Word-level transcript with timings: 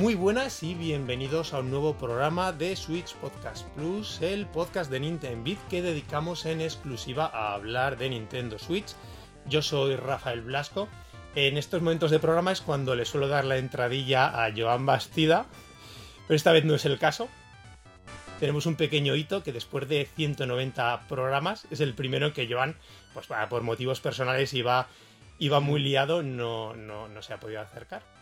Muy 0.00 0.14
buenas 0.14 0.62
y 0.62 0.74
bienvenidos 0.74 1.52
a 1.52 1.58
un 1.58 1.68
nuevo 1.68 1.92
programa 1.92 2.52
de 2.52 2.74
Switch 2.74 3.14
Podcast 3.16 3.68
Plus, 3.74 4.22
el 4.22 4.46
podcast 4.46 4.90
de 4.90 4.98
Nintendo 4.98 5.50
que 5.68 5.82
dedicamos 5.82 6.46
en 6.46 6.62
exclusiva 6.62 7.26
a 7.26 7.52
hablar 7.52 7.98
de 7.98 8.08
Nintendo 8.08 8.58
Switch. 8.58 8.94
Yo 9.44 9.60
soy 9.60 9.96
Rafael 9.96 10.40
Blasco. 10.40 10.88
En 11.34 11.58
estos 11.58 11.82
momentos 11.82 12.10
de 12.10 12.18
programa 12.18 12.50
es 12.50 12.62
cuando 12.62 12.94
le 12.94 13.04
suelo 13.04 13.28
dar 13.28 13.44
la 13.44 13.58
entradilla 13.58 14.42
a 14.42 14.50
Joan 14.56 14.86
Bastida, 14.86 15.44
pero 16.26 16.34
esta 16.34 16.52
vez 16.52 16.64
no 16.64 16.76
es 16.76 16.86
el 16.86 16.98
caso. 16.98 17.28
Tenemos 18.38 18.64
un 18.64 18.76
pequeño 18.76 19.16
hito 19.16 19.42
que 19.42 19.52
después 19.52 19.86
de 19.86 20.08
190 20.16 21.08
programas 21.10 21.66
es 21.70 21.80
el 21.80 21.92
primero 21.92 22.32
que 22.32 22.50
Joan, 22.50 22.74
pues 23.12 23.26
por 23.50 23.62
motivos 23.62 24.00
personales 24.00 24.54
iba, 24.54 24.88
iba 25.38 25.60
muy 25.60 25.78
liado, 25.78 26.22
no, 26.22 26.74
no, 26.74 27.06
no 27.06 27.20
se 27.20 27.34
ha 27.34 27.38
podido 27.38 27.60
acercar 27.60 28.19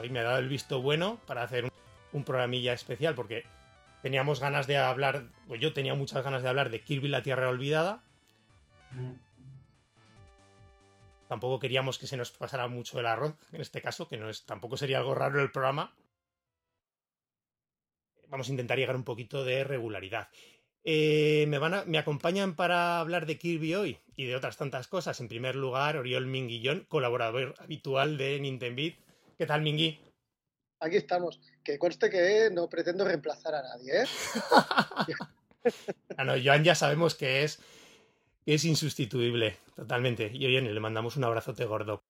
hoy 0.00 0.10
me 0.10 0.20
ha 0.20 0.24
dado 0.24 0.38
el 0.38 0.48
visto 0.48 0.80
bueno 0.80 1.20
para 1.26 1.42
hacer 1.42 1.70
un, 2.12 2.24
programilla 2.24 2.72
especial 2.72 3.14
porque 3.14 3.44
teníamos 4.02 4.40
ganas 4.40 4.66
de 4.66 4.76
hablar, 4.76 5.26
pues 5.48 5.60
yo 5.60 5.72
tenía 5.72 5.94
muchas 5.94 6.22
ganas 6.24 6.42
de 6.42 6.48
hablar 6.48 6.70
de 6.70 6.82
Kirby 6.82 7.08
la 7.08 7.22
Tierra 7.22 7.48
Olvidada. 7.48 8.02
Tampoco 11.28 11.58
queríamos 11.58 11.98
que 11.98 12.06
se 12.06 12.16
nos 12.16 12.30
pasara 12.30 12.68
mucho 12.68 13.00
el 13.00 13.06
arroz, 13.06 13.34
en 13.52 13.60
este 13.60 13.82
caso, 13.82 14.08
que 14.08 14.16
no 14.16 14.28
es, 14.28 14.44
tampoco 14.44 14.76
sería 14.76 14.98
algo 14.98 15.14
raro 15.14 15.40
el 15.42 15.50
programa. 15.50 15.94
Vamos 18.28 18.48
a 18.48 18.50
intentar 18.52 18.78
llegar 18.78 18.96
un 18.96 19.04
poquito 19.04 19.44
de 19.44 19.64
regularidad. 19.64 20.28
Eh, 20.84 21.46
me, 21.48 21.58
van 21.58 21.82
me 21.86 21.98
acompañan 21.98 22.54
para 22.54 23.00
hablar 23.00 23.24
de 23.24 23.38
Kirby 23.38 23.74
hoy 23.74 23.98
y 24.16 24.26
de 24.26 24.36
otras 24.36 24.58
tantas 24.58 24.86
cosas. 24.86 25.18
En 25.20 25.28
primer 25.28 25.56
lugar, 25.56 25.96
Oriol 25.96 26.26
Minguillón, 26.26 26.84
colaborador 26.88 27.54
habitual 27.58 28.18
de 28.18 28.38
Nintendo 28.38 28.82
¿Qué 29.36 29.46
tal, 29.46 29.62
Mingui? 29.62 29.98
Aquí 30.80 30.96
estamos. 30.96 31.40
Que 31.62 31.78
conste 31.78 32.10
que 32.10 32.50
no 32.52 32.68
pretendo 32.68 33.04
reemplazar 33.04 33.54
a 33.54 33.62
nadie, 33.62 34.02
¿eh? 34.02 34.06
ah, 36.16 36.24
no, 36.24 36.34
Joan 36.42 36.62
ya 36.62 36.74
sabemos 36.74 37.14
que 37.14 37.42
es, 37.42 37.58
es 38.46 38.64
insustituible, 38.64 39.58
totalmente. 39.74 40.30
Y 40.32 40.46
oye, 40.46 40.60
le 40.60 40.80
mandamos 40.80 41.16
un 41.16 41.24
abrazote 41.24 41.64
gordo. 41.64 42.02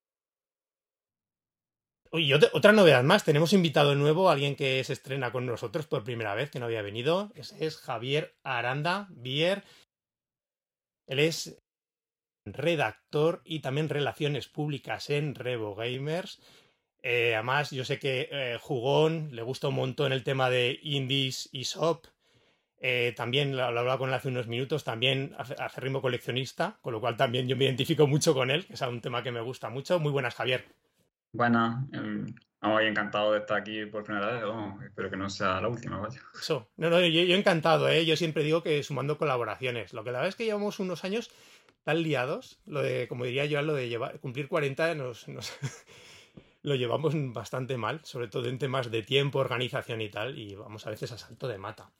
Oye, 2.11 2.35
otra 2.53 2.73
novedad 2.73 3.03
más, 3.03 3.25
tenemos 3.25 3.53
invitado 3.53 3.95
nuevo, 3.95 4.31
alguien 4.31 4.55
que 4.55 4.85
se 4.85 4.93
estrena 4.93 5.33
con 5.33 5.47
nosotros 5.47 5.87
por 5.87 6.05
primera 6.05 6.35
vez, 6.35 6.51
que 6.51 6.61
no 6.61 6.67
había 6.67 6.83
venido. 6.83 7.33
Ese 7.35 7.65
es 7.65 7.77
Javier 7.79 8.37
Aranda 8.45 9.09
Bier. 9.11 9.65
Él 11.07 11.19
es 11.19 11.59
redactor 12.47 13.41
y 13.45 13.61
también 13.61 13.89
relaciones 13.89 14.49
públicas 14.49 15.11
en 15.11 15.35
Revo 15.35 15.75
Gamers. 15.75 16.41
Eh, 17.07 17.35
además, 17.35 17.71
yo 17.71 17.85
sé 17.85 17.99
que 17.99 18.31
eh, 18.33 18.57
Jugón 18.59 19.29
le 19.33 19.43
gusta 19.43 19.69
un 19.69 19.75
montón 19.75 20.15
el 20.15 20.25
tema 20.25 20.49
de 20.49 20.81
indies 20.83 21.51
y 21.53 21.65
shop. 21.65 22.07
Eh, 22.81 23.13
también 23.15 23.55
lo, 23.55 23.65
hablaba 23.65 23.99
con 23.99 24.09
él 24.09 24.15
hace 24.15 24.29
unos 24.29 24.47
minutos, 24.47 24.85
también 24.85 25.35
hace, 25.37 25.55
ritmo 25.83 26.01
coleccionista, 26.01 26.79
con 26.81 26.95
lo 26.95 27.01
cual 27.01 27.19
también 27.19 27.47
yo 27.47 27.57
me 27.57 27.67
identifico 27.67 28.07
mucho 28.07 28.33
con 28.33 28.51
él, 28.51 28.65
que 28.65 28.73
es 28.73 28.81
un 28.81 29.03
tema 29.03 29.23
que 29.23 29.33
me 29.33 29.43
gusta 29.43 29.69
mucho. 29.69 30.01
Muy 30.01 30.13
buenas, 30.13 30.35
Javier. 30.35 30.65
Buenas, 31.33 31.85
muy 32.63 32.87
encantado 32.87 33.33
de 33.33 33.41
estar 33.41 33.59
aquí 33.59 33.85
por 33.85 34.03
primera 34.03 34.33
vez. 34.33 34.43
espero 34.87 35.11
que 35.11 35.19
no 35.19 35.29
sea 35.29 35.61
la 35.61 35.69
última, 35.69 35.99
vaya. 35.99 36.23
Eso, 36.41 36.71
no, 36.79 36.89
no, 36.89 37.01
yo, 37.01 37.23
yo, 37.23 37.37
encantado, 37.37 37.87
¿eh? 37.91 38.07
Yo 38.07 38.17
siempre 38.17 38.45
digo 38.45 38.63
que 38.63 38.83
sumando 38.83 39.19
colaboraciones. 39.19 39.93
Lo 39.93 40.05
que 40.05 40.11
la 40.11 40.21
verdad 40.21 40.31
es 40.31 40.37
que 40.37 40.47
llevamos 40.47 40.81
unos 40.81 41.05
años 41.05 41.31
tan 41.83 42.03
liados, 42.03 42.61
lo 42.65 42.81
de, 42.81 43.09
como 43.09 43.27
diría 43.27 43.45
yo, 43.45 43.61
lo 43.61 43.75
de 43.75 43.91
llevar, 43.91 44.21
cumplir 44.21 44.49
40 44.49 44.95
nos, 44.95 45.29
nos, 45.29 45.53
lo 46.65 46.75
llevamos 46.75 47.15
bastante 47.33 47.77
mal, 47.77 48.01
sobre 48.05 48.27
todo 48.27 48.49
en 48.49 48.59
temas 48.59 48.91
de 48.91 49.03
tiempo, 49.03 49.39
organización 49.39 50.01
y 50.01 50.09
tal, 50.09 50.37
y 50.37 50.57
vamos 50.57 50.87
a 50.87 50.91
veces 50.91 51.13
a 51.13 51.19
salto 51.19 51.47
de 51.47 51.59
mata. 51.59 51.93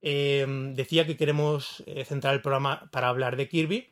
Em, 0.00 0.74
decía 0.74 1.06
que 1.06 1.16
queremos 1.16 1.82
eh, 1.86 2.04
centrar 2.04 2.34
el 2.34 2.42
programa 2.42 2.88
para 2.92 3.08
hablar 3.08 3.36
de 3.36 3.48
Kirby, 3.48 3.88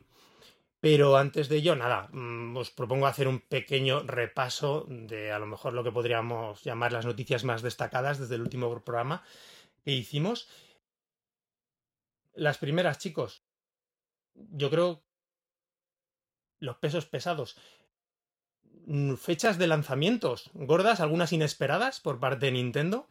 pero 0.79 1.17
antes 1.17 1.49
de 1.49 1.57
ello, 1.57 1.75
nada, 1.75 2.09
mm, 2.11 2.55
os 2.57 2.71
propongo 2.71 3.07
hacer 3.07 3.27
un 3.27 3.39
pequeño 3.39 4.01
repaso 4.03 4.85
de 4.87 5.31
a 5.31 5.39
lo 5.39 5.47
mejor 5.47 5.73
lo 5.73 5.83
que 5.83 5.91
podríamos 5.91 6.63
llamar 6.63 6.93
las 6.93 7.05
noticias 7.05 7.43
más 7.43 7.61
destacadas 7.61 8.19
desde 8.19 8.35
el 8.35 8.41
último 8.41 8.69
programa 8.83 9.23
que 9.83 9.91
hicimos. 9.91 10.47
Las 12.33 12.57
primeras, 12.57 12.99
chicos, 12.99 13.43
yo 14.33 14.69
creo 14.69 15.03
los 16.59 16.77
pesos 16.77 17.05
pesados. 17.05 17.57
Mm, 18.87 19.15
fechas 19.15 19.57
de 19.57 19.67
lanzamientos 19.67 20.51
gordas, 20.53 20.99
algunas 20.99 21.33
inesperadas 21.33 21.99
por 21.99 22.19
parte 22.19 22.47
de 22.47 22.51
Nintendo. 22.51 23.07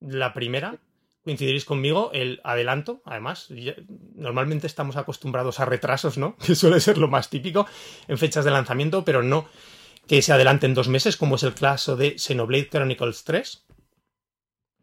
La 0.00 0.32
primera, 0.32 0.78
coincidiréis 1.22 1.66
conmigo, 1.66 2.10
el 2.12 2.40
adelanto, 2.44 3.02
además, 3.04 3.48
normalmente 4.14 4.66
estamos 4.66 4.96
acostumbrados 4.96 5.60
a 5.60 5.66
retrasos, 5.66 6.16
¿no? 6.16 6.36
Que 6.44 6.54
suele 6.54 6.80
ser 6.80 6.98
lo 6.98 7.08
más 7.08 7.28
típico 7.28 7.66
en 8.08 8.18
fechas 8.18 8.44
de 8.44 8.50
lanzamiento, 8.50 9.04
pero 9.04 9.22
no 9.22 9.48
que 10.06 10.20
se 10.20 10.32
adelanten 10.34 10.74
dos 10.74 10.88
meses, 10.88 11.16
como 11.16 11.36
es 11.36 11.42
el 11.44 11.54
caso 11.54 11.96
de 11.96 12.18
Xenoblade 12.18 12.68
Chronicles 12.68 13.24
3, 13.24 13.64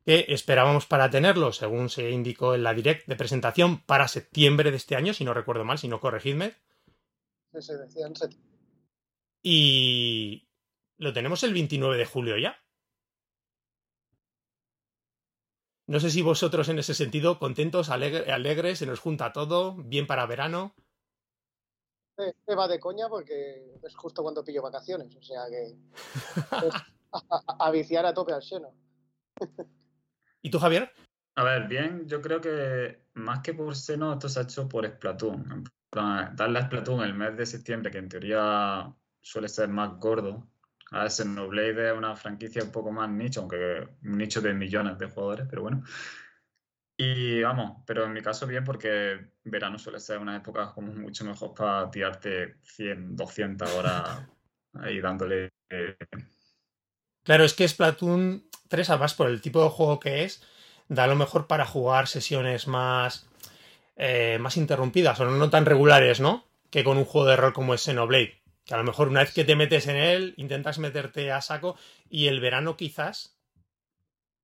que 0.03 0.25
esperábamos 0.30 0.88
para 0.88 1.12
tenerlo, 1.12 1.53
según 1.53 1.90
se 1.90 2.09
indicó 2.09 2.56
en 2.56 2.63
la 2.63 2.74
direct 2.74 3.08
de 3.08 3.16
presentación, 3.16 3.81
para 3.84 4.08
septiembre 4.08 4.72
de 4.72 4.78
este 4.78 4.96
año, 4.96 5.13
si 5.13 5.24
no 5.24 5.36
recuerdo 5.36 5.63
mal, 5.63 5.78
si 5.78 5.88
no 5.88 6.00
corregidme. 6.00 6.56
Se 7.59 7.78
decía 7.78 8.08
en 8.08 8.16
septiembre 8.16 8.50
y 9.44 10.47
lo 10.97 11.13
tenemos 11.13 11.44
el 11.44 11.53
29 11.53 11.97
de 11.97 12.06
julio 12.06 12.38
ya. 12.38 12.57
No 15.88 16.00
sé 16.00 16.09
si 16.09 16.22
vosotros 16.22 16.69
en 16.69 16.79
ese 16.79 16.94
sentido, 16.94 17.38
contentos, 17.38 17.90
alegres, 17.90 18.80
se 18.80 18.85
nos 18.85 19.00
junta 19.00 19.34
todo, 19.34 19.75
bien 19.75 20.07
para 20.07 20.25
verano. 20.25 20.74
Se 22.16 22.56
va 22.56 22.68
de 22.68 22.80
coña 22.80 23.09
porque 23.09 23.78
es 23.84 23.96
justo 23.96 24.22
cuando 24.22 24.44
pillo 24.44 24.62
vacaciones, 24.62 25.16
o 25.16 25.22
sea 25.22 25.41
que 25.50 25.75
a, 27.59 27.72
viciar 27.72 28.06
a 28.06 28.13
tope 28.13 28.31
al 28.31 28.44
seno. 28.44 28.74
¿Y 30.41 30.50
tú, 30.50 30.59
Javier? 30.59 30.94
A 31.35 31.44
ver, 31.44 31.68
bien, 31.68 32.07
yo 32.07 32.22
creo 32.22 32.40
que 32.40 33.07
más 33.16 33.41
que 33.41 33.53
por 33.53 33.75
seno, 33.75 34.13
esto 34.13 34.30
se 34.30 34.40
ha 34.40 34.44
hecho 34.44 34.69
por 34.69 34.88
Splatoon. 34.88 35.63
Darle 35.91 36.59
a 36.59 36.66
Splatoon 36.68 37.01
el 37.01 37.16
mes 37.16 37.35
de 37.35 37.46
septiembre, 37.46 37.91
que 37.91 37.97
en 37.97 38.09
teoría 38.09 38.96
suele 39.21 39.47
ser 39.47 39.69
más 39.69 39.97
gordo. 39.97 40.47
A 40.91 41.03
ver, 41.03 41.11
Xenoblade 41.11 41.91
es 41.91 41.97
una 41.97 42.15
franquicia 42.15 42.63
un 42.63 42.71
poco 42.71 42.91
más 42.91 43.09
nicho, 43.09 43.41
aunque 43.41 43.87
un 44.03 44.17
nicho 44.17 44.41
de 44.41 44.53
millones 44.53 44.97
de 44.97 45.07
jugadores, 45.07 45.47
pero 45.49 45.61
bueno. 45.61 45.83
Y 46.97 47.41
vamos, 47.41 47.81
pero 47.85 48.05
en 48.05 48.13
mi 48.13 48.21
caso 48.21 48.45
bien 48.45 48.63
porque 48.63 49.31
verano 49.43 49.79
suele 49.79 49.99
ser 49.99 50.19
una 50.19 50.35
época 50.35 50.71
como 50.73 50.93
mucho 50.93 51.23
mejor 51.25 51.53
para 51.53 51.89
tirarte 51.89 52.57
100, 52.63 53.15
200 53.15 53.71
horas 53.71 54.27
ahí 54.73 54.99
dándole... 54.99 55.49
Eh, 55.69 55.95
claro, 57.23 57.45
es 57.45 57.53
que 57.53 57.67
Splatoon 57.67 58.43
3, 58.67 58.89
además 58.89 59.13
por 59.13 59.29
el 59.29 59.41
tipo 59.41 59.63
de 59.63 59.69
juego 59.69 59.99
que 59.99 60.25
es, 60.25 60.43
da 60.89 61.07
lo 61.07 61.15
mejor 61.15 61.47
para 61.47 61.65
jugar 61.65 62.07
sesiones 62.07 62.67
más, 62.67 63.27
eh, 63.95 64.38
más 64.39 64.57
interrumpidas 64.57 65.19
o 65.21 65.25
no 65.25 65.49
tan 65.49 65.65
regulares, 65.65 66.19
¿no? 66.19 66.45
Que 66.69 66.83
con 66.83 66.97
un 66.97 67.05
juego 67.05 67.27
de 67.27 67.38
rol 67.38 67.53
como 67.53 67.73
es 67.73 67.81
Xenoblade 67.81 68.40
que 68.66 68.74
a 68.74 68.78
lo 68.78 68.84
mejor 68.84 69.08
una 69.08 69.22
vez 69.22 69.34
que 69.34 69.44
te 69.44 69.56
metes 69.56 69.88
en 69.88 69.96
él, 69.96 70.34
intentas 70.38 70.80
meterte 70.80 71.31
a 71.31 71.42
saco 71.42 71.78
y 72.10 72.28
el 72.28 72.40
verano 72.40 72.78
quizás, 72.78 73.38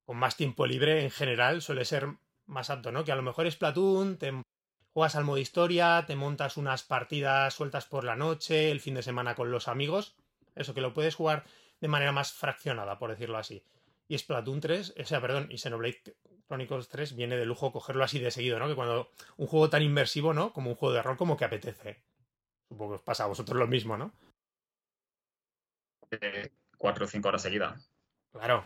con 0.05 0.17
más 0.17 0.37
tiempo 0.37 0.65
libre 0.65 1.03
en 1.03 1.11
general, 1.11 1.61
suele 1.61 1.85
ser 1.85 2.07
más 2.45 2.69
apto, 2.69 2.91
¿no? 2.91 3.03
Que 3.03 3.11
a 3.11 3.15
lo 3.15 3.21
mejor 3.21 3.45
es 3.45 3.55
Platoon, 3.55 4.17
te 4.17 4.33
juegas 4.93 5.15
al 5.15 5.25
modo 5.25 5.37
historia, 5.37 6.03
te 6.07 6.15
montas 6.15 6.57
unas 6.57 6.83
partidas 6.83 7.53
sueltas 7.53 7.85
por 7.85 8.03
la 8.03 8.15
noche, 8.15 8.71
el 8.71 8.79
fin 8.79 8.95
de 8.95 9.03
semana 9.03 9.35
con 9.35 9.51
los 9.51 9.67
amigos, 9.67 10.15
eso 10.55 10.73
que 10.73 10.81
lo 10.81 10.93
puedes 10.93 11.15
jugar 11.15 11.45
de 11.79 11.87
manera 11.87 12.11
más 12.11 12.31
fraccionada, 12.31 12.97
por 12.97 13.11
decirlo 13.11 13.37
así. 13.37 13.63
Y 14.07 14.17
Splatoon 14.17 14.61
3, 14.61 14.95
o 14.99 15.05
sea, 15.05 15.21
perdón, 15.21 15.47
y 15.51 15.57
Xenoblade 15.57 16.15
Chronicles 16.47 16.87
3 16.87 17.15
viene 17.15 17.37
de 17.37 17.45
lujo 17.45 17.71
cogerlo 17.71 18.03
así 18.03 18.19
de 18.19 18.31
seguido, 18.31 18.57
¿no? 18.57 18.67
Que 18.67 18.75
cuando 18.75 19.11
un 19.35 19.47
juego 19.47 19.69
tan 19.69 19.83
inmersivo, 19.83 20.33
¿no? 20.33 20.53
Como 20.53 20.69
un 20.69 20.75
juego 20.75 20.95
de 20.95 21.01
rol, 21.01 21.17
como 21.17 21.35
que 21.35 21.45
apetece. 21.45 22.01
Supongo 22.69 22.91
que 22.91 22.95
os 22.95 23.01
pasa 23.01 23.23
a 23.23 23.27
vosotros 23.27 23.57
lo 23.57 23.67
mismo, 23.67 23.97
¿no? 23.97 24.13
Eh, 26.11 26.51
cuatro 26.77 27.05
o 27.05 27.07
cinco 27.07 27.29
horas 27.29 27.41
seguidas. 27.41 27.91
Claro. 28.31 28.63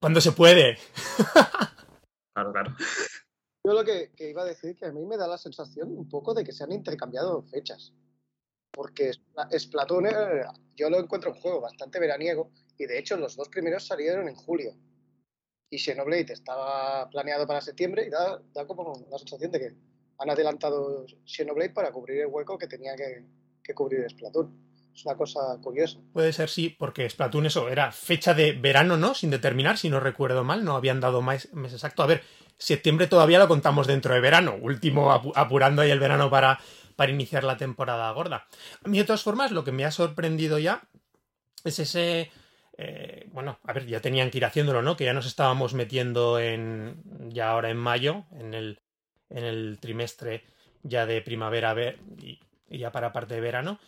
Cuando 0.00 0.20
se 0.20 0.32
puede. 0.32 0.78
claro, 2.34 2.52
claro. 2.52 2.76
Yo 3.64 3.72
lo 3.72 3.84
que, 3.84 4.10
iba 4.18 4.42
a 4.42 4.46
decir 4.46 4.76
que 4.76 4.86
a 4.86 4.92
mí 4.92 5.04
me 5.06 5.16
da 5.16 5.28
la 5.28 5.38
sensación 5.38 5.96
un 5.96 6.08
poco 6.08 6.34
de 6.34 6.42
que 6.42 6.52
se 6.52 6.64
han 6.64 6.72
intercambiado 6.72 7.42
fechas. 7.44 7.94
Porque 8.72 9.12
Splatoon 9.56 10.06
eh, 10.06 10.42
yo 10.74 10.90
lo 10.90 10.98
encuentro 10.98 11.30
un 11.30 11.40
juego 11.40 11.60
bastante 11.60 12.00
veraniego 12.00 12.50
y 12.78 12.86
de 12.86 12.98
hecho 12.98 13.16
los 13.16 13.36
dos 13.36 13.48
primeros 13.48 13.86
salieron 13.86 14.28
en 14.28 14.34
julio. 14.34 14.74
Y 15.70 15.78
Xenoblade 15.78 16.32
estaba 16.32 17.08
planeado 17.08 17.46
para 17.46 17.60
septiembre 17.60 18.06
y 18.06 18.10
da, 18.10 18.42
da 18.52 18.66
como 18.66 19.06
la 19.10 19.18
sensación 19.18 19.52
de 19.52 19.60
que 19.60 19.76
han 20.22 20.30
adelantado 20.30 21.04
Xenoblade 21.24 21.70
para 21.70 21.90
cubrir 21.90 22.20
el 22.20 22.26
hueco 22.28 22.56
que 22.56 22.68
tenía 22.68 22.92
que, 22.94 23.74
cubrir 23.74 24.08
Splatoon. 24.08 24.72
Es 24.94 25.04
una 25.06 25.16
cosa 25.16 25.40
curiosa. 25.62 25.98
Puede 26.12 26.32
ser, 26.32 26.48
sí, 26.48 26.68
porque 26.78 27.08
Splatoon 27.08 27.46
eso 27.46 27.68
era 27.68 27.90
fecha 27.92 28.34
de 28.34 28.52
verano, 28.52 28.96
¿no? 28.96 29.14
Sin 29.14 29.30
determinar, 29.30 29.78
si 29.78 29.88
no 29.88 30.00
recuerdo 30.00 30.44
mal, 30.44 30.64
no 30.64 30.76
habían 30.76 31.00
dado 31.00 31.22
más 31.22 31.52
mes 31.54 31.72
exacto. 31.72 32.02
A 32.02 32.06
ver, 32.06 32.22
septiembre 32.58 33.06
todavía 33.06 33.38
lo 33.38 33.48
contamos 33.48 33.86
dentro 33.86 34.14
de 34.14 34.20
verano, 34.20 34.56
último 34.60 35.10
apurando 35.10 35.82
ahí 35.82 35.90
el 35.90 35.98
verano 35.98 36.30
para, 36.30 36.60
para 36.94 37.10
iniciar 37.10 37.42
la 37.42 37.56
temporada 37.56 38.12
gorda. 38.12 38.46
A 38.84 38.88
mí, 38.88 38.98
de 38.98 39.04
todas 39.04 39.22
formas, 39.22 39.50
lo 39.50 39.64
que 39.64 39.72
me 39.72 39.84
ha 39.84 39.90
sorprendido 39.90 40.58
ya 40.58 40.82
es 41.64 41.78
ese... 41.78 42.30
Eh, 42.78 43.28
bueno, 43.32 43.58
a 43.64 43.72
ver, 43.72 43.86
ya 43.86 44.00
tenían 44.00 44.30
que 44.30 44.38
ir 44.38 44.44
haciéndolo, 44.44 44.82
¿no? 44.82 44.96
Que 44.96 45.04
ya 45.04 45.12
nos 45.14 45.26
estábamos 45.26 45.74
metiendo 45.74 46.38
en... 46.38 47.02
ya 47.30 47.50
ahora 47.50 47.70
en 47.70 47.76
mayo, 47.76 48.26
en 48.32 48.54
el, 48.54 48.82
en 49.34 49.44
el 49.44 49.78
trimestre 49.80 50.44
ya 50.82 51.06
de 51.06 51.22
primavera 51.22 51.74
y, 52.18 52.38
ya 52.68 52.92
para 52.92 53.12
parte 53.12 53.34
de 53.34 53.40
verano. 53.40 53.78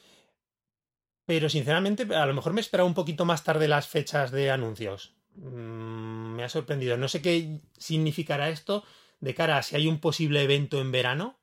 Pero 1.27 1.49
sinceramente, 1.49 2.15
a 2.15 2.27
lo 2.27 2.35
mejor 2.35 2.53
me 2.53 2.61
esperaba 2.61 2.87
un 2.87 2.95
poquito 2.95 3.25
más 3.25 3.45
tarde 3.45 3.69
las 3.69 3.89
fechas 3.89 4.31
de 4.31 4.51
anuncios. 4.51 5.15
Mm, 5.37 6.35
me 6.35 6.45
ha 6.45 6.49
sorprendido. 6.49 6.97
No 6.97 7.09
sé 7.09 7.23
qué 7.23 7.61
significará 7.79 8.51
esto 8.51 8.85
de 9.21 9.35
cara 9.35 9.59
a 9.59 9.63
si 9.63 9.77
hay 9.77 9.87
un 9.87 10.01
posible 10.01 10.43
evento 10.43 10.81
en 10.81 10.93
verano. 10.93 11.39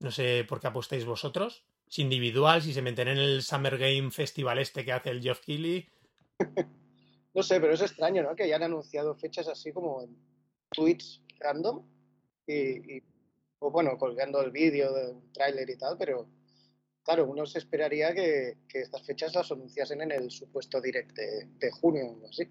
No 0.00 0.10
sé 0.10 0.44
por 0.48 0.60
qué 0.60 0.66
apostáis 0.66 1.04
vosotros. 1.04 1.64
Si 1.86 2.02
individual, 2.02 2.62
si 2.62 2.72
se 2.72 2.82
meten 2.82 3.08
en 3.08 3.18
el 3.18 3.42
Summer 3.42 3.78
Game 3.78 4.10
Festival 4.10 4.58
este 4.58 4.84
que 4.84 4.92
hace 4.92 5.10
el 5.10 5.22
Geoff 5.22 5.40
Keighley. 5.40 5.88
no 7.34 7.42
sé, 7.42 7.60
pero 7.60 7.74
es 7.74 7.82
extraño, 7.82 8.22
¿no? 8.22 8.34
Que 8.34 8.44
hayan 8.44 8.64
anunciado 8.64 9.14
fechas 9.14 9.46
así 9.46 9.72
como 9.72 10.02
en 10.02 10.16
tweets 10.72 11.22
random 11.38 11.91
y, 12.46 13.02
o 13.58 13.70
bueno, 13.70 13.96
colgando 13.98 14.40
el 14.42 14.50
vídeo 14.50 14.92
del 14.92 15.32
tráiler 15.32 15.68
y 15.70 15.78
tal, 15.78 15.96
pero 15.98 16.28
claro, 17.04 17.26
uno 17.26 17.46
se 17.46 17.58
esperaría 17.58 18.14
que, 18.14 18.58
estas 18.72 19.04
fechas 19.06 19.34
las 19.34 19.50
anunciasen 19.52 20.02
en 20.02 20.12
el 20.12 20.30
supuesto 20.30 20.80
direct 20.80 21.12
de, 21.16 21.70
junio 21.70 22.18
o 22.22 22.28
así. 22.28 22.48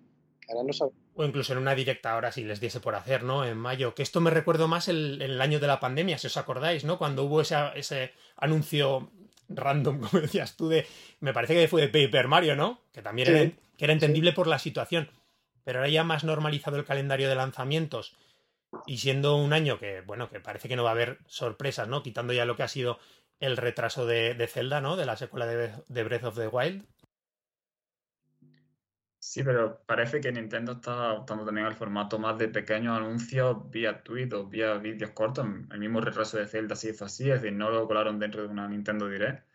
Ahora 0.49 0.63
no 0.63 0.93
O 1.15 1.23
incluso 1.23 1.53
en 1.53 1.59
una 1.59 1.75
directa 1.75 2.11
ahora 2.11 2.31
si 2.31 2.43
les 2.43 2.59
diese 2.59 2.79
por 2.79 2.95
hacer, 2.95 3.23
¿no? 3.23 3.45
En 3.45 3.57
mayo. 3.57 3.95
Que 3.95 4.03
esto 4.03 4.19
me 4.19 4.31
recuerdo 4.31 4.67
más 4.67 4.89
el, 4.89 5.21
el 5.21 5.39
año 5.39 5.59
de 5.59 5.67
la 5.67 5.79
pandemia, 5.79 6.17
si 6.17 6.27
os 6.27 6.35
acordáis, 6.35 6.83
¿no? 6.83 6.97
Cuando 6.97 7.23
hubo 7.23 7.41
ese, 7.41 7.55
ese 7.75 8.11
anuncio 8.35 9.11
random, 9.55 9.99
como 10.09 10.21
decías 10.21 10.55
tú, 10.57 10.69
de. 10.69 10.85
Me 11.19 11.33
parece 11.33 11.53
que 11.53 11.67
fue 11.67 11.81
de 11.81 11.87
Paper 11.87 12.27
Mario, 12.27 12.55
¿no? 12.55 12.81
Que 12.91 13.01
también 13.01 13.29
era, 13.29 13.51
que 13.77 13.85
era 13.85 13.93
entendible 13.93 14.33
por 14.33 14.47
la 14.47 14.59
situación. 14.59 15.09
Pero 15.63 15.79
ahora 15.79 15.89
ya 15.89 16.03
más 16.03 16.23
normalizado 16.23 16.77
el 16.77 16.85
calendario 16.85 17.29
de 17.29 17.35
lanzamientos. 17.35 18.15
Y 18.85 18.97
siendo 18.97 19.35
un 19.35 19.53
año 19.53 19.79
que, 19.79 20.01
bueno, 20.01 20.29
que 20.29 20.39
parece 20.39 20.67
que 20.67 20.75
no 20.75 20.83
va 20.83 20.89
a 20.89 20.93
haber 20.93 21.19
sorpresas, 21.27 21.87
¿no? 21.87 22.03
Quitando 22.03 22.33
ya 22.33 22.45
lo 22.45 22.55
que 22.55 22.63
ha 22.63 22.67
sido 22.67 22.99
el 23.39 23.57
retraso 23.57 24.05
de, 24.05 24.33
de 24.35 24.47
Zelda, 24.47 24.81
¿no? 24.81 24.95
De 24.95 25.05
la 25.05 25.17
secuela 25.17 25.45
de, 25.45 26.03
Breath 26.03 26.23
of 26.23 26.35
the 26.35 26.47
Wild. 26.47 26.85
Sí, 29.19 29.43
pero 29.43 29.81
parece 29.85 30.19
que 30.19 30.31
Nintendo 30.31 30.73
está 30.73 31.13
optando 31.13 31.45
también 31.45 31.67
al 31.67 31.75
formato 31.75 32.17
más 32.17 32.37
de 32.37 32.47
pequeños 32.49 32.97
anuncios 32.97 33.69
vía 33.69 34.03
tweet 34.03 34.29
o 34.33 34.47
vía 34.47 34.75
vídeos 34.77 35.11
cortos. 35.11 35.45
El 35.71 35.79
mismo 35.79 36.01
retraso 36.01 36.37
de 36.37 36.47
Zelda 36.47 36.75
se 36.75 36.89
hizo 36.89 37.05
así, 37.05 37.29
es 37.29 37.41
decir, 37.41 37.57
no 37.57 37.69
lo 37.69 37.87
colaron 37.87 38.19
dentro 38.19 38.41
de 38.41 38.47
una 38.47 38.67
Nintendo 38.67 39.07
Direct. 39.07 39.45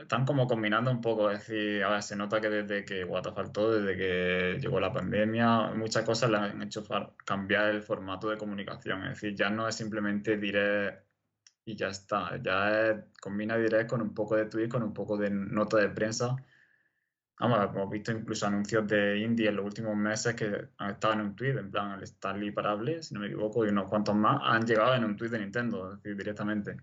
Están 0.00 0.24
como 0.24 0.46
combinando 0.46 0.90
un 0.92 1.00
poco, 1.00 1.30
es 1.30 1.40
decir, 1.40 1.84
se 2.00 2.14
nota 2.14 2.40
que 2.40 2.48
desde 2.48 2.84
que 2.84 3.04
Wata 3.04 3.32
faltó, 3.32 3.72
desde 3.72 3.96
que 3.96 4.58
llegó 4.60 4.78
la 4.78 4.92
pandemia, 4.92 5.72
muchas 5.74 6.04
cosas 6.04 6.30
le 6.30 6.36
han 6.36 6.62
hecho 6.62 6.84
cambiar 7.24 7.70
el 7.70 7.82
formato 7.82 8.30
de 8.30 8.38
comunicación. 8.38 9.02
Es 9.04 9.20
decir, 9.20 9.34
ya 9.34 9.50
no 9.50 9.66
es 9.66 9.74
simplemente 9.74 10.36
direct 10.36 11.04
y 11.64 11.74
ya 11.74 11.88
está. 11.88 12.40
Ya 12.42 13.06
combina 13.20 13.56
direct 13.56 13.90
con 13.90 14.02
un 14.02 14.14
poco 14.14 14.36
de 14.36 14.46
tweet, 14.46 14.68
con 14.68 14.82
un 14.84 14.94
poco 14.94 15.16
de 15.16 15.30
nota 15.30 15.78
de 15.78 15.88
prensa. 15.88 16.36
Vamos, 17.40 17.58
hemos 17.74 17.90
visto 17.90 18.12
incluso 18.12 18.46
anuncios 18.46 18.86
de 18.86 19.18
indie 19.18 19.48
en 19.48 19.56
los 19.56 19.64
últimos 19.64 19.96
meses 19.96 20.34
que 20.36 20.68
han 20.78 20.90
estado 20.90 21.14
en 21.14 21.20
un 21.22 21.34
tweet, 21.34 21.58
en 21.58 21.72
plan 21.72 21.98
el 21.98 22.06
Starly 22.06 22.52
Parable, 22.52 23.02
si 23.02 23.14
no 23.14 23.20
me 23.20 23.26
equivoco, 23.26 23.66
y 23.66 23.70
unos 23.70 23.88
cuantos 23.88 24.14
más 24.14 24.40
han 24.44 24.64
llegado 24.64 24.94
en 24.94 25.04
un 25.04 25.16
tweet 25.16 25.30
de 25.30 25.40
Nintendo, 25.40 25.92
es 25.92 25.96
decir, 26.02 26.16
directamente. 26.16 26.76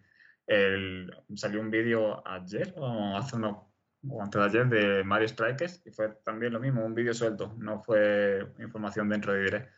El, 0.50 1.14
salió 1.36 1.62
un 1.62 1.70
vídeo 1.70 2.28
ayer 2.28 2.74
o 2.76 3.16
hace 3.16 3.36
unos 3.36 3.70
o 4.08 4.22
antes 4.22 4.42
de 4.42 4.48
ayer 4.48 4.68
de 4.68 5.04
Mario 5.04 5.28
Strikers 5.28 5.82
y 5.86 5.92
fue 5.92 6.10
también 6.24 6.54
lo 6.54 6.60
mismo, 6.60 6.86
un 6.86 6.96
vídeo 6.96 7.14
suelto, 7.14 7.54
no 7.58 7.82
fue 7.82 8.46
información 8.60 9.10
dentro 9.10 9.34
de 9.34 9.44
direct. 9.44 9.72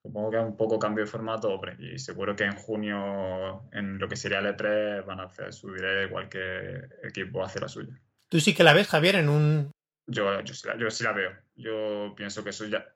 Supongo 0.00 0.30
que 0.30 0.38
un 0.38 0.56
poco 0.56 0.78
cambio 0.78 1.04
de 1.04 1.10
formato, 1.10 1.50
hombre, 1.50 1.76
y 1.78 1.98
seguro 1.98 2.36
que 2.36 2.44
en 2.44 2.54
junio, 2.54 3.68
en 3.72 3.98
lo 3.98 4.08
que 4.08 4.16
sería 4.16 4.38
el 4.38 4.46
E3, 4.46 5.04
van 5.04 5.20
a 5.20 5.24
hacer 5.24 5.52
su 5.52 5.72
direct 5.72 6.08
igual 6.08 6.28
que 6.28 6.88
equipo 7.02 7.44
hace 7.44 7.60
la 7.60 7.68
suya. 7.68 8.00
¿Tú 8.28 8.40
sí 8.40 8.54
que 8.54 8.62
la 8.62 8.74
ves, 8.74 8.88
Javier, 8.88 9.16
en 9.16 9.28
un...? 9.28 9.72
Yo, 10.06 10.40
yo, 10.40 10.54
sí, 10.54 10.68
la, 10.68 10.78
yo 10.78 10.90
sí 10.90 11.04
la 11.04 11.12
veo. 11.12 11.32
Yo 11.56 12.14
pienso 12.16 12.44
que 12.44 12.50
eso 12.50 12.64
ya... 12.66 12.86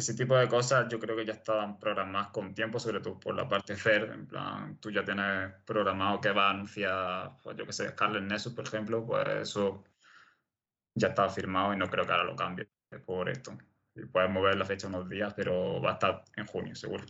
Ese 0.00 0.14
tipo 0.14 0.36
de 0.36 0.48
cosas 0.48 0.88
yo 0.88 0.98
creo 0.98 1.16
que 1.16 1.26
ya 1.26 1.34
estaban 1.34 1.78
programadas 1.78 2.28
con 2.28 2.54
tiempo, 2.54 2.80
sobre 2.80 3.00
todo 3.00 3.20
por 3.20 3.34
la 3.34 3.48
parte 3.48 3.76
FER. 3.76 4.10
En 4.12 4.26
plan, 4.26 4.78
tú 4.78 4.90
ya 4.90 5.04
tienes 5.04 5.52
programado 5.64 6.20
que 6.20 6.32
va 6.32 6.48
a 6.48 6.50
anunciar, 6.50 7.32
pues 7.42 7.56
yo 7.56 7.66
que 7.66 7.72
sé, 7.72 7.88
Scarlet 7.90 8.22
Nexus, 8.22 8.54
por 8.54 8.66
ejemplo, 8.66 9.04
pues 9.06 9.28
eso 9.28 9.84
ya 10.94 11.08
estaba 11.08 11.28
firmado 11.28 11.74
y 11.74 11.76
no 11.76 11.88
creo 11.88 12.04
que 12.06 12.12
ahora 12.12 12.24
lo 12.24 12.36
cambie 12.36 12.68
por 13.06 13.28
esto 13.28 13.56
puedes 14.12 14.30
mover 14.30 14.56
la 14.56 14.64
fecha 14.64 14.86
unos 14.86 15.08
días, 15.08 15.32
pero 15.34 15.80
va 15.80 15.90
a 15.90 15.92
estar 15.94 16.24
en 16.36 16.46
junio, 16.46 16.74
seguro. 16.74 17.04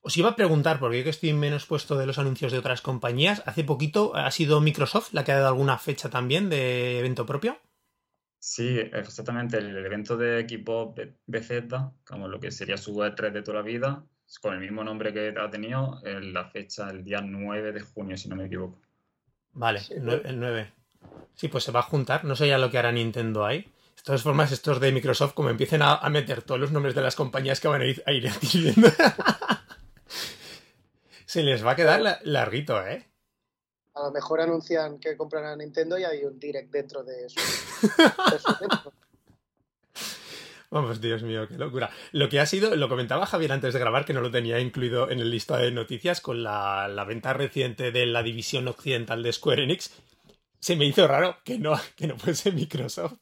Os 0.00 0.16
iba 0.16 0.30
a 0.30 0.36
preguntar, 0.36 0.78
porque 0.78 0.98
yo 0.98 1.04
que 1.04 1.10
estoy 1.10 1.32
menos 1.32 1.66
puesto 1.66 1.96
de 1.96 2.06
los 2.06 2.18
anuncios 2.18 2.52
de 2.52 2.58
otras 2.58 2.80
compañías, 2.82 3.42
hace 3.46 3.64
poquito 3.64 4.14
ha 4.14 4.30
sido 4.30 4.60
Microsoft 4.60 5.12
la 5.12 5.24
que 5.24 5.32
ha 5.32 5.36
dado 5.36 5.48
alguna 5.48 5.78
fecha 5.78 6.08
también 6.08 6.48
de 6.48 7.00
evento 7.00 7.26
propio. 7.26 7.58
Sí, 8.48 8.78
exactamente. 8.78 9.58
El 9.58 9.76
evento 9.84 10.16
de 10.16 10.40
equipo 10.40 10.94
BZ, 11.26 11.68
como 12.06 12.28
lo 12.28 12.40
que 12.40 12.50
sería 12.50 12.78
su 12.78 12.94
E3 12.94 13.30
de 13.30 13.42
toda 13.42 13.58
la 13.58 13.62
vida, 13.62 14.02
con 14.40 14.54
el 14.54 14.60
mismo 14.60 14.82
nombre 14.82 15.12
que 15.12 15.34
ha 15.38 15.50
tenido, 15.50 16.00
en 16.02 16.32
la 16.32 16.46
fecha 16.46 16.88
el 16.88 17.04
día 17.04 17.20
9 17.20 17.72
de 17.72 17.80
junio, 17.80 18.16
si 18.16 18.26
no 18.26 18.36
me 18.36 18.46
equivoco. 18.46 18.80
Vale, 19.52 19.82
el 19.90 20.40
9. 20.40 20.72
Sí, 21.34 21.48
pues 21.48 21.64
se 21.64 21.72
va 21.72 21.80
a 21.80 21.82
juntar. 21.82 22.24
No 22.24 22.34
sé 22.36 22.48
ya 22.48 22.56
lo 22.56 22.70
que 22.70 22.78
hará 22.78 22.90
Nintendo 22.90 23.44
ahí. 23.44 23.58
De 23.58 24.02
todas 24.02 24.22
formas, 24.22 24.50
estos 24.50 24.80
de 24.80 24.92
Microsoft, 24.92 25.34
como 25.34 25.50
empiecen 25.50 25.82
a, 25.82 26.00
meter 26.08 26.40
todos 26.40 26.58
los 26.58 26.72
nombres 26.72 26.94
de 26.94 27.02
las 27.02 27.16
compañías 27.16 27.60
que 27.60 27.68
van 27.68 27.82
a 27.82 27.84
ir, 27.84 28.02
a 28.06 28.12
ir 28.12 28.28
adquiriendo, 28.28 28.88
se 31.26 31.42
les 31.42 31.64
va 31.64 31.72
a 31.72 31.76
quedar 31.76 32.18
larguito, 32.22 32.82
¿eh? 32.86 33.06
A 33.98 34.04
lo 34.04 34.12
mejor 34.12 34.40
anuncian 34.40 34.98
que 34.98 35.16
compran 35.16 35.44
a 35.44 35.56
Nintendo 35.56 35.98
y 35.98 36.04
hay 36.04 36.24
un 36.24 36.38
direct 36.38 36.70
dentro 36.70 37.02
de 37.02 37.28
su, 37.28 37.40
Vamos, 40.70 41.00
Dios 41.00 41.22
mío, 41.22 41.48
qué 41.48 41.56
locura. 41.56 41.90
Lo 42.12 42.28
que 42.28 42.40
ha 42.40 42.46
sido, 42.46 42.76
lo 42.76 42.90
comentaba 42.90 43.24
Javier 43.24 43.52
antes 43.52 43.72
de 43.72 43.80
grabar, 43.80 44.04
que 44.04 44.12
no 44.12 44.20
lo 44.20 44.30
tenía 44.30 44.60
incluido 44.60 45.10
en 45.10 45.18
el 45.18 45.30
listado 45.30 45.62
de 45.62 45.72
noticias, 45.72 46.20
con 46.20 46.42
la, 46.42 46.88
la, 46.88 47.04
venta 47.04 47.32
reciente 47.32 47.90
de 47.90 48.04
la 48.04 48.22
división 48.22 48.68
occidental 48.68 49.22
de 49.22 49.32
Square 49.32 49.64
Enix. 49.64 49.90
Se 50.60 50.76
me 50.76 50.84
hizo 50.84 51.06
raro 51.06 51.38
que 51.42 51.58
no, 51.58 51.80
que 51.96 52.06
no 52.06 52.18
fuese 52.18 52.52
Microsoft. 52.52 53.18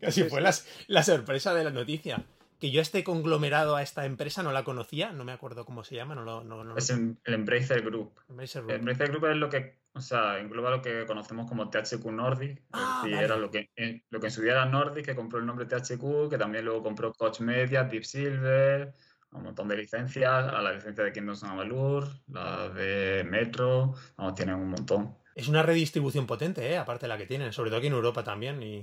Casi 0.00 0.24
fue 0.24 0.40
La, 0.40 1.02
sorpresa 1.02 1.54
de 1.54 1.64
la 1.64 1.70
noticia. 1.70 2.24
Que 2.58 2.70
yo 2.70 2.80
este 2.80 3.02
conglomerado 3.02 3.74
a 3.74 3.82
esta 3.82 4.06
empresa 4.06 4.42
no 4.44 4.52
la 4.52 4.62
conocía, 4.62 5.12
no 5.12 5.24
me 5.24 5.32
acuerdo 5.32 5.64
cómo 5.64 5.82
se 5.82 5.96
llama. 5.96 6.14
No 6.14 6.44
no, 6.44 6.76
es 6.76 6.90
el 6.90 7.16
Embracer 7.24 7.82
Group. 7.82 8.12
El 8.28 8.70
Embracer 8.70 9.10
Group 9.10 9.26
es 9.26 9.36
lo 9.36 9.48
que, 9.48 9.81
o 9.94 10.00
sea, 10.00 10.38
engloba 10.38 10.70
lo 10.70 10.82
que 10.82 11.04
conocemos 11.06 11.46
como 11.46 11.68
THQ 11.68 12.04
Nordic. 12.06 12.62
Ah, 12.72 13.04
era 13.06 13.36
lo 13.36 13.50
que, 13.50 13.70
eh, 13.76 14.02
lo 14.08 14.20
que 14.20 14.26
en 14.26 14.32
su 14.32 14.40
día 14.40 14.52
era 14.52 14.64
Nordic, 14.64 15.04
que 15.04 15.16
compró 15.16 15.38
el 15.38 15.46
nombre 15.46 15.66
THQ, 15.66 16.30
que 16.30 16.38
también 16.38 16.64
luego 16.64 16.82
compró 16.82 17.12
Coach 17.12 17.40
Media, 17.40 17.84
Deep 17.84 18.04
Silver, 18.04 18.94
un 19.32 19.42
montón 19.42 19.68
de 19.68 19.76
licencias, 19.76 20.48
a 20.48 20.62
la 20.62 20.72
licencia 20.72 21.04
de 21.04 21.12
Kingdoms 21.12 21.42
of 21.42 21.50
Amalur, 21.50 22.08
la 22.28 22.68
de 22.70 23.24
Metro, 23.24 23.94
vamos, 24.16 24.34
tienen 24.34 24.54
un 24.54 24.70
montón. 24.70 25.16
Es 25.34 25.48
una 25.48 25.62
redistribución 25.62 26.26
potente, 26.26 26.70
¿eh? 26.70 26.76
aparte 26.76 27.04
de 27.04 27.08
la 27.08 27.18
que 27.18 27.26
tienen, 27.26 27.52
sobre 27.52 27.70
todo 27.70 27.78
aquí 27.78 27.86
en 27.86 27.94
Europa 27.94 28.22
también. 28.22 28.62
Y 28.62 28.80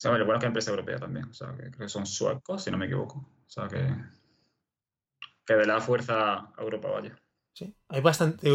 sea, 0.00 0.12
bueno, 0.12 0.38
que 0.38 0.46
empresa 0.46 0.70
europea 0.70 0.98
también, 0.98 1.26
o 1.26 1.34
sea, 1.34 1.54
que, 1.76 1.88
son 1.88 2.06
suecos, 2.06 2.64
si 2.64 2.70
no 2.70 2.78
me 2.78 2.86
equivoco. 2.86 3.18
O 3.18 3.50
sea, 3.50 3.68
que, 3.68 3.86
que 5.44 5.54
de 5.54 5.66
la 5.66 5.80
fuerza 5.80 6.52
a 6.56 6.62
Europa 6.62 6.88
vaya. 6.88 7.14
Sí, 7.54 7.74
hay 7.88 8.00
bastante, 8.00 8.48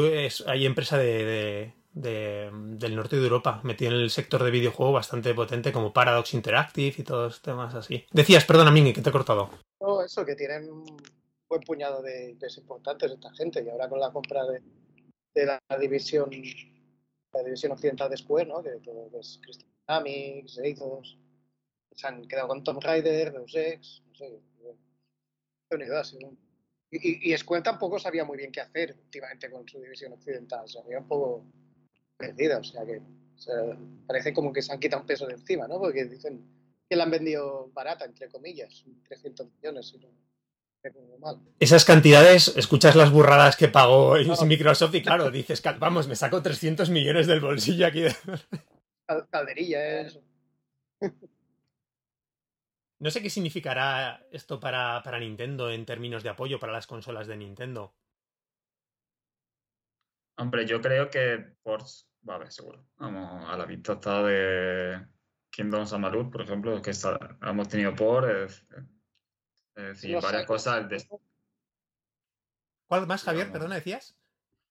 hay 0.47 0.65
empresa 0.65 0.97
de, 0.97 1.73
del 1.93 2.95
norte 2.95 3.15
de 3.15 3.23
Europa 3.23 3.61
metida 3.63 3.89
en 3.89 3.95
el 3.95 4.09
sector 4.09 4.43
de 4.43 4.51
videojuego 4.51 4.91
bastante 4.91 5.33
potente 5.33 5.71
como 5.71 5.93
Paradox 5.93 6.33
Interactive 6.33 6.95
y 6.97 7.03
todos 7.03 7.41
temas 7.41 7.75
así. 7.75 8.05
Decías, 8.11 8.45
perdona, 8.45 8.71
Mingy, 8.71 8.93
que 8.93 9.01
te 9.01 9.09
he 9.09 9.13
cortado. 9.13 9.49
No, 9.79 10.01
eso, 10.01 10.25
que 10.25 10.35
tienen 10.35 10.69
un 10.71 10.97
buen 11.47 11.61
puñado 11.61 12.01
de 12.01 12.31
IPs 12.31 12.57
importantes 12.57 13.11
esta 13.11 13.33
gente 13.33 13.63
y 13.63 13.69
ahora 13.69 13.87
con 13.87 13.99
la 13.99 14.11
compra 14.11 14.43
de, 14.45 14.61
la 15.45 15.61
división 15.79 16.29
la 17.33 17.43
división 17.43 17.73
occidental 17.73 18.09
de 18.09 18.17
Square, 18.17 18.45
¿no? 18.45 18.63
Que 18.63 18.71
todo 18.83 19.09
es 19.19 19.39
Crystal 19.43 19.67
Dynamics, 19.87 20.57
Eidos, 20.59 21.17
se 21.93 22.07
han 22.07 22.25
quedado 22.27 22.47
con 22.47 22.63
Tomb 22.63 22.81
Raider, 22.81 23.33
Deus 23.33 23.53
Ex, 23.55 24.03
no 24.07 24.15
sé. 24.15 24.41
Y, 26.91 27.33
y, 27.33 27.37
Square 27.37 27.63
tampoco 27.63 27.99
sabía 27.99 28.23
muy 28.23 28.37
bien 28.37 28.51
qué 28.51 28.61
hacer 28.61 28.95
últimamente 29.03 29.49
con 29.49 29.67
su 29.67 29.81
división 29.81 30.13
occidental, 30.13 30.67
se 30.67 30.79
había 30.79 30.99
un 30.99 31.07
poco 31.07 31.45
perdida, 32.17 32.59
o 32.59 32.63
sea 32.63 32.85
que 32.85 32.97
O 32.97 33.37
sea, 33.37 33.53
parece 34.07 34.33
como 34.33 34.53
que 34.53 34.61
se 34.61 34.71
han 34.71 34.79
quitado 34.79 35.01
un 35.01 35.07
peso 35.07 35.27
de 35.27 35.33
encima, 35.33 35.67
¿no? 35.67 35.79
Porque 35.79 36.05
dicen 36.05 36.45
que 36.89 36.95
la 36.95 37.03
han 37.03 37.11
vendido 37.11 37.69
barata, 37.73 38.05
entre 38.05 38.29
comillas, 38.29 38.85
300 39.07 39.47
millones. 39.57 39.93
Y 39.93 39.99
no, 39.99 41.17
mal. 41.19 41.39
Esas 41.59 41.83
cantidades, 41.83 42.55
escuchas 42.55 42.95
las 42.95 43.11
burradas 43.11 43.55
que 43.57 43.67
pagó 43.67 44.15
Microsoft 44.45 44.95
y 44.95 45.01
claro, 45.01 45.31
dices, 45.31 45.61
vamos, 45.79 46.07
me 46.07 46.15
saco 46.15 46.41
300 46.41 46.89
millones 46.89 47.27
del 47.27 47.41
bolsillo 47.41 47.87
aquí. 47.87 48.03
Calderilla, 49.31 50.01
eso. 50.01 50.21
No 52.99 53.11
sé 53.11 53.21
qué 53.21 53.29
significará 53.29 54.25
esto 54.31 54.59
para, 54.59 55.01
para, 55.03 55.19
Nintendo 55.19 55.69
en 55.69 55.85
términos 55.85 56.23
de 56.23 56.29
apoyo 56.29 56.59
para 56.59 56.71
las 56.71 56.87
consolas 56.87 57.27
de 57.27 57.35
Nintendo. 57.35 57.93
Hombre, 60.37 60.65
yo 60.65 60.81
creo 60.81 61.09
que 61.09 61.55
por. 61.61 61.83
Vale, 62.21 62.49
seguro. 62.51 62.87
Vamos, 62.97 63.49
a 63.49 63.55
la 63.57 63.65
vista 63.65 63.93
está 63.93 64.23
de 64.23 65.05
Kingdom 65.49 65.85
Samalut, 65.85 66.31
por 66.31 66.41
ejemplo, 66.41 66.81
que 66.81 66.91
hemos 67.41 67.67
tenido 67.67 67.95
por. 67.95 68.29
Es, 68.29 68.65
decir, 69.75 70.17
varias 70.21 70.45
cosas. 70.45 70.87
¿Cuál 72.87 73.07
más, 73.07 73.23
Javier? 73.23 73.51
Perdona, 73.51 73.75
decías. 73.75 74.17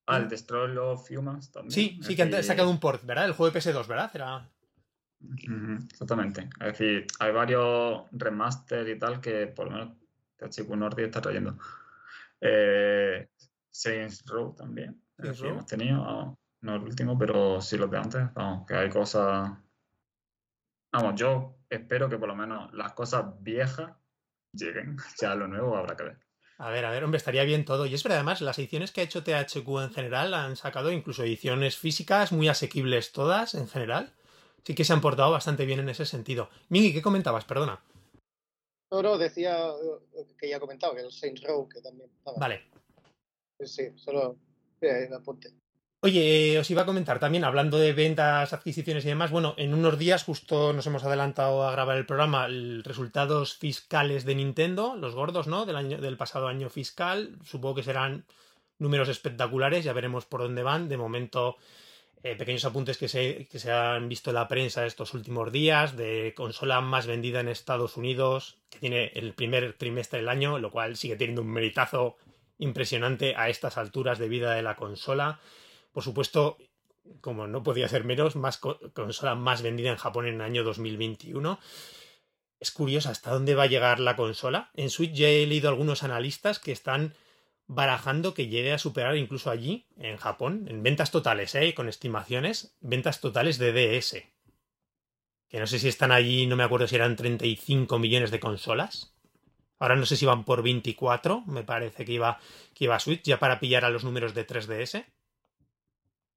Ah, 0.07 0.19
el 0.19 0.29
Destroy 0.29 0.77
of 0.77 1.11
Humans 1.11 1.51
también. 1.51 1.73
Sí, 1.73 1.99
sí, 2.03 2.15
que 2.15 2.23
han 2.23 2.45
sacado 2.45 2.71
un 2.71 2.81
port, 2.81 3.05
¿verdad? 3.05 3.25
El 3.25 3.33
juego 3.33 3.53
de 3.53 3.61
PS2, 3.61 3.87
¿verdad? 3.87 4.11
Era 4.15 4.51
exactamente. 5.91 6.49
Es 6.61 6.79
decir, 6.79 7.07
hay 7.19 7.33
varios 7.33 8.03
remaster 8.13 8.89
y 8.89 8.99
tal 8.99 9.21
que 9.21 9.47
por 9.49 9.67
lo 9.67 9.73
menos 9.73 9.97
THQ 10.37 10.69
Nordic 10.77 11.07
está 11.07 11.21
trayendo. 11.21 11.59
Eh, 12.41 13.29
Saints 13.71 14.25
Row 14.27 14.55
también. 14.55 15.01
hemos 15.19 15.67
tenido, 15.67 16.39
no 16.61 16.75
el 16.77 16.83
último, 16.83 17.19
pero 17.19 17.61
sí 17.61 17.77
los 17.77 17.91
de 17.91 17.99
antes. 17.99 18.35
Vamos, 18.35 18.67
que 18.67 18.75
hay 18.75 18.91
cosas. 18.91 19.51
Vamos, 20.93 21.15
yo 21.17 21.59
espero 21.69 22.09
que 22.09 22.19
por 22.19 22.29
lo 22.29 22.37
menos 22.37 22.73
las 22.73 22.93
cosas 22.93 23.25
viejas 23.41 23.93
lleguen. 24.53 24.97
Ya 25.21 25.35
lo 25.35 25.49
nuevo 25.49 25.77
habrá 25.77 25.97
que 25.97 26.05
ver. 26.05 26.19
A 26.59 26.71
ver, 26.71 26.85
a 26.85 26.91
ver, 26.91 27.03
hombre, 27.03 27.19
estaría 27.19 27.43
bien 27.43 27.65
todo. 27.65 27.85
Y 27.85 27.95
es 27.95 28.05
verdad, 28.05 28.19
además, 28.19 28.41
las 28.41 28.59
ediciones 28.59 28.93
que 28.93 29.01
ha 29.01 29.05
hecho 29.05 29.25
THQ 29.25 29.69
en 29.83 29.93
general 29.93 30.35
han 30.35 30.55
sacado 30.55 30.93
incluso 30.93 31.25
ediciones 31.25 31.77
físicas 31.77 32.31
muy 32.31 32.47
asequibles 32.47 33.11
todas 33.11 33.55
en 33.55 33.67
general 33.67 34.13
sí 34.65 34.75
que 34.75 34.85
se 34.85 34.93
han 34.93 35.01
portado 35.01 35.31
bastante 35.31 35.67
bien 35.67 35.81
en 35.81 35.89
ese 35.89 36.07
sentido. 36.07 36.49
Migi, 36.69 36.93
¿qué 36.93 37.03
comentabas? 37.03 37.45
Perdona. 37.45 37.81
No, 38.91 39.19
decía 39.19 39.71
que 40.39 40.49
ya 40.49 40.57
he 40.57 40.61
comentado, 40.61 40.95
que 40.95 41.01
el 41.01 41.11
Saints 41.11 41.43
Row, 41.43 41.69
que 41.69 41.81
también 41.81 42.11
estaba. 42.11 42.39
Vale. 42.39 42.65
Sí, 43.61 43.91
solo 43.97 44.37
eh, 44.81 45.09
apunte. 45.13 45.53
Oye, 46.01 46.53
eh, 46.53 46.59
os 46.59 46.71
iba 46.71 46.83
a 46.83 46.87
comentar 46.87 47.19
también, 47.19 47.45
hablando 47.45 47.79
de 47.79 47.95
ventas, 47.95 48.53
adquisiciones 48.53 49.07
y 49.07 49.09
demás, 49.09 49.31
bueno, 49.31 49.55
en 49.57 49.73
unos 49.73 49.99
días 49.99 50.23
justo 50.23 50.75
nos 50.75 50.87
hemos 50.87 51.03
adelantado 51.03 51.67
a 51.67 51.73
grabar 51.73 51.97
el 51.97 52.05
programa, 52.05 52.47
resultados 52.83 53.57
fiscales 53.57 54.27
de 54.27 54.35
Nintendo, 54.35 54.97
los 54.97 55.15
gordos, 55.15 55.47
¿no? 55.47 55.65
Del, 55.65 55.77
año, 55.77 55.99
del 55.99 56.19
pasado 56.19 56.47
año 56.47 56.69
fiscal, 56.69 57.39
supongo 57.43 57.77
que 57.77 57.85
serán 57.85 58.27
números 58.79 59.09
espectaculares, 59.09 59.83
ya 59.83 59.95
veremos 59.95 60.27
por 60.27 60.43
dónde 60.43 60.63
van. 60.63 60.91
De 60.91 60.99
momento, 60.99 61.57
eh, 62.25 62.37
pequeños 62.37 62.65
apuntes 62.65 62.97
que 62.97 63.07
se, 63.07 63.47
que 63.51 63.59
se 63.59 63.71
han 63.71 64.09
visto 64.09 64.31
en 64.31 64.37
la 64.37 64.49
prensa 64.49 64.87
estos 64.87 65.13
últimos 65.13 65.53
días, 65.53 65.95
de 65.95 66.33
consola 66.35 66.81
más 66.81 67.07
vendida 67.07 67.41
en 67.41 67.49
Estados 67.49 67.99
Unidos, 67.99 68.57
que 68.71 68.79
tiene 68.79 69.13
el 69.15 69.35
primer 69.35 69.75
trimestre 69.75 70.21
del 70.21 70.31
año, 70.31 70.59
lo 70.59 70.71
cual 70.71 70.97
sigue 70.97 71.17
teniendo 71.17 71.43
un 71.43 71.53
meritazo 71.53 72.17
impresionante 72.57 73.35
a 73.37 73.51
estas 73.51 73.77
alturas 73.77 74.19
de 74.19 74.31
vida 74.31 74.55
de 74.55 74.63
la 74.63 74.75
consola. 74.75 75.39
Por 75.93 76.03
supuesto, 76.03 76.57
como 77.21 77.47
no 77.47 77.63
podía 77.63 77.89
ser 77.89 78.05
menos, 78.05 78.37
más 78.37 78.57
consola 78.57 79.35
más 79.35 79.61
vendida 79.61 79.91
en 79.91 79.97
Japón 79.97 80.27
en 80.27 80.37
el 80.37 80.41
año 80.41 80.65
2021. 80.65 81.61
Es 82.59 82.71
curioso 82.71 83.11
hasta 83.11 83.33
dónde 83.33 83.55
va 83.55 83.65
a 83.65 83.67
llegar 83.67 84.01
la 84.01 84.17
consola. 84.17 84.71
En 84.73 84.89
Switch 84.89 85.13
ya 85.13 85.29
he 85.29 85.47
leído 85.47 85.69
algunos 85.69 86.03
analistas 86.03 86.59
que 86.59 86.73
están 86.73 87.13
barajando 87.67 88.35
que 88.35 88.49
llegue 88.49 88.73
a 88.73 88.79
superar 88.79 89.17
incluso 89.17 89.51
allí, 89.51 89.87
en 89.97 90.17
Japón, 90.17 90.67
en 90.69 90.83
ventas 90.83 91.11
totales, 91.11 91.55
¿eh? 91.55 91.75
con 91.75 91.89
estimaciones, 91.89 92.77
ventas 92.81 93.21
totales 93.21 93.59
de 93.59 93.73
DS. 93.73 94.25
Que 95.49 95.61
no 95.61 95.67
sé 95.67 95.79
si 95.79 95.89
están 95.89 96.13
allí, 96.13 96.47
no 96.47 96.57
me 96.57 96.65
acuerdo 96.65 96.87
si 96.87 96.97
eran 96.97 97.17
35 97.17 97.99
millones 97.99 98.31
de 98.31 98.41
consolas. 98.41 99.15
Ahora 99.79 99.97
no 99.97 100.07
sé 100.07 100.17
si 100.17 100.27
van 100.27 100.45
por 100.45 100.63
24, 100.63 101.43
me 101.47 101.65
parece 101.65 102.05
que 102.05 102.13
iba, 102.13 102.39
que 102.75 102.85
iba 102.85 102.99
Switch, 102.99 103.23
ya 103.23 103.39
para 103.39 103.61
pillar 103.61 103.85
a 103.85 103.91
los 103.91 104.05
números 104.05 104.35
de 104.35 104.47
3DS. 104.47 105.05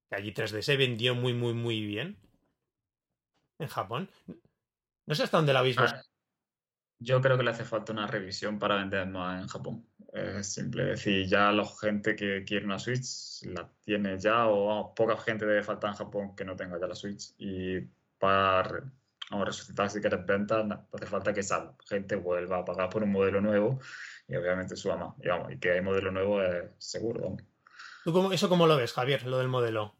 Que 0.09 0.15
allí 0.15 0.33
3DS 0.33 0.77
vendió 0.77 1.15
muy, 1.15 1.33
muy, 1.33 1.53
muy 1.53 1.85
bien. 1.85 2.17
En 3.59 3.67
Japón. 3.67 4.09
No 5.05 5.15
sé 5.15 5.23
hasta 5.23 5.37
dónde 5.37 5.53
la 5.53 5.59
habéis 5.59 5.77
visto. 5.77 5.97
Yo 6.99 7.21
creo 7.21 7.37
que 7.37 7.43
le 7.43 7.51
hace 7.51 7.63
falta 7.63 7.93
una 7.93 8.07
revisión 8.07 8.57
para 8.57 8.75
vender 8.75 9.07
más 9.07 9.41
en 9.41 9.47
Japón. 9.47 9.87
Es 10.17 10.53
simple, 10.53 10.83
decir, 10.83 11.27
ya 11.27 11.51
la 11.51 11.63
gente 11.65 12.15
que 12.15 12.43
quiere 12.43 12.65
una 12.65 12.79
Switch 12.79 13.43
la 13.43 13.69
tiene 13.83 14.17
ya, 14.17 14.47
o 14.47 14.93
poca 14.95 15.15
gente 15.17 15.45
debe 15.45 15.63
faltar 15.63 15.91
en 15.91 15.97
Japón 15.97 16.35
que 16.35 16.43
no 16.43 16.55
tenga 16.55 16.79
ya 16.79 16.87
la 16.87 16.95
Switch. 16.95 17.33
Y 17.37 17.81
para 18.17 18.83
resucitar 19.45 19.89
si 19.89 20.01
quieres 20.01 20.25
ventas, 20.25 20.65
hace 20.91 21.05
falta 21.05 21.33
que 21.33 21.41
esa 21.41 21.75
gente 21.87 22.15
vuelva 22.15 22.59
a 22.59 22.65
pagar 22.65 22.89
por 22.89 23.03
un 23.03 23.11
modelo 23.11 23.41
nuevo 23.41 23.79
y 24.27 24.35
obviamente 24.35 24.75
suba 24.75 24.97
más. 24.97 25.13
Y, 25.21 25.53
y 25.53 25.59
que 25.59 25.71
hay 25.71 25.81
modelo 25.81 26.11
nuevo 26.11 26.41
es 26.41 26.65
seguro. 26.79 27.37
¿Tú 28.03 28.11
cómo, 28.11 28.31
eso 28.31 28.49
cómo 28.49 28.65
lo 28.65 28.77
ves, 28.77 28.93
Javier, 28.93 29.25
lo 29.27 29.37
del 29.37 29.49
modelo? 29.49 29.95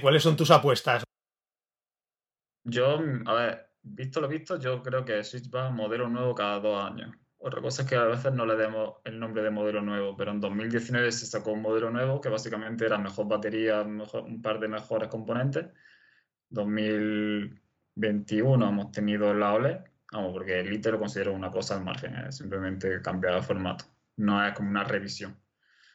¿Cuáles 0.00 0.22
son 0.22 0.36
tus 0.36 0.50
apuestas? 0.50 1.04
Yo, 2.64 2.98
a 3.26 3.34
ver, 3.34 3.70
visto 3.82 4.20
lo 4.20 4.28
visto, 4.28 4.58
yo 4.58 4.82
creo 4.82 5.04
que 5.04 5.22
Switch 5.22 5.54
va 5.54 5.66
a 5.66 5.70
modelo 5.70 6.08
nuevo 6.08 6.34
cada 6.34 6.58
dos 6.58 6.82
años. 6.82 7.14
Otra 7.42 7.62
cosa 7.62 7.82
es 7.82 7.88
que 7.88 7.96
a 7.96 8.04
veces 8.04 8.34
no 8.34 8.44
le 8.44 8.54
demos 8.54 8.96
el 9.02 9.18
nombre 9.18 9.42
de 9.42 9.48
modelo 9.48 9.80
nuevo, 9.80 10.14
pero 10.14 10.30
en 10.30 10.40
2019 10.40 11.10
se 11.10 11.24
sacó 11.24 11.52
un 11.52 11.62
modelo 11.62 11.90
nuevo 11.90 12.20
que 12.20 12.28
básicamente 12.28 12.84
era 12.84 12.98
mejor 12.98 13.28
batería, 13.28 13.80
un 13.80 14.42
par 14.42 14.60
de 14.60 14.68
mejores 14.68 15.08
componentes. 15.08 15.68
2021 16.50 18.68
hemos 18.68 18.92
tenido 18.92 19.32
la 19.32 19.54
OLED, 19.54 19.78
vamos, 20.12 20.34
porque 20.34 20.60
el 20.60 20.70
ITER 20.70 20.92
lo 20.92 20.98
considero 20.98 21.32
una 21.32 21.50
cosa 21.50 21.76
al 21.76 21.84
margen, 21.84 22.14
es 22.16 22.36
simplemente 22.36 23.00
cambiar 23.00 23.36
el 23.36 23.42
formato, 23.42 23.86
no 24.16 24.46
es 24.46 24.52
como 24.52 24.68
una 24.68 24.84
revisión. 24.84 25.34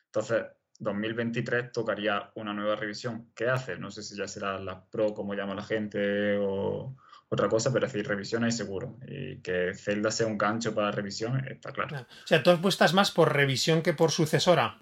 Entonces, 0.07 0.45
2023 0.79 1.71
tocaría 1.71 2.31
una 2.35 2.53
nueva 2.53 2.75
revisión. 2.75 3.29
¿Qué 3.35 3.49
hace? 3.49 3.77
No 3.77 3.91
sé 3.91 4.01
si 4.01 4.17
ya 4.17 4.27
será 4.27 4.59
la 4.59 4.83
Pro, 4.83 5.13
como 5.13 5.35
llama 5.35 5.53
la 5.53 5.63
gente, 5.63 6.37
o 6.39 6.97
otra 7.29 7.49
cosa, 7.49 7.73
pero 7.73 7.85
es 7.85 7.93
decir, 7.93 8.07
revisión 8.07 8.45
es 8.45 8.57
seguro. 8.57 8.97
Y 9.07 9.41
que 9.41 9.73
Zelda 9.73 10.11
sea 10.11 10.27
un 10.27 10.37
gancho 10.37 10.73
para 10.73 10.91
revisión, 10.91 11.45
está 11.47 11.71
claro. 11.71 12.01
O 12.01 12.27
sea, 12.27 12.43
tú 12.43 12.51
apuestas 12.51 12.93
más 12.93 13.11
por 13.11 13.33
revisión 13.33 13.81
que 13.81 13.93
por 13.93 14.11
sucesora. 14.11 14.79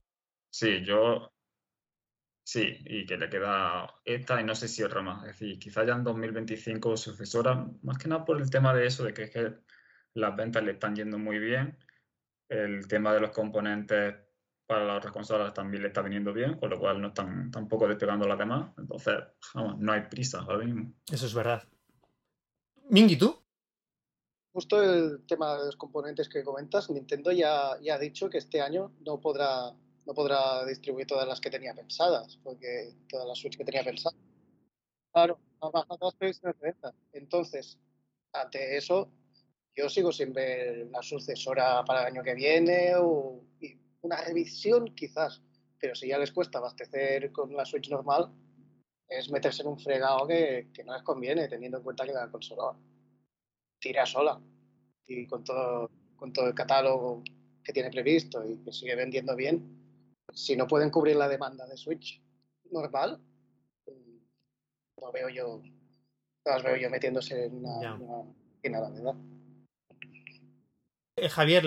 Sí, 0.51 0.83
yo. 0.85 1.29
Sí, 2.45 2.77
y 2.85 3.05
que 3.05 3.17
le 3.17 3.29
queda 3.29 3.87
esta 4.03 4.41
y 4.41 4.43
no 4.43 4.53
sé 4.53 4.67
si 4.67 4.83
otra 4.83 5.01
más. 5.01 5.23
Es 5.23 5.39
decir, 5.39 5.57
quizá 5.57 5.85
ya 5.85 5.93
en 5.93 6.03
2025 6.03 6.97
sucesora, 6.97 7.65
más 7.81 7.97
que 7.97 8.09
nada 8.09 8.25
por 8.25 8.41
el 8.41 8.49
tema 8.49 8.73
de 8.73 8.85
eso, 8.85 9.05
de 9.05 9.13
que, 9.13 9.23
es 9.23 9.31
que 9.31 9.53
las 10.13 10.35
ventas 10.35 10.63
le 10.63 10.73
están 10.73 10.95
yendo 10.95 11.17
muy 11.17 11.39
bien. 11.39 11.77
El 12.49 12.85
tema 12.87 13.13
de 13.13 13.21
los 13.21 13.31
componentes 13.31 14.15
para 14.67 14.85
las 14.85 14.97
otras 14.97 15.13
consolas 15.13 15.53
también 15.53 15.83
le 15.83 15.87
está 15.87 16.01
viniendo 16.01 16.33
bien, 16.33 16.57
con 16.57 16.69
lo 16.69 16.79
cual 16.79 17.01
no 17.01 17.07
están 17.07 17.49
tampoco 17.49 17.87
despegando 17.87 18.27
las 18.27 18.37
demás. 18.37 18.71
Entonces, 18.77 19.15
vamos, 19.53 19.79
no 19.79 19.93
hay 19.93 20.01
prisa 20.01 20.39
ahora 20.39 20.65
mismo. 20.65 20.93
Eso 21.11 21.25
es 21.25 21.33
verdad. 21.33 21.63
Mingy, 22.89 23.17
¿tú? 23.17 23.35
Justo 24.53 24.83
el 24.83 25.25
tema 25.25 25.57
de 25.57 25.65
los 25.65 25.75
componentes 25.75 26.29
que 26.29 26.43
comentas, 26.43 26.89
Nintendo 26.89 27.31
ya, 27.31 27.71
ya 27.81 27.95
ha 27.95 27.99
dicho 27.99 28.29
que 28.29 28.37
este 28.37 28.61
año 28.61 28.91
no 29.03 29.19
podrá, 29.19 29.73
no 30.05 30.13
podrá 30.13 30.63
distribuir 30.65 31.07
todas 31.07 31.27
las 31.27 31.41
que 31.41 31.49
tenía 31.49 31.73
pensadas, 31.73 32.37
porque 32.43 32.93
todas 33.09 33.27
las 33.27 33.39
Switch 33.39 33.57
que 33.57 33.65
tenía 33.65 33.83
pensadas. 33.83 34.19
Claro, 35.11 35.39
ha 35.61 35.69
bajado 35.69 35.97
las 36.01 36.15
previsiones 36.15 36.59
de 36.59 36.67
venta. 36.67 36.93
Entonces, 37.13 37.79
ante 38.31 38.77
eso, 38.77 39.09
yo 39.75 39.89
sigo 39.89 40.11
sin 40.11 40.33
ver 40.33 40.87
la 40.91 41.01
sucesora 41.01 41.83
para 41.83 42.01
el 42.01 42.07
año 42.13 42.23
que 42.23 42.35
viene 42.35 42.93
o 42.95 43.41
una 44.01 44.17
revisión 44.17 44.93
quizás, 44.93 45.41
pero 45.79 45.95
si 45.95 46.09
ya 46.09 46.17
les 46.17 46.31
cuesta 46.31 46.59
abastecer 46.59 47.31
con 47.31 47.55
la 47.55 47.65
Switch 47.65 47.89
normal, 47.89 48.31
es 49.17 49.29
meterse 49.29 49.61
en 49.61 49.69
un 49.69 49.79
fregado 49.79 50.27
que, 50.27 50.67
no 50.85 50.93
les 50.93 51.03
conviene, 51.03 51.47
teniendo 51.47 51.77
en 51.77 51.83
cuenta 51.83 52.05
que 52.05 52.13
la 52.13 52.29
consola 52.29 52.77
tira 53.79 54.05
sola 54.05 54.39
y 55.07 55.27
con 55.27 55.43
todo, 55.43 55.89
con 56.15 56.31
todo 56.31 56.47
el 56.47 56.53
catálogo 56.53 57.23
que 57.63 57.73
tiene 57.73 57.91
previsto 57.91 58.45
y 58.45 58.57
que 58.63 58.71
sigue 58.71 58.95
vendiendo 58.95 59.35
bien, 59.35 59.83
si 60.33 60.55
no 60.55 60.67
pueden 60.67 60.89
cubrir 60.89 61.15
la 61.15 61.27
demanda 61.27 61.67
de 61.67 61.77
Switch 61.77 62.21
normal, 62.71 63.21
no 65.01 65.11
veo 65.11 65.29
yo, 65.29 65.61
las 66.45 66.63
veo 66.63 66.75
yo 66.77 66.89
metiéndose 66.89 67.45
en 67.45 67.65
una, 67.65 67.95
una, 67.95 68.89
verdad. 68.89 69.15
Eh, 71.17 71.29
Javier, 71.29 71.65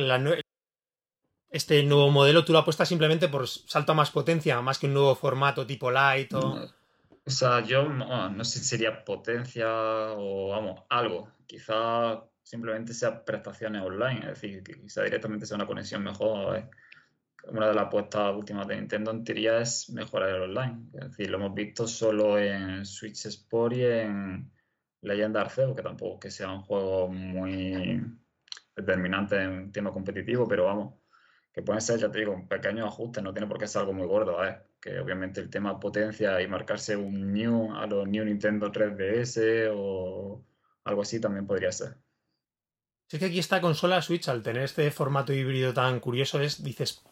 este 1.50 1.82
nuevo 1.84 2.10
modelo 2.10 2.44
tú 2.44 2.52
lo 2.52 2.58
apuestas 2.58 2.88
simplemente 2.88 3.28
por 3.28 3.46
salto 3.46 3.92
a 3.92 3.94
más 3.94 4.10
potencia, 4.10 4.60
más 4.62 4.78
que 4.78 4.86
un 4.86 4.94
nuevo 4.94 5.14
formato 5.14 5.66
tipo 5.66 5.90
light 5.90 6.32
o... 6.34 6.76
O 7.26 7.30
sea, 7.30 7.60
yo 7.64 7.88
no 7.88 8.44
sé 8.44 8.60
si 8.60 8.64
sería 8.64 9.04
potencia 9.04 9.66
o, 9.68 10.50
vamos, 10.50 10.84
algo. 10.88 11.28
Quizá 11.44 12.22
simplemente 12.42 12.94
sea 12.94 13.24
prestaciones 13.24 13.82
online, 13.82 14.20
es 14.20 14.40
decir, 14.40 14.62
que 14.62 14.80
quizá 14.80 15.02
directamente 15.02 15.44
sea 15.44 15.56
una 15.56 15.66
conexión 15.66 16.04
mejor. 16.04 16.56
¿eh? 16.56 16.70
Una 17.48 17.66
de 17.66 17.74
las 17.74 17.86
apuestas 17.86 18.32
últimas 18.32 18.68
de 18.68 18.76
Nintendo 18.76 19.10
en 19.10 19.24
teoría 19.24 19.58
es 19.58 19.90
mejorar 19.90 20.30
el 20.30 20.42
online. 20.42 20.88
Es 20.94 21.10
decir, 21.10 21.28
lo 21.30 21.38
hemos 21.38 21.52
visto 21.54 21.88
solo 21.88 22.38
en 22.38 22.86
Switch 22.86 23.26
Sport 23.26 23.74
y 23.74 23.84
en 23.84 24.52
Legend 25.02 25.36
Arceus, 25.36 25.74
que 25.74 25.82
tampoco 25.82 26.20
que 26.20 26.30
sea 26.30 26.52
un 26.52 26.62
juego 26.62 27.08
muy 27.08 28.04
determinante 28.76 29.42
en 29.42 29.72
tema 29.72 29.92
competitivo, 29.92 30.46
pero 30.46 30.66
vamos, 30.66 30.94
que 31.52 31.62
pueden 31.62 31.80
ser, 31.80 31.98
ya 31.98 32.10
te 32.10 32.20
digo, 32.20 32.32
un 32.32 32.46
pequeño 32.46 32.86
ajuste, 32.86 33.20
no 33.20 33.32
tiene 33.32 33.48
por 33.48 33.58
qué 33.58 33.66
ser 33.66 33.80
algo 33.80 33.94
muy 33.94 34.06
gordo, 34.06 34.44
¿eh? 34.44 34.60
Que 34.86 35.00
obviamente 35.00 35.40
el 35.40 35.50
tema 35.50 35.80
potencia 35.80 36.40
y 36.40 36.46
marcarse 36.46 36.96
un 36.96 37.32
new 37.32 37.74
a 37.74 37.86
los 37.86 38.06
New 38.06 38.24
Nintendo 38.24 38.70
3DS 38.70 39.72
o 39.74 40.44
algo 40.84 41.02
así 41.02 41.20
también 41.20 41.46
podría 41.46 41.72
ser. 41.72 41.96
es 43.10 43.18
que 43.18 43.24
aquí 43.24 43.40
esta 43.40 43.60
consola 43.60 44.00
Switch, 44.00 44.28
al 44.28 44.44
tener 44.44 44.62
este 44.62 44.88
formato 44.92 45.32
híbrido 45.32 45.74
tan 45.74 45.98
curioso, 45.98 46.40
es, 46.40 46.62
dices, 46.62 47.02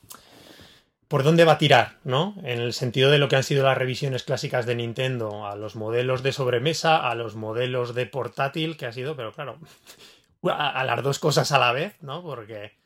¿por 1.08 1.24
dónde 1.24 1.44
va 1.44 1.52
a 1.52 1.58
tirar? 1.58 1.98
¿No? 2.04 2.36
En 2.44 2.60
el 2.60 2.72
sentido 2.74 3.10
de 3.10 3.18
lo 3.18 3.28
que 3.28 3.36
han 3.36 3.42
sido 3.42 3.64
las 3.64 3.76
revisiones 3.76 4.22
clásicas 4.22 4.66
de 4.66 4.76
Nintendo, 4.76 5.46
a 5.46 5.56
los 5.56 5.74
modelos 5.74 6.22
de 6.22 6.30
sobremesa, 6.30 7.08
a 7.08 7.16
los 7.16 7.34
modelos 7.34 7.94
de 7.96 8.06
portátil, 8.06 8.76
que 8.76 8.86
ha 8.86 8.92
sido, 8.92 9.16
pero 9.16 9.32
claro, 9.32 9.58
a 10.44 10.84
las 10.84 11.02
dos 11.02 11.18
cosas 11.18 11.50
a 11.50 11.58
la 11.58 11.72
vez, 11.72 12.00
¿no? 12.02 12.22
Porque 12.22 12.83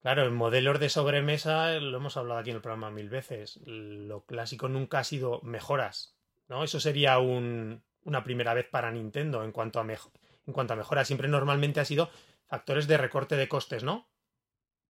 Claro, 0.00 0.26
en 0.26 0.34
modelos 0.34 0.78
de 0.78 0.88
sobremesa, 0.88 1.72
lo 1.80 1.96
hemos 1.96 2.16
hablado 2.16 2.40
aquí 2.40 2.50
en 2.50 2.56
el 2.56 2.62
programa 2.62 2.90
mil 2.90 3.08
veces, 3.08 3.60
lo 3.64 4.24
clásico 4.24 4.68
nunca 4.68 5.00
ha 5.00 5.04
sido 5.04 5.40
mejoras, 5.42 6.16
¿no? 6.48 6.62
Eso 6.62 6.78
sería 6.78 7.18
un, 7.18 7.82
una 8.04 8.22
primera 8.22 8.54
vez 8.54 8.66
para 8.68 8.92
Nintendo 8.92 9.42
en 9.42 9.52
cuanto 9.52 9.80
a, 9.80 9.82
en 9.82 10.52
cuanto 10.52 10.72
a 10.72 10.76
mejoras. 10.76 11.06
Siempre 11.06 11.28
normalmente 11.28 11.80
ha 11.80 11.84
sido 11.84 12.10
factores 12.46 12.86
de 12.86 12.96
recorte 12.96 13.36
de 13.36 13.48
costes, 13.48 13.82
¿no? 13.82 14.08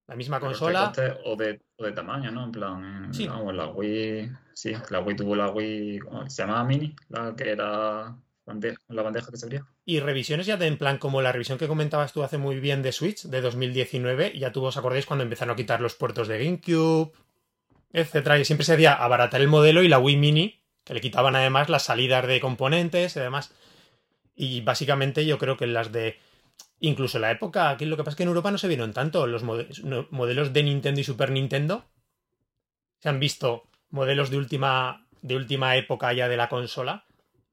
La 0.07 0.17
misma 0.17 0.41
consola. 0.41 0.93
O 1.25 1.37
de, 1.37 1.61
o 1.77 1.85
de, 1.85 1.93
tamaño, 1.93 2.31
¿no? 2.31 2.45
En 2.45 2.53
plan, 2.53 3.13
sí. 3.13 3.27
la 3.27 3.67
Wii. 3.67 4.31
Sí, 4.55 4.73
la 4.89 5.01
Wii 5.01 5.17
tuvo 5.17 5.37
la 5.37 5.51
Wii. 5.51 6.01
se 6.29 6.43
llamaba 6.43 6.65
Mini? 6.65 6.97
La 7.11 7.35
que 7.37 7.51
era 7.51 8.17
la 8.89 9.03
bandeja 9.03 9.31
que 9.31 9.37
se 9.37 9.47
abría. 9.47 9.67
Y 9.85 10.01
revisiones 10.01 10.47
ya 10.47 10.57
de 10.57 10.67
en 10.67 10.79
plan 10.79 10.99
como 10.99 11.23
la 11.23 11.33
revisión 11.33 11.59
que 11.59 11.69
comentabas 11.69 12.13
tú 12.13 12.23
hace 12.23 12.39
muy 12.39 12.61
bien 12.61 12.83
de 12.83 12.93
Switch 12.93 13.25
de 13.25 13.41
2019, 13.41 14.39
ya 14.39 14.53
tú 14.53 14.65
os 14.65 14.77
acordáis 14.77 15.07
cuando 15.07 15.23
empezaron 15.23 15.53
a 15.53 15.57
quitar 15.57 15.81
los 15.81 15.95
puertos 15.95 16.29
de 16.29 16.45
GameCube, 16.45 17.13
etcétera, 17.93 18.39
y 18.39 18.45
siempre 18.45 18.65
se 18.65 18.75
hacía 18.75 18.95
abaratar 18.95 19.41
el 19.41 19.49
modelo 19.49 19.83
y 19.83 19.89
la 19.89 19.99
Wii 19.99 20.17
Mini, 20.17 20.63
que 20.85 20.95
le 20.95 21.01
quitaban 21.01 21.37
además 21.37 21.69
las 21.69 21.85
salidas 21.85 22.27
de 22.27 22.41
componentes 22.41 23.17
y 23.17 23.21
demás. 23.21 23.55
Y 24.35 24.61
básicamente 24.63 25.27
yo 25.27 25.39
creo 25.39 25.57
que 25.57 25.67
las 25.67 25.93
de 25.93 26.19
incluso 26.81 27.19
la 27.19 27.31
época, 27.31 27.71
aquí 27.71 27.85
lo 27.85 27.97
que 27.97 28.05
pasa 28.05 28.13
es 28.13 28.17
que 28.17 28.23
en 28.23 28.29
Europa 28.29 28.51
no 28.51 28.59
se 28.59 28.69
vieron 28.69 28.93
tanto 28.93 29.27
los 29.27 29.43
modelos 29.43 30.53
de 30.53 30.63
Nintendo 30.63 31.01
y 31.01 31.05
Super 31.05 31.31
Nintendo. 31.31 31.85
Se 33.01 33.09
han 33.09 33.21
visto 33.21 33.65
modelos 33.91 34.31
de 34.31 34.37
última 34.37 35.07
de 35.21 35.35
última 35.35 35.77
época 35.77 36.13
ya 36.13 36.29
de 36.29 36.37
la 36.37 36.49
consola 36.49 37.08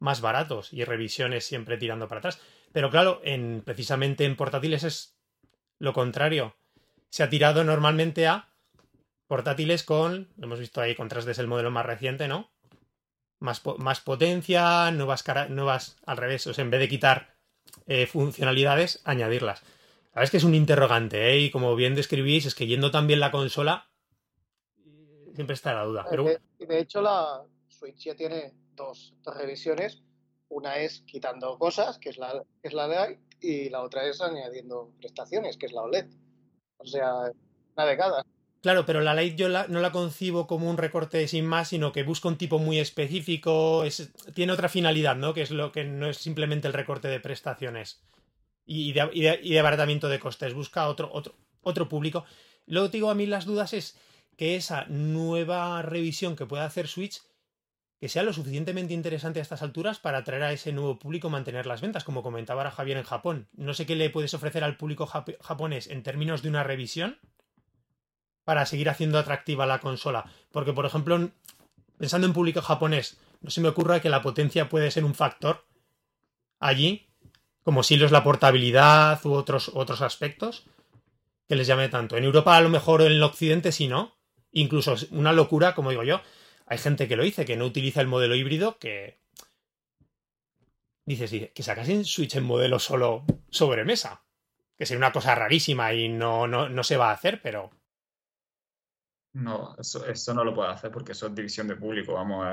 más 0.06 0.22
baratos 0.22 0.72
y 0.72 0.86
revisiones 0.86 1.46
siempre 1.46 1.78
tirando 1.78 2.08
para 2.08 2.20
atrás. 2.20 2.40
Pero 2.72 2.90
claro, 2.90 3.20
en, 3.24 3.62
precisamente 3.66 4.24
en 4.24 4.38
portátiles 4.38 4.84
es 4.86 5.18
lo 5.80 5.92
contrario. 5.92 6.56
Se 7.10 7.24
ha 7.24 7.30
tirado 7.30 7.64
normalmente 7.66 8.28
a 8.28 8.50
portátiles 9.28 9.84
con, 9.84 10.30
hemos 10.42 10.60
visto 10.60 10.80
ahí 10.80 10.96
con 10.96 11.10
3D 11.10 11.32
es 11.32 11.40
el 11.40 11.48
modelo 11.48 11.72
más 11.72 11.86
reciente, 11.86 12.28
¿no? 12.28 12.52
Más, 13.40 13.62
más 13.80 14.00
potencia, 14.00 14.92
nuevas, 14.92 15.24
nuevas, 15.50 15.98
al 16.06 16.18
revés, 16.18 16.48
o 16.48 16.54
sea, 16.54 16.64
en 16.64 16.72
vez 16.72 16.80
de 16.80 16.88
quitar 16.88 17.36
eh, 17.88 18.06
funcionalidades, 18.06 19.02
añadirlas. 19.04 19.62
La 19.64 20.22
verdad 20.22 20.24
es 20.24 20.32
que 20.32 20.38
es 20.38 20.44
un 20.44 20.56
interrogante, 20.56 21.34
¿eh? 21.34 21.40
Y 21.40 21.52
como 21.52 21.76
bien 21.76 21.96
describís, 21.96 22.46
es 22.46 22.56
que 22.56 22.68
yendo 22.68 22.92
también 22.92 23.20
la 23.20 23.32
consola, 23.32 23.90
siempre 25.34 25.56
está 25.56 25.74
la 25.74 25.84
duda. 25.84 26.06
Pero... 26.10 26.24
de 26.24 26.80
hecho, 26.80 27.02
la 27.02 27.44
Switch 27.68 28.06
ya 28.06 28.16
tiene 28.16 28.54
dos, 28.76 29.14
revisiones. 29.26 30.04
Una 30.50 30.78
es 30.78 31.02
quitando 31.02 31.58
cosas, 31.58 31.98
que 31.98 32.10
es 32.10 32.18
la, 32.18 32.44
que 32.62 32.68
es 32.68 32.74
la 32.74 32.88
de 32.88 33.20
y 33.42 33.70
la 33.70 33.82
otra 33.82 34.06
es 34.06 34.22
añadiendo 34.22 34.92
prestaciones, 34.98 35.58
que 35.58 35.66
es 35.66 35.74
la 35.74 35.82
OLED. 35.82 36.08
O 36.78 36.86
sea, 36.86 37.32
una 37.76 37.86
de 37.86 37.98
cada. 37.98 38.26
Claro, 38.62 38.86
pero 38.86 39.02
la 39.02 39.14
Lite 39.14 39.36
yo 39.36 39.50
no 39.50 39.80
la 39.80 39.92
concibo 39.92 40.48
como 40.48 40.70
un 40.70 40.78
recorte 40.78 41.28
sin 41.28 41.46
más, 41.46 41.68
sino 41.68 41.92
que 41.92 42.04
busca 42.04 42.28
un 42.28 42.38
tipo 42.38 42.58
muy 42.58 42.80
específico, 42.80 43.84
es, 43.84 44.12
tiene 44.34 44.54
otra 44.54 44.70
finalidad, 44.70 45.16
¿no? 45.16 45.36
Que 45.36 45.44
es 45.44 45.52
lo 45.52 45.72
que 45.72 45.84
no 45.84 46.10
es 46.10 46.18
simplemente 46.18 46.68
el 46.68 46.74
recorte 46.74 47.08
de 47.08 47.20
prestaciones 47.20 48.02
y 48.66 48.94
de, 48.94 49.10
y 49.14 49.52
de, 49.52 49.60
abaratamiento 49.60 50.10
de 50.10 50.20
costes, 50.20 50.56
busca 50.56 50.88
otro, 50.88 51.12
otro, 51.14 51.36
otro 51.62 51.88
público. 51.88 52.26
Luego 52.66 52.90
te 52.90 52.98
digo, 52.98 53.12
a 53.12 53.16
mí 53.16 53.28
las 53.28 53.46
dudas 53.46 53.74
es 53.74 54.00
que 54.36 54.56
esa 54.56 54.86
nueva 54.86 55.82
revisión 55.84 56.36
que 56.36 56.48
pueda 56.48 56.66
hacer 56.66 56.88
Switch 56.88 57.22
que 58.00 58.10
sea 58.10 58.24
lo 58.24 58.34
suficientemente 58.34 58.94
interesante 58.94 59.40
a 59.40 59.42
estas 59.42 59.62
alturas 59.62 60.00
para 60.00 60.20
atraer 60.20 60.44
a 60.44 60.52
ese 60.52 60.74
nuevo 60.74 61.00
público 61.00 61.30
mantener 61.30 61.66
las 61.66 61.82
ventas, 61.82 62.04
como 62.04 62.24
comentaba 62.24 62.62
ahora 62.62 62.72
Javier 62.72 62.98
en 62.98 63.04
Japón. 63.04 63.48
No 63.54 63.74
sé 63.74 63.86
qué 63.86 63.96
le 63.96 64.10
puedes 64.10 64.34
ofrecer 64.34 64.64
al 64.64 64.78
público 64.78 65.06
japonés 65.06 65.88
en 65.88 66.04
términos 66.04 66.42
de 66.42 66.50
una 66.50 66.64
revisión 66.64 67.18
para 68.44 68.66
seguir 68.66 68.90
haciendo 68.90 69.18
atractiva 69.18 69.66
la 69.66 69.80
consola. 69.80 70.26
Porque, 70.52 70.74
por 70.74 70.86
ejemplo, 70.86 71.32
pensando 71.98 72.28
en 72.28 72.34
público 72.34 72.62
japonés, 72.62 73.18
no 73.42 73.50
se 73.50 73.62
me 73.62 73.70
ocurra 73.70 74.02
que 74.02 74.10
la 74.10 74.22
potencia 74.22 74.70
puede 74.70 74.92
ser 74.92 75.06
un 75.06 75.16
factor 75.16 75.66
allí, 76.60 77.08
como 77.64 77.82
si 77.82 77.98
lo 77.98 78.06
es 78.06 78.12
la 78.12 78.24
portabilidad 78.24 79.26
u 79.26 79.34
otros, 79.34 79.72
otros 79.74 80.02
aspectos, 80.02 80.66
que 81.48 81.56
les 81.56 81.68
llame 81.68 81.90
tanto. 81.90 82.18
En 82.18 82.24
Europa 82.24 82.56
a 82.56 82.62
lo 82.62 82.70
mejor 82.70 83.02
en 83.02 83.12
el 83.12 83.24
occidente 83.24 83.72
sí, 83.72 83.88
¿no? 83.88 84.16
Incluso 84.52 84.96
una 85.12 85.34
locura, 85.34 85.76
como 85.76 85.90
digo 85.90 86.04
yo, 86.04 86.22
hay 86.66 86.78
gente 86.78 87.08
que 87.08 87.16
lo 87.16 87.24
dice, 87.24 87.46
que 87.46 87.58
no 87.58 87.66
utiliza 87.66 88.02
el 88.02 88.08
modelo 88.08 88.36
híbrido, 88.36 88.80
que 88.80 89.20
dices, 91.06 91.52
que 91.54 91.64
sacasen 91.64 92.06
Switch 92.06 92.36
en 92.36 92.44
modelo 92.44 92.80
solo 92.80 93.24
sobremesa. 93.50 94.22
Que 94.78 94.86
sería 94.86 95.00
una 95.00 95.14
cosa 95.14 95.36
rarísima 95.36 95.94
y 95.94 96.10
no, 96.10 96.48
no, 96.48 96.84
se 96.84 96.98
va 96.98 97.10
a 97.10 97.14
hacer, 97.14 97.42
pero. 97.42 97.72
No, 99.34 99.76
eso, 99.78 100.34
no 100.34 100.44
lo 100.44 100.54
puede 100.54 100.70
hacer 100.70 100.92
porque 100.92 101.14
eso 101.14 101.28
es 101.28 101.36
división 101.36 101.68
de 101.68 101.76
público. 101.76 102.14
Vamos, 102.14 102.46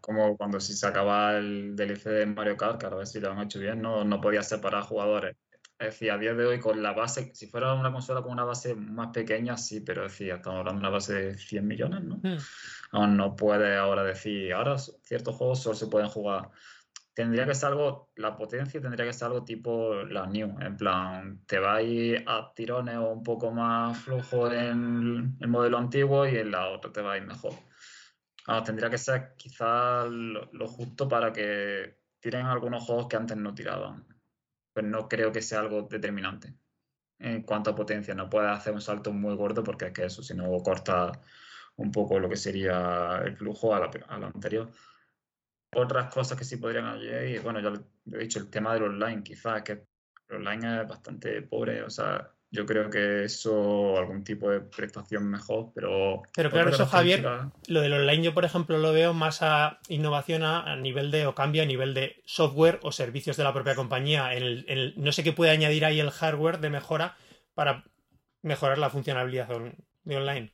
como 0.00 0.36
cuando 0.36 0.58
si 0.58 0.74
se 0.74 0.86
acaba 0.86 1.36
el 1.36 1.76
DLC 1.76 2.04
de 2.04 2.26
Mario 2.26 2.56
Kart, 2.56 2.80
que 2.80 2.86
a 2.86 2.90
ver 2.90 3.06
si 3.06 3.20
lo 3.20 3.30
han 3.30 3.40
hecho 3.40 3.60
bien, 3.60 3.80
no, 3.80 4.04
no 4.04 4.20
podía 4.20 4.42
separar 4.42 4.82
jugadores. 4.84 5.36
Es 5.78 5.88
decir, 5.88 6.10
a 6.10 6.18
día 6.18 6.34
de 6.34 6.44
hoy 6.44 6.58
con 6.58 6.82
la 6.82 6.92
base, 6.92 7.32
si 7.34 7.46
fuera 7.46 7.72
una 7.74 7.92
consola 7.92 8.22
con 8.22 8.32
una 8.32 8.44
base 8.44 8.74
más 8.74 9.08
pequeña, 9.12 9.56
sí, 9.56 9.80
pero 9.80 10.02
decía, 10.02 10.36
estamos 10.36 10.58
hablando 10.58 10.80
de 10.80 10.86
una 10.86 10.94
base 10.94 11.14
de 11.14 11.34
100 11.38 11.66
millones, 11.66 12.02
¿no? 12.02 12.16
Hmm 12.16 12.38
no 12.92 13.36
puede 13.36 13.76
ahora 13.76 14.02
decir, 14.02 14.52
ahora 14.52 14.78
ciertos 14.78 15.34
juegos 15.36 15.62
solo 15.62 15.74
se 15.74 15.86
pueden 15.86 16.08
jugar. 16.08 16.50
Tendría 17.14 17.46
que 17.46 17.54
ser 17.54 17.70
algo, 17.70 18.12
la 18.14 18.36
potencia 18.36 18.80
tendría 18.80 19.04
que 19.04 19.12
ser 19.12 19.26
algo 19.26 19.44
tipo 19.44 19.94
la 20.04 20.26
New, 20.26 20.56
en 20.60 20.76
plan, 20.76 21.40
te 21.46 21.58
va 21.58 21.76
a 21.76 21.82
ir 21.82 22.24
a 22.26 22.52
tirones 22.54 22.96
o 22.96 23.10
un 23.10 23.24
poco 23.24 23.50
más 23.50 23.98
flujo 23.98 24.50
en 24.52 25.36
el 25.40 25.48
modelo 25.48 25.78
antiguo 25.78 26.26
y 26.26 26.36
en 26.36 26.52
la 26.52 26.68
otra 26.68 26.92
te 26.92 27.02
va 27.02 27.14
a 27.14 27.16
ir 27.16 27.24
mejor. 27.24 27.54
tendría 28.64 28.88
que 28.88 28.98
ser 28.98 29.34
quizás 29.36 30.08
lo, 30.08 30.68
justo 30.68 31.08
para 31.08 31.32
que 31.32 31.98
tiren 32.20 32.46
algunos 32.46 32.84
juegos 32.84 33.08
que 33.08 33.16
antes 33.16 33.36
no 33.36 33.52
tiraban. 33.52 34.06
Pero 34.72 34.86
no 34.86 35.08
creo 35.08 35.32
que 35.32 35.42
sea 35.42 35.60
algo 35.60 35.82
determinante. 35.82 36.54
En 37.18 37.42
cuanto 37.42 37.70
a 37.70 37.74
potencia, 37.74 38.14
no 38.14 38.30
puedes 38.30 38.50
hacer 38.50 38.72
un 38.72 38.80
salto 38.80 39.12
muy 39.12 39.34
gordo 39.36 39.64
porque 39.64 39.86
es 39.86 39.92
que 39.92 40.04
eso, 40.04 40.22
si 40.22 40.34
no 40.34 40.56
corta 40.62 41.12
un 41.76 41.90
poco 41.92 42.18
lo 42.18 42.28
que 42.28 42.36
sería 42.36 43.22
el 43.24 43.36
flujo 43.36 43.74
a 43.74 43.80
la, 43.80 43.90
anterior. 44.26 44.70
Otras 45.74 46.12
cosas 46.12 46.38
que 46.38 46.44
sí 46.44 46.56
podrían 46.56 46.86
añadir, 46.86 47.40
bueno, 47.42 47.60
ya 47.60 47.70
lo 47.70 48.18
he 48.18 48.22
dicho, 48.22 48.38
el 48.38 48.50
tema 48.50 48.74
del 48.74 48.84
online, 48.84 49.22
quizás, 49.22 49.62
que 49.62 49.72
el 50.28 50.36
online 50.36 50.82
es 50.82 50.88
bastante 50.88 51.42
pobre, 51.42 51.82
o 51.82 51.90
sea, 51.90 52.32
yo 52.50 52.64
creo 52.64 52.88
que 52.88 53.24
eso, 53.24 53.98
algún 53.98 54.24
tipo 54.24 54.50
de 54.50 54.60
prestación 54.60 55.28
mejor, 55.28 55.70
pero... 55.74 56.22
Pero 56.34 56.50
claro, 56.50 56.70
eso 56.70 56.86
Javier, 56.86 57.26
lo 57.66 57.80
del 57.80 57.92
online 57.92 58.22
yo, 58.22 58.34
por 58.34 58.44
ejemplo, 58.44 58.78
lo 58.78 58.92
veo 58.92 59.12
más 59.12 59.42
a 59.42 59.80
innovación 59.88 60.42
a, 60.42 60.76
nivel 60.76 61.10
de, 61.10 61.26
o 61.26 61.34
cambio 61.34 61.62
a 61.62 61.66
nivel 61.66 61.92
de 61.92 62.22
software 62.24 62.80
o 62.82 62.92
servicios 62.92 63.36
de 63.36 63.44
la 63.44 63.52
propia 63.52 63.74
compañía. 63.74 64.34
el, 64.34 64.94
no 64.96 65.12
sé 65.12 65.22
qué 65.22 65.32
puede 65.32 65.50
añadir 65.50 65.84
ahí 65.84 66.00
el 66.00 66.10
hardware 66.10 66.58
de 66.60 66.70
mejora 66.70 67.16
para 67.54 67.84
mejorar 68.42 68.78
la 68.78 68.90
funcionalidad 68.90 69.48
de 70.04 70.16
online. 70.16 70.52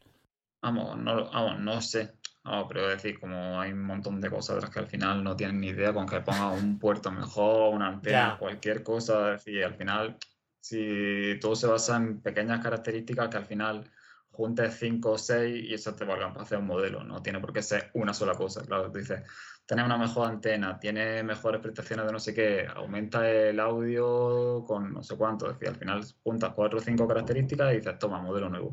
Vamos, 0.63 0.97
no, 0.97 1.31
vamos, 1.31 1.61
no 1.61 1.81
sé. 1.81 2.13
Vamos, 2.43 2.67
pero 2.69 2.89
decir, 2.89 3.19
como 3.21 3.61
hay 3.61 3.73
un 3.73 3.85
montón 3.85 4.21
de 4.21 4.31
cosas 4.31 4.57
de 4.57 4.63
las 4.63 4.71
que 4.71 4.81
al 4.81 4.87
final 4.87 5.23
no 5.23 5.37
tienen 5.37 5.61
ni 5.61 5.69
idea, 5.69 5.93
con 5.93 6.07
que 6.07 6.21
ponga 6.21 6.51
un 6.51 6.79
puerto 6.79 7.11
mejor, 7.11 7.75
una 7.75 7.89
antena, 7.89 8.37
cualquier 8.39 8.83
cosa, 8.83 9.33
decir, 9.33 9.65
al 9.65 9.75
final, 9.75 10.17
si 10.65 11.39
todo 11.43 11.55
se 11.55 11.67
basa 11.67 11.97
en 11.97 12.23
pequeñas 12.23 12.63
características 12.63 13.29
que 13.29 13.37
al 13.37 13.45
final 13.45 13.85
juntes 14.31 14.79
cinco 14.79 15.11
o 15.13 15.19
seis 15.19 15.63
y 15.63 15.75
eso 15.75 15.95
te 15.95 16.07
valga 16.07 16.33
para 16.33 16.45
hacer 16.45 16.57
un 16.57 16.67
modelo. 16.67 17.05
No 17.05 17.21
tiene 17.21 17.39
por 17.39 17.53
qué 17.53 17.63
ser 17.63 17.91
una 17.93 18.15
sola 18.15 18.33
cosa. 18.35 18.63
Claro, 18.63 18.91
tú 18.91 18.99
dices, 18.99 19.21
tienes 19.67 19.85
una 19.85 19.99
mejor 19.99 20.27
antena, 20.27 20.81
tiene 20.81 21.23
mejores 21.23 21.61
prestaciones 21.61 22.07
de 22.07 22.13
no 22.13 22.19
sé 22.19 22.33
qué, 22.33 22.67
aumenta 22.75 23.29
el 23.29 23.61
audio 23.61 24.65
con 24.67 24.95
no 24.95 25.03
sé 25.03 25.19
cuánto. 25.19 25.51
Es 25.51 25.59
decir, 25.59 25.69
al 25.69 25.77
final 25.77 26.03
juntas 26.23 26.55
cuatro 26.57 26.79
o 26.79 26.83
cinco 26.83 27.07
características 27.07 27.71
y 27.75 27.77
dices, 27.77 27.99
toma, 27.99 28.23
modelo 28.23 28.49
nuevo. 28.49 28.71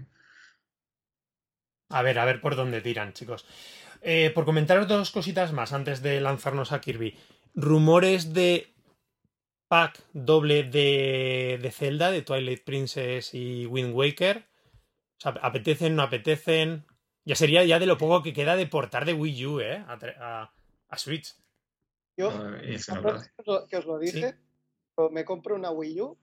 A 1.89 2.03
ver, 2.03 2.19
a 2.19 2.25
ver 2.25 2.39
por 2.39 2.55
dónde 2.55 2.79
tiran, 2.79 3.11
chicos. 3.11 3.45
Eh, 4.01 4.31
por 4.33 4.45
comentar 4.45 4.87
dos 4.87 5.11
cositas 5.11 5.51
más 5.51 5.73
antes 5.73 6.01
de 6.01 6.21
lanzarnos 6.21 6.71
a 6.71 6.79
Kirby. 6.79 7.17
Rumores 7.53 8.33
de 8.33 8.71
pack 9.71 10.03
doble 10.11 10.63
de, 10.63 11.57
de 11.61 11.71
Zelda, 11.71 12.11
de 12.11 12.23
Twilight 12.23 12.65
Princess 12.65 13.33
y 13.33 13.65
Wind 13.67 13.95
Waker. 13.95 14.39
O 14.39 15.21
sea, 15.21 15.31
apetecen, 15.41 15.95
no 15.95 16.03
apetecen. 16.03 16.85
Ya 17.23 17.35
sería 17.37 17.63
ya 17.63 17.79
de 17.79 17.85
lo 17.85 17.97
poco 17.97 18.21
que 18.21 18.33
queda 18.33 18.57
de 18.57 18.67
portar 18.67 19.05
de 19.05 19.13
Wii 19.13 19.45
U, 19.45 19.61
¿eh? 19.61 19.85
A, 19.87 20.51
a, 20.89 20.97
Switch. 20.97 21.37
Yo, 22.17 22.31
que 23.69 23.77
os 23.77 23.85
lo 23.85 23.97
dije, 23.97 24.35
me 25.09 25.23
compro 25.23 25.55
una 25.55 25.71
Wii 25.71 26.01
U 26.01 26.17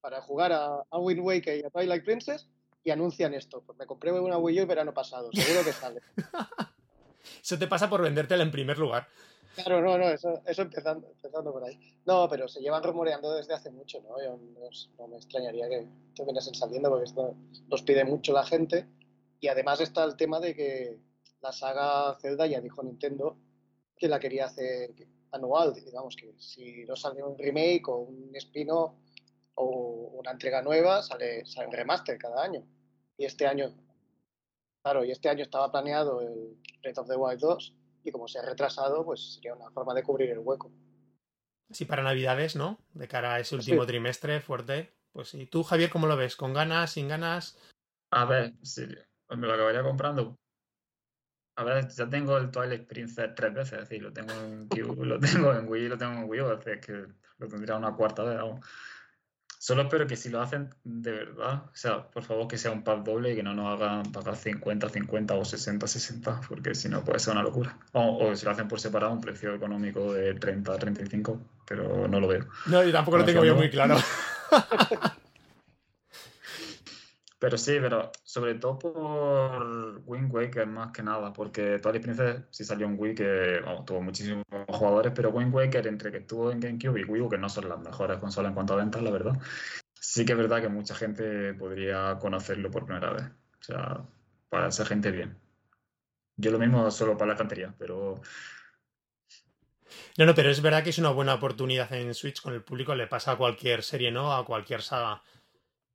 para 0.00 0.22
jugar 0.22 0.52
a, 0.52 0.84
a 0.88 0.98
Wind 0.98 1.18
Waker 1.18 1.58
y 1.58 1.64
a 1.64 1.70
Twilight 1.70 2.04
Princess 2.04 2.48
y 2.84 2.92
anuncian 2.92 3.34
esto. 3.34 3.60
Pues 3.66 3.76
me 3.76 3.86
compré 3.86 4.12
una 4.12 4.38
Wii 4.38 4.60
U 4.60 4.62
el 4.62 4.68
verano 4.68 4.94
pasado, 4.94 5.30
seguro 5.32 5.64
que 5.64 5.72
sale. 5.72 6.00
Eso 7.42 7.58
te 7.58 7.66
pasa 7.66 7.90
por 7.90 8.02
vendértela 8.02 8.44
en 8.44 8.52
primer 8.52 8.78
lugar. 8.78 9.08
Claro, 9.54 9.80
no, 9.80 9.98
no, 9.98 10.08
eso, 10.08 10.40
eso 10.46 10.62
empezando, 10.62 11.08
empezando 11.08 11.52
por 11.52 11.64
ahí. 11.64 11.78
No, 12.06 12.28
pero 12.28 12.46
se 12.48 12.60
llevan 12.60 12.82
rumoreando 12.82 13.34
desde 13.34 13.54
hace 13.54 13.70
mucho, 13.70 14.00
¿no? 14.02 14.22
Yo 14.22 14.38
no, 14.98 15.08
me 15.08 15.16
extrañaría 15.16 15.68
que 15.68 15.86
terminasen 16.14 16.54
saliendo 16.54 16.90
porque 16.90 17.06
esto 17.06 17.34
los 17.68 17.82
pide 17.82 18.04
mucho 18.04 18.32
la 18.32 18.44
gente. 18.44 18.86
Y 19.40 19.48
además 19.48 19.80
está 19.80 20.04
el 20.04 20.16
tema 20.16 20.40
de 20.40 20.54
que 20.54 20.98
la 21.40 21.52
saga 21.52 22.16
Zelda 22.20 22.46
ya 22.46 22.60
dijo 22.60 22.82
Nintendo 22.82 23.36
que 23.96 24.08
la 24.08 24.20
quería 24.20 24.46
hacer 24.46 24.94
anual, 25.32 25.74
digamos 25.74 26.16
que 26.16 26.34
si 26.38 26.84
no 26.84 26.96
sale 26.96 27.22
un 27.22 27.36
remake 27.36 27.88
o 27.88 27.98
un 27.98 28.34
spin-off 28.36 28.92
o 29.54 29.64
una 30.14 30.30
entrega 30.30 30.62
nueva, 30.62 31.02
sale, 31.02 31.44
sale 31.46 31.66
un 31.66 31.72
remaster 31.72 32.16
cada 32.16 32.42
año. 32.42 32.64
Y 33.16 33.24
este 33.24 33.46
año, 33.46 33.74
claro, 34.82 35.04
y 35.04 35.10
este 35.10 35.28
año 35.28 35.42
estaba 35.42 35.70
planeado 35.70 36.20
el 36.20 36.56
Breath 36.80 36.98
of 36.98 37.08
the 37.08 37.16
Wild 37.16 37.40
2 37.40 37.74
y 38.08 38.12
como 38.12 38.28
se 38.28 38.38
ha 38.38 38.42
retrasado, 38.42 39.04
pues 39.04 39.34
sería 39.34 39.54
una 39.54 39.70
forma 39.70 39.94
de 39.94 40.02
cubrir 40.02 40.30
el 40.30 40.38
hueco. 40.38 40.72
Sí, 41.70 41.84
para 41.84 42.02
Navidades, 42.02 42.56
¿no? 42.56 42.78
De 42.94 43.08
cara 43.08 43.34
a 43.34 43.40
ese 43.40 43.54
último 43.54 43.86
trimestre 43.86 44.40
fuerte. 44.40 44.92
Pues 45.12 45.28
sí. 45.28 45.46
¿Tú, 45.46 45.62
Javier, 45.62 45.90
cómo 45.90 46.06
lo 46.06 46.16
ves? 46.16 46.36
¿Con 46.36 46.54
ganas, 46.54 46.92
sin 46.92 47.08
ganas? 47.08 47.58
A 48.10 48.24
ver, 48.24 48.54
sí, 48.62 48.86
me 49.28 49.46
lo 49.46 49.52
acabaría 49.52 49.82
comprando. 49.82 50.36
A 51.56 51.64
ver, 51.64 51.88
ya 51.88 52.08
tengo 52.08 52.38
el 52.38 52.50
Twilight 52.50 52.86
Princess 52.86 53.34
tres 53.34 53.52
veces, 53.52 53.72
es 53.72 53.88
decir, 53.88 54.02
lo 54.02 54.12
tengo 54.12 54.32
en 54.32 54.68
lo 55.08 55.18
tengo 55.20 55.52
en 55.52 55.68
Wii 55.68 55.84
y 55.84 55.88
lo 55.88 55.98
tengo 55.98 56.12
en 56.20 56.30
Wii 56.30 56.40
U, 56.40 56.52
es 56.52 56.86
que 56.86 57.06
lo 57.38 57.48
tendría 57.48 57.76
una 57.76 57.94
cuarta 57.94 58.22
vez 58.22 58.38
aún. 58.38 58.60
Solo 59.68 59.82
espero 59.82 60.06
que 60.06 60.16
si 60.16 60.30
lo 60.30 60.40
hacen 60.40 60.70
de 60.82 61.12
verdad, 61.12 61.64
o 61.66 61.76
sea, 61.76 62.08
por 62.08 62.22
favor 62.22 62.48
que 62.48 62.56
sea 62.56 62.70
un 62.70 62.82
pack 62.82 63.04
doble 63.04 63.34
y 63.34 63.36
que 63.36 63.42
no 63.42 63.52
nos 63.52 63.78
hagan 63.78 64.02
pagar 64.12 64.34
50, 64.34 64.88
50 64.88 65.34
o 65.34 65.44
60, 65.44 65.86
60, 65.86 66.40
porque 66.48 66.74
si 66.74 66.88
no 66.88 67.04
puede 67.04 67.18
ser 67.18 67.34
una 67.34 67.42
locura. 67.42 67.76
O, 67.92 68.34
si 68.34 68.46
lo 68.46 68.52
hacen 68.52 68.66
por 68.66 68.80
separado, 68.80 69.12
un 69.12 69.20
precio 69.20 69.54
económico 69.54 70.14
de 70.14 70.32
30, 70.32 70.74
35, 70.78 71.38
pero 71.66 72.08
no 72.08 72.18
lo 72.18 72.28
veo. 72.28 72.46
No, 72.64 72.82
yo 72.82 72.90
tampoco 72.92 73.18
lo 73.18 73.26
tengo 73.26 73.44
yo 73.44 73.56
muy 73.56 73.68
claro. 73.68 73.98
Pero 77.40 77.56
sí, 77.56 77.78
pero 77.80 78.10
sobre 78.24 78.56
todo 78.56 78.78
por 78.78 80.02
Wind 80.04 80.34
Waker 80.34 80.66
más 80.66 80.90
que 80.90 81.04
nada, 81.04 81.32
porque 81.32 81.78
Twilight 81.78 82.02
Princess 82.02 82.42
sí 82.50 82.64
salió 82.64 82.88
un 82.88 82.96
Wii 82.98 83.14
que 83.14 83.62
tuvo 83.86 84.02
muchísimos 84.02 84.44
jugadores, 84.66 85.12
pero 85.14 85.30
Wind 85.30 85.54
Waker 85.54 85.86
entre 85.86 86.10
que 86.10 86.18
estuvo 86.18 86.50
en 86.50 86.58
GameCube 86.58 87.00
y 87.00 87.04
Wii 87.04 87.22
U, 87.22 87.28
que 87.28 87.38
no 87.38 87.48
son 87.48 87.68
las 87.68 87.78
mejores 87.78 88.18
consolas 88.18 88.50
en 88.50 88.54
cuanto 88.54 88.72
a 88.72 88.78
ventas, 88.78 89.02
la 89.02 89.10
verdad, 89.10 89.38
sí 89.94 90.24
que 90.24 90.32
es 90.32 90.38
verdad 90.38 90.60
que 90.60 90.68
mucha 90.68 90.96
gente 90.96 91.54
podría 91.54 92.18
conocerlo 92.18 92.70
por 92.72 92.86
primera 92.86 93.12
vez. 93.12 93.24
O 93.24 93.62
sea, 93.62 94.04
para 94.48 94.68
esa 94.68 94.84
gente 94.84 95.10
bien. 95.12 95.38
Yo 96.36 96.50
lo 96.50 96.58
mismo 96.58 96.90
solo 96.90 97.16
para 97.16 97.32
la 97.32 97.38
cantería, 97.38 97.72
pero... 97.78 98.20
No, 100.16 100.26
no, 100.26 100.34
pero 100.34 100.50
es 100.50 100.60
verdad 100.60 100.82
que 100.82 100.90
es 100.90 100.98
una 100.98 101.10
buena 101.10 101.34
oportunidad 101.34 101.92
en 101.92 102.14
Switch 102.14 102.42
con 102.42 102.52
el 102.52 102.62
público, 102.62 102.94
le 102.94 103.06
pasa 103.06 103.32
a 103.32 103.36
cualquier 103.36 103.84
serie, 103.84 104.10
¿no? 104.10 104.34
A 104.34 104.44
cualquier 104.44 104.82
saga 104.82 105.22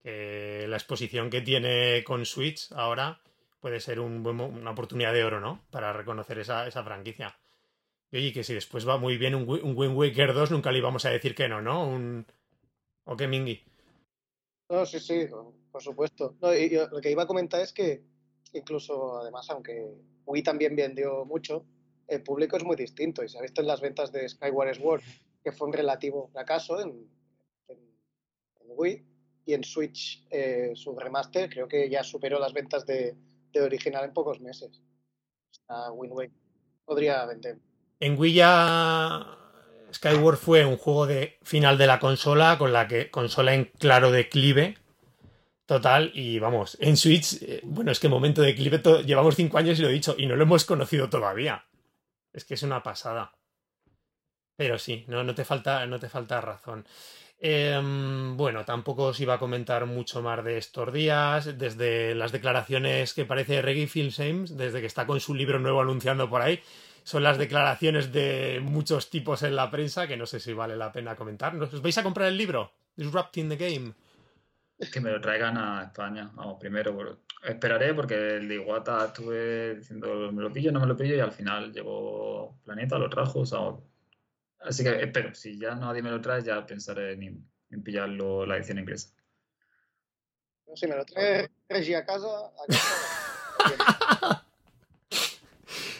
que 0.04 0.66
la 0.68 0.76
exposición 0.76 1.30
que 1.30 1.42
tiene 1.42 2.04
con 2.04 2.26
Switch 2.26 2.72
ahora 2.74 3.22
puede 3.62 3.80
ser 3.80 4.02
un 4.02 4.26
una 4.28 4.72
oportunidad 4.72 5.14
de 5.14 5.24
oro, 5.24 5.40
¿no? 5.40 5.64
Para 5.72 5.94
reconocer 5.94 6.38
esa, 6.40 6.70
franquicia. 6.84 7.38
Y 8.12 8.18
oye, 8.18 8.34
que 8.34 8.44
si 8.44 8.54
después 8.54 8.88
va 8.88 8.98
muy 8.98 9.18
bien 9.18 9.34
un, 9.34 9.50
un 9.50 9.78
Wind 9.78 9.96
Waker 9.96 10.34
2, 10.34 10.52
nunca 10.52 10.72
le 10.72 10.80
íbamos 10.80 11.06
a 11.06 11.10
decir 11.10 11.34
que 11.34 11.48
no, 11.48 11.62
¿no? 11.62 12.26
¿O 13.06 13.16
qué, 13.16 13.28
Mingy? 13.28 13.64
No, 14.70 14.86
sí, 14.86 15.00
sí, 15.00 15.28
por 15.72 15.82
supuesto. 15.82 16.36
lo 16.42 17.02
que 17.02 17.12
iba 17.12 17.24
a 17.24 17.28
comentar 17.28 17.62
es 17.62 17.72
que 17.72 18.04
incluso, 18.52 19.18
además, 19.20 19.50
aunque 19.50 19.90
Wii 20.26 20.44
también 20.44 20.76
vendió 20.76 21.24
mucho, 21.26 21.66
el 22.08 22.22
público 22.22 22.58
es 22.58 22.64
muy 22.64 22.76
distinto. 22.76 23.24
Y 23.24 23.30
se 23.30 23.40
ha 23.40 23.42
visto 23.42 23.62
en 23.62 23.68
las 23.68 23.80
ventas 23.80 24.12
de 24.12 24.28
Skyward 24.28 24.76
Sword 24.76 25.02
que 25.42 25.52
fue 25.52 25.68
un 25.68 25.74
relativo 25.74 26.28
fracaso 26.28 26.82
en 26.82 27.08
Wii 28.66 29.13
y 29.46 29.54
en 29.54 29.64
Switch 29.64 30.26
eh, 30.30 30.72
su 30.76 30.98
remaster 30.98 31.50
creo 31.50 31.68
que 31.68 31.90
ya 31.90 32.04
superó 32.04 32.40
las 32.40 32.54
ventas 32.54 32.86
de, 32.86 33.16
original 33.62 34.06
en 34.06 34.14
pocos 34.14 34.40
meses. 34.42 34.82
A 35.68 35.92
Wind 35.92 36.32
podría 36.86 37.26
vender. 37.26 37.58
En 38.00 38.20
Wii 38.20 38.34
ya 38.34 39.38
Skyward 39.94 40.38
fue 40.38 40.66
un 40.66 40.78
juego 40.78 41.08
de 41.08 41.38
final 41.44 41.78
de 41.78 41.88
la 41.88 42.00
consola 42.00 42.58
con 42.58 42.74
la 42.74 42.88
que 42.88 43.12
consola 43.12 43.54
en 43.54 43.66
claro 43.66 44.12
declive 44.12 44.78
total 45.66 46.12
y 46.14 46.40
vamos, 46.40 46.78
en 46.82 46.98
Switch, 46.98 47.42
eh, 47.42 47.62
bueno, 47.64 47.92
es 47.92 48.00
que 48.00 48.10
momento 48.10 48.42
de 48.42 48.48
declive 48.48 48.82
llevamos 49.06 49.36
cinco 49.36 49.58
años 49.58 49.80
y 49.80 49.82
lo 49.82 49.90
he 49.90 49.94
dicho 49.94 50.16
y 50.18 50.26
no 50.26 50.36
lo 50.36 50.44
hemos 50.44 50.66
conocido 50.66 51.10
todavía. 51.10 51.66
Es 52.34 52.46
que 52.46 52.56
es 52.56 52.64
una 52.64 52.84
pasada. 52.84 53.34
Pero 54.56 54.78
sí, 54.78 55.06
no, 55.08 55.24
no 55.24 55.34
te 55.34 55.46
falta, 55.46 55.86
no 55.86 56.00
te 56.00 56.10
falta 56.10 56.42
razón. 56.42 56.86
Em, 57.46 58.38
bueno, 58.38 58.64
tampoco 58.64 59.08
os 59.08 59.20
iba 59.20 59.34
a 59.34 59.38
comentar 59.38 59.86
mucho 59.86 60.22
más 60.22 60.42
de 60.46 60.58
estos 60.58 60.94
días, 60.94 61.58
desde 61.58 62.16
las 62.16 62.32
declaraciones 62.32 63.14
que 63.14 63.26
parece 63.26 63.62
Reggie 63.62 63.88
Filsames, 63.88 64.56
desde 64.56 64.80
que 64.80 64.88
está 64.88 65.06
con 65.06 65.20
su 65.20 65.36
libro 65.36 65.60
nuevo 65.60 65.82
anunciando 65.82 66.30
por 66.30 66.42
ahí, 66.42 66.62
son 67.04 67.22
las 67.22 67.38
declaraciones 67.38 68.14
de 68.14 68.62
muchos 68.64 69.10
tipos 69.10 69.44
en 69.44 69.58
la 69.58 69.70
prensa 69.70 70.08
que 70.08 70.16
no 70.16 70.26
sé 70.26 70.40
si 70.40 70.54
vale 70.54 70.78
la 70.78 70.94
pena 70.94 71.18
comentar. 71.18 71.54
¿Os 71.62 71.82
vais 71.82 71.98
a 71.98 72.04
comprar 72.04 72.30
el 72.30 72.38
libro? 72.38 72.72
Disrupting 72.96 73.50
the 73.50 73.58
Game. 73.58 73.94
Que 74.90 75.02
me 75.02 75.12
lo 75.12 75.20
traigan 75.20 75.58
a 75.58 75.84
España. 75.84 76.32
Primero 76.62 77.20
esperaré 77.44 77.94
porque 77.94 78.38
el 78.38 78.48
de 78.48 78.56
Iguata 78.56 79.08
estuve 79.08 79.76
diciendo 79.76 80.32
me 80.32 80.44
lo 80.44 80.54
pillo, 80.54 80.72
no 80.72 80.80
me 80.80 80.88
lo 80.88 80.96
pillo 80.96 81.18
y 81.18 81.20
al 81.20 81.34
final 81.34 81.74
llegó 81.74 82.56
Planeta, 82.64 82.98
lo 82.98 83.10
trajo. 83.10 83.42
O 83.42 83.46
sea, 83.46 83.60
Así 84.64 84.84
que 84.84 85.04
espero, 85.04 85.34
si 85.36 85.58
ya 85.60 85.76
nadie 85.76 86.02
me 86.02 86.10
lo 86.10 86.22
trae, 86.22 86.42
ya 86.42 86.66
pensaré 86.66 87.14
en, 87.14 87.46
pillarlo 87.84 88.46
la 88.46 88.58
edición 88.58 88.80
inglesa. 88.80 89.10
Si 90.76 90.88
me 90.88 90.96
lo 90.96 91.06
trae 91.06 91.50
Regi 91.70 91.94
a 91.94 92.06
casa, 92.06 92.28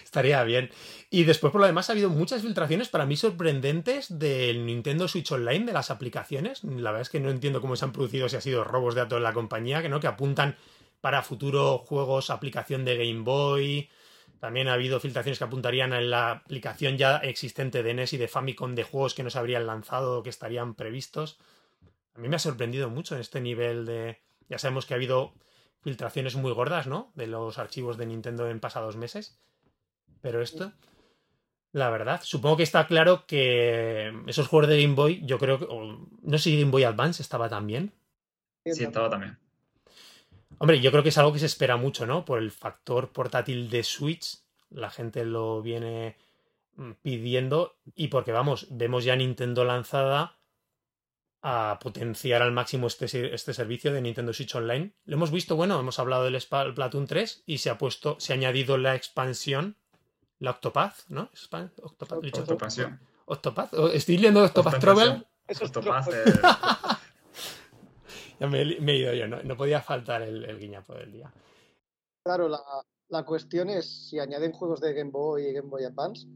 Estaría 0.04 0.44
bien. 0.44 0.70
Y 1.10 1.24
después, 1.24 1.52
por 1.52 1.62
lo 1.62 1.68
demás, 1.68 1.90
ha 1.90 1.94
habido 1.94 2.10
muchas 2.10 2.42
filtraciones 2.44 2.88
para 2.88 3.06
mí 3.06 3.16
sorprendentes 3.16 4.20
del 4.20 4.66
Nintendo 4.66 5.08
Switch 5.08 5.32
Online, 5.32 5.66
de 5.66 5.74
las 5.74 5.90
aplicaciones. 5.90 6.64
La 6.64 6.92
verdad 6.92 7.02
es 7.02 7.10
que 7.10 7.20
no 7.20 7.32
entiendo 7.32 7.62
cómo 7.62 7.76
se 7.76 7.86
han 7.86 7.94
producido, 7.94 8.30
si 8.30 8.36
ha 8.36 8.42
sido 8.42 8.64
robos 8.64 8.96
de 8.96 9.02
datos 9.02 9.18
en 9.18 9.24
la 9.24 9.34
compañía, 9.34 9.82
que 9.82 9.90
no, 9.90 10.00
que 10.00 10.08
apuntan 10.08 10.56
para 11.02 11.24
futuro 11.24 11.80
juegos, 11.80 12.30
aplicación 12.30 12.86
de 12.86 12.98
Game 12.98 13.24
Boy, 13.24 13.90
también 14.44 14.68
ha 14.68 14.74
habido 14.74 15.00
filtraciones 15.00 15.38
que 15.38 15.46
apuntarían 15.46 15.94
a 15.94 16.02
la 16.02 16.32
aplicación 16.32 16.98
ya 16.98 17.16
existente 17.16 17.82
de 17.82 17.94
NES 17.94 18.12
y 18.12 18.18
de 18.18 18.28
Famicom 18.28 18.76
de 18.76 18.84
juegos 18.84 19.14
que 19.14 19.24
no 19.24 19.30
se 19.30 19.40
habrían 19.40 19.66
lanzado 19.66 20.20
o 20.20 20.24
que 20.24 20.30
estarían 20.30 20.76
previstos. 20.76 21.40
A 22.14 22.20
mí 22.20 22.28
me 22.28 22.36
ha 22.36 22.40
sorprendido 22.40 22.90
mucho 22.90 23.18
este 23.18 23.40
nivel 23.40 23.86
de... 23.86 24.20
Ya 24.50 24.58
sabemos 24.58 24.86
que 24.86 24.94
ha 24.94 24.98
habido 24.98 25.34
filtraciones 25.80 26.36
muy 26.36 26.52
gordas, 26.52 26.88
¿no? 26.88 27.14
De 27.16 27.26
los 27.26 27.58
archivos 27.58 27.96
de 27.96 28.06
Nintendo 28.06 28.50
en 28.50 28.60
pasados 28.60 28.98
meses. 28.98 29.40
Pero 30.20 30.42
esto, 30.42 30.74
la 31.72 31.90
verdad, 31.90 32.20
supongo 32.22 32.58
que 32.58 32.64
está 32.64 32.86
claro 32.86 33.26
que 33.26 34.12
esos 34.28 34.50
juegos 34.50 34.68
de 34.68 34.82
Game 34.82 34.96
Boy, 34.96 35.26
yo 35.26 35.40
creo 35.40 35.58
que... 35.58 35.68
no 36.22 36.38
sé 36.38 36.44
si 36.44 36.60
Game 36.60 36.72
Boy 36.72 36.84
Advance 36.84 37.22
estaba 37.22 37.48
también. 37.48 37.94
Sí, 38.66 38.84
estaba 38.84 39.10
también. 39.10 39.40
Hombre, 40.60 40.80
yo 40.80 40.92
creo 40.92 41.04
que 41.04 41.10
es 41.10 41.18
algo 41.18 41.34
que 41.34 41.40
se 41.40 41.46
espera 41.46 41.78
mucho, 41.78 42.06
¿no? 42.06 42.26
Por 42.26 42.40
el 42.40 42.52
factor 42.52 43.12
portátil 43.12 43.70
de 43.70 43.84
Switch, 43.84 44.40
la 44.70 44.90
gente 44.90 45.26
lo 45.26 45.62
viene 45.62 46.18
mm, 46.76 46.92
pidiendo 47.02 47.76
y 47.96 48.08
porque, 48.08 48.32
vamos, 48.32 48.68
vemos 48.70 49.04
ya 49.04 49.16
Nintendo 49.16 49.64
lanzada 49.66 50.38
a 51.42 51.78
potenciar 51.82 52.42
al 52.42 52.54
máximo 52.54 52.88
este, 52.88 53.36
este 53.36 53.54
servicio 53.54 53.92
de 53.92 54.02
Nintendo 54.02 54.32
Switch 54.32 54.56
Online. 54.56 54.94
Lo 55.04 55.18
hemos 55.18 55.30
visto, 55.30 55.58
bueno, 55.58 55.78
hemos 55.78 56.00
hablado 56.00 56.24
del 56.24 56.40
Splatoon 56.40 57.06
3 57.06 57.44
y 57.46 57.58
se 57.58 57.70
ha 57.70 57.78
puesto, 57.78 58.16
se 58.20 58.32
ha 58.32 58.38
añadido 58.38 58.78
la 58.78 58.96
expansión, 58.96 59.76
la 60.40 60.52
Octopath, 60.52 61.02
¿no? 61.10 61.30
Octopath. 61.82 62.24
Octopath, 63.26 63.74
¿O 63.74 63.90
estoy 63.90 64.18
leyendo 64.18 64.44
Octopath 64.44 64.80
Travel. 64.80 65.26
Eso 65.46 65.66
es 65.66 65.76
Octopath, 65.76 66.08
Ya 68.40 68.48
me, 68.48 68.62
he- 68.62 68.82
me 68.82 68.94
he 68.94 68.98
ido 68.98 69.14
yo, 69.14 69.28
no, 69.28 69.42
no 69.44 69.56
podía 69.58 69.82
faltar 69.82 70.22
el, 70.22 70.44
el 70.46 70.60
guiñapo 70.60 70.94
del 70.96 71.12
día. 71.12 71.32
Claro, 72.26 72.48
la, 72.48 72.60
la 73.10 73.24
cuestión 73.26 73.70
es 73.70 74.10
si 74.10 74.20
añaden 74.20 74.52
juegos 74.54 74.80
de 74.82 74.94
Game 74.94 75.12
Boy 75.12 75.48
y 75.48 75.54
Game 75.54 75.70
Boy 75.70 75.84
Advance, 75.84 76.28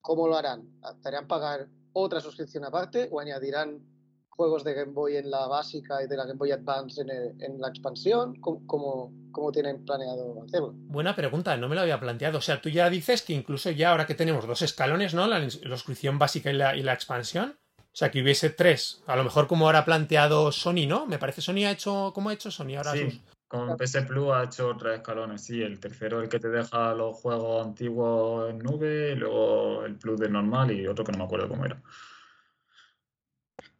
¿cómo 0.00 0.26
lo 0.28 0.36
harán? 0.36 0.68
¿Te 1.02 1.08
harán 1.08 1.26
pagar 1.28 1.68
otra 1.92 2.20
suscripción 2.20 2.64
aparte 2.64 3.08
o 3.10 3.20
añadirán 3.20 3.80
juegos 4.28 4.64
de 4.64 4.74
Game 4.74 4.92
Boy 4.92 5.16
en 5.16 5.30
la 5.30 5.46
básica 5.46 6.02
y 6.02 6.08
de 6.08 6.16
la 6.16 6.24
Game 6.24 6.38
Boy 6.38 6.50
Advance 6.50 7.00
en, 7.02 7.10
el- 7.10 7.42
en 7.42 7.60
la 7.60 7.68
expansión? 7.68 8.40
¿Cómo, 8.40 8.66
cómo, 8.66 9.12
cómo 9.32 9.52
tienen 9.52 9.84
planeado 9.84 10.42
hacerlo? 10.42 10.72
Buena 10.74 11.14
pregunta, 11.14 11.56
no 11.56 11.68
me 11.68 11.74
lo 11.76 11.82
había 11.82 12.00
planteado. 12.00 12.38
O 12.38 12.42
sea, 12.42 12.60
tú 12.60 12.68
ya 12.68 12.90
dices 12.90 13.22
que 13.22 13.32
incluso 13.34 13.70
ya 13.70 13.90
ahora 13.92 14.06
que 14.06 14.14
tenemos 14.14 14.46
dos 14.46 14.62
escalones, 14.62 15.14
¿no? 15.14 15.26
La, 15.28 15.38
la 15.38 15.50
suscripción 15.50 16.18
básica 16.18 16.50
y 16.50 16.54
la, 16.54 16.74
y 16.76 16.82
la 16.82 16.92
expansión. 16.94 17.56
O 17.92 17.96
sea, 18.00 18.10
que 18.10 18.22
hubiese 18.22 18.50
tres. 18.50 19.02
A 19.06 19.16
lo 19.16 19.24
mejor 19.24 19.46
como 19.46 19.66
ahora 19.66 19.80
ha 19.80 19.84
planteado 19.84 20.52
Sony, 20.52 20.86
¿no? 20.86 21.06
Me 21.06 21.18
parece 21.18 21.40
Sony 21.40 21.64
ha 21.66 21.72
hecho. 21.72 22.12
¿Cómo 22.14 22.30
ha 22.30 22.34
hecho 22.34 22.50
Sony 22.50 22.76
ahora? 22.76 22.92
sus- 22.92 23.12
Sí, 23.14 23.22
con 23.48 23.76
PS 23.76 24.02
Plus 24.02 24.30
ha 24.32 24.44
hecho 24.44 24.76
tres 24.78 24.98
escalones, 24.98 25.42
sí. 25.42 25.60
El 25.60 25.80
tercero 25.80 26.20
el 26.22 26.28
que 26.28 26.38
te 26.38 26.48
deja 26.48 26.94
los 26.94 27.16
juegos 27.16 27.66
antiguos 27.66 28.48
en 28.50 28.58
nube, 28.58 29.12
y 29.12 29.16
luego 29.16 29.84
el 29.84 29.96
Plus 29.96 30.20
de 30.20 30.28
normal 30.28 30.70
y 30.70 30.86
otro 30.86 31.04
que 31.04 31.10
no 31.12 31.18
me 31.18 31.24
acuerdo 31.24 31.48
cómo 31.48 31.64
era. 31.66 31.82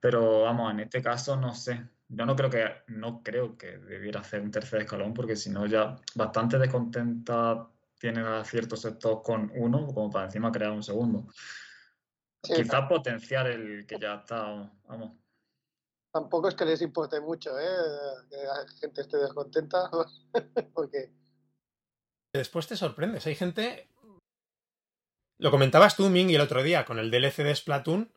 Pero 0.01 0.42
vamos, 0.42 0.73
en 0.73 0.81
este 0.81 1.03
caso 1.03 1.37
no 1.37 1.55
sé. 1.55 1.81
Yo 2.09 2.27
no 2.27 2.35
creo 2.35 2.51
que, 2.51 2.64
no 2.88 3.23
creo 3.23 3.57
que 3.57 3.79
debiera 3.79 4.20
hacer 4.20 4.40
un 4.40 4.51
tercer 4.51 4.81
escalón, 4.83 5.14
porque 5.14 5.37
si 5.37 5.51
no 5.51 5.66
ya 5.66 5.94
bastante 6.16 6.59
descontenta 6.59 7.68
tienen 7.99 8.25
a 8.25 8.44
ciertos 8.44 8.81
sectores 8.81 9.20
con 9.23 9.53
uno, 9.55 9.87
como 9.87 10.11
para 10.11 10.25
encima 10.25 10.51
crear 10.51 10.73
un 10.73 10.83
segundo. 10.83 11.27
Sí, 12.42 12.55
Quizás 12.55 12.88
potenciar 12.88 13.46
el 13.48 13.87
que 13.87 13.98
ya 13.98 14.14
está, 14.14 14.70
vamos. 14.87 15.12
Tampoco 16.12 16.48
es 16.48 16.55
que 16.55 16.64
les 16.64 16.81
importe 16.83 17.20
mucho, 17.20 17.59
¿eh? 17.59 17.66
Que 18.31 18.37
la 18.37 18.66
gente 18.81 19.03
esté 19.03 19.18
descontenta, 19.18 19.90
porque 20.74 21.12
Después 22.33 22.66
te 22.66 22.76
sorprendes. 22.76 23.26
Hay 23.26 23.35
gente. 23.35 23.88
Lo 25.38 25.50
comentabas 25.50 25.96
tú, 25.96 26.09
Ming, 26.09 26.31
el 26.31 26.40
otro 26.40 26.62
día 26.62 26.85
con 26.85 26.98
el 26.98 27.11
DLC 27.11 27.38
de 27.38 27.55
Splatoon. 27.55 28.12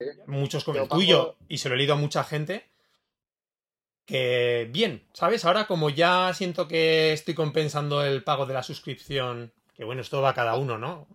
Sí. 0.00 0.06
Muchos 0.26 0.64
con 0.64 0.76
el 0.76 0.82
pago- 0.88 1.00
tuyo, 1.00 1.36
y 1.48 1.58
se 1.58 1.68
lo 1.68 1.74
he 1.74 1.78
leído 1.78 1.94
a 1.94 1.98
mucha 1.98 2.24
gente. 2.24 2.68
Que 4.06 4.68
bien, 4.70 5.08
¿sabes? 5.14 5.44
Ahora, 5.44 5.66
como 5.66 5.90
ya 5.90 6.32
siento 6.34 6.68
que 6.68 7.12
estoy 7.12 7.34
compensando 7.34 8.04
el 8.04 8.22
pago 8.22 8.46
de 8.46 8.54
la 8.54 8.62
suscripción, 8.62 9.52
que 9.74 9.84
bueno, 9.84 10.00
esto 10.02 10.20
va 10.22 10.30
a 10.30 10.34
cada 10.34 10.56
uno, 10.56 10.78
¿no? 10.78 11.08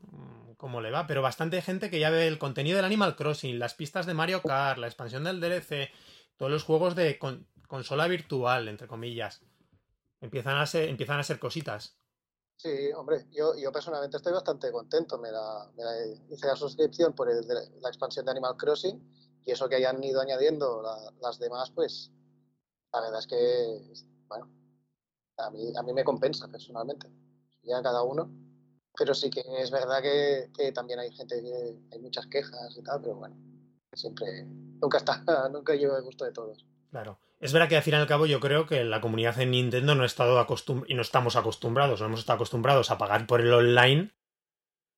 Cómo 0.62 0.80
le 0.80 0.92
va, 0.92 1.08
pero 1.08 1.24
bastante 1.24 1.60
gente 1.64 1.90
que 1.90 2.00
ya 2.00 2.12
ve 2.12 2.28
el 2.28 2.38
contenido 2.38 2.76
del 2.76 2.86
Animal 2.86 3.16
Crossing, 3.16 3.58
las 3.58 3.74
pistas 3.74 4.06
de 4.06 4.14
Mario 4.14 4.44
Kart, 4.44 4.78
la 4.78 4.86
expansión 4.86 5.24
del 5.24 5.40
DLC, 5.40 5.90
todos 6.38 6.52
los 6.52 6.64
juegos 6.64 6.96
de 6.96 7.18
con- 7.18 7.48
consola 7.68 8.08
virtual, 8.08 8.68
entre 8.68 8.88
comillas. 8.88 9.42
Empiezan 10.22 10.58
a 10.58 10.68
ser, 10.68 10.88
empiezan 10.88 11.20
a 11.20 11.24
ser 11.24 11.40
cositas. 11.40 11.98
Sí, 12.58 12.92
hombre, 12.96 13.26
yo, 13.32 13.56
yo 13.58 13.72
personalmente 13.72 14.18
estoy 14.18 14.34
bastante 14.34 14.72
contento. 14.72 15.18
Me 15.18 15.32
la, 15.32 15.68
hice 16.30 16.46
la 16.46 16.56
suscripción 16.56 17.14
por 17.14 17.28
el 17.32 17.42
la 17.48 17.90
expansión 17.90 18.24
de 18.26 18.30
Animal 18.32 18.56
Crossing 18.56 19.02
y 19.44 19.50
eso 19.52 19.68
que 19.68 19.78
hayan 19.78 20.04
ido 20.04 20.22
añadiendo 20.22 20.84
la- 20.84 21.12
las 21.24 21.40
demás, 21.40 21.72
pues 21.72 22.12
la 22.94 23.02
verdad 23.02 23.18
es 23.20 23.26
que, 23.26 24.06
bueno, 24.28 24.48
a 25.38 25.50
mí, 25.50 25.74
a 25.76 25.82
mí 25.82 25.92
me 25.92 26.04
compensa 26.04 26.48
personalmente. 26.50 27.10
Ya 27.64 27.82
cada 27.82 28.04
uno. 28.04 28.30
Pero 28.98 29.14
sí 29.14 29.30
que 29.30 29.42
es 29.60 29.72
verdad 29.72 30.02
que, 30.02 30.50
que 30.56 30.72
también 30.72 31.00
hay 31.00 31.12
gente 31.12 31.42
que 31.42 31.78
hay 31.92 32.00
muchas 32.00 32.28
quejas 32.28 32.76
y 32.78 32.84
tal, 32.84 33.02
pero 33.02 33.16
bueno, 33.16 33.36
siempre, 33.94 34.46
nunca 34.46 34.98
está, 34.98 35.24
nunca 35.52 35.76
lleva 35.76 35.98
el 35.98 36.04
gusto 36.04 36.26
de 36.26 36.32
todos. 36.32 36.66
Claro. 36.90 37.20
Es 37.40 37.54
verdad 37.54 37.70
que 37.70 37.78
al 37.78 37.84
fin 37.84 37.96
y 37.96 37.98
al 37.98 38.08
cabo 38.08 38.28
yo 38.28 38.40
creo 38.40 38.68
que 38.68 38.84
la 38.84 39.02
comunidad 39.02 39.40
en 39.40 39.52
Nintendo 39.52 39.96
no 39.96 40.04
ha 40.04 40.06
estado 40.06 40.40
acostum 40.40 40.84
y 40.88 40.94
no 40.94 41.02
estamos 41.02 41.36
acostumbrados, 41.36 42.00
no 42.00 42.06
hemos 42.06 42.20
estado 42.20 42.36
acostumbrados 42.36 42.92
a 42.92 43.00
pagar 43.00 43.26
por 43.26 43.42
el 43.42 43.52
online 43.52 44.12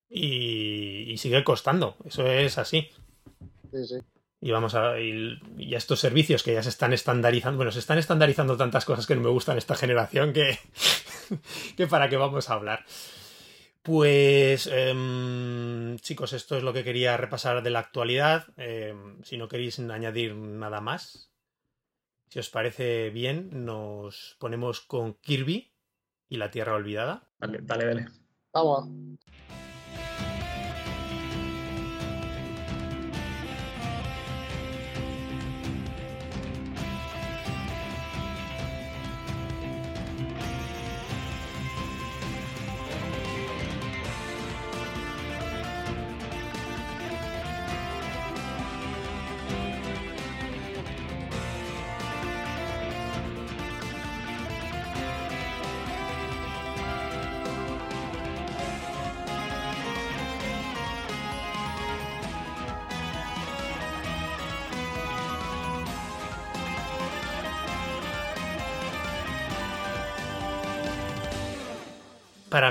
y, 0.10 1.12
y 1.12 1.18
sigue 1.18 1.44
costando. 1.44 1.96
Eso 2.04 2.28
es 2.28 2.58
así. 2.58 2.90
Sí, 3.72 3.86
sí. 3.86 3.96
Y 4.42 4.52
vamos 4.52 4.76
a. 4.76 5.00
Y, 5.00 5.40
y 5.58 5.74
estos 5.74 6.02
servicios 6.02 6.44
que 6.44 6.54
ya 6.54 6.62
se 6.62 6.68
están 6.68 6.92
estandarizando. 6.92 7.56
Bueno, 7.56 7.72
se 7.72 7.80
están 7.80 7.98
estandarizando 7.98 8.58
tantas 8.58 8.84
cosas 8.84 9.08
que 9.08 9.16
no 9.16 9.22
me 9.22 9.30
gustan 9.30 9.58
esta 9.58 9.76
generación 9.76 10.34
que. 10.34 10.60
que 11.78 11.88
para 11.88 12.10
qué 12.10 12.18
vamos 12.18 12.50
a 12.50 12.56
hablar. 12.56 12.86
Pues. 13.84 14.68
em, 14.68 15.98
chicos, 15.98 16.32
esto 16.32 16.56
es 16.56 16.64
lo 16.64 16.72
que 16.72 16.86
quería 16.86 17.18
repasar 17.18 17.62
de 17.62 17.70
la 17.70 17.80
actualidad. 17.80 18.48
Em, 18.58 19.22
si 19.24 19.38
no 19.38 19.50
queréis 19.50 19.78
añadir 19.80 20.36
nada 20.36 20.80
más. 20.80 21.32
Si 22.30 22.40
os 22.40 22.50
parece 22.50 23.10
bien, 23.12 23.66
nos 23.66 24.38
ponemos 24.40 24.82
con 24.82 25.14
Kirby 25.16 25.74
y 26.30 26.38
la 26.38 26.50
Tierra 26.50 26.74
Olvidada. 26.74 27.30
Dale, 27.38 27.60
dale, 27.62 27.86
dale. 27.86 28.08
Vamos. 28.54 28.88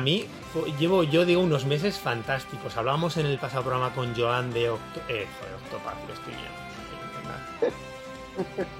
Mí, 0.03 0.27
llevo 0.79 1.03
yo 1.05 1.25
digo 1.25 1.41
unos 1.41 1.65
meses 1.65 1.99
fantásticos. 1.99 2.77
Hablábamos 2.77 3.17
en 3.17 3.27
el 3.27 3.39
pasado 3.39 3.63
programa 3.63 3.95
con 3.95 4.15
Joan 4.15 4.53
de 4.53 4.69
Octo 4.71 5.01
eh, 5.09 5.27
joder, 5.39 5.55
Octopath, 5.65 6.07
lo 6.09 6.15
estoy 6.15 6.35
viendo. 6.35 7.77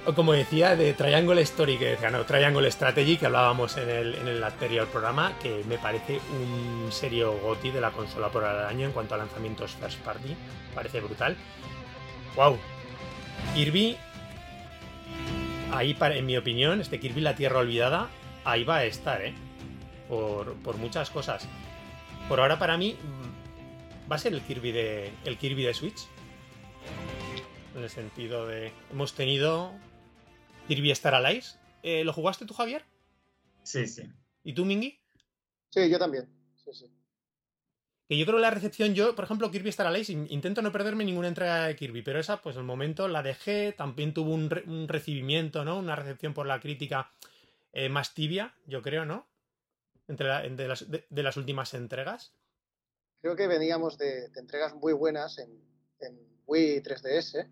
O 0.07 0.13
como 0.15 0.33
decía, 0.33 0.75
de 0.75 0.93
Triangle 0.93 1.39
Story, 1.43 1.77
que 1.77 1.85
decía, 1.91 2.09
no, 2.09 2.23
Triangle 2.25 2.69
Strategy, 2.71 3.17
que 3.17 3.27
hablábamos 3.27 3.77
en 3.77 3.87
el, 3.87 4.15
en 4.15 4.27
el 4.27 4.43
anterior 4.43 4.87
programa, 4.87 5.33
que 5.39 5.63
me 5.69 5.77
parece 5.77 6.19
un 6.31 6.91
serio 6.91 7.33
goti 7.39 7.69
de 7.69 7.79
la 7.79 7.91
consola 7.91 8.29
por 8.29 8.43
el 8.43 8.65
año 8.65 8.87
en 8.87 8.93
cuanto 8.93 9.13
a 9.13 9.19
lanzamientos 9.19 9.73
first 9.79 9.99
party. 9.99 10.35
Parece 10.73 11.01
brutal. 11.01 11.37
¡Wow! 12.35 12.57
Kirby, 13.53 13.95
ahí, 15.71 15.93
para- 15.93 16.15
en 16.15 16.25
mi 16.25 16.35
opinión, 16.35 16.81
este 16.81 16.99
Kirby 16.99 17.21
La 17.21 17.35
Tierra 17.35 17.59
Olvidada, 17.59 18.07
ahí 18.45 18.63
va 18.63 18.77
a 18.77 18.85
estar, 18.85 19.21
¿eh? 19.21 19.35
Por, 20.13 20.53
por 20.57 20.77
muchas 20.77 21.09
cosas. 21.09 21.47
Por 22.29 22.39
ahora 22.39 22.59
para 22.59 22.77
mí 22.77 22.93
mm, 23.01 24.11
va 24.11 24.15
a 24.15 24.19
ser 24.19 24.33
el 24.33 24.41
Kirby 24.41 24.71
de 24.71 25.11
el 25.25 25.37
Kirby 25.37 25.63
de 25.63 25.73
Switch. 25.73 26.07
En 27.75 27.81
el 27.83 27.89
sentido 27.89 28.45
de 28.47 28.71
hemos 28.91 29.13
tenido 29.13 29.71
Kirby 30.67 30.91
Star 30.91 31.15
Allies. 31.15 31.59
Eh, 31.81 32.03
¿Lo 32.03 32.13
jugaste 32.13 32.45
tú, 32.45 32.53
Javier? 32.53 32.85
Sí, 33.63 33.87
sí. 33.87 34.03
¿Y 34.43 34.53
tú, 34.53 34.63
Mingy? 34.65 34.99
Sí, 35.69 35.89
yo 35.89 35.97
también. 35.97 36.29
Sí, 36.63 36.71
sí. 36.73 36.85
Que 38.07 38.17
yo 38.17 38.25
creo 38.25 38.37
que 38.37 38.41
la 38.41 38.51
recepción, 38.51 38.93
yo, 38.93 39.15
por 39.15 39.25
ejemplo, 39.25 39.49
Kirby 39.49 39.69
Star 39.69 39.87
Allies, 39.87 40.09
in- 40.09 40.27
intento 40.29 40.61
no 40.61 40.71
perderme 40.71 41.03
ninguna 41.05 41.29
entrega 41.29 41.65
de 41.65 41.75
Kirby, 41.75 42.01
pero 42.03 42.19
esa, 42.19 42.41
pues 42.41 42.55
el 42.57 42.63
momento 42.63 43.07
la 43.07 43.23
dejé, 43.23 43.71
también 43.71 44.13
tuvo 44.13 44.31
un, 44.33 44.49
re- 44.49 44.63
un 44.67 44.87
recibimiento, 44.87 45.65
¿no? 45.65 45.77
Una 45.79 45.95
recepción 45.95 46.33
por 46.33 46.45
la 46.45 46.59
crítica 46.59 47.11
eh, 47.71 47.89
más 47.89 48.13
tibia, 48.13 48.53
yo 48.67 48.81
creo, 48.81 49.05
¿no? 49.05 49.25
Entre 50.07 50.27
la- 50.27 50.45
las, 50.67 50.89
de- 50.89 51.05
las 51.23 51.37
últimas 51.37 51.73
entregas. 51.73 52.33
Creo 53.21 53.35
que 53.35 53.47
veníamos 53.47 53.97
de, 53.97 54.25
entregas 54.35 54.75
muy 54.75 54.93
buenas 54.93 55.37
en, 55.39 55.49
en 55.99 56.19
Wii 56.45 56.81
3DS, 56.81 57.47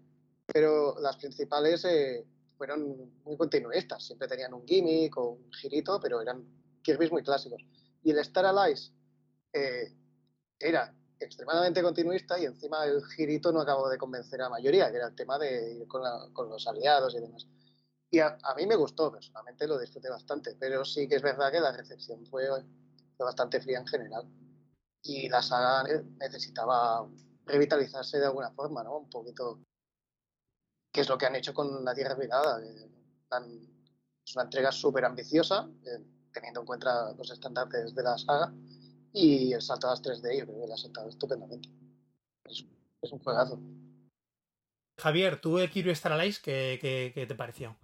pero 0.46 1.00
las 1.00 1.16
principales 1.18 1.86
eh, 1.86 2.26
fueron 2.58 3.14
muy 3.24 3.38
continuistas. 3.38 4.06
Siempre 4.06 4.28
tenían 4.28 4.54
un 4.54 4.68
gimmick 4.68 5.18
o 5.18 5.30
un 5.32 5.52
girito, 5.54 6.00
pero 6.02 6.22
eran 6.22 6.46
Kirby's 6.84 7.12
muy 7.12 7.24
clásicos. 7.24 7.64
Y 8.04 8.12
el 8.12 8.20
Star 8.20 8.46
Allies 8.46 8.92
eh, 9.54 9.94
era 10.60 10.94
extremadamente 11.20 11.82
continuista 11.82 12.40
y 12.40 12.46
encima 12.46 12.86
el 12.86 13.04
girito 13.06 13.52
no 13.52 13.62
acabó 13.62 13.90
de 13.90 13.98
convencer 13.98 14.42
a 14.42 14.46
la 14.46 14.50
mayoría, 14.50 14.90
que 14.90 14.98
era 14.98 15.08
el 15.08 15.16
tema 15.16 15.38
de 15.38 15.74
ir 15.76 15.88
con, 15.88 16.02
los 16.50 16.68
aliados 16.68 17.16
y 17.16 17.20
demás. 17.20 17.48
Y 18.14 18.20
a, 18.20 18.38
mí 18.58 18.68
me 18.68 18.76
gustó, 18.76 19.10
personalmente 19.10 19.66
lo 19.66 19.80
disfruté 19.80 20.10
bastante, 20.10 20.56
pero 20.60 20.84
sí 20.84 21.08
que 21.08 21.16
es 21.16 21.22
verdad 21.22 21.50
que 21.50 21.62
la 21.62 21.72
recepción 21.72 22.26
fue, 22.26 22.44
bastante 23.18 23.62
fría 23.62 23.80
en 23.80 23.88
general. 23.88 24.28
Y 25.02 25.30
la 25.30 25.42
saga 25.42 25.86
necesitaba 26.20 27.08
revitalizarse 27.46 28.20
de 28.20 28.26
alguna 28.26 28.52
forma, 28.52 28.84
¿no? 28.84 28.98
Un 28.98 29.10
poquito, 29.10 29.62
que 30.92 31.02
es 31.02 31.10
lo 31.10 31.18
que 31.18 31.26
han 31.26 31.36
hecho 31.36 31.54
con 31.54 31.86
La 31.86 31.96
Tierra 31.96 32.16
Virada. 32.16 32.62
es 32.62 34.36
una 34.36 34.44
entrega 34.44 34.74
súper 34.74 35.06
ambiciosa, 35.06 35.70
eh, 35.86 36.04
teniendo 36.34 36.60
en 36.60 36.66
cuenta 36.66 37.14
los 37.14 37.32
estándares 37.32 37.96
de 37.96 38.04
la 38.04 38.18
saga, 38.18 38.54
y 39.14 39.54
el 39.54 39.62
salto 39.62 39.88
a 39.88 39.92
las 39.92 40.02
3D 40.02 40.40
yo 40.40 40.46
creo 40.46 40.62
que 40.62 40.68
lo 40.68 40.74
ha 40.74 40.78
saltado 40.78 41.08
estupendamente. 41.08 41.70
Es, 42.46 42.66
un 43.12 43.20
juegazo. 43.20 43.60
Javier, 45.00 45.40
¿tú 45.40 45.58
Kirby 45.72 45.92
Star 45.92 46.12
Allies 46.12 46.40
qué, 46.40 46.78
qué, 47.16 47.26
te 47.26 47.36
pareció? 47.36 47.78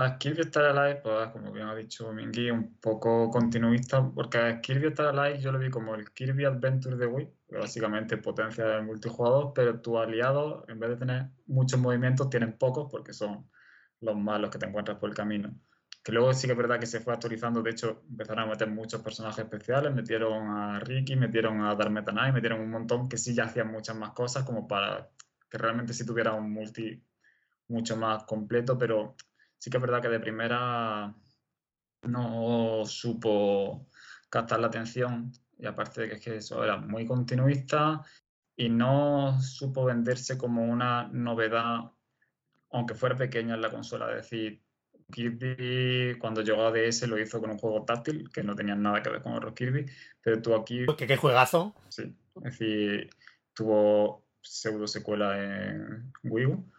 A 0.00 0.16
Kirby 0.16 0.42
Star 0.42 0.64
Allies, 0.64 1.00
pues 1.02 1.28
como 1.30 1.50
bien 1.50 1.66
ha 1.66 1.74
dicho 1.74 2.12
Mingy, 2.12 2.52
un 2.52 2.78
poco 2.78 3.28
continuista, 3.30 4.08
porque 4.14 4.38
a 4.38 4.60
Kirby 4.60 4.86
Star 4.86 5.18
Allies 5.18 5.42
yo 5.42 5.50
lo 5.50 5.58
vi 5.58 5.70
como 5.70 5.96
el 5.96 6.12
Kirby 6.12 6.44
Adventure 6.44 6.96
de 6.96 7.06
Wii, 7.06 7.28
que 7.48 7.56
básicamente 7.56 8.16
potencia 8.16 8.76
el 8.76 8.84
multijugador, 8.84 9.52
pero 9.52 9.80
tus 9.80 9.96
aliados, 9.96 10.62
en 10.68 10.78
vez 10.78 10.90
de 10.90 10.96
tener 10.98 11.26
muchos 11.48 11.80
movimientos, 11.80 12.30
tienen 12.30 12.56
pocos 12.56 12.86
porque 12.88 13.12
son 13.12 13.50
los 14.00 14.16
malos 14.16 14.50
que 14.50 14.58
te 14.58 14.66
encuentras 14.66 14.98
por 14.98 15.08
el 15.10 15.16
camino. 15.16 15.52
Que 16.04 16.12
luego 16.12 16.32
sí 16.32 16.46
que 16.46 16.52
es 16.52 16.58
verdad 16.58 16.78
que 16.78 16.86
se 16.86 17.00
fue 17.00 17.12
actualizando, 17.12 17.60
de 17.60 17.70
hecho 17.72 18.04
empezaron 18.08 18.44
a 18.44 18.46
meter 18.52 18.70
muchos 18.70 19.02
personajes 19.02 19.46
especiales, 19.46 19.92
metieron 19.92 20.48
a 20.48 20.78
Ricky, 20.78 21.16
metieron 21.16 21.60
a 21.62 21.74
Dark 21.74 21.90
Meta 21.90 22.12
Knight, 22.12 22.34
metieron 22.34 22.60
un 22.60 22.70
montón 22.70 23.08
que 23.08 23.18
sí 23.18 23.34
ya 23.34 23.46
hacían 23.46 23.72
muchas 23.72 23.96
más 23.96 24.10
cosas 24.10 24.44
como 24.44 24.68
para 24.68 25.10
que 25.50 25.58
realmente 25.58 25.92
sí 25.92 26.06
tuviera 26.06 26.34
un 26.34 26.52
multi 26.52 27.02
mucho 27.66 27.96
más 27.96 28.22
completo, 28.22 28.78
pero 28.78 29.16
sí 29.58 29.70
que 29.70 29.76
es 29.76 29.82
verdad 29.82 30.02
que 30.02 30.08
de 30.08 30.20
primera 30.20 31.14
no 32.02 32.84
supo 32.84 33.88
captar 34.30 34.60
la 34.60 34.68
atención 34.68 35.32
y 35.58 35.66
aparte 35.66 36.02
de 36.02 36.08
que, 36.08 36.14
es 36.14 36.20
que 36.20 36.36
eso 36.36 36.62
era 36.62 36.76
muy 36.76 37.06
continuista 37.06 38.02
y 38.56 38.68
no 38.68 39.40
supo 39.40 39.84
venderse 39.84 40.38
como 40.38 40.64
una 40.64 41.08
novedad, 41.12 41.92
aunque 42.70 42.94
fuera 42.94 43.16
pequeña 43.16 43.54
en 43.54 43.62
la 43.62 43.70
consola, 43.70 44.10
es 44.10 44.30
decir, 44.30 44.62
Kirby 45.10 46.18
cuando 46.18 46.42
llegó 46.42 46.66
a 46.66 46.72
DS 46.72 47.08
lo 47.08 47.18
hizo 47.18 47.40
con 47.40 47.50
un 47.50 47.58
juego 47.58 47.84
táctil 47.84 48.28
que 48.30 48.42
no 48.42 48.54
tenía 48.54 48.74
nada 48.74 49.02
que 49.02 49.08
ver 49.08 49.22
con 49.22 49.32
otros 49.32 49.54
Kirby, 49.54 49.86
pero 50.22 50.42
tú 50.42 50.54
aquí... 50.54 50.86
¿Qué, 50.96 51.06
qué 51.06 51.16
juegazo? 51.16 51.74
Sí, 51.88 52.14
es 52.36 52.42
decir, 52.42 53.10
tuvo 53.54 54.26
pseudo 54.42 54.86
secuela 54.86 55.42
en 55.42 56.12
Wii 56.24 56.46
U, 56.46 56.72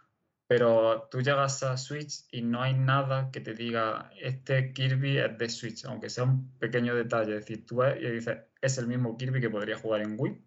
pero 0.49 1.07
tú 1.11 1.21
llegas 1.21 1.61
a 1.61 1.77
Switch 1.77 2.23
y 2.31 2.41
no 2.41 2.63
hay 2.63 2.73
nada 2.73 3.29
que 3.29 3.39
te 3.39 3.53
diga 3.53 4.09
este 4.19 4.73
Kirby 4.73 5.19
es 5.19 5.37
de 5.37 5.47
Switch, 5.47 5.85
aunque 5.85 6.09
sea 6.09 6.23
un 6.23 6.57
pequeño 6.57 6.95
detalle, 6.95 7.35
es 7.35 7.45
decir, 7.45 7.67
tú 7.67 7.83
y 7.83 8.09
dices, 8.09 8.39
es 8.59 8.79
el 8.79 8.87
mismo 8.87 9.15
Kirby 9.15 9.41
que 9.41 9.51
podría 9.51 9.77
jugar 9.77 10.01
en 10.01 10.15
Wii, 10.17 10.41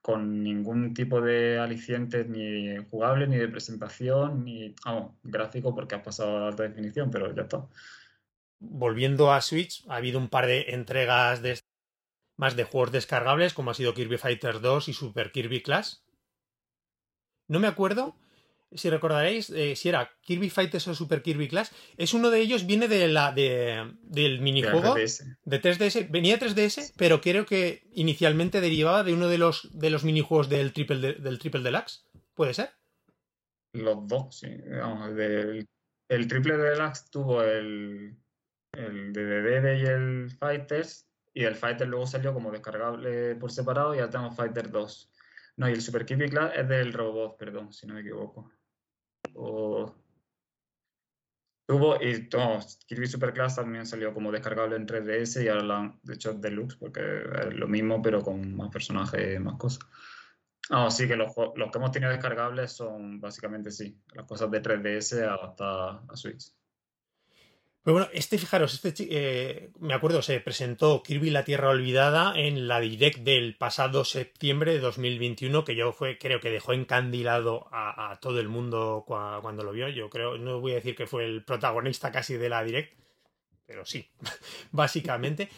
con 0.00 0.42
ningún 0.42 0.94
tipo 0.94 1.20
de 1.20 1.58
alicientes 1.58 2.26
ni 2.30 2.78
jugable, 2.90 3.26
ni 3.26 3.36
de 3.36 3.48
presentación, 3.48 4.42
ni 4.42 4.74
gráfico 5.22 5.74
porque 5.74 5.96
has 5.96 6.02
pasado 6.02 6.38
a 6.38 6.48
alta 6.48 6.62
definición, 6.62 7.10
pero 7.10 7.34
ya 7.34 7.42
está. 7.42 7.68
Volviendo 8.58 9.34
a 9.34 9.42
Switch, 9.42 9.84
ha 9.90 9.96
habido 9.96 10.18
un 10.18 10.30
par 10.30 10.46
de 10.46 10.70
entregas 10.70 11.42
de 11.42 11.60
más 12.38 12.56
de 12.56 12.64
juegos 12.64 12.90
descargables, 12.90 13.52
como 13.52 13.70
ha 13.70 13.74
sido 13.74 13.92
Kirby 13.92 14.16
Fighter 14.16 14.62
2 14.62 14.88
y 14.88 14.94
Super 14.94 15.30
Kirby 15.30 15.62
Clash. 15.62 15.96
No 17.48 17.60
me 17.60 17.68
acuerdo 17.68 18.16
si 18.72 18.90
recordaréis, 18.90 19.50
eh, 19.50 19.76
si 19.76 19.88
era 19.88 20.10
Kirby 20.22 20.50
Fighters 20.50 20.88
o 20.88 20.94
Super 20.94 21.22
Kirby 21.22 21.48
Clash, 21.48 21.68
es 21.96 22.14
uno 22.14 22.30
de 22.30 22.40
ellos, 22.40 22.66
viene 22.66 22.88
de 22.88 23.08
la, 23.08 23.32
de, 23.32 23.94
del 24.02 24.40
minijuego 24.40 24.94
de 24.94 25.62
3DS. 25.62 26.10
Venía 26.10 26.36
de 26.36 26.46
3DS, 26.46 26.92
pero 26.96 27.20
creo 27.20 27.46
que 27.46 27.86
inicialmente 27.92 28.60
derivaba 28.60 29.04
de 29.04 29.14
uno 29.14 29.28
de 29.28 29.38
los, 29.38 29.68
de 29.78 29.90
los 29.90 30.04
minijuegos 30.04 30.48
del 30.48 30.72
Triple, 30.72 31.14
del 31.14 31.38
triple 31.38 31.62
Deluxe. 31.62 32.04
¿Puede 32.34 32.54
ser? 32.54 32.70
Los 33.72 34.06
dos, 34.06 34.38
sí. 34.38 34.48
el 34.48 36.28
Triple 36.28 36.56
Deluxe 36.56 37.10
tuvo 37.10 37.42
el, 37.42 38.16
el 38.72 39.12
de 39.12 39.78
y 39.82 39.86
el 39.86 40.30
Fighters, 40.30 41.06
y 41.34 41.44
el 41.44 41.54
Fighter 41.54 41.86
luego 41.86 42.06
salió 42.06 42.32
como 42.32 42.50
descargable 42.50 43.36
por 43.36 43.52
separado, 43.52 43.94
y 43.94 43.98
ya 43.98 44.08
tenemos 44.08 44.34
Fighter 44.36 44.70
2. 44.70 45.10
No, 45.56 45.68
y 45.68 45.72
el 45.72 45.80
Super 45.80 46.04
Kirby 46.04 46.28
Clash 46.28 46.52
es 46.58 46.68
del 46.68 46.92
robot, 46.92 47.38
perdón, 47.38 47.72
si 47.72 47.86
no 47.86 47.94
me 47.94 48.00
equivoco. 48.00 48.50
O... 49.34 49.94
Tuvo, 51.66 52.00
y 52.00 52.28
no, 52.32 52.60
Kirby 52.86 53.06
Super 53.08 53.32
Class 53.32 53.56
también 53.56 53.86
salió 53.86 54.14
como 54.14 54.30
descargable 54.30 54.76
en 54.76 54.86
3DS 54.86 55.42
y 55.42 55.48
ahora 55.48 55.62
lo 55.62 55.74
han 55.74 56.00
hecho 56.08 56.32
deluxe 56.34 56.76
porque 56.76 57.00
es 57.00 57.54
lo 57.54 57.66
mismo 57.66 58.00
pero 58.00 58.22
con 58.22 58.54
más 58.54 58.70
personajes, 58.70 59.40
más 59.40 59.56
cosas. 59.56 59.80
Ah, 60.70 60.90
sí, 60.90 61.08
que 61.08 61.16
los, 61.16 61.32
los, 61.56 61.70
que 61.70 61.78
hemos 61.78 61.90
tenido 61.90 62.10
descargables 62.12 62.72
son 62.72 63.20
básicamente 63.20 63.70
sí, 63.70 64.00
las 64.14 64.26
cosas 64.26 64.50
de 64.50 64.62
3DS 64.62 65.26
hasta 65.28 65.90
a 65.90 66.16
Switch. 66.16 66.52
Pero 67.86 67.98
bueno, 67.98 68.10
este, 68.12 68.36
fijaros, 68.36 68.74
este 68.74 69.06
eh, 69.10 69.70
me 69.78 69.94
acuerdo, 69.94 70.20
se 70.20 70.40
presentó 70.40 71.04
Kirby 71.04 71.30
la 71.30 71.44
Tierra 71.44 71.68
Olvidada 71.68 72.36
en 72.36 72.66
la 72.66 72.80
Direct 72.80 73.18
del 73.18 73.54
pasado 73.54 74.04
septiembre 74.04 74.72
de 74.72 74.80
2021, 74.80 75.64
que 75.64 75.76
yo 75.76 75.92
fue, 75.92 76.18
creo 76.18 76.40
que 76.40 76.50
dejó 76.50 76.72
encandilado 76.72 77.68
a, 77.70 78.18
todo 78.20 78.40
el 78.40 78.48
mundo 78.48 79.04
cuando 79.06 79.62
lo 79.62 79.70
vio. 79.70 79.88
Yo 79.88 80.10
creo, 80.10 80.36
no 80.36 80.60
voy 80.60 80.72
a 80.72 80.74
decir 80.74 80.96
que 80.96 81.06
fue 81.06 81.26
el 81.26 81.44
protagonista 81.44 82.10
casi 82.10 82.34
de 82.36 82.48
la 82.48 82.64
Direct, 82.64 82.92
pero 83.66 83.86
sí, 83.86 84.10
básicamente. 84.72 85.48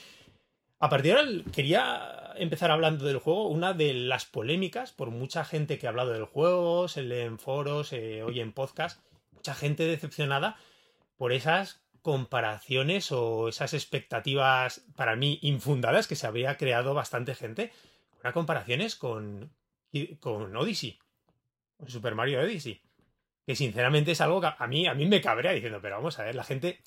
A 0.80 0.90
partir 0.90 1.14
de 1.14 1.20
ahora 1.20 1.32
quería 1.50 2.34
empezar 2.36 2.70
hablando 2.70 3.06
del 3.06 3.20
juego. 3.20 3.48
Una 3.48 3.72
de 3.72 3.94
las 3.94 4.26
polémicas, 4.26 4.92
por 4.92 5.10
mucha 5.10 5.46
gente 5.46 5.78
que 5.78 5.86
ha 5.86 5.90
hablado 5.90 6.12
del 6.12 6.26
juego, 6.26 6.88
se 6.88 7.00
lee 7.00 7.20
en 7.20 7.38
foros, 7.38 7.88
se 7.88 8.22
oye 8.22 8.42
en 8.42 8.52
podcast, 8.52 9.00
mucha 9.32 9.54
gente 9.54 9.84
decepcionada 9.84 10.58
por 11.16 11.32
esas 11.32 11.87
comparaciones 12.08 13.12
o 13.12 13.50
esas 13.50 13.74
expectativas 13.74 14.82
para 14.96 15.14
mí 15.14 15.38
infundadas 15.42 16.08
que 16.08 16.16
se 16.16 16.26
había 16.26 16.56
creado 16.56 16.94
bastante 16.94 17.34
gente. 17.34 17.70
Una 18.22 18.32
comparaciones 18.32 18.96
con, 18.96 19.52
con 20.18 20.56
Odyssey, 20.56 20.98
con 21.76 21.90
Super 21.90 22.14
Mario 22.14 22.40
Odyssey. 22.40 22.80
Que 23.44 23.54
sinceramente 23.54 24.12
es 24.12 24.22
algo 24.22 24.40
que 24.40 24.48
a 24.58 24.66
mí, 24.66 24.86
a 24.86 24.94
mí 24.94 25.04
me 25.04 25.20
cabrea 25.20 25.52
diciendo, 25.52 25.80
pero 25.82 25.96
vamos 25.96 26.18
a 26.18 26.24
ver, 26.24 26.34
la 26.34 26.44
gente. 26.44 26.80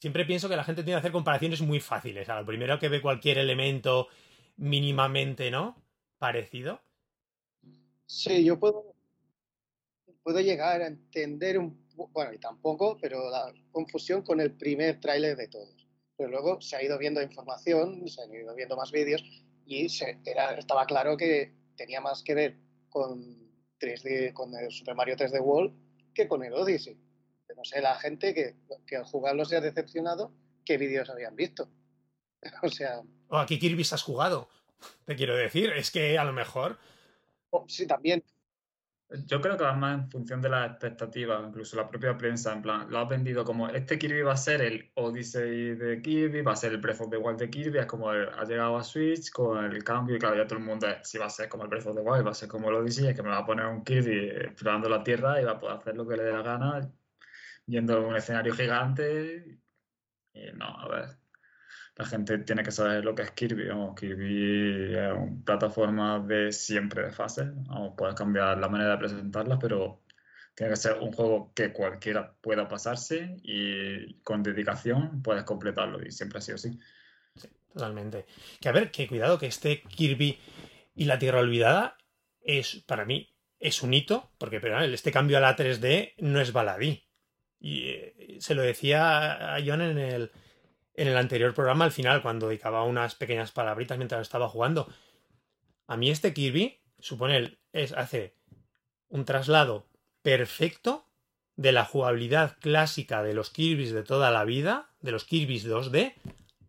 Siempre 0.00 0.24
pienso 0.24 0.48
que 0.48 0.56
la 0.56 0.64
gente 0.64 0.82
tiene 0.82 0.96
que 0.96 1.02
hacer 1.02 1.12
comparaciones 1.12 1.60
muy 1.60 1.78
fáciles. 1.78 2.28
A 2.28 2.40
lo 2.40 2.44
primero 2.44 2.80
que 2.80 2.88
ve 2.88 3.00
cualquier 3.00 3.38
elemento 3.38 4.08
mínimamente, 4.56 5.52
¿no? 5.52 5.80
Parecido. 6.18 6.80
Sí, 8.06 8.44
yo 8.44 8.58
puedo, 8.58 8.92
puedo 10.24 10.40
llegar 10.40 10.82
a 10.82 10.88
entender 10.88 11.60
un 11.60 11.87
bueno, 12.12 12.32
y 12.32 12.38
tampoco, 12.38 12.98
pero 13.00 13.30
la 13.30 13.52
confusión 13.72 14.22
con 14.22 14.40
el 14.40 14.52
primer 14.56 15.00
tráiler 15.00 15.36
de 15.36 15.48
todos. 15.48 15.86
Pero 16.16 16.30
luego 16.30 16.60
se 16.60 16.76
ha 16.76 16.82
ido 16.82 16.98
viendo 16.98 17.22
información, 17.22 18.08
se 18.08 18.22
han 18.22 18.32
ido 18.32 18.54
viendo 18.54 18.76
más 18.76 18.90
vídeos 18.90 19.22
y 19.66 19.88
se, 19.88 20.18
era, 20.24 20.54
estaba 20.54 20.86
claro 20.86 21.16
que 21.16 21.54
tenía 21.76 22.00
más 22.00 22.22
que 22.22 22.34
ver 22.34 22.56
con, 22.88 23.38
3D, 23.80 24.32
con 24.32 24.54
el 24.54 24.70
Super 24.70 24.94
Mario 24.94 25.16
3D 25.16 25.40
World 25.40 25.74
que 26.14 26.28
con 26.28 26.42
el 26.44 26.54
Odyssey. 26.54 26.98
No 27.56 27.64
sé, 27.64 27.80
la 27.80 27.96
gente 27.96 28.34
que, 28.34 28.56
que 28.86 28.96
al 28.96 29.04
jugarlo 29.04 29.44
se 29.44 29.56
ha 29.56 29.60
decepcionado, 29.60 30.32
¿qué 30.64 30.76
vídeos 30.78 31.10
habían 31.10 31.34
visto? 31.34 31.68
o 32.62 32.68
sea... 32.68 33.02
¿O 33.28 33.36
a 33.36 33.46
qué 33.46 33.58
Kirby 33.58 33.82
has 33.82 34.02
jugado? 34.02 34.48
Te 35.04 35.16
quiero 35.16 35.36
decir, 35.36 35.72
es 35.72 35.90
que 35.90 36.18
a 36.18 36.24
lo 36.24 36.32
mejor... 36.32 36.78
Oh, 37.50 37.64
sí, 37.68 37.86
también, 37.86 38.22
yo 39.26 39.40
creo 39.40 39.56
que 39.56 39.64
va 39.64 39.72
más 39.74 39.98
en 39.98 40.10
función 40.10 40.42
de 40.42 40.50
las 40.50 40.70
expectativas, 40.70 41.42
incluso 41.46 41.76
la 41.76 41.88
propia 41.88 42.16
prensa, 42.18 42.52
en 42.52 42.62
plan, 42.62 42.90
lo 42.90 42.98
ha 42.98 43.04
vendido 43.06 43.44
como 43.44 43.68
este 43.68 43.98
Kirby 43.98 44.22
va 44.22 44.34
a 44.34 44.36
ser 44.36 44.60
el 44.60 44.90
Odyssey 44.94 45.74
de 45.76 46.02
Kirby, 46.02 46.42
va 46.42 46.52
a 46.52 46.56
ser 46.56 46.72
el 46.72 46.78
Breath 46.78 47.00
of 47.00 47.10
the 47.10 47.16
Wild 47.16 47.38
de 47.38 47.48
Kirby, 47.48 47.78
es 47.78 47.86
como 47.86 48.10
ha 48.10 48.44
llegado 48.44 48.76
a 48.76 48.84
Switch 48.84 49.30
con 49.30 49.64
el 49.64 49.82
cambio 49.82 50.16
y 50.16 50.18
claro, 50.18 50.36
ya 50.36 50.46
todo 50.46 50.58
el 50.58 50.64
mundo 50.64 50.86
si 51.02 51.16
va 51.18 51.26
a 51.26 51.30
ser 51.30 51.48
como 51.48 51.64
el 51.64 51.70
Breath 51.70 51.86
of 51.86 51.96
the 51.96 52.02
Wild, 52.02 52.26
va 52.26 52.32
a 52.32 52.34
ser 52.34 52.48
como 52.48 52.68
el 52.68 52.76
Odyssey, 52.76 53.08
es 53.08 53.16
que 53.16 53.22
me 53.22 53.30
va 53.30 53.38
a 53.38 53.46
poner 53.46 53.66
un 53.66 53.82
Kirby 53.82 54.28
explorando 54.28 54.88
la 54.88 55.02
Tierra 55.02 55.40
y 55.40 55.44
va 55.44 55.52
a 55.52 55.58
poder 55.58 55.76
hacer 55.78 55.96
lo 55.96 56.06
que 56.06 56.16
le 56.16 56.24
dé 56.24 56.32
la 56.32 56.42
gana, 56.42 56.90
yendo 57.66 57.96
a 57.96 58.00
un 58.00 58.16
escenario 58.16 58.54
gigante. 58.54 59.58
Y 60.34 60.52
no, 60.52 60.66
a 60.66 60.88
ver, 60.88 61.18
la 61.98 62.04
gente 62.04 62.38
tiene 62.38 62.62
que 62.62 62.70
saber 62.70 63.04
lo 63.04 63.12
que 63.12 63.22
es 63.22 63.32
Kirby. 63.32 63.68
Kirby 63.96 64.94
es 64.94 65.12
una 65.12 65.44
plataforma 65.44 66.20
de 66.20 66.52
siempre 66.52 67.02
de 67.02 67.10
fase. 67.10 67.50
puedes 67.96 68.14
cambiar 68.14 68.56
la 68.56 68.68
manera 68.68 68.92
de 68.92 68.98
presentarla, 68.98 69.58
pero 69.58 70.04
tiene 70.54 70.70
que 70.70 70.76
ser 70.76 70.98
un 71.00 71.12
juego 71.12 71.52
que 71.54 71.72
cualquiera 71.72 72.32
pueda 72.40 72.68
pasarse 72.68 73.36
y 73.42 74.14
con 74.22 74.44
dedicación 74.44 75.22
puedes 75.22 75.42
completarlo. 75.42 76.00
Y 76.06 76.12
siempre 76.12 76.38
ha 76.38 76.40
sido 76.40 76.54
así. 76.54 76.78
Sí, 77.34 77.48
totalmente. 77.72 78.26
Que 78.60 78.68
a 78.68 78.72
ver, 78.72 78.92
que 78.92 79.08
cuidado 79.08 79.36
que 79.36 79.46
este 79.46 79.82
Kirby 79.82 80.38
Y 80.94 81.06
la 81.06 81.18
Tierra 81.18 81.40
Olvidada 81.40 81.96
es, 82.40 82.76
para 82.86 83.06
mí, 83.06 83.34
es 83.58 83.82
un 83.82 83.92
hito, 83.92 84.30
porque 84.38 84.60
pero, 84.60 84.80
este 84.80 85.10
cambio 85.10 85.38
a 85.38 85.40
la 85.40 85.56
3D 85.56 86.14
no 86.18 86.40
es 86.40 86.52
baladí. 86.52 87.08
Y 87.58 87.88
eh, 87.88 88.36
se 88.38 88.54
lo 88.54 88.62
decía 88.62 89.56
a 89.56 89.58
John 89.66 89.80
en 89.80 89.98
el, 89.98 90.30
en 90.98 91.06
el 91.06 91.16
anterior 91.16 91.54
programa, 91.54 91.84
al 91.84 91.92
final, 91.92 92.22
cuando 92.22 92.48
dedicaba 92.48 92.82
unas 92.82 93.14
pequeñas 93.14 93.52
palabritas 93.52 93.98
mientras 93.98 94.20
estaba 94.20 94.48
jugando. 94.48 94.88
A 95.86 95.96
mí 95.96 96.10
este 96.10 96.34
Kirby, 96.34 96.80
supone, 96.98 97.56
es, 97.72 97.92
hace 97.92 98.34
un 99.08 99.24
traslado 99.24 99.86
perfecto 100.22 101.06
de 101.54 101.70
la 101.70 101.84
jugabilidad 101.84 102.56
clásica 102.60 103.22
de 103.22 103.32
los 103.32 103.50
Kirby's 103.50 103.92
de 103.92 104.02
toda 104.02 104.32
la 104.32 104.44
vida, 104.44 104.90
de 105.00 105.12
los 105.12 105.24
Kirby's 105.24 105.68
2D, 105.68 106.14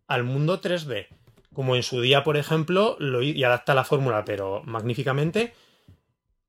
al 0.06 0.22
mundo 0.22 0.60
3D. 0.60 1.08
Como 1.52 1.74
en 1.74 1.82
su 1.82 2.00
día, 2.00 2.22
por 2.22 2.36
ejemplo, 2.36 2.96
lo, 3.00 3.22
y 3.22 3.42
adapta 3.42 3.74
la 3.74 3.82
fórmula, 3.82 4.24
pero 4.24 4.62
magníficamente, 4.64 5.54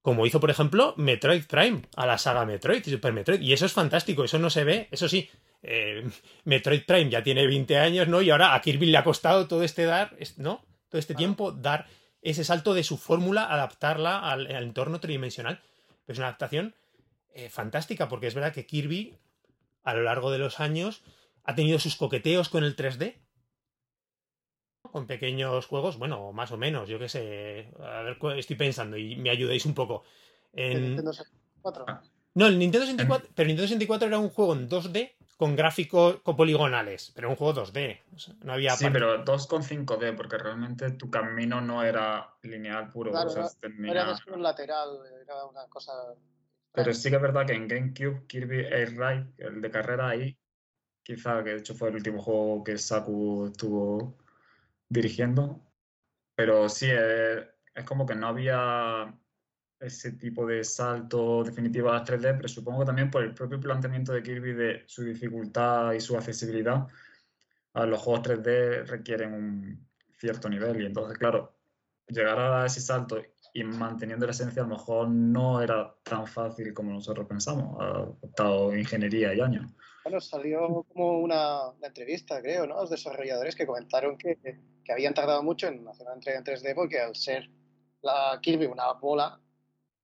como 0.04 0.28
hizo, 0.28 0.40
por 0.40 0.52
ejemplo, 0.52 0.94
Metroid 0.98 1.46
Prime 1.48 1.82
a 1.96 2.06
la 2.06 2.20
saga 2.20 2.46
Metroid 2.46 2.86
y 2.86 2.92
Super 2.92 3.12
Metroid. 3.12 3.42
Y 3.42 3.54
eso 3.54 3.66
es 3.66 3.74
fantástico, 3.74 4.24
eso 4.24 4.38
no 4.38 4.52
se 4.52 4.64
ve, 4.64 4.88
eso 4.92 5.10
sí. 5.10 5.32
Eh, 5.64 6.10
Metroid 6.46 6.86
Prime 6.86 7.10
ya 7.10 7.24
tiene 7.24 7.46
20 7.46 7.78
años, 7.78 8.08
¿no? 8.08 8.22
Y 8.22 8.30
ahora 8.30 8.56
a 8.56 8.62
Kirby 8.62 8.88
le 8.88 8.98
ha 8.98 9.04
costado 9.04 9.48
todo 9.48 9.64
este 9.64 9.86
dar, 9.86 10.16
¿no? 10.38 10.66
Todo 10.90 11.00
este 11.00 11.16
tiempo 11.16 11.52
dar 11.52 11.88
ese 12.22 12.44
salto 12.44 12.74
de 12.74 12.84
su 12.84 12.98
fórmula, 12.98 13.46
adaptarla 13.46 14.20
al, 14.20 14.50
entorno 14.52 15.00
tridimensional. 15.00 15.62
es 16.08 16.18
una 16.18 16.28
adaptación 16.28 16.76
eh, 17.34 17.50
fantástica, 17.50 18.08
porque 18.08 18.28
es 18.28 18.36
verdad 18.36 18.54
que 18.54 18.66
Kirby, 18.66 19.18
a 19.84 19.94
lo 19.94 20.04
largo 20.04 20.32
de 20.32 20.38
los 20.38 20.60
años, 20.60 21.04
ha 21.44 21.56
tenido 21.56 21.80
sus 21.80 21.96
coqueteos 21.96 22.50
con 22.50 22.64
el 22.64 22.76
3D, 22.76 23.16
con 24.82 25.08
pequeños 25.08 25.66
juegos, 25.68 25.98
bueno, 25.98 26.34
más 26.34 26.52
o 26.52 26.58
menos, 26.58 26.90
yo 26.90 27.00
qué 27.00 27.08
sé, 27.08 27.72
a 27.80 28.02
ver, 28.02 28.18
estoy 28.38 28.56
pensando 28.56 28.98
y 28.98 29.16
me 29.16 29.30
ayudéis 29.30 29.66
un 29.66 29.74
poco. 29.74 30.04
En... 30.54 30.82
Nintendo 30.82 31.14
64. 31.14 31.86
Ah. 31.88 32.04
No, 32.34 32.48
el 32.48 32.60
Nintendo 32.60 32.86
64, 32.86 33.30
pero 33.34 33.46
el 33.46 33.48
Nintendo 33.48 33.68
64 33.68 34.08
era 34.08 34.20
un 34.20 34.30
juego 34.30 34.54
en 34.54 34.70
2D 34.70 35.12
con 35.42 35.56
gráficos 35.56 36.18
poligonales, 36.18 37.12
pero 37.16 37.28
un 37.28 37.36
juego 37.36 37.64
2D. 37.64 38.02
no 38.44 38.54
había 38.54 38.76
sí, 38.76 38.86
pero 38.94 39.24
2 39.24 39.48
con 39.48 39.64
5D, 39.64 40.16
porque 40.16 40.38
realmente 40.38 40.92
tu 40.92 41.10
camino 41.10 41.60
no 41.60 41.84
era 41.84 42.36
lineal 42.44 42.90
puro. 42.90 43.10
Claro, 43.10 43.32
era 43.32 44.16
un 44.36 44.44
lateral, 44.44 45.00
era 45.20 45.44
una 45.46 45.66
cosa. 45.68 45.94
Pero 46.74 46.94
sí 46.94 47.10
que 47.10 47.16
es 47.16 47.22
verdad 47.24 47.48
que 47.48 47.54
en 47.54 47.68
GameCube, 47.68 48.28
Kirby 48.28 48.66
Air 48.66 48.92
Ride, 48.92 49.34
el 49.40 49.62
de 49.64 49.72
carrera 49.72 50.10
ahí, 50.10 50.38
quizá 51.02 51.44
que 51.44 51.50
de 51.50 51.58
hecho 51.58 51.74
fue 51.74 51.90
el 51.90 51.96
último 51.96 52.22
juego 52.22 52.64
que 52.64 52.78
Saku 52.78 53.48
estuvo 53.48 54.20
dirigiendo, 54.90 55.60
pero 56.36 56.70
sí, 56.70 56.86
eh, 56.88 57.50
es, 57.74 57.84
como 57.86 58.06
que 58.06 58.14
no 58.14 58.28
había 58.28 59.12
ese 59.82 60.14
tipo 60.14 60.46
de 60.46 60.64
salto 60.64 61.44
definitivo 61.44 61.90
a 61.90 61.94
las 61.96 62.10
3D, 62.10 62.36
pero 62.38 62.48
supongo 62.48 62.86
también 62.86 63.10
por 63.10 63.24
el 63.24 63.34
propio 63.34 63.60
planteamiento 63.60 64.14
de 64.14 64.22
Kirby 64.22 64.54
de 64.54 64.84
su 64.86 65.04
dificultad 65.04 65.94
y 65.94 66.00
su 66.00 66.16
accesibilidad, 66.16 66.88
a 67.74 67.86
los 67.86 68.00
juegos 68.00 68.28
3D 68.28 68.86
requieren 68.86 69.34
un 69.34 69.88
cierto 70.18 70.50
nivel 70.50 70.82
y 70.82 70.86
entonces, 70.86 71.18
claro, 71.18 71.56
llegar 72.08 72.38
a 72.40 72.66
ese 72.66 72.82
salto 72.82 73.22
y 73.54 73.64
manteniendo 73.64 74.26
la 74.26 74.32
esencia 74.32 74.62
a 74.62 74.68
lo 74.68 74.76
mejor 74.76 75.10
no 75.10 75.62
era 75.62 75.94
tan 76.04 76.28
fácil 76.28 76.74
como 76.74 76.92
nosotros 76.92 77.28
pensamos, 77.28 77.78
ha 77.80 78.06
costado 78.20 78.76
ingeniería 78.76 79.34
y 79.34 79.42
años. 79.42 79.72
Bueno, 80.04 80.20
salió 80.20 80.86
como 80.94 81.20
una, 81.20 81.74
entrevista, 81.82 82.42
creo, 82.42 82.66
¿no? 82.66 82.76
Los 82.76 82.90
desarrolladores 82.90 83.56
que 83.56 83.68
comentaron 83.68 84.18
que, 84.18 84.38
que 84.84 84.92
habían 84.92 85.14
tardado 85.14 85.44
mucho 85.44 85.68
en 85.68 85.88
hacer 85.88 86.06
una 86.08 86.16
entrega 86.16 86.40
en 86.40 86.46
3D 86.46 86.76
porque 86.76 87.00
al 87.00 87.16
ser 87.16 87.50
la 88.02 88.40
Kirby 88.42 88.66
una 88.66 88.92
bola, 88.94 89.40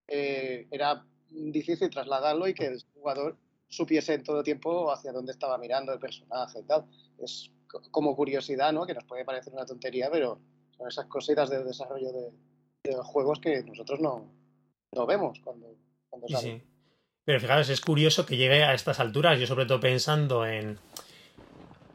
eh, 0.08 0.68
era 0.72 1.05
difícil 1.30 1.89
trasladarlo 1.89 2.47
y 2.47 2.53
que 2.53 2.68
el 2.68 2.84
jugador 2.93 3.38
supiese 3.68 4.14
en 4.14 4.24
todo 4.24 4.43
tiempo 4.43 4.91
hacia 4.91 5.12
dónde 5.12 5.32
estaba 5.32 5.58
mirando 5.58 5.93
el 5.93 5.99
personaje 5.99 6.60
y 6.60 6.64
tal. 6.64 6.86
Es 7.20 7.51
como 7.91 8.16
curiosidad, 8.16 8.72
¿no? 8.72 8.86
Que 8.86 8.93
nos 8.93 9.03
puede 9.03 9.26
parecer 9.26 9.53
una 9.53 9.66
tontería, 9.66 10.10
pero 10.12 10.39
son 10.78 10.88
esas 10.88 11.05
cositas 11.08 11.49
del 11.49 11.66
desarrollo 11.66 12.12
de, 12.12 12.32
los 12.93 13.05
juegos 13.05 13.39
que 13.41 13.64
nosotros 13.64 13.99
no, 13.99 14.32
no 14.93 15.05
vemos 15.05 15.39
cuando, 15.43 15.76
cuando 16.10 16.28
salen. 16.30 16.64
Pero 17.26 17.41
fijaros, 17.41 17.68
es 17.68 17.82
curioso 17.82 18.26
que 18.26 18.38
llegue 18.38 18.64
a 18.64 18.74
estas 18.74 19.01
alturas. 19.01 19.38
Yo 19.38 19.45
sobre 19.45 19.66
todo 19.66 19.82
pensando 19.82 20.45
en 20.45 20.80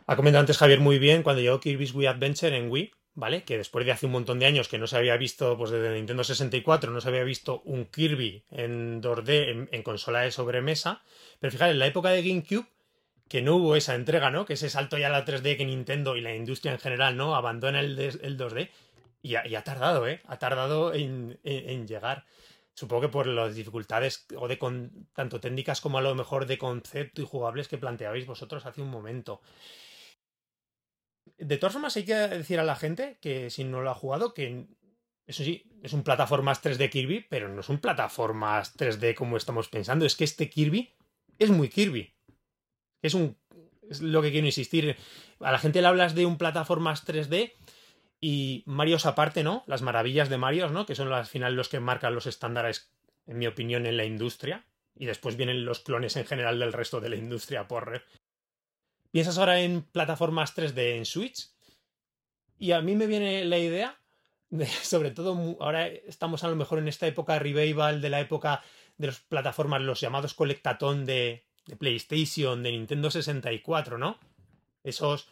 ha 0.07 0.17
comentado 0.17 0.41
antes 0.41 0.59
Javier 0.59 0.81
muy 0.81 0.99
bien 0.99 1.23
cuando 1.23 1.41
llegó 1.41 1.61
Kirby's 1.61 1.95
Wii 1.95 2.07
Adventure 2.07 2.55
en 2.55 2.71
Wii, 2.71 2.93
¿vale? 3.15 3.45
Que 3.45 3.59
después 3.59 3.85
de 3.85 3.93
hace 3.93 4.07
un 4.07 4.13
montón 4.13 4.39
de 4.39 4.47
años 4.47 4.69
que 4.69 4.79
no 4.79 4.87
se 4.87 4.97
había 4.97 5.17
visto, 5.17 5.57
pues 5.57 5.71
desde 5.71 5.95
Nintendo 5.95 6.25
64, 6.25 6.91
no 6.91 7.01
se 7.01 7.09
había 7.09 7.25
visto 7.25 7.61
un 7.65 7.87
Kirby 7.87 8.45
en 8.51 9.03
2D 9.03 9.69
en, 9.71 9.83
consola 9.83 10.21
de 10.21 10.31
sobremesa. 10.31 11.03
Pero 11.41 11.51
fijaros, 11.51 11.73
en 11.73 11.79
la 11.79 11.87
época 11.87 12.11
de 12.11 12.23
GameCube, 12.23 12.67
que 13.29 13.43
no 13.43 13.57
hubo 13.57 13.77
esa 13.77 13.95
entrega, 13.95 14.31
¿no? 14.31 14.45
Que 14.45 14.55
ese 14.55 14.71
salto 14.71 14.99
ya 14.99 15.07
a 15.07 15.11
la 15.11 15.25
3D 15.25 15.57
que 15.57 15.65
Nintendo 15.65 16.17
y 16.17 16.21
la 16.21 16.35
industria 16.35 16.73
en 16.73 16.79
general, 16.79 17.17
¿no? 17.17 17.35
Abandona 17.35 17.81
el, 17.81 17.99
el 17.99 18.39
2D. 18.39 18.69
Y 19.23 19.37
ha, 19.37 19.63
tardado, 19.63 20.09
¿eh? 20.09 20.21
Ha 20.27 20.39
tardado 20.39 20.93
en, 20.93 21.39
llegar. 21.87 22.25
Supongo 22.75 23.03
que 23.03 23.09
por 23.09 23.27
las 23.29 23.55
dificultades 23.55 24.27
o 24.37 24.49
de 24.49 24.59
tanto 25.15 25.39
técnicas 25.39 25.81
como 25.81 25.99
a 25.99 26.03
lo 26.03 26.15
mejor 26.17 26.47
de 26.47 26.59
concepto 26.59 27.23
y 27.23 27.25
jugables 27.25 27.69
que 27.69 27.79
planteabais 27.79 28.27
vosotros 28.27 28.67
hace 28.67 28.83
un 28.83 28.91
momento. 28.91 29.41
De 31.39 31.57
todas 31.57 31.73
formas, 31.73 31.97
hay 31.97 32.05
que 32.05 32.15
decir 32.15 32.61
a 32.61 32.65
la 32.65 32.77
gente 32.77 33.19
que 33.21 33.51
si 33.51 33.65
no 33.65 33.81
lo 33.81 33.91
ha 33.91 33.95
jugado, 33.95 34.33
que 34.35 34.67
eso 35.27 35.45
sí, 35.45 35.65
es 35.83 35.93
un 35.93 36.03
plataformas 36.03 36.63
3D 36.63 36.91
Kirby, 36.91 37.27
pero 37.29 37.49
no 37.49 37.61
es 37.61 37.69
un 37.69 37.79
plataformas 37.79 38.77
3D 38.77 39.15
como 39.15 39.37
estamos 39.37 39.69
pensando. 39.69 40.05
Es 40.05 40.17
que 40.17 40.25
este 40.25 40.51
Kirby 40.51 40.95
es 41.39 41.51
muy 41.51 41.69
Kirby. 41.69 42.15
Es 43.03 43.15
un. 43.15 43.37
Es 43.89 44.01
lo 44.01 44.23
que 44.23 44.31
quiero 44.31 44.47
insistir. 44.47 44.97
A 45.41 45.53
la 45.53 45.59
gente 45.59 45.81
le 45.81 45.89
hablas 45.89 46.15
de 46.15 46.27
un 46.27 46.39
plataformas 46.39 47.07
3D 47.07 47.53
y 48.21 48.63
Mario 48.67 48.99
aparte, 49.05 49.43
¿no? 49.43 49.65
Las 49.67 49.83
maravillas 49.83 50.29
de 50.29 50.39
Mario, 50.39 50.69
¿no? 50.69 50.87
Que 50.87 50.95
son 50.95 51.13
al 51.13 51.27
final 51.27 51.55
los 51.55 51.69
que 51.69 51.81
marcan 51.81 52.15
los 52.15 52.27
estándares, 52.27 52.93
en 53.27 53.39
mi 53.39 53.47
opinión, 53.47 53.87
en 53.87 53.97
la 53.97 54.05
industria. 54.05 54.65
Y 54.95 55.07
después 55.07 55.37
vienen 55.37 55.65
los 55.65 55.81
clones 55.81 56.17
en 56.17 56.27
general 56.27 56.59
del 56.59 56.73
resto 56.73 57.01
de 57.01 57.09
la 57.09 57.17
industria 57.17 57.67
por, 57.67 58.03
piensas 59.13 59.39
ahora 59.39 59.61
en 59.61 59.83
plataformas 59.83 60.57
3D 60.57 60.97
en 60.97 61.07
Switch 61.07 61.51
y 62.59 62.73
a 62.73 62.81
mí 62.81 62.97
me 62.97 63.07
viene 63.07 63.45
la 63.45 63.59
idea 63.59 64.01
de, 64.51 64.67
sobre 64.83 65.13
todo, 65.13 65.57
ahora 65.61 65.87
estamos 65.87 66.43
a 66.43 66.49
lo 66.49 66.57
mejor 66.57 66.79
en 66.79 66.89
esta 66.89 67.07
época 67.07 67.39
revival 67.39 68.01
de 68.01 68.11
la 68.11 68.21
época 68.21 68.63
de 68.99 69.09
las 69.09 69.21
plataformas, 69.21 69.83
los 69.83 70.01
llamados 70.01 70.35
colectatón 70.35 71.05
de, 71.05 71.45
de 71.67 71.77
PlayStation, 71.77 72.63
de 72.63 72.73
Nintendo 72.73 73.11
64, 73.11 73.99
¿no? 73.99 74.19
Esos, 74.85 75.29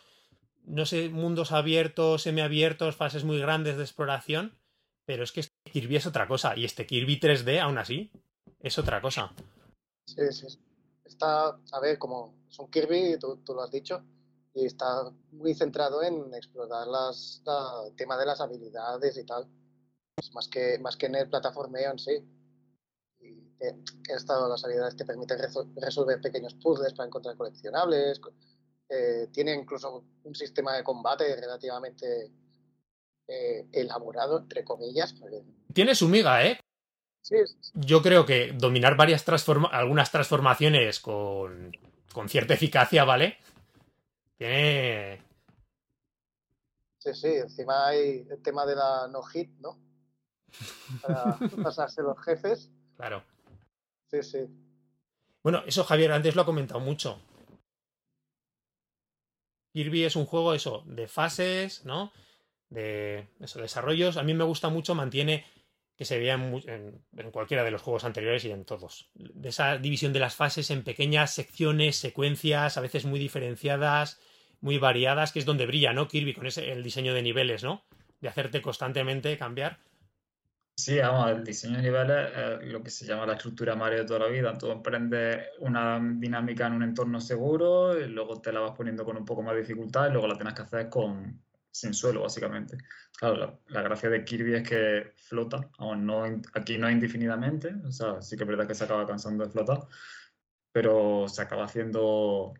no 0.65 0.87
sé, 0.87 1.09
mundos 1.09 1.53
abiertos, 1.53 2.23
semiabiertos, 2.23 2.97
fases 2.97 3.25
muy 3.25 3.39
grandes 3.39 3.77
de 3.77 3.83
exploración, 3.83 4.57
pero 5.05 5.25
es 5.25 5.33
que 5.33 5.41
este 5.41 5.71
Kirby 5.71 5.97
es 5.97 6.07
otra 6.07 6.29
cosa, 6.29 6.57
y 6.57 6.65
este 6.65 6.87
Kirby 6.87 7.19
3D, 7.19 7.61
aún 7.61 7.79
así, 7.79 8.11
es 8.61 8.79
otra 8.79 9.01
cosa. 9.01 9.33
Sí, 10.07 10.33
sí. 10.33 10.47
Está, 11.11 11.49
a 11.49 11.81
ver, 11.81 11.99
como 11.99 12.35
es 12.49 12.59
un 12.59 12.71
Kirby, 12.71 13.19
tú, 13.19 13.43
lo 13.49 13.63
has 13.63 13.71
dicho, 13.71 14.03
y 14.55 14.65
está 14.65 15.11
muy 15.33 15.55
centrado 15.55 16.03
en 16.03 16.33
explorar 16.35 16.87
las, 16.87 17.43
el 17.87 17.97
tema 17.97 18.17
de 18.17 18.27
las 18.27 18.41
habilidades 18.41 19.19
y 19.19 19.25
tal, 19.25 19.49
más, 20.33 20.49
que, 20.49 20.79
más 20.79 20.97
que 20.97 21.07
en 21.07 21.17
el 21.17 21.29
plataformeo 21.29 21.91
en 21.91 21.99
sí. 21.99 22.25
Y 23.19 23.43
que 23.59 24.13
estado 24.15 24.49
las 24.49 24.65
habilidades 24.65 24.95
que 24.95 25.05
permiten 25.05 25.39
resolver 25.77 26.21
pequeños 26.21 26.55
puzzles 26.55 26.95
para 26.95 27.09
encontrar 27.09 27.37
coleccionables. 27.37 28.21
Eh, 28.89 29.29
tiene 29.33 29.53
incluso 29.53 30.05
un 30.23 30.35
sistema 30.35 30.77
de 30.77 30.85
combate 30.85 31.37
relativamente 31.37 32.33
eh, 33.27 33.69
elaborado, 33.73 34.39
entre 34.39 34.65
comillas. 34.65 35.15
Tiene 35.75 35.95
su 35.95 36.09
miga, 36.09 36.47
¿eh? 36.47 36.59
Yo 37.75 38.03
creo 38.03 38.27
que 38.27 38.53
dominar 38.53 38.97
varias 38.97 39.25
algunas 39.71 40.11
transformaciones 40.11 41.01
con, 41.01 41.77
con 42.13 42.29
cierta 42.29 42.55
eficacia, 42.55 43.05
¿vale? 43.05 43.39
Tiene. 44.37 45.23
Sí, 46.99 47.15
sí, 47.15 47.29
encima 47.29 47.89
hay 47.89 48.27
el 48.31 48.43
tema 48.43 48.67
de 48.67 48.75
la 48.75 49.09
no 49.09 49.23
hit, 49.23 49.51
¿no? 49.61 49.79
Para 51.03 51.39
pasarse 51.63 52.03
los 52.03 52.19
jefes. 52.23 52.71
Claro. 52.97 53.23
Sí, 54.11 54.23
sí. 54.23 54.39
Bueno, 55.43 55.63
eso 55.67 55.85
Javier 55.85 56.13
antes 56.13 56.35
lo 56.35 56.43
ha 56.43 56.47
comentado 56.47 56.81
mucho. 56.81 57.21
Kirby 59.73 60.05
es 60.05 60.17
un 60.17 60.27
juego, 60.27 60.53
eso, 60.53 60.83
de 60.87 61.07
fases, 61.07 61.85
¿no? 61.85 62.13
De 62.69 63.29
eso, 63.41 63.61
desarrollos. 63.61 64.17
A 64.17 64.23
mí 64.23 64.35
me 64.35 64.45
gusta 64.45 64.69
mucho, 64.69 64.95
mantiene 64.95 65.47
que 66.01 66.07
se 66.07 66.17
veía 66.17 66.33
en, 66.33 67.31
cualquiera 67.31 67.63
de 67.63 67.71
los 67.71 67.83
juegos 67.83 68.05
anteriores 68.05 68.43
y 68.47 68.51
en 68.51 68.65
todos. 68.65 69.11
De 69.13 69.51
esa 69.51 69.77
división 69.77 70.15
de 70.15 70.19
las 70.19 70.35
fases 70.35 70.71
en 70.71 70.83
pequeñas 70.83 71.35
secciones, 71.35 71.97
secuencias, 71.97 72.79
a 72.79 72.81
veces 72.81 73.05
muy 73.05 73.21
diferenciadas, 73.21 74.19
muy 74.63 74.79
variadas, 74.79 75.31
que 75.31 75.41
es 75.41 75.45
donde 75.45 75.67
brilla, 75.67 75.93
¿no? 75.93 76.09
Kirby 76.09 76.33
con 76.33 76.47
ese, 76.47 76.73
el 76.73 76.83
diseño 76.83 77.13
de 77.13 77.21
niveles, 77.21 77.63
¿no? 77.63 77.85
De 78.19 78.29
hacerte 78.29 78.63
constantemente 78.63 79.37
cambiar. 79.37 79.79
Sí, 80.75 80.97
vamos, 80.97 81.33
el 81.33 81.45
diseño 81.45 81.77
de 81.77 81.83
niveles 81.83 82.31
es 82.63 82.73
lo 82.73 82.83
que 82.83 82.89
se 82.89 83.05
llama 83.05 83.27
la 83.27 83.35
estructura 83.35 83.77
Mario 83.77 83.99
de 83.99 84.05
toda 84.07 84.21
la 84.21 84.29
vida. 84.29 84.57
Tú 84.57 84.71
emprendes 84.71 85.49
una 85.59 86.01
dinámica 86.03 86.67
en 86.67 86.73
un 86.73 86.83
entorno 86.83 87.21
seguro 87.21 88.01
y 88.01 88.09
luego 88.09 88.41
te 88.41 88.55
la 88.55 88.61
vas 88.61 88.73
poniendo 88.75 89.05
con 89.05 89.19
un 89.19 89.27
poco 89.27 89.43
más 89.43 89.53
de 89.53 89.61
dificultad 89.61 90.09
y 90.09 90.13
luego 90.13 90.29
la 90.29 90.37
tienes 90.37 90.55
que 90.55 90.63
hacer 90.63 90.89
con 90.89 91.43
sin 91.71 91.95
suelo, 91.95 92.23
básicamente. 92.23 92.79
Claro, 93.19 93.61
la, 93.69 93.83
gracia 93.83 94.11
de 94.11 94.25
Kirby 94.25 94.55
es 94.55 94.69
que 94.69 95.13
flota, 95.17 95.71
aún 95.79 96.07
no, 96.07 96.25
aquí 96.55 96.79
no 96.79 96.91
indefinidamente, 96.91 97.75
o 97.85 97.93
sea, 97.93 98.21
sí 98.23 98.37
que 98.37 98.45
es 98.45 98.49
verdad 98.49 98.67
que 98.67 98.75
se 98.75 98.85
acaba 98.85 99.07
cansando 99.07 99.45
de 99.45 99.51
flotar, 99.51 99.87
pero 100.73 101.29
se 101.29 101.43
acaba 101.43 101.65
haciendo 101.65 102.55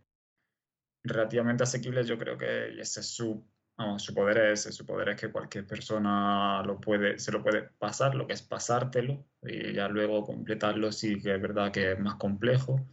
relativamente 1.03 1.63
asequible, 1.63 2.05
yo 2.05 2.19
creo 2.19 2.37
que 2.37 2.81
ese 2.81 3.01
es 3.01 3.07
su 3.09 3.45
su 3.99 4.15
poder 4.15 4.53
es 4.53 4.63
su 4.63 4.85
poder 4.85 5.11
es 5.11 5.21
que 5.21 5.31
cualquier 5.31 5.67
persona 5.67 6.63
lo 6.65 6.81
puede, 6.81 7.19
se 7.19 7.33
lo 7.33 7.43
puede 7.43 7.63
pasar, 7.63 8.15
lo 8.15 8.27
que 8.27 8.35
es 8.35 8.43
pasártelo, 8.43 9.25
y 9.43 9.73
ya 9.73 9.89
luego 9.89 10.25
completarlo 10.25 10.93
sí 10.93 11.21
que 11.21 11.35
es 11.35 11.41
verdad 11.41 11.73
que 11.73 11.93
es 11.93 11.99
más 11.99 12.17
complejo. 12.17 12.87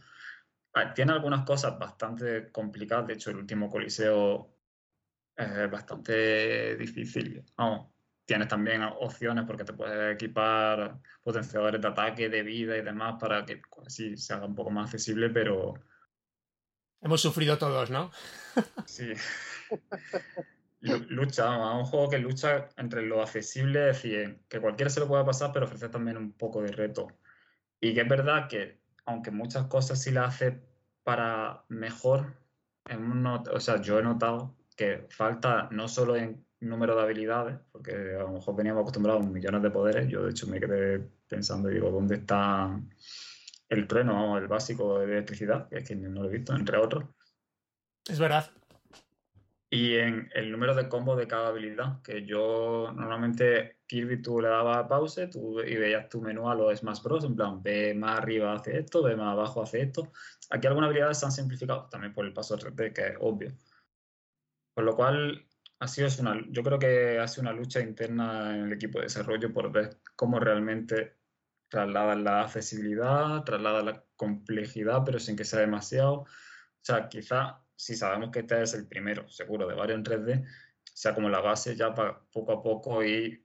Ah, 0.74 0.94
tiene 0.94 1.12
algunas 1.12 1.44
cosas 1.44 1.78
bastante 1.78 2.50
complicadas, 2.52 3.06
de 3.06 3.14
hecho 3.14 3.30
el 3.30 3.38
último 3.38 3.68
coliseo 3.68 4.57
bastante 5.70 6.76
difícil. 6.76 7.44
Vamos, 7.56 7.88
tienes 8.28 8.48
también 8.48 8.82
opciones 8.82 9.44
porque 9.46 9.64
te 9.64 9.72
puedes 9.72 10.14
equipar 10.14 11.00
potenciadores 11.22 11.80
de 11.80 11.88
ataque, 11.88 12.28
de 12.28 12.42
vida 12.42 12.76
y 12.76 12.82
demás 12.82 13.16
para 13.18 13.44
que 13.46 13.62
así 13.86 14.16
se 14.16 14.34
haga 14.34 14.46
un 14.46 14.54
poco 14.54 14.70
más 14.70 14.86
accesible, 14.86 15.30
pero... 15.30 15.74
Hemos 17.00 17.20
sufrido 17.20 17.56
todos, 17.56 17.90
¿no? 17.90 18.10
sí. 18.84 19.12
lucha, 20.80 21.48
un 21.72 21.84
juego 21.84 22.10
que 22.10 22.18
lucha 22.18 22.68
entre 22.76 23.02
lo 23.02 23.22
accesible, 23.22 23.90
es 23.90 24.02
decir, 24.02 24.40
que 24.48 24.60
cualquiera 24.60 24.90
se 24.90 25.00
lo 25.00 25.08
pueda 25.08 25.24
pasar, 25.24 25.52
pero 25.52 25.66
ofrece 25.66 25.88
también 25.88 26.16
un 26.16 26.32
poco 26.32 26.60
de 26.60 26.72
reto. 26.72 27.06
Y 27.80 27.94
que 27.94 28.00
es 28.00 28.08
verdad 28.08 28.48
que, 28.48 28.82
aunque 29.06 29.30
muchas 29.30 29.68
cosas 29.68 30.02
sí 30.02 30.10
las 30.10 30.34
hace 30.34 30.60
para 31.02 31.64
mejor, 31.68 32.34
o 33.52 33.60
sea, 33.60 33.80
yo 33.80 33.98
he 33.98 34.02
notado 34.02 34.57
que 34.78 35.06
falta 35.10 35.68
no 35.72 35.88
solo 35.88 36.16
en 36.16 36.46
número 36.60 36.96
de 36.96 37.02
habilidades, 37.02 37.58
porque 37.72 38.14
a 38.14 38.20
lo 38.20 38.32
mejor 38.32 38.56
veníamos 38.56 38.82
acostumbrados 38.82 39.26
a 39.26 39.28
millones 39.28 39.62
de 39.62 39.70
poderes, 39.70 40.08
yo 40.08 40.24
de 40.24 40.30
hecho 40.30 40.46
me 40.46 40.60
quedé 40.60 41.06
pensando 41.28 41.70
y 41.70 41.74
digo, 41.74 41.90
¿dónde 41.90 42.14
está 42.14 42.80
el 43.68 43.86
trueno, 43.86 44.38
el 44.38 44.48
básico 44.48 45.00
de 45.00 45.04
electricidad? 45.04 45.68
Que 45.68 45.78
es 45.78 45.88
que 45.88 45.96
no 45.96 46.22
lo 46.22 46.28
he 46.28 46.32
visto, 46.32 46.54
entre 46.54 46.78
otros. 46.78 47.04
Es 48.08 48.18
verdad, 48.18 48.50
y 49.70 49.96
en 49.96 50.30
el 50.34 50.50
número 50.50 50.74
de 50.74 50.88
combos 50.88 51.18
de 51.18 51.26
cada 51.26 51.48
habilidad, 51.48 52.00
que 52.02 52.24
yo 52.24 52.90
normalmente 52.94 53.76
Kirby 53.86 54.22
tú 54.22 54.40
le 54.40 54.48
dabas 54.48 54.86
pause 54.88 55.28
tú, 55.30 55.60
y 55.60 55.76
veías 55.76 56.08
tu 56.08 56.22
menú 56.22 56.48
a 56.48 56.54
los 56.54 56.78
Smash 56.78 57.02
Bros. 57.02 57.24
En 57.24 57.36
plan, 57.36 57.62
ve 57.62 57.92
más 57.94 58.18
arriba 58.18 58.54
hace 58.54 58.78
esto, 58.78 59.02
ve 59.02 59.14
más 59.14 59.32
abajo 59.32 59.62
hace 59.62 59.82
esto. 59.82 60.10
Aquí 60.50 60.66
algunas 60.66 60.88
habilidades 60.88 61.18
se 61.18 61.26
han 61.26 61.32
simplificado, 61.32 61.86
también 61.90 62.14
por 62.14 62.24
el 62.24 62.32
paso 62.32 62.56
3D, 62.56 62.94
que 62.94 63.08
es 63.08 63.16
obvio. 63.20 63.52
Por 64.78 64.84
lo 64.84 64.94
cual, 64.94 65.44
ha 65.80 65.88
sido 65.88 66.06
una, 66.20 66.40
yo 66.50 66.62
creo 66.62 66.78
que 66.78 67.18
ha 67.18 67.26
sido 67.26 67.42
una 67.42 67.52
lucha 67.52 67.80
interna 67.80 68.54
en 68.54 68.66
el 68.66 68.72
equipo 68.72 69.00
de 69.00 69.06
desarrollo 69.06 69.52
por 69.52 69.72
ver 69.72 69.98
cómo 70.14 70.38
realmente 70.38 71.16
traslada 71.68 72.14
la 72.14 72.42
accesibilidad, 72.42 73.42
traslada 73.42 73.82
la 73.82 74.04
complejidad, 74.14 75.02
pero 75.04 75.18
sin 75.18 75.34
que 75.34 75.44
sea 75.44 75.58
demasiado. 75.58 76.12
O 76.20 76.26
sea, 76.80 77.08
quizá 77.08 77.60
si 77.74 77.96
sabemos 77.96 78.30
que 78.30 78.38
este 78.38 78.62
es 78.62 78.72
el 78.74 78.86
primero, 78.86 79.28
seguro, 79.28 79.66
de 79.66 79.74
varios 79.74 79.98
en 79.98 80.04
3D, 80.04 80.46
sea 80.94 81.12
como 81.12 81.28
la 81.28 81.40
base 81.40 81.74
ya 81.74 81.92
para 81.92 82.20
poco 82.30 82.52
a 82.52 82.62
poco 82.62 83.02
ir 83.02 83.44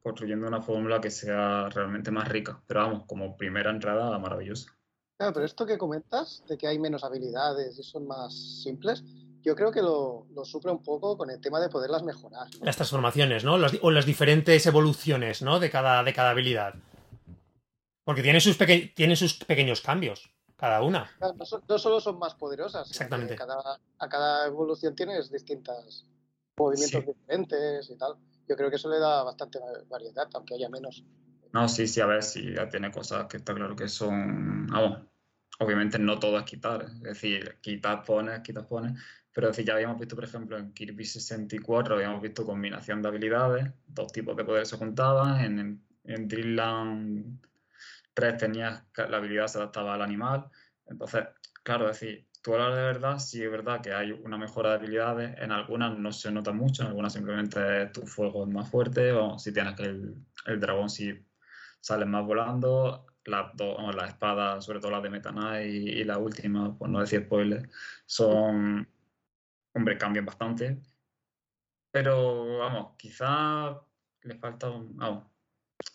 construyendo 0.00 0.46
una 0.46 0.62
fórmula 0.62 1.00
que 1.00 1.10
sea 1.10 1.68
realmente 1.70 2.12
más 2.12 2.28
rica. 2.28 2.62
Pero 2.68 2.82
vamos, 2.82 3.04
como 3.08 3.36
primera 3.36 3.72
entrada, 3.72 4.16
maravillosa. 4.20 4.70
Claro, 5.16 5.32
pero 5.32 5.44
esto 5.44 5.66
que 5.66 5.76
comentas, 5.76 6.44
de 6.46 6.56
que 6.56 6.68
hay 6.68 6.78
menos 6.78 7.02
habilidades 7.02 7.76
y 7.76 7.82
son 7.82 8.06
más 8.06 8.62
simples, 8.62 9.02
yo 9.48 9.56
creo 9.56 9.72
que 9.72 9.80
lo, 9.80 10.26
lo 10.34 10.44
suple 10.44 10.70
un 10.70 10.82
poco 10.82 11.16
con 11.16 11.30
el 11.30 11.40
tema 11.40 11.58
de 11.58 11.70
poderlas 11.70 12.02
mejorar. 12.02 12.48
Las 12.60 12.76
transformaciones, 12.76 13.44
¿no? 13.44 13.54
o 13.54 13.90
las 13.90 14.04
diferentes 14.04 14.66
evoluciones, 14.66 15.40
¿no? 15.40 15.58
De 15.58 15.70
cada, 15.70 16.04
de 16.04 16.12
cada 16.12 16.30
habilidad. 16.30 16.74
Porque 18.04 18.22
tiene 18.22 18.40
sus, 18.40 18.58
tiene 18.94 19.16
sus 19.16 19.42
pequeños 19.44 19.80
cambios 19.80 20.30
cada 20.54 20.82
una. 20.82 21.10
No, 21.66 21.78
solo 21.78 21.98
son 21.98 22.18
más 22.18 22.34
poderosas, 22.34 22.90
Exactamente. 22.90 23.36
Cada, 23.36 23.80
a 23.98 24.08
cada 24.10 24.46
evolución 24.48 24.94
tienes 24.94 25.30
distintos 25.30 26.06
movimientos 26.58 27.06
diferentes 27.06 27.88
y 27.88 27.96
tal. 27.96 28.16
Yo 28.46 28.54
creo 28.54 28.68
que 28.68 28.76
eso 28.76 28.90
le 28.90 28.98
da 28.98 29.22
bastante 29.22 29.58
variedad, 29.88 30.28
aunque 30.34 30.56
haya 30.56 30.68
menos. 30.68 31.04
No, 31.54 31.68
sí, 31.70 31.86
sí, 31.86 32.02
a 32.02 32.06
ver, 32.06 32.22
sí, 32.22 32.52
ya 32.54 32.68
tiene 32.68 32.90
cosas 32.90 33.26
que 33.28 33.38
está 33.38 33.54
claro 33.54 33.74
que 33.74 33.88
son. 33.88 34.66
Vamos, 34.66 35.06
obviamente 35.60 35.98
no 35.98 36.18
todo 36.18 36.38
es 36.38 36.44
quitar, 36.44 36.82
es 36.82 37.00
decir, 37.00 37.58
quitar, 37.62 38.02
pones, 38.04 38.40
quitas, 38.40 38.66
pones. 38.66 39.00
Pero 39.38 39.50
es 39.50 39.56
decir, 39.56 39.68
ya 39.68 39.74
habíamos 39.74 40.00
visto, 40.00 40.16
por 40.16 40.24
ejemplo, 40.24 40.58
en 40.58 40.72
Kirby 40.72 41.04
64, 41.04 41.94
habíamos 41.94 42.20
visto 42.20 42.44
combinación 42.44 43.00
de 43.00 43.06
habilidades, 43.06 43.70
dos 43.86 44.10
tipos 44.10 44.36
de 44.36 44.42
poderes 44.42 44.68
se 44.68 44.76
juntaban, 44.76 45.38
en, 45.38 45.80
en, 46.02 46.26
Dreamland 46.26 47.38
tres 48.12 48.36
tenías 48.36 48.82
la 48.96 49.16
habilidad 49.18 49.46
se 49.46 49.58
adaptaba 49.58 49.94
al 49.94 50.02
animal. 50.02 50.50
Entonces, 50.86 51.26
claro, 51.62 51.88
es 51.88 52.00
decir, 52.00 52.26
tú 52.42 52.54
hablas 52.54 52.74
de 52.74 52.82
verdad, 52.82 53.18
sí 53.20 53.40
es 53.40 53.48
verdad 53.48 53.80
que 53.80 53.92
hay 53.92 54.10
una 54.10 54.36
mejora 54.36 54.70
de 54.70 54.74
habilidades, 54.74 55.38
en 55.38 55.52
algunas 55.52 55.96
no 55.96 56.10
se 56.10 56.32
nota 56.32 56.50
mucho, 56.50 56.82
en 56.82 56.88
algunas 56.88 57.12
simplemente 57.12 57.86
tu 57.92 58.08
fuego 58.08 58.42
es 58.42 58.52
más 58.52 58.68
fuerte, 58.68 59.12
o 59.12 59.38
si 59.38 59.52
tienes 59.52 59.76
que 59.76 59.84
el, 59.84 60.16
dragón 60.58 60.90
si 60.90 61.16
sales 61.78 62.08
más 62.08 62.26
volando, 62.26 63.06
las 63.24 63.56
dos, 63.56 63.94
las 63.94 64.08
espadas, 64.08 64.64
sobre 64.64 64.80
todo 64.80 64.90
las 64.90 65.02
de 65.04 65.10
Meta 65.10 65.62
y, 65.62 66.02
la 66.02 66.18
última, 66.18 66.76
por 66.76 66.88
no 66.88 66.98
decir 66.98 67.22
spoiler, 67.22 67.68
son, 68.04 68.88
hombre, 69.78 69.98
cambian 69.98 70.26
bastante. 70.26 70.78
Pero, 71.90 72.58
vamos, 72.58 72.96
quizá 72.96 73.80
le 74.22 74.34
falta 74.36 74.70
un, 74.70 74.96
vamos, 74.96 75.24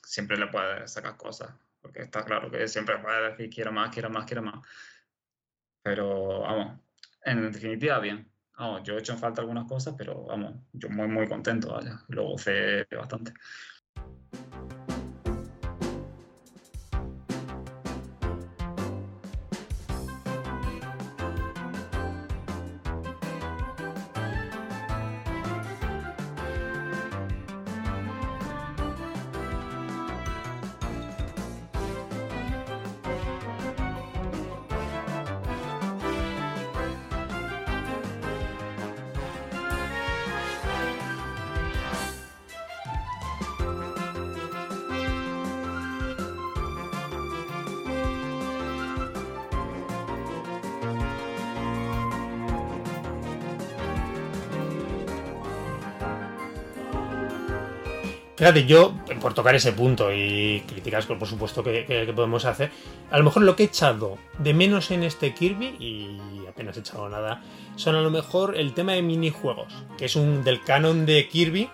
siempre 0.04 0.38
le 0.38 0.48
puedes 0.48 0.92
sacar 0.92 1.18
cosas 1.18 1.54
porque 1.84 2.02
está 2.02 2.24
claro 2.24 2.50
que 2.50 2.68
siempre 2.68 2.98
puede 2.98 3.32
decir 3.32 3.50
quiero 3.50 3.72
más, 3.74 3.94
quiero 3.94 4.10
más, 4.10 4.26
quiero 4.26 4.42
más. 4.42 4.66
Pero 5.84 6.40
vamos, 6.40 6.80
en 7.26 7.52
definitiva, 7.52 8.00
bien. 8.00 8.32
Vamos, 8.58 8.84
yo 8.84 8.96
he 8.96 9.00
hecho 9.00 9.12
en 9.12 9.20
falta 9.20 9.42
algunas 9.42 9.68
cosas, 9.68 9.94
pero 9.98 10.24
vamos, 10.24 10.56
yo 10.72 10.90
muy, 10.90 11.08
muy 11.10 11.28
contento, 11.28 11.74
vaya. 11.74 12.00
Lo 12.08 12.24
gocé 12.24 12.88
bastante. 12.96 13.34
Fíjate, 58.36 58.66
yo, 58.66 58.96
por 59.22 59.36
tocar 59.36 59.54
ese 59.54 59.74
punto 59.74 60.12
y 60.12 60.64
críticas, 60.68 61.06
por 61.06 61.28
supuesto, 61.28 61.64
que, 61.64 62.12
podemos 62.16 62.46
hacer, 62.46 62.72
a 63.12 63.18
lo 63.20 63.24
mejor 63.24 63.44
lo 63.44 63.56
que 63.56 63.64
he 63.64 63.66
echado 63.68 64.18
de 64.40 64.56
menos 64.56 64.90
en 64.90 65.04
este 65.04 65.36
Kirby, 65.36 65.76
y 65.80 66.48
apenas 66.48 66.76
he 66.78 66.80
echado 66.80 67.08
nada, 67.10 67.44
son 67.76 67.96
a 67.96 68.02
lo 68.02 68.10
mejor 68.10 68.58
el 68.58 68.74
tema 68.74 68.94
de 68.94 69.04
minijuegos, 69.04 69.72
que 70.00 70.06
es 70.06 70.16
un 70.16 70.44
del 70.44 70.64
canon 70.64 71.06
de 71.06 71.28
Kirby, 71.28 71.70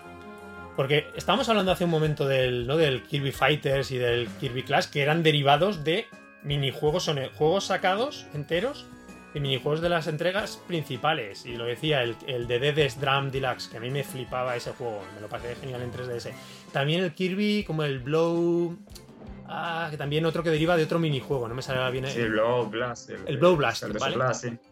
porque 0.76 1.06
estábamos 1.16 1.48
hablando 1.48 1.72
hace 1.72 1.84
un 1.84 1.90
momento 1.90 2.26
del, 2.26 2.66
¿no? 2.66 2.76
del 2.76 3.04
Kirby 3.04 3.32
Fighters 3.32 3.90
y 3.90 3.96
del 3.96 4.28
Kirby 4.28 4.62
Clash, 4.62 4.86
que 4.86 5.00
eran 5.00 5.22
derivados 5.22 5.82
de 5.82 6.08
minijuegos, 6.42 7.04
son 7.04 7.18
juegos 7.36 7.64
sacados 7.64 8.26
enteros 8.34 8.84
de 9.32 9.40
minijuegos 9.40 9.80
de 9.80 9.88
las 9.88 10.06
entregas 10.06 10.60
principales. 10.66 11.46
Y 11.46 11.56
lo 11.56 11.64
decía, 11.64 12.02
el, 12.02 12.16
el 12.26 12.46
de 12.46 12.58
Dedes 12.58 13.00
Drum 13.00 13.30
Deluxe, 13.30 13.68
que 13.68 13.76
a 13.76 13.80
mí 13.80 13.90
me 13.90 14.04
flipaba 14.04 14.56
ese 14.56 14.72
juego, 14.72 15.02
me 15.14 15.20
lo 15.20 15.28
pasé 15.28 15.54
genial 15.56 15.82
en 15.82 15.92
3DS. 15.92 16.32
También 16.72 17.02
el 17.02 17.12
Kirby, 17.12 17.64
como 17.64 17.82
el 17.84 18.00
Blow. 18.00 18.76
Ah, 19.52 19.88
que 19.90 19.96
también 19.96 20.24
otro 20.26 20.44
que 20.44 20.50
deriva 20.50 20.76
de 20.76 20.84
otro 20.84 21.00
minijuego, 21.00 21.48
no 21.48 21.54
me 21.56 21.62
sale 21.62 21.90
bien. 21.90 22.06
Sí, 22.06 22.20
el 22.20 22.30
Blow 22.30 22.66
Blast. 22.66 23.10
El, 23.26 23.36
Blow 23.38 23.56
Blast, 23.56 23.84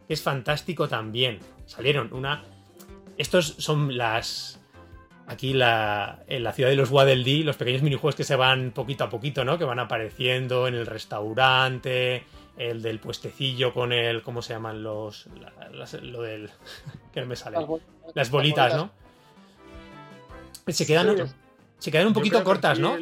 Es 0.08 0.22
fantástico 0.22 0.88
también. 0.88 1.40
Salieron 1.66 2.12
una. 2.12 2.44
Estos 3.16 3.56
son 3.58 3.96
las. 3.98 4.60
aquí 5.26 5.52
la, 5.52 6.22
en 6.28 6.44
la 6.44 6.52
ciudad 6.52 6.70
de 6.70 6.76
los 6.76 6.92
Waddle 6.92 7.24
Dee, 7.24 7.42
los 7.42 7.56
pequeños 7.56 7.82
minijuegos 7.82 8.14
que 8.14 8.22
se 8.22 8.36
van 8.36 8.70
poquito 8.70 9.02
a 9.02 9.10
poquito, 9.10 9.44
¿no? 9.44 9.58
Que 9.58 9.64
van 9.64 9.80
apareciendo 9.80 10.68
en 10.68 10.74
el 10.74 10.86
restaurante, 10.86 12.22
el 12.58 12.82
del 12.82 13.00
puestecillo 13.00 13.72
con 13.72 13.92
el, 13.92 14.22
¿cómo 14.22 14.42
se 14.42 14.52
llaman 14.52 14.82
los? 14.82 15.28
lo 16.02 16.22
del, 16.22 16.50
que 17.12 17.20
no 17.20 17.26
me 17.26 17.36
sale. 17.36 17.58
Las, 18.14 18.30
bolitas, 18.30 18.74
¿no? 18.74 18.90
Se 20.66 20.86
quedan, 20.86 21.16
se 21.78 21.90
quedan 21.90 22.08
un 22.08 22.12
poquito 22.12 22.42
cortas, 22.44 22.78
¿no? 22.78 22.96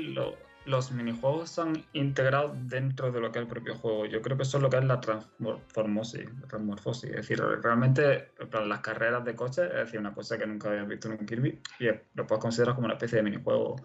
los 0.66 0.90
minijuegos 0.90 1.50
están 1.50 1.84
integrados 1.92 2.52
dentro 2.68 3.12
de 3.12 3.20
lo 3.20 3.30
que 3.30 3.38
es 3.38 3.44
el 3.44 3.48
propio 3.48 3.76
juego. 3.76 4.04
Yo 4.06 4.20
creo 4.20 4.36
que 4.36 4.42
eso 4.42 4.58
es 4.58 4.62
lo 4.62 4.68
que 4.68 4.78
es 4.78 4.84
la 4.84 5.00
transmorfosis. 5.00 6.28
transmorfosis. 6.48 7.10
Es 7.10 7.16
decir, 7.16 7.40
realmente 7.40 8.32
las 8.66 8.80
carreras 8.80 9.24
de 9.24 9.34
coche 9.36 9.64
es 9.64 9.74
decir, 9.74 10.00
una 10.00 10.12
cosa 10.12 10.36
que 10.36 10.46
nunca 10.46 10.68
había 10.68 10.82
visto 10.82 11.08
en 11.08 11.20
un 11.20 11.26
Kirby 11.26 11.60
y 11.78 11.86
lo 12.14 12.26
puedes 12.26 12.42
considerar 12.42 12.74
como 12.74 12.86
una 12.86 12.94
especie 12.94 13.18
de 13.18 13.22
minijuego. 13.22 13.76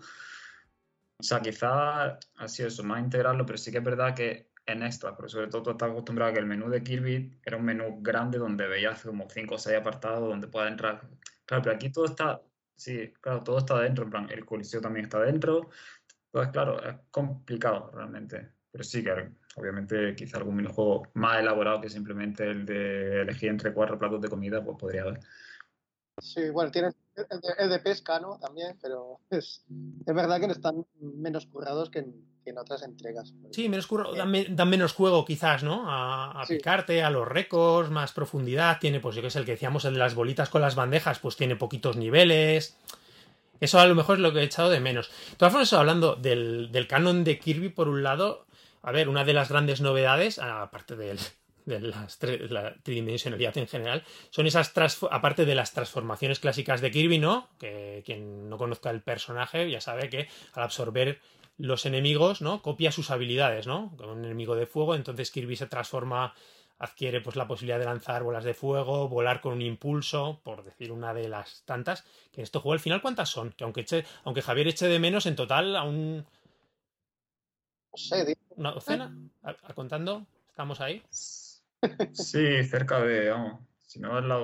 O 1.17 1.23
sea, 1.23 1.39
quizás 1.39 2.17
ha 2.37 2.47
sido 2.47 2.67
eso, 2.67 2.83
más 2.83 2.99
integrarlo, 2.99 3.45
pero 3.45 3.59
sí 3.59 3.71
que 3.71 3.77
es 3.77 3.83
verdad 3.83 4.15
que 4.15 4.50
en 4.65 4.83
extra, 4.83 5.15
pero 5.15 5.27
sobre 5.27 5.47
todo 5.47 5.63
tú 5.63 5.71
estás 5.71 5.91
acostumbrado 5.91 6.31
a 6.31 6.33
que 6.33 6.39
el 6.39 6.45
menú 6.45 6.69
de 6.69 6.83
Kirby 6.83 7.39
era 7.43 7.57
un 7.57 7.65
menú 7.65 7.99
grande 8.01 8.37
donde 8.37 8.67
veías 8.67 9.01
como 9.03 9.29
5 9.29 9.55
o 9.55 9.57
6 9.57 9.77
apartados 9.77 10.29
donde 10.29 10.47
puedes 10.47 10.71
entrar. 10.71 11.01
Claro, 11.45 11.63
pero 11.63 11.75
aquí 11.75 11.91
todo 11.91 12.05
está, 12.05 12.41
sí, 12.75 13.13
claro, 13.21 13.43
todo 13.43 13.57
está 13.57 13.79
dentro, 13.79 14.05
en 14.05 14.09
plan, 14.11 14.29
el 14.29 14.45
coliseo 14.45 14.81
también 14.81 15.05
está 15.05 15.19
dentro, 15.19 15.69
entonces, 16.33 16.53
claro, 16.53 16.81
es 16.81 16.95
complicado 17.11 17.91
realmente. 17.93 18.53
Pero 18.71 18.83
sí, 18.85 19.03
que 19.03 19.31
obviamente 19.57 20.15
quizá 20.15 20.37
algún 20.37 20.55
minijuego 20.55 21.03
más 21.15 21.39
elaborado 21.39 21.81
que 21.81 21.89
simplemente 21.89 22.49
el 22.49 22.65
de 22.65 23.21
elegir 23.23 23.49
entre 23.49 23.73
cuatro 23.73 23.99
platos 23.99 24.21
de 24.21 24.29
comida, 24.29 24.63
pues 24.63 24.77
podría 24.77 25.01
haber. 25.01 25.19
Sí, 26.21 26.49
bueno, 26.51 26.71
tiene 26.71 26.91
el 27.59 27.69
de, 27.69 27.79
pesca, 27.79 28.19
¿no? 28.19 28.39
También, 28.39 28.77
pero 28.81 29.19
es, 29.29 29.65
es 30.05 30.15
verdad 30.15 30.39
que 30.39 30.45
están 30.45 30.85
menos 31.01 31.47
currados 31.47 31.89
que 31.89 31.99
en, 31.99 32.30
otras 32.57 32.83
entregas. 32.83 33.33
Sí, 33.51 33.69
menos 33.69 33.87
currados, 33.87 34.17
dan, 34.17 34.69
menos 34.69 34.93
juego 34.93 35.25
quizás, 35.25 35.63
¿no? 35.63 35.85
A, 35.87 36.43
picarte, 36.47 37.03
a 37.03 37.09
los 37.09 37.27
récords, 37.27 37.89
más 37.89 38.11
profundidad. 38.13 38.79
Tiene, 38.79 38.99
pues 38.99 39.15
yo 39.15 39.21
que 39.21 39.27
es 39.27 39.35
el 39.35 39.45
que 39.45 39.51
decíamos, 39.51 39.85
el 39.85 39.93
de 39.93 39.99
las 39.99 40.15
bolitas 40.15 40.49
con 40.49 40.61
las 40.61 40.75
bandejas, 40.75 41.19
pues 41.19 41.35
tiene 41.35 41.55
poquitos 41.55 41.97
niveles. 41.97 42.77
Eso 43.59 43.79
a 43.79 43.85
lo 43.85 43.95
mejor 43.95 44.15
es 44.15 44.21
lo 44.21 44.33
que 44.33 44.39
he 44.39 44.43
echado 44.43 44.69
de 44.69 44.79
menos. 44.79 45.09
De 45.29 45.37
todas 45.37 45.53
formas, 45.53 45.71
hablando 45.73 46.15
del, 46.15 46.85
canon 46.89 47.23
de 47.23 47.37
Kirby, 47.37 47.69
por 47.69 47.87
un 47.87 48.01
lado, 48.01 48.45
a 48.81 48.91
ver, 48.91 49.07
una 49.07 49.23
de 49.23 49.33
las 49.33 49.49
grandes 49.49 49.81
novedades, 49.81 50.39
aparte 50.39 50.95
de 50.95 51.15
la 51.65 52.75
tridimensionalidad 52.81 53.55
en 53.59 53.67
general, 53.67 54.03
son 54.31 54.47
esas, 54.47 54.73
aparte 55.11 55.45
de 55.45 55.53
las 55.53 55.73
transformaciones 55.73 56.39
clásicas 56.39 56.81
de 56.81 56.89
Kirby, 56.89 57.19
¿no? 57.19 57.49
Que 57.59 58.01
quien 58.03 58.49
no 58.49 58.57
conozca 58.57 58.89
el 58.89 59.01
personaje 59.01 59.69
ya 59.69 59.79
sabe 59.79 60.09
que 60.09 60.27
al 60.53 60.63
absorber 60.63 61.19
los 61.61 61.85
enemigos, 61.85 62.41
¿no? 62.41 62.61
Copia 62.61 62.91
sus 62.91 63.11
habilidades, 63.11 63.67
¿no? 63.67 63.93
Con 63.97 64.09
un 64.09 64.25
enemigo 64.25 64.55
de 64.55 64.65
fuego, 64.65 64.95
entonces 64.95 65.31
Kirby 65.31 65.55
se 65.55 65.67
transforma 65.67 66.33
adquiere 66.79 67.21
pues 67.21 67.35
la 67.35 67.47
posibilidad 67.47 67.77
de 67.77 67.85
lanzar 67.85 68.23
bolas 68.23 68.43
de 68.43 68.55
fuego, 68.55 69.07
volar 69.07 69.39
con 69.39 69.53
un 69.53 69.61
impulso, 69.61 70.41
por 70.43 70.63
decir 70.63 70.91
una 70.91 71.13
de 71.13 71.29
las 71.29 71.61
tantas, 71.63 72.01
que 72.31 72.41
en 72.41 72.43
este 72.43 72.57
juego 72.57 72.73
al 72.73 72.79
final 72.79 73.03
cuántas 73.03 73.29
son, 73.29 73.51
que 73.51 73.63
aunque 73.63 73.81
eche, 73.81 74.03
aunque 74.23 74.41
Javier 74.41 74.67
eche 74.67 74.87
de 74.87 74.97
menos 74.97 75.27
en 75.27 75.35
total 75.35 75.75
aún 75.75 76.25
no 77.91 77.97
sé, 77.97 78.35
una 78.55 78.71
docena, 78.71 79.15
a, 79.43 79.73
contando, 79.75 80.25
estamos 80.49 80.81
ahí. 80.81 81.03
Sí, 82.13 82.63
cerca 82.63 82.99
de, 83.01 83.29
vamos, 83.29 83.59
si 83.91 83.99
no 83.99 84.17
es 84.17 84.23
la, 84.23 84.39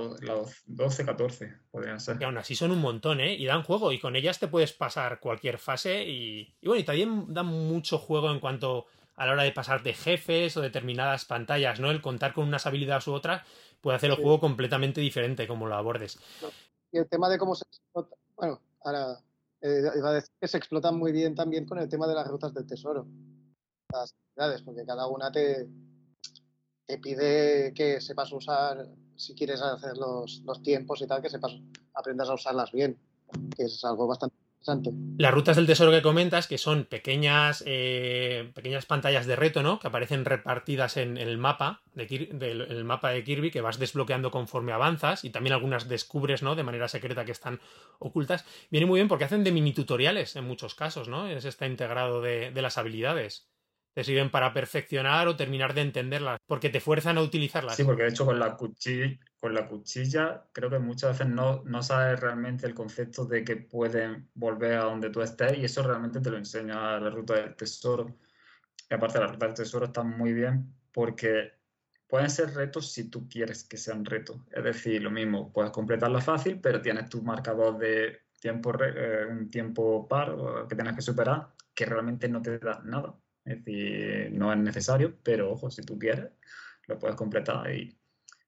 12, 0.66 1.06
14, 1.06 1.54
podrían 1.72 2.02
ser. 2.02 2.18
Y 2.20 2.26
aún 2.26 2.38
así 2.38 2.54
son 2.54 2.72
un 2.72 2.82
montón, 2.82 3.22
¿eh? 3.22 3.34
Y 3.34 3.46
dan 3.46 3.64
juego, 3.64 3.94
y 3.94 4.00
con 4.00 4.18
ellas 4.18 4.40
te 4.40 4.50
puedes 4.50 4.74
pasar 4.74 5.22
cualquier 5.22 5.58
fase, 5.58 6.04
y, 6.04 6.54
y 6.60 6.68
bueno, 6.68 6.82
y 6.82 6.84
también 6.84 7.34
dan 7.34 7.46
mucho 7.46 7.98
juego 7.98 8.30
en 8.30 8.42
cuanto 8.42 8.88
a 9.16 9.26
la 9.26 9.32
hora 9.32 9.44
de 9.44 9.54
pasar 9.54 9.84
de 9.84 9.94
jefes 9.94 10.58
o 10.58 10.62
determinadas 10.62 11.24
pantallas, 11.24 11.80
¿no? 11.80 11.92
El 11.92 12.02
contar 12.02 12.34
con 12.34 12.46
unas 12.46 12.66
habilidades 12.66 13.08
u 13.08 13.14
otras 13.14 13.48
puede 13.80 13.96
hacer 13.96 14.10
el 14.10 14.18
juego 14.18 14.42
completamente 14.42 15.00
diferente 15.00 15.48
como 15.48 15.66
lo 15.66 15.76
abordes. 15.76 16.20
Y 16.92 16.98
el 16.98 17.08
tema 17.08 17.30
de 17.30 17.38
cómo 17.38 17.56
se 17.56 17.64
explota, 17.70 18.18
bueno, 18.36 18.60
ahora 18.84 19.18
eh, 19.62 19.82
iba 19.96 20.10
a 20.10 20.14
decir 20.14 20.34
que 20.42 20.48
se 20.50 20.58
explotan 20.58 20.98
muy 20.98 21.14
bien 21.14 21.36
también 21.36 21.66
con 21.66 21.80
el 21.80 21.88
tema 21.88 22.06
de 22.06 22.16
las 22.16 22.28
rutas 22.28 22.54
del 22.54 22.68
tesoro. 22.68 23.08
Las 23.94 24.14
habilidades, 24.14 24.62
porque 24.64 24.86
cada 24.86 25.08
una 25.08 25.32
te, 25.32 25.70
te 26.86 26.98
pide 26.98 27.74
que 27.74 28.02
sepas 28.02 28.30
usar, 28.34 28.86
si 29.18 29.36
quieres 29.36 29.62
hacer 29.62 29.98
los, 29.98 30.42
los 30.46 30.62
tiempos 30.62 31.02
y 31.02 31.08
tal, 31.08 31.22
que 31.22 31.30
sepas, 31.30 31.54
aprendas 31.94 32.30
a 32.30 32.36
usarlas 32.36 32.72
bien, 32.72 32.98
que 33.56 33.64
es 33.64 33.84
algo 33.84 34.08
bastante 34.08 34.36
las 35.18 35.34
rutas 35.34 35.56
del 35.56 35.66
tesoro 35.66 35.92
que 35.92 36.02
comentas, 36.02 36.48
que 36.48 36.58
son 36.58 36.86
pequeñas, 36.86 37.64
eh, 37.66 38.52
pequeñas 38.54 38.86
pantallas 38.86 39.26
de 39.26 39.36
reto, 39.36 39.64
¿no? 39.64 39.80
Que 39.80 39.88
aparecen 39.88 40.26
repartidas 40.26 40.98
en, 40.98 41.18
el 41.18 41.38
mapa 41.38 41.82
de, 41.94 42.84
mapa 42.84 43.12
de 43.12 43.24
Kirby, 43.24 43.50
que 43.50 43.62
vas 43.62 43.80
desbloqueando 43.80 44.30
conforme 44.30 44.74
avanzas, 44.74 45.24
y 45.24 45.30
también 45.30 45.54
algunas 45.54 45.88
descubres, 45.88 46.44
¿no? 46.44 46.56
De 46.56 46.64
manera 46.64 46.88
secreta 46.88 47.24
que 47.24 47.32
están 47.32 47.62
ocultas. 48.00 48.46
Viene 48.70 48.86
muy 48.86 48.98
bien 48.98 49.08
porque 49.08 49.24
hacen 49.26 49.44
de 49.44 49.52
mini 49.52 49.74
tutoriales 49.74 50.36
en 50.36 50.46
muchos 50.46 50.76
casos, 50.76 51.08
¿no? 51.08 51.28
Es 51.28 51.46
está 51.46 51.66
integrado 51.66 52.22
de, 52.22 52.52
de 52.52 52.62
las 52.62 52.78
habilidades 52.78 53.48
te 53.98 54.04
sirven 54.04 54.30
para 54.30 54.54
perfeccionar 54.54 55.28
o 55.28 55.36
terminar 55.36 55.74
de 55.74 55.82
entenderlas, 55.82 56.40
porque 56.46 56.70
te 56.70 56.80
fuerzan 56.80 57.18
a 57.18 57.24
utilizarlas. 57.24 57.76
Sí, 57.76 57.84
porque 57.84 58.04
de 58.04 58.10
hecho 58.10 58.28
con 58.28 58.38
la 58.38 58.56
cuchilla, 58.56 59.18
con 59.40 59.56
la 59.56 59.68
cuchilla 59.68 60.44
creo 60.52 60.70
que 60.70 60.78
muchas 60.78 61.18
veces 61.18 61.34
no, 61.34 61.64
no 61.66 61.82
sabes 61.82 62.20
realmente 62.20 62.68
el 62.68 62.76
concepto 62.76 63.26
de 63.26 63.44
que 63.44 63.56
pueden 63.56 64.30
volver 64.36 64.74
a 64.74 64.84
donde 64.84 65.10
tú 65.10 65.24
estés 65.24 65.58
y 65.58 65.66
eso 65.66 65.82
realmente 65.82 66.22
te 66.22 66.30
lo 66.30 66.38
enseña 66.38 67.00
la 67.00 67.10
ruta 67.10 67.34
del 67.38 67.56
tesoro. 67.56 68.20
Y 68.88 68.94
aparte 68.94 69.18
la 69.18 69.26
ruta 69.26 69.48
del 69.48 69.56
tesoro 69.56 69.88
está 69.88 70.04
muy 70.04 70.32
bien 70.32 70.72
porque 70.92 71.54
pueden 72.08 72.30
ser 72.30 72.54
retos 72.54 72.92
si 72.92 73.10
tú 73.10 73.28
quieres 73.28 73.64
que 73.64 73.78
sean 73.78 74.06
retos. 74.06 74.38
Es 74.52 74.64
decir, 74.64 75.02
lo 75.02 75.10
mismo, 75.10 75.52
puedes 75.52 75.72
completarla 75.72 76.22
fácil, 76.22 76.60
pero 76.62 76.84
tienes 76.84 77.10
tu 77.10 77.24
marcador 77.24 77.80
de 77.80 78.20
tiempo, 78.40 78.72
eh, 78.80 79.26
un 79.28 79.50
tiempo 79.50 80.08
par 80.08 80.36
que 80.70 80.76
tienes 80.76 80.94
que 80.94 81.02
superar 81.02 81.48
que 81.74 81.86
realmente 81.86 82.30
no 82.30 82.44
te 82.44 82.60
da 82.60 82.80
nada. 82.86 83.16
Es 83.48 83.64
decir, 83.64 84.30
no 84.34 84.52
es 84.52 84.60
necesario, 84.60 85.16
pero 85.24 85.52
ojo, 85.52 85.72
si 85.72 85.82
tú 85.82 85.98
quieres, 85.98 86.30
lo 86.88 87.00
puedes 87.00 87.16
completar 87.16 87.74
y 87.74 87.98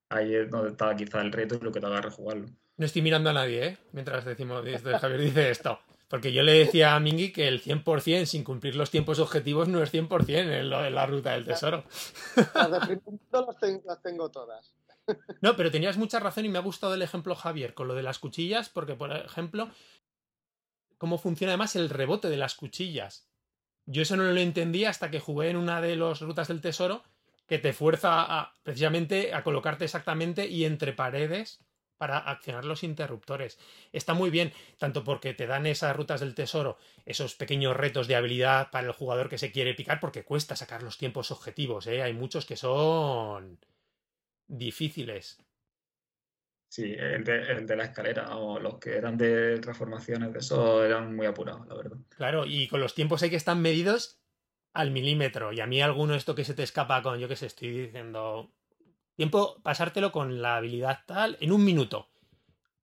ahí 0.09 0.35
es 0.35 0.49
donde 0.49 0.71
está 0.71 0.93
quizá 0.95 1.21
el 1.21 1.31
reto 1.31 1.55
y 1.55 1.59
lo 1.59 1.71
que 1.71 1.79
te 1.79 1.87
va 1.87 1.99
a 1.99 2.01
rejugarlo. 2.01 2.47
No 2.75 2.85
estoy 2.85 3.01
mirando 3.01 3.29
a 3.29 3.33
nadie, 3.33 3.65
¿eh? 3.65 3.77
Mientras 3.93 4.25
decimos, 4.25 4.63
Javier 4.99 5.21
dice 5.21 5.49
esto. 5.51 5.79
Porque 6.09 6.33
yo 6.33 6.41
le 6.41 6.53
decía 6.53 6.95
a 6.95 6.99
Mingy 6.99 7.31
que 7.31 7.47
el 7.47 7.61
100% 7.61 8.25
sin 8.25 8.43
cumplir 8.43 8.75
los 8.75 8.89
tiempos 8.89 9.19
objetivos 9.19 9.67
no 9.67 9.83
es 9.83 9.93
100% 9.93 10.27
en, 10.29 10.69
lo 10.69 10.81
de 10.81 10.89
la 10.89 11.05
ruta 11.05 11.33
del 11.33 11.45
tesoro. 11.45 11.83
Las 12.35 12.87
de 12.87 13.81
las 13.85 14.01
tengo 14.01 14.29
todas. 14.29 14.73
No, 15.41 15.55
pero 15.55 15.71
tenías 15.71 15.97
mucha 15.97 16.19
razón 16.19 16.45
y 16.45 16.49
me 16.49 16.59
ha 16.59 16.61
gustado 16.61 16.93
el 16.93 17.01
ejemplo 17.01 17.33
Javier 17.33 17.73
con 17.73 17.87
lo 17.87 17.95
de 17.95 18.03
las 18.03 18.19
cuchillas, 18.19 18.69
porque 18.69 18.93
por 18.93 19.11
ejemplo, 19.11 19.71
cómo 20.99 21.17
funciona 21.17 21.53
además 21.53 21.75
el 21.75 21.89
rebote 21.89 22.29
de 22.29 22.37
las 22.37 22.53
cuchillas. 22.53 23.28
Yo 23.91 24.03
eso 24.03 24.15
no 24.15 24.23
lo 24.23 24.39
entendía 24.39 24.91
hasta 24.91 25.09
que 25.09 25.19
jugué 25.19 25.49
en 25.49 25.57
una 25.57 25.81
de 25.81 25.95
las 25.95 26.21
rutas 26.21 26.47
del 26.47 26.61
tesoro 26.61 27.03
que 27.47 27.57
te 27.57 27.73
fuerza 27.73 28.21
a, 28.21 28.53
precisamente 28.61 29.33
a 29.33 29.43
colocarte 29.43 29.85
exactamente 29.85 30.45
y 30.45 30.65
entre 30.65 30.93
paredes 30.93 31.65
para 31.97 32.19
accionar 32.19 32.65
los 32.65 32.83
interruptores. 32.83 33.57
Está 33.91 34.13
muy 34.13 34.29
bien, 34.29 34.53
tanto 34.77 35.03
porque 35.03 35.33
te 35.33 35.47
dan 35.47 35.65
esas 35.65 35.95
rutas 35.95 36.19
del 36.19 36.35
tesoro, 36.35 36.77
esos 37.03 37.33
pequeños 37.33 37.75
retos 37.75 38.07
de 38.07 38.15
habilidad 38.15 38.69
para 38.69 38.85
el 38.85 38.93
jugador 38.93 39.27
que 39.27 39.39
se 39.39 39.51
quiere 39.51 39.73
picar, 39.73 39.99
porque 39.99 40.23
cuesta 40.23 40.55
sacar 40.55 40.83
los 40.83 40.99
tiempos 40.99 41.31
objetivos, 41.31 41.87
¿eh? 41.87 42.03
hay 42.03 42.13
muchos 42.13 42.45
que 42.45 42.57
son 42.57 43.57
difíciles. 44.47 45.39
Sí, 46.69 46.93
el 46.93 47.23
de, 47.23 47.75
la 47.75 47.85
escalera 47.85 48.37
o 48.37 48.59
los 48.59 48.77
que 48.77 48.95
eran 48.95 49.17
de 49.17 49.57
transformaciones 49.59 50.31
de 50.31 50.37
eso 50.37 50.85
eran 50.85 51.15
muy 51.15 51.25
apurados, 51.25 51.65
la 51.67 51.73
verdad. 51.73 51.97
Claro, 52.15 52.45
y 52.45 52.67
con 52.67 52.79
los 52.79 52.93
tiempos 52.93 53.23
hay 53.23 53.31
que 53.31 53.35
están 53.35 53.59
medidos 53.59 54.21
al 54.73 54.91
milímetro. 54.91 55.51
Y 55.51 55.61
a 55.61 55.65
mí 55.65 55.81
alguno 55.81 56.13
esto 56.13 56.35
que 56.35 56.45
se 56.45 56.53
te 56.53 56.61
escapa 56.61 57.01
con, 57.01 57.17
yo 57.17 57.27
que 57.27 57.35
sé, 57.35 57.47
estoy 57.47 57.71
diciendo, 57.71 58.53
tiempo 59.15 59.59
pasártelo 59.63 60.11
con 60.11 60.43
la 60.43 60.57
habilidad 60.57 60.99
tal 61.07 61.37
en 61.41 61.51
un 61.51 61.65
minuto. 61.65 62.07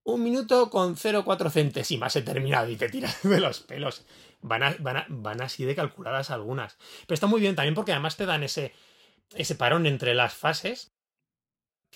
Un 0.03 0.25
minuto 0.25 0.69
con 0.69 0.97
0,4 0.97 1.49
centésimas 1.51 2.17
he 2.17 2.23
terminado 2.23 2.69
y 2.69 2.77
te 2.77 2.89
tiras 2.89 3.23
de 3.29 3.41
los 3.41 3.61
pelos. 3.61 4.05
Van, 4.41 4.77
van, 4.81 5.05
van 5.09 5.43
así 5.43 5.65
de 5.65 5.77
calculadas 5.77 6.33
algunas. 6.33 6.77
Pero 7.07 7.15
está 7.15 7.29
muy 7.29 7.41
bien 7.41 7.55
también 7.55 7.75
porque 7.75 7.93
además 7.93 8.17
te 8.17 8.27
dan 8.27 8.43
ese, 8.43 8.73
ese 9.37 9.55
parón 9.55 9.87
entre 9.87 10.13
las 10.15 10.35
fases 10.35 10.96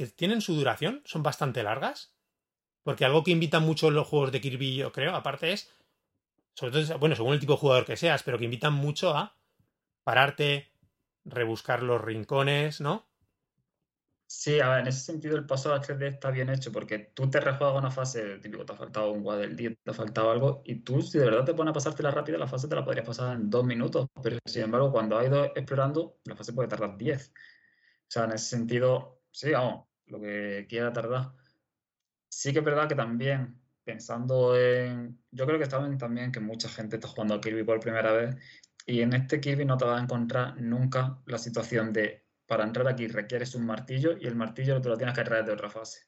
que 0.00 0.06
tienen 0.06 0.40
su 0.40 0.54
duración, 0.54 1.02
son 1.04 1.22
bastante 1.22 1.62
largas. 1.62 2.16
Porque 2.82 3.04
algo 3.04 3.22
que 3.22 3.32
invitan 3.32 3.64
mucho 3.64 3.90
los 3.90 4.08
juegos 4.08 4.32
de 4.32 4.40
Kirby, 4.40 4.76
yo 4.76 4.92
creo, 4.92 5.14
aparte 5.14 5.52
es, 5.52 5.70
sobre 6.54 6.72
todo, 6.72 6.98
bueno, 6.98 7.14
según 7.14 7.34
el 7.34 7.40
tipo 7.40 7.52
de 7.52 7.58
jugador 7.58 7.84
que 7.84 7.98
seas, 7.98 8.22
pero 8.22 8.38
que 8.38 8.46
invitan 8.46 8.72
mucho 8.72 9.14
a 9.14 9.36
pararte, 10.02 10.72
rebuscar 11.26 11.82
los 11.82 12.00
rincones, 12.00 12.80
¿no? 12.80 13.10
Sí, 14.26 14.58
a 14.60 14.70
ver, 14.70 14.80
en 14.80 14.86
ese 14.86 15.00
sentido 15.00 15.36
el 15.36 15.44
paso 15.44 15.74
a 15.74 15.82
3D 15.82 16.06
está 16.06 16.30
bien 16.30 16.48
hecho 16.48 16.72
porque 16.72 17.12
tú 17.14 17.28
te 17.28 17.40
rejuegas 17.40 17.76
una 17.76 17.90
fase, 17.90 18.38
típico, 18.38 18.64
te 18.64 18.72
ha 18.72 18.76
faltado 18.76 19.12
un 19.12 19.22
Waddle 19.22 19.54
Dee, 19.54 19.76
te 19.82 19.90
ha 19.90 19.92
faltado 19.92 20.30
algo, 20.30 20.62
y 20.64 20.76
tú, 20.76 21.02
si 21.02 21.18
de 21.18 21.26
verdad 21.26 21.44
te 21.44 21.52
pones 21.52 21.72
a 21.72 21.74
pasártela 21.74 22.10
rápida, 22.10 22.38
la 22.38 22.46
fase 22.46 22.68
te 22.68 22.74
la 22.74 22.84
podrías 22.84 23.06
pasar 23.06 23.36
en 23.36 23.50
dos 23.50 23.64
minutos, 23.64 24.06
pero 24.22 24.38
sin 24.46 24.62
embargo, 24.62 24.92
cuando 24.92 25.18
has 25.18 25.26
ido 25.26 25.44
explorando, 25.44 26.20
la 26.24 26.36
fase 26.36 26.54
puede 26.54 26.68
tardar 26.68 26.96
10. 26.96 27.32
O 27.32 28.12
sea, 28.12 28.24
en 28.24 28.32
ese 28.32 28.56
sentido, 28.56 29.20
sí, 29.32 29.50
vamos, 29.50 29.89
lo 30.10 30.20
que 30.20 30.66
quiera 30.68 30.92
tardar. 30.92 31.32
Sí 32.28 32.52
que 32.52 32.60
es 32.60 32.64
verdad 32.64 32.88
que 32.88 32.94
también, 32.94 33.60
pensando 33.84 34.56
en. 34.56 35.18
Yo 35.30 35.46
creo 35.46 35.58
que 35.58 35.64
está 35.64 35.78
también 35.98 36.32
que 36.32 36.40
mucha 36.40 36.68
gente 36.68 36.96
está 36.96 37.08
jugando 37.08 37.34
a 37.34 37.40
Kirby 37.40 37.64
por 37.64 37.80
primera 37.80 38.12
vez, 38.12 38.36
y 38.86 39.02
en 39.02 39.12
este 39.12 39.40
Kirby 39.40 39.64
no 39.64 39.76
te 39.76 39.84
vas 39.84 40.00
a 40.00 40.02
encontrar 40.02 40.60
nunca 40.60 41.18
la 41.26 41.38
situación 41.38 41.92
de 41.92 42.24
para 42.50 42.64
entrar 42.64 42.88
aquí 42.88 43.06
requieres 43.06 43.54
un 43.54 43.64
martillo 43.64 44.16
y 44.18 44.26
el 44.26 44.34
martillo 44.34 44.80
te 44.80 44.88
lo 44.88 44.96
tienes 44.96 45.14
que 45.14 45.22
traer 45.22 45.44
de 45.44 45.52
otra 45.52 45.70
fase. 45.70 46.00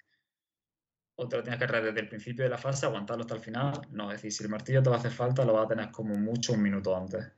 O 1.15 1.29
te 1.29 1.37
lo 1.37 1.43
tienes 1.45 1.61
que 1.61 1.69
traer 1.69 1.85
desde 1.85 2.01
el 2.01 2.09
principio 2.09 2.43
de 2.43 2.51
la 2.51 2.59
fase, 2.59 2.85
aguantarlo 2.85 3.23
hasta 3.23 3.37
el 3.37 3.41
final. 3.41 3.81
No, 3.93 4.11
es 4.11 4.17
decir, 4.17 4.33
si 4.33 4.43
el 4.43 4.51
martillo 4.51 4.83
te 4.83 4.91
va 4.91 4.97
a 4.97 4.99
hacer 4.99 5.13
falta, 5.13 5.45
lo 5.45 5.53
vas 5.53 5.67
a 5.67 5.69
tener 5.69 5.93
como 5.93 6.17
mucho 6.17 6.55
un 6.55 6.63
minuto 6.63 6.97
antes. 6.97 7.31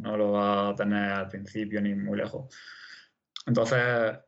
No 0.00 0.16
lo 0.16 0.32
vas 0.32 0.72
a 0.72 0.74
tener 0.74 1.10
al 1.12 1.28
principio 1.28 1.82
ni 1.82 1.94
muy 1.94 2.16
lejos. 2.16 2.56
Entonces, 3.44 4.18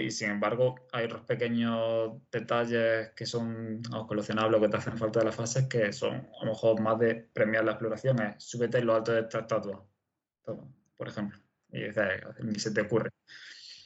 y 0.00 0.10
sin 0.10 0.30
embargo, 0.30 0.76
hay 0.92 1.06
otros 1.06 1.22
pequeños 1.22 2.12
detalles 2.30 3.10
que 3.10 3.26
son 3.26 3.82
coleccionables 4.06 4.58
o 4.58 4.62
que 4.62 4.68
te 4.68 4.76
hacen 4.76 4.96
falta 4.96 5.20
de 5.20 5.26
la 5.26 5.32
fase 5.32 5.68
que 5.68 5.92
son 5.92 6.28
a 6.40 6.44
lo 6.44 6.52
mejor 6.52 6.80
más 6.80 6.98
de 6.98 7.16
premiar 7.16 7.64
la 7.64 7.72
exploración. 7.72 8.20
Es 8.22 8.44
súbete 8.44 8.78
en 8.78 8.86
lo 8.86 8.94
alto 8.94 9.12
de 9.12 9.20
esta 9.20 9.40
estatua, 9.40 9.84
por 10.96 11.08
ejemplo 11.08 11.38
y 11.72 12.60
se 12.60 12.70
te 12.72 12.80
ocurre. 12.80 13.10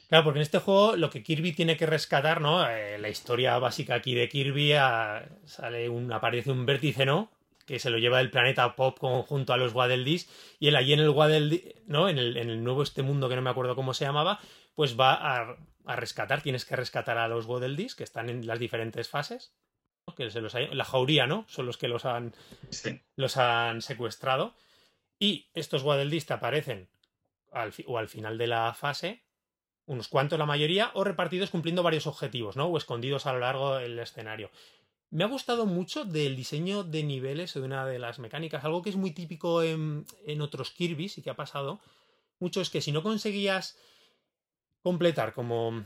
Claro, 0.07 0.23
porque 0.23 0.39
en 0.39 0.43
este 0.43 0.59
juego 0.59 0.95
lo 0.95 1.09
que 1.09 1.23
Kirby 1.23 1.53
tiene 1.53 1.77
que 1.77 1.85
rescatar, 1.85 2.39
¿no? 2.39 2.67
Eh, 2.69 2.97
la 2.99 3.09
historia 3.09 3.57
básica 3.57 3.95
aquí 3.95 4.13
de 4.13 4.29
Kirby 4.29 4.73
sale 5.45 5.89
un, 5.89 6.11
aparece 6.11 6.51
un 6.51 6.65
vértice, 6.65 7.05
¿no? 7.05 7.31
Que 7.65 7.79
se 7.79 7.89
lo 7.89 7.97
lleva 7.97 8.19
del 8.19 8.29
planeta 8.29 8.75
Pop 8.75 8.99
junto 8.99 9.53
a 9.53 9.57
los 9.57 9.73
Waddle 9.73 10.07
y 10.59 10.67
él 10.67 10.75
allí 10.75 10.93
en 10.93 10.99
el 10.99 11.09
Waddle 11.09 11.75
¿no? 11.87 12.07
En 12.07 12.19
el, 12.19 12.37
en 12.37 12.51
el, 12.51 12.63
nuevo 12.63 12.83
este 12.83 13.01
mundo 13.01 13.27
que 13.27 13.35
no 13.35 13.41
me 13.41 13.49
acuerdo 13.49 13.75
cómo 13.75 13.95
se 13.95 14.05
llamaba, 14.05 14.39
pues 14.75 14.99
va 14.99 15.13
a, 15.13 15.57
a 15.85 15.95
rescatar, 15.95 16.41
tienes 16.41 16.65
que 16.65 16.75
rescatar 16.75 17.17
a 17.17 17.27
los 17.27 17.45
Waddle 17.45 17.87
que 17.95 18.03
están 18.03 18.29
en 18.29 18.45
las 18.45 18.59
diferentes 18.59 19.09
fases, 19.09 19.53
que 20.15 20.29
se 20.29 20.41
los 20.41 20.53
la 20.53 20.85
jauría, 20.85 21.25
¿no? 21.25 21.45
Son 21.47 21.65
los 21.65 21.77
que 21.77 21.87
los 21.87 22.05
han, 22.05 22.33
los 23.15 23.37
han 23.37 23.81
secuestrado. 23.81 24.53
Y 25.17 25.47
estos 25.53 25.83
Waddle 25.83 26.21
te 26.21 26.33
aparecen 26.33 26.87
o 27.85 27.97
al 27.97 28.09
final 28.09 28.37
de 28.37 28.47
la 28.47 28.73
fase, 28.73 29.23
unos 29.85 30.09
cuantos 30.09 30.37
la 30.37 30.45
mayoría, 30.45 30.91
o 30.93 31.03
repartidos 31.03 31.49
cumpliendo 31.49 31.83
varios 31.83 32.05
objetivos, 32.05 32.57
¿no? 32.57 32.65
O 32.67 32.77
escondidos 32.77 33.25
a 33.25 33.33
lo 33.33 33.39
largo 33.39 33.75
del 33.75 33.97
escenario. 33.99 34.51
Me 35.09 35.23
ha 35.23 35.27
gustado 35.27 35.65
mucho 35.65 36.03
del 36.03 36.35
diseño 36.35 36.83
de 36.83 37.03
niveles 37.03 37.55
o 37.55 37.61
de 37.61 37.67
una 37.67 37.85
de 37.85 37.99
las 37.99 38.19
mecánicas, 38.19 38.65
algo 38.65 38.81
que 38.81 38.89
es 38.89 38.97
muy 38.97 39.11
típico 39.11 39.63
en, 39.63 40.05
en 40.25 40.41
otros 40.41 40.71
Kirby 40.71 41.11
y 41.15 41.21
que 41.21 41.29
ha 41.29 41.35
pasado 41.35 41.79
mucho 42.39 42.59
es 42.59 42.69
que 42.69 42.81
si 42.81 42.91
no 42.91 43.03
conseguías 43.03 43.77
completar, 44.85 45.33
como 45.33 45.83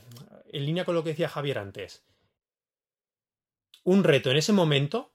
en 0.52 0.66
línea 0.66 0.84
con 0.84 0.94
lo 0.94 1.06
que 1.06 1.12
decía 1.12 1.30
Javier 1.30 1.58
antes, 1.58 2.04
un 3.86 4.04
reto 4.04 4.30
en 4.30 4.36
ese 4.36 4.52
momento, 4.52 5.14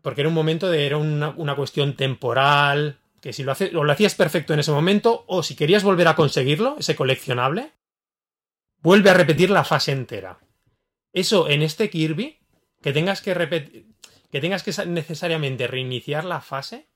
porque 0.00 0.22
era 0.22 0.30
un 0.30 0.34
momento 0.34 0.70
de, 0.70 0.86
era 0.86 0.96
una, 0.96 1.28
una 1.36 1.54
cuestión 1.56 1.94
temporal, 1.94 2.98
que 3.20 3.34
si 3.34 3.42
lo, 3.42 3.52
haces, 3.52 3.74
o 3.74 3.84
lo 3.84 3.92
hacías 3.92 4.14
perfecto 4.14 4.54
en 4.54 4.60
ese 4.60 4.72
momento, 4.72 5.24
o 5.26 5.42
si 5.42 5.54
querías 5.56 5.84
volver 5.84 6.08
a 6.08 6.16
conseguirlo, 6.16 6.76
ese 6.78 6.96
coleccionable, 6.96 7.72
vuelve 8.80 9.10
a 9.10 9.14
repetir 9.14 9.50
la 9.50 9.64
fase 9.64 9.92
entera. 9.92 10.38
Eso 11.12 11.50
en 11.50 11.60
este 11.60 11.90
Kirby, 11.90 12.38
que 12.80 12.94
tengas 12.94 13.20
que 13.20 13.34
repetir, 13.34 13.88
que 14.32 14.40
tengas 14.40 14.62
que 14.62 14.72
necesariamente 14.86 15.66
reiniciar 15.66 16.24
la 16.24 16.40
fase, 16.40 16.88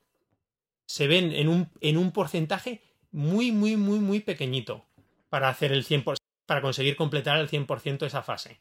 se 0.87 1.05
ven 1.05 1.31
en 1.31 1.47
un, 1.47 1.69
en 1.79 1.99
un 1.99 2.11
porcentaje 2.11 2.81
muy, 3.11 3.51
muy, 3.51 3.77
muy, 3.77 3.99
muy 3.99 4.19
pequeñito 4.19 4.87
para 5.31 5.47
hacer 5.47 5.71
el 5.71 5.85
100%, 5.85 6.17
para 6.45 6.61
conseguir 6.61 6.97
completar 6.97 7.39
el 7.39 7.49
100% 7.49 8.05
esa 8.05 8.21
fase. 8.21 8.59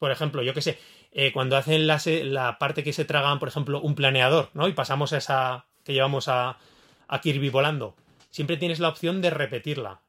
Por 0.00 0.10
ejemplo, 0.10 0.42
yo 0.42 0.52
que 0.52 0.60
sé, 0.60 0.78
eh, 1.12 1.32
cuando 1.32 1.56
hacen 1.56 1.86
la, 1.86 2.02
la, 2.24 2.58
parte 2.58 2.82
que 2.82 2.92
se 2.92 3.04
tragan, 3.04 3.38
por 3.38 3.46
ejemplo, 3.46 3.80
un 3.80 3.94
planeador, 3.94 4.50
¿no? 4.54 4.66
Y 4.66 4.72
pasamos 4.72 5.12
a 5.12 5.18
esa 5.18 5.66
que 5.84 5.92
llevamos 5.92 6.26
a, 6.26 6.58
a 7.06 7.20
Kirby 7.20 7.48
volando, 7.48 7.94
siempre 8.30 8.56
tienes 8.56 8.80
la 8.80 8.88
opción 8.88 9.22
de 9.22 9.30
repetirla. 9.30 10.00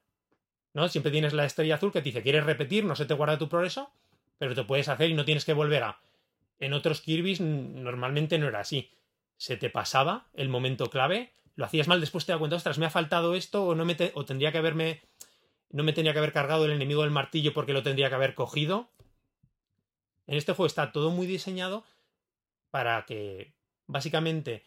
¿No? 0.74 0.90
Siempre 0.90 1.12
tienes 1.12 1.32
la 1.32 1.46
estrella 1.46 1.76
azul 1.76 1.94
que 1.94 2.02
te 2.02 2.10
dice, 2.10 2.22
¿quieres 2.22 2.44
repetir? 2.44 2.84
No 2.84 2.98
se 2.98 3.06
te 3.06 3.14
guarda 3.14 3.38
tu 3.38 3.48
progreso, 3.48 3.92
pero 4.38 4.56
te 4.56 4.66
puedes 4.66 4.90
hacer 4.90 5.10
y 5.10 5.14
no 5.14 5.24
tienes 5.24 5.46
que 5.46 5.54
volver 5.54 5.84
a. 5.84 6.00
En 6.60 6.74
otros 6.74 7.00
Kirby's 7.00 7.40
normalmente 7.40 8.38
no 8.40 8.48
era 8.48 8.60
así. 8.60 8.92
Se 9.38 9.56
te 9.56 9.70
pasaba 9.70 10.26
el 10.34 10.50
momento 10.50 10.90
clave, 10.90 11.32
lo 11.56 11.66
hacías 11.66 11.88
mal, 11.88 12.02
después 12.02 12.26
te 12.26 12.34
das 12.34 12.40
cuenta, 12.40 12.58
ostras, 12.58 12.78
me 12.78 12.86
ha 12.86 12.90
faltado 12.90 13.36
esto, 13.36 13.66
o 13.66 13.76
no 13.76 13.86
me 13.86 13.96
o 14.16 14.26
tendría 14.26 14.52
que 14.52 14.58
haberme. 14.58 15.02
No 15.76 15.84
me 15.84 15.92
tenía 15.92 16.14
que 16.14 16.20
haber 16.20 16.32
cargado 16.32 16.64
el 16.64 16.72
enemigo 16.72 17.02
del 17.02 17.12
martillo 17.12 17.52
porque 17.52 17.74
lo 17.74 17.84
tendría 17.84 18.08
que 18.08 18.16
haber 18.16 18.34
cogido. 18.34 18.88
En 20.26 20.38
este 20.38 20.54
juego 20.54 20.68
está 20.68 20.94
todo 20.94 21.12
muy 21.12 21.28
diseñado 21.28 21.84
para 22.72 23.06
que 23.06 23.54
básicamente 23.86 24.64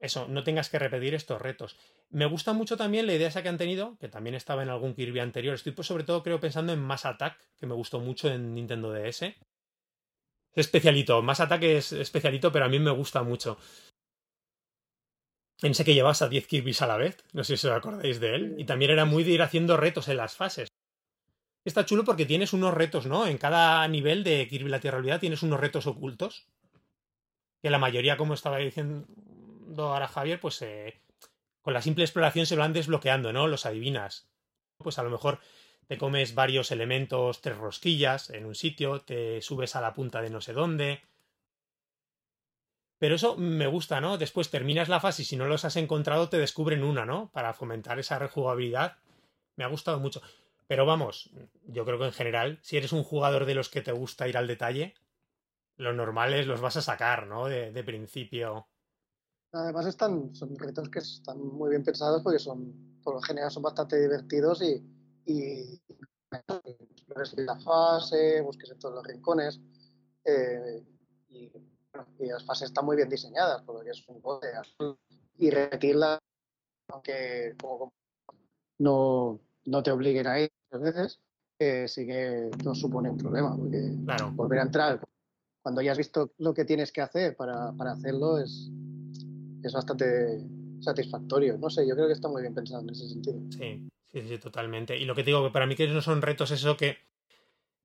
eso, 0.00 0.26
no 0.26 0.42
tengas 0.42 0.68
que 0.68 0.80
repetir 0.80 1.14
estos 1.14 1.40
retos. 1.40 1.76
Me 2.10 2.26
gusta 2.26 2.52
mucho 2.52 2.76
también 2.76 3.06
la 3.06 3.14
idea 3.14 3.28
esa 3.28 3.44
que 3.44 3.50
han 3.50 3.56
tenido, 3.56 3.96
que 4.00 4.08
también 4.08 4.34
estaba 4.34 4.64
en 4.64 4.68
algún 4.68 4.94
Kirby 4.94 5.20
anterior. 5.20 5.54
Estoy 5.54 5.70
pues, 5.70 5.86
sobre 5.86 6.02
todo 6.02 6.24
creo 6.24 6.40
pensando 6.40 6.72
en 6.72 6.80
Mass 6.80 7.06
Attack, 7.06 7.38
que 7.56 7.66
me 7.66 7.74
gustó 7.74 8.00
mucho 8.00 8.28
en 8.28 8.56
Nintendo 8.56 8.92
DS. 8.92 9.22
Es 9.22 9.36
especialito, 10.56 11.22
Mass 11.22 11.38
Attack 11.38 11.62
es 11.62 11.92
especialito, 11.92 12.50
pero 12.50 12.64
a 12.64 12.68
mí 12.68 12.80
me 12.80 12.90
gusta 12.90 13.22
mucho. 13.22 13.58
Pensé 15.62 15.84
que 15.84 15.94
llevas 15.94 16.22
a 16.22 16.28
10 16.28 16.48
Kirby's 16.48 16.82
a 16.82 16.88
la 16.88 16.96
vez, 16.96 17.24
no 17.32 17.44
sé 17.44 17.56
si 17.56 17.68
os 17.68 17.72
acordáis 17.72 18.18
de 18.18 18.34
él. 18.34 18.56
Y 18.58 18.64
también 18.64 18.90
era 18.90 19.04
muy 19.04 19.22
de 19.22 19.30
ir 19.30 19.42
haciendo 19.42 19.76
retos 19.76 20.08
en 20.08 20.16
las 20.16 20.34
fases. 20.34 20.72
Está 21.64 21.86
chulo 21.86 22.02
porque 22.02 22.26
tienes 22.26 22.52
unos 22.52 22.74
retos, 22.74 23.06
¿no? 23.06 23.28
En 23.28 23.38
cada 23.38 23.86
nivel 23.86 24.24
de 24.24 24.48
Kirby 24.48 24.68
la 24.68 24.80
Tierra 24.80 24.98
Olvidada 24.98 25.20
tienes 25.20 25.44
unos 25.44 25.60
retos 25.60 25.86
ocultos. 25.86 26.48
Que 27.62 27.70
la 27.70 27.78
mayoría, 27.78 28.16
como 28.16 28.34
estaba 28.34 28.58
diciendo, 28.58 29.06
ahora 29.78 30.08
Javier, 30.08 30.40
pues 30.40 30.60
eh, 30.62 31.00
con 31.60 31.74
la 31.74 31.80
simple 31.80 32.02
exploración 32.02 32.44
se 32.44 32.56
van 32.56 32.72
desbloqueando, 32.72 33.32
¿no? 33.32 33.46
Los 33.46 33.64
adivinas. 33.64 34.26
Pues 34.78 34.98
a 34.98 35.04
lo 35.04 35.10
mejor 35.10 35.38
te 35.86 35.96
comes 35.96 36.34
varios 36.34 36.72
elementos, 36.72 37.40
tres 37.40 37.56
rosquillas 37.56 38.30
en 38.30 38.46
un 38.46 38.56
sitio, 38.56 39.02
te 39.02 39.40
subes 39.40 39.76
a 39.76 39.80
la 39.80 39.94
punta 39.94 40.22
de 40.22 40.30
no 40.30 40.40
sé 40.40 40.54
dónde. 40.54 41.02
Pero 43.02 43.16
eso 43.16 43.36
me 43.36 43.66
gusta, 43.66 44.00
¿no? 44.00 44.16
Después 44.16 44.48
terminas 44.48 44.88
la 44.88 45.00
fase 45.00 45.22
y 45.22 45.24
si 45.24 45.34
no 45.36 45.46
los 45.46 45.64
has 45.64 45.74
encontrado 45.74 46.28
te 46.28 46.38
descubren 46.38 46.84
una, 46.84 47.04
¿no? 47.04 47.32
Para 47.32 47.52
fomentar 47.52 47.98
esa 47.98 48.16
rejugabilidad. 48.16 48.92
Me 49.56 49.64
ha 49.64 49.66
gustado 49.66 49.98
mucho. 49.98 50.22
Pero 50.68 50.86
vamos, 50.86 51.28
yo 51.66 51.84
creo 51.84 51.98
que 51.98 52.04
en 52.04 52.12
general, 52.12 52.60
si 52.62 52.76
eres 52.76 52.92
un 52.92 53.02
jugador 53.02 53.44
de 53.44 53.56
los 53.56 53.70
que 53.70 53.80
te 53.80 53.90
gusta 53.90 54.28
ir 54.28 54.36
al 54.36 54.46
detalle, 54.46 54.94
los 55.78 55.96
normales 55.96 56.46
los 56.46 56.60
vas 56.60 56.76
a 56.76 56.80
sacar, 56.80 57.26
¿no? 57.26 57.46
de 57.46 57.82
principio. 57.82 58.68
Además 59.50 59.86
están, 59.86 60.32
son 60.32 60.56
retos 60.56 60.88
que 60.88 61.00
están 61.00 61.40
muy 61.40 61.70
bien 61.70 61.82
pensados 61.82 62.22
porque 62.22 62.38
son, 62.38 63.00
por 63.02 63.16
lo 63.16 63.20
general 63.20 63.50
son 63.50 63.64
bastante 63.64 64.00
divertidos 64.00 64.62
y, 64.62 65.82
la 67.34 67.58
fase, 67.58 68.40
busques 68.42 68.70
en 68.70 68.78
todos 68.78 68.94
los 68.94 69.04
rincones 69.04 69.60
eh, 70.24 70.84
y, 71.30 71.50
las 72.18 72.44
fases 72.44 72.68
están 72.68 72.84
muy 72.84 72.96
bien 72.96 73.08
diseñadas 73.08 73.62
porque 73.62 73.90
es 73.90 74.06
un 74.08 74.20
bote 74.20 74.48
y 75.38 75.50
repetirla 75.50 76.18
aunque 76.88 77.54
como, 77.60 77.92
no, 78.78 79.40
no 79.66 79.82
te 79.82 79.90
obliguen 79.90 80.26
a 80.26 80.40
ir 80.40 80.50
muchas 80.70 80.94
veces 80.94 81.20
eh, 81.58 81.86
sí 81.88 82.06
que 82.06 82.50
no 82.64 82.74
supone 82.74 83.10
un 83.10 83.18
problema 83.18 83.56
porque 83.56 83.92
volver 84.34 84.58
a 84.58 84.62
entrar 84.62 85.00
cuando 85.62 85.80
ya 85.80 85.92
has 85.92 85.98
visto 85.98 86.32
lo 86.38 86.52
que 86.52 86.64
tienes 86.64 86.90
que 86.90 87.00
hacer 87.00 87.36
para, 87.36 87.72
para 87.72 87.92
hacerlo 87.92 88.38
es, 88.38 88.70
es 89.62 89.72
bastante 89.72 90.40
satisfactorio. 90.80 91.56
No 91.56 91.70
sé, 91.70 91.86
yo 91.86 91.94
creo 91.94 92.08
que 92.08 92.14
está 92.14 92.28
muy 92.28 92.42
bien 92.42 92.54
pensado 92.54 92.82
en 92.82 92.90
ese 92.90 93.08
sentido. 93.08 93.40
Sí, 93.50 93.88
sí, 94.12 94.20
sí, 94.28 94.38
totalmente. 94.38 94.98
Y 94.98 95.04
lo 95.04 95.14
que 95.14 95.22
te 95.22 95.30
digo, 95.30 95.44
que 95.44 95.52
para 95.52 95.66
mí 95.66 95.76
que 95.76 95.86
no 95.86 96.02
son 96.02 96.20
retos 96.20 96.50
eso 96.50 96.76
que 96.76 96.96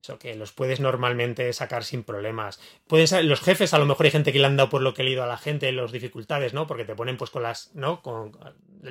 eso 0.02 0.20
que 0.20 0.36
los 0.36 0.52
puedes 0.54 0.80
normalmente 0.80 1.52
sacar 1.54 1.84
sin 1.84 2.04
problemas. 2.04 2.60
Pueden 2.88 3.28
los 3.28 3.41
jefes, 3.41 3.74
a 3.74 3.80
lo 3.80 3.86
mejor 3.86 4.06
hay 4.06 4.12
gente 4.12 4.32
que 4.32 4.39
le 4.39 4.45
han 4.45 4.58
dado 4.58 4.70
por 4.70 4.82
lo 4.82 4.93
que 4.93 5.02
he 5.02 5.06
leído 5.06 5.24
a 5.24 5.28
la 5.28 5.38
gente 5.38 5.72
las 5.72 5.91
dificultades, 5.91 6.54
¿no? 6.54 6.68
Porque 6.68 6.86
te 6.86 6.95
ponen 6.95 7.18
pues 7.18 7.32
con 7.32 7.43
las, 7.43 7.74
¿no? 7.76 8.02
Con, 8.02 8.38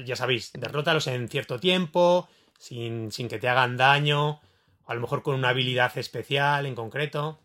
ya 0.04 0.16
sabéis, 0.16 0.52
derrótalos 0.52 1.07
en 1.07 1.28
cierto 1.28 1.59
tiempo, 1.59 2.28
sin, 2.59 3.12
sin 3.12 3.28
que 3.28 3.38
te 3.38 3.48
hagan 3.48 3.76
daño, 3.76 4.40
a 4.86 4.94
lo 4.94 5.00
mejor 5.00 5.22
con 5.22 5.34
una 5.34 5.50
habilidad 5.50 5.96
especial 5.96 6.66
en 6.66 6.74
concreto. 6.74 7.40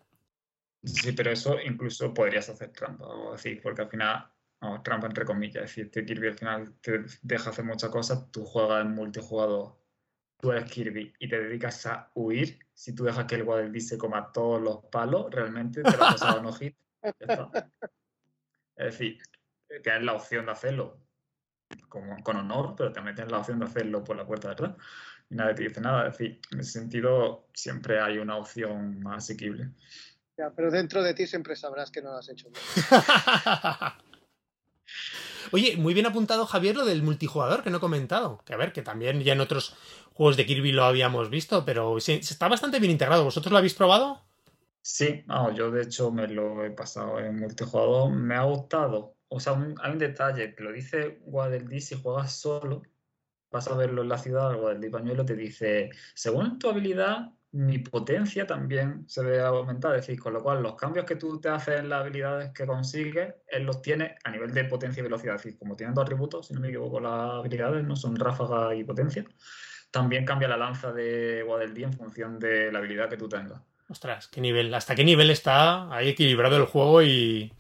Sí, 0.83 1.11
pero 1.11 1.31
eso 1.31 1.57
incluso 1.63 2.13
podrías 2.13 2.49
hacer 2.49 2.71
trampa, 2.71 3.05
o 3.05 3.33
así, 3.33 3.55
porque 3.55 3.83
al 3.83 3.89
final 3.89 4.27
trampa 4.83 5.07
entre 5.07 5.25
comillas. 5.25 5.63
Es 5.63 5.69
decir, 5.69 5.85
este 5.85 6.05
Kirby 6.05 6.27
al 6.27 6.37
final 6.37 6.73
te 6.81 7.05
deja 7.21 7.51
hacer 7.51 7.65
muchas 7.65 7.91
cosas, 7.91 8.31
tú 8.31 8.45
juegas 8.45 8.81
en 8.81 8.91
multijugador 8.93 9.81
tú 10.41 10.51
eres 10.51 10.69
Kirby 10.69 11.13
y 11.19 11.29
te 11.29 11.39
dedicas 11.39 11.85
a 11.85 12.11
huir, 12.15 12.59
si 12.81 12.95
tú 12.95 13.03
dejas 13.03 13.25
que 13.25 13.35
el 13.35 13.43
Waddle 13.43 13.79
se 13.79 13.95
coma 13.95 14.31
todos 14.31 14.59
los 14.59 14.85
palos, 14.85 15.27
realmente 15.29 15.83
te 15.83 15.95
lo 15.95 16.03
has 16.03 16.13
pasado 16.15 16.39
en 16.39 16.51
hit. 16.55 16.75
Es 18.75 18.85
decir, 18.85 19.19
tienes 19.83 20.01
la 20.03 20.13
opción 20.13 20.47
de 20.47 20.51
hacerlo 20.51 20.97
con, 21.87 22.37
honor, 22.37 22.73
pero 22.75 22.91
también 22.91 23.15
tienes 23.15 23.31
la 23.31 23.37
opción 23.37 23.59
de 23.59 23.65
hacerlo 23.65 24.03
por 24.03 24.15
la 24.15 24.25
puerta 24.25 24.47
de 24.47 24.53
atrás 24.53 24.71
y 25.29 25.35
nadie 25.35 25.53
te 25.53 25.61
dice 25.61 25.79
nada. 25.79 26.07
Es 26.07 26.17
decir, 26.17 26.41
en 26.51 26.59
ese 26.59 26.71
sentido 26.71 27.49
siempre 27.53 28.01
hay 28.01 28.17
una 28.17 28.37
opción 28.37 28.99
más 29.03 29.25
asequible. 29.25 29.69
Ya, 30.35 30.49
pero 30.49 30.71
dentro 30.71 31.03
de 31.03 31.13
ti 31.13 31.27
siempre 31.27 31.55
sabrás 31.55 31.91
que 31.91 32.01
no 32.01 32.09
lo 32.09 32.17
has 32.17 32.29
hecho. 32.29 32.49
Oye, 35.51 35.75
muy 35.77 35.93
bien 35.93 36.05
apuntado 36.05 36.45
Javier 36.45 36.75
lo 36.75 36.85
del 36.85 37.03
multijugador 37.03 37.61
que 37.61 37.69
no 37.69 37.77
he 37.77 37.81
comentado. 37.81 38.41
Que 38.45 38.53
a 38.55 38.57
ver, 38.57 38.71
que 38.73 38.81
también 38.81 39.21
ya 39.21 39.33
en 39.33 39.41
otros 39.41 39.75
juegos 40.21 40.37
de 40.37 40.45
Kirby 40.45 40.71
lo 40.71 40.83
habíamos 40.83 41.31
visto, 41.31 41.65
pero 41.65 41.97
está 41.97 42.47
bastante 42.47 42.79
bien 42.79 42.91
integrado. 42.91 43.23
¿Vosotros 43.23 43.51
lo 43.51 43.57
habéis 43.57 43.73
probado? 43.73 44.21
Sí, 44.79 45.25
yo 45.55 45.71
de 45.71 45.81
hecho 45.81 46.11
me 46.11 46.27
lo 46.27 46.63
he 46.63 46.69
pasado 46.69 47.17
en 47.19 47.39
multijugador. 47.39 48.11
Me 48.11 48.35
ha 48.35 48.43
gustado. 48.43 49.15
O 49.29 49.39
sea, 49.39 49.53
hay 49.81 49.91
un 49.91 49.97
detalle 49.97 50.53
que 50.53 50.63
lo 50.63 50.71
dice 50.71 51.21
Waddle 51.23 51.81
si 51.81 51.99
juegas 51.99 52.33
solo, 52.33 52.83
vas 53.49 53.67
a 53.67 53.75
verlo 53.75 54.03
en 54.03 54.09
la 54.09 54.19
ciudad, 54.19 54.61
Waddle 54.61 54.91
Pañuelo 54.91 55.25
te 55.25 55.35
dice, 55.35 55.89
según 56.13 56.59
tu 56.59 56.69
habilidad, 56.69 57.31
mi 57.53 57.79
potencia 57.79 58.45
también 58.45 59.05
se 59.07 59.23
ve 59.23 59.41
aumentada. 59.41 59.95
Es 59.95 60.05
decir, 60.05 60.21
con 60.21 60.33
lo 60.33 60.43
cual 60.43 60.61
los 60.61 60.75
cambios 60.75 61.07
que 61.07 61.15
tú 61.15 61.41
te 61.41 61.49
haces 61.49 61.79
en 61.79 61.89
las 61.89 62.01
habilidades 62.01 62.51
que 62.53 62.67
consigues, 62.67 63.33
él 63.47 63.63
los 63.63 63.81
tiene 63.81 64.17
a 64.23 64.29
nivel 64.29 64.53
de 64.53 64.65
potencia 64.65 64.99
y 64.99 65.03
velocidad. 65.03 65.37
Es 65.37 65.45
decir, 65.45 65.57
como 65.57 65.75
tienen 65.75 65.95
dos 65.95 66.03
atributos, 66.03 66.45
si 66.45 66.53
no 66.53 66.59
me 66.59 66.67
equivoco, 66.67 66.99
las 66.99 67.39
habilidades 67.39 67.83
no 67.83 67.95
son 67.95 68.15
ráfaga 68.17 68.75
y 68.75 68.83
potencia. 68.83 69.25
También 69.91 70.25
cambia 70.25 70.47
la 70.47 70.57
lanza 70.57 70.91
de 70.91 71.43
Waddle 71.43 71.83
en 71.83 71.93
función 71.93 72.39
de 72.39 72.71
la 72.71 72.79
habilidad 72.79 73.09
que 73.09 73.17
tú 73.17 73.27
tengas. 73.29 73.61
Ostras, 73.89 74.29
qué 74.29 74.39
nivel, 74.39 74.73
hasta 74.73 74.95
qué 74.95 75.03
nivel 75.03 75.29
está 75.29 75.93
ahí 75.93 76.09
equilibrado 76.09 76.55
el 76.55 76.65
juego 76.65 77.01
y, 77.03 77.53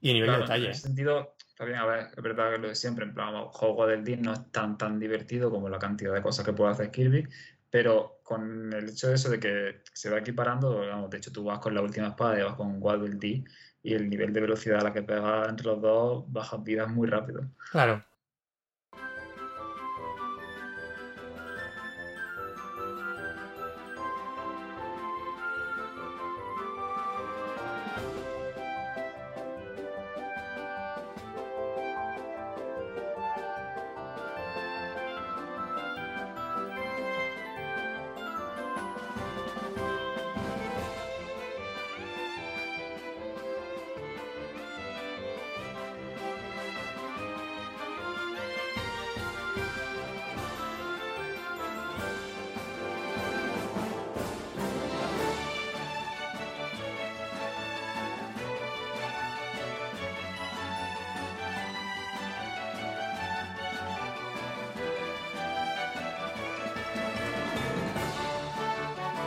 y 0.00 0.12
nivel 0.14 0.32
de 0.32 0.38
detalle. 0.38 0.64
En 0.64 0.70
ese 0.70 0.80
sentido, 0.80 1.34
bien, 1.60 1.76
a 1.76 1.84
ver, 1.84 2.06
es 2.16 2.22
verdad 2.22 2.52
que 2.52 2.58
lo 2.58 2.68
de 2.68 2.74
siempre, 2.74 3.04
en 3.04 3.12
plan, 3.12 3.34
el 3.34 3.44
juego 3.44 3.86
del 3.86 4.02
Dean 4.02 4.22
no 4.22 4.32
es 4.32 4.50
tan 4.50 4.78
tan 4.78 4.98
divertido 4.98 5.50
como 5.50 5.68
la 5.68 5.78
cantidad 5.78 6.14
de 6.14 6.22
cosas 6.22 6.44
que 6.44 6.54
puede 6.54 6.72
hacer 6.72 6.90
Kirby, 6.90 7.28
pero 7.70 8.20
con 8.22 8.72
el 8.72 8.88
hecho 8.88 9.08
de 9.08 9.14
eso 9.14 9.28
de 9.28 9.38
que 9.38 9.82
se 9.92 10.08
va 10.08 10.18
equiparando, 10.18 10.80
digamos, 10.80 11.10
de 11.10 11.18
hecho 11.18 11.32
tú 11.32 11.44
vas 11.44 11.58
con 11.58 11.74
la 11.74 11.82
última 11.82 12.08
espada 12.08 12.38
y 12.38 12.42
vas 12.42 12.54
con 12.54 12.82
Waddle 12.82 13.16
Dee 13.16 13.44
y 13.82 13.94
el 13.94 14.08
nivel 14.08 14.32
de 14.32 14.40
velocidad 14.40 14.80
a 14.80 14.84
la 14.84 14.92
que 14.92 15.02
pega 15.02 15.46
entre 15.48 15.66
los 15.66 15.82
dos 15.82 16.24
bajas 16.28 16.64
vidas 16.64 16.88
muy 16.88 17.06
rápido. 17.08 17.42
Claro. 17.70 18.02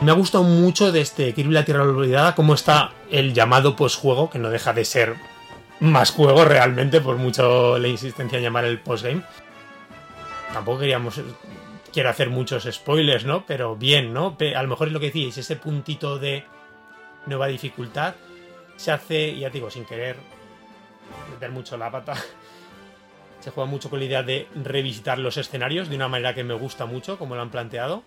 Me 0.08 0.12
ha 0.12 0.16
gustado 0.16 0.42
mucho 0.42 0.90
de 0.90 1.02
este 1.02 1.34
Kirby 1.34 1.52
la 1.52 1.66
Tierra 1.66 1.82
Olvidada 1.82 2.34
cómo 2.34 2.54
está 2.54 2.92
el 3.10 3.34
llamado 3.34 3.76
postjuego, 3.76 4.30
que 4.30 4.38
no 4.38 4.48
deja 4.48 4.72
de 4.72 4.86
ser 4.86 5.16
más 5.80 6.12
juego 6.12 6.46
realmente, 6.46 7.02
por 7.02 7.16
mucho 7.16 7.78
la 7.78 7.88
insistencia 7.88 8.38
en 8.38 8.44
llamar 8.44 8.64
el 8.64 8.80
postgame. 8.80 9.20
Tampoco 10.50 10.78
queríamos. 10.78 11.20
Quiero 11.92 12.08
hacer 12.08 12.30
muchos 12.30 12.66
spoilers, 12.72 13.26
¿no? 13.26 13.44
Pero 13.44 13.76
bien, 13.76 14.14
¿no? 14.14 14.34
A 14.56 14.62
lo 14.62 14.68
mejor 14.70 14.86
es 14.86 14.94
lo 14.94 15.00
que 15.00 15.08
decíais, 15.08 15.36
ese 15.36 15.56
puntito 15.56 16.18
de 16.18 16.42
nueva 17.26 17.48
dificultad 17.48 18.14
se 18.76 18.92
hace, 18.92 19.38
ya 19.38 19.50
digo, 19.50 19.70
sin 19.70 19.84
querer 19.84 20.16
meter 21.30 21.50
mucho 21.50 21.76
la 21.76 21.90
pata. 21.90 22.14
Se 23.40 23.50
juega 23.50 23.70
mucho 23.70 23.90
con 23.90 23.98
la 23.98 24.06
idea 24.06 24.22
de 24.22 24.48
revisitar 24.54 25.18
los 25.18 25.36
escenarios 25.36 25.90
de 25.90 25.96
una 25.96 26.08
manera 26.08 26.34
que 26.34 26.44
me 26.44 26.54
gusta 26.54 26.86
mucho, 26.86 27.18
como 27.18 27.34
lo 27.34 27.42
han 27.42 27.50
planteado. 27.50 28.04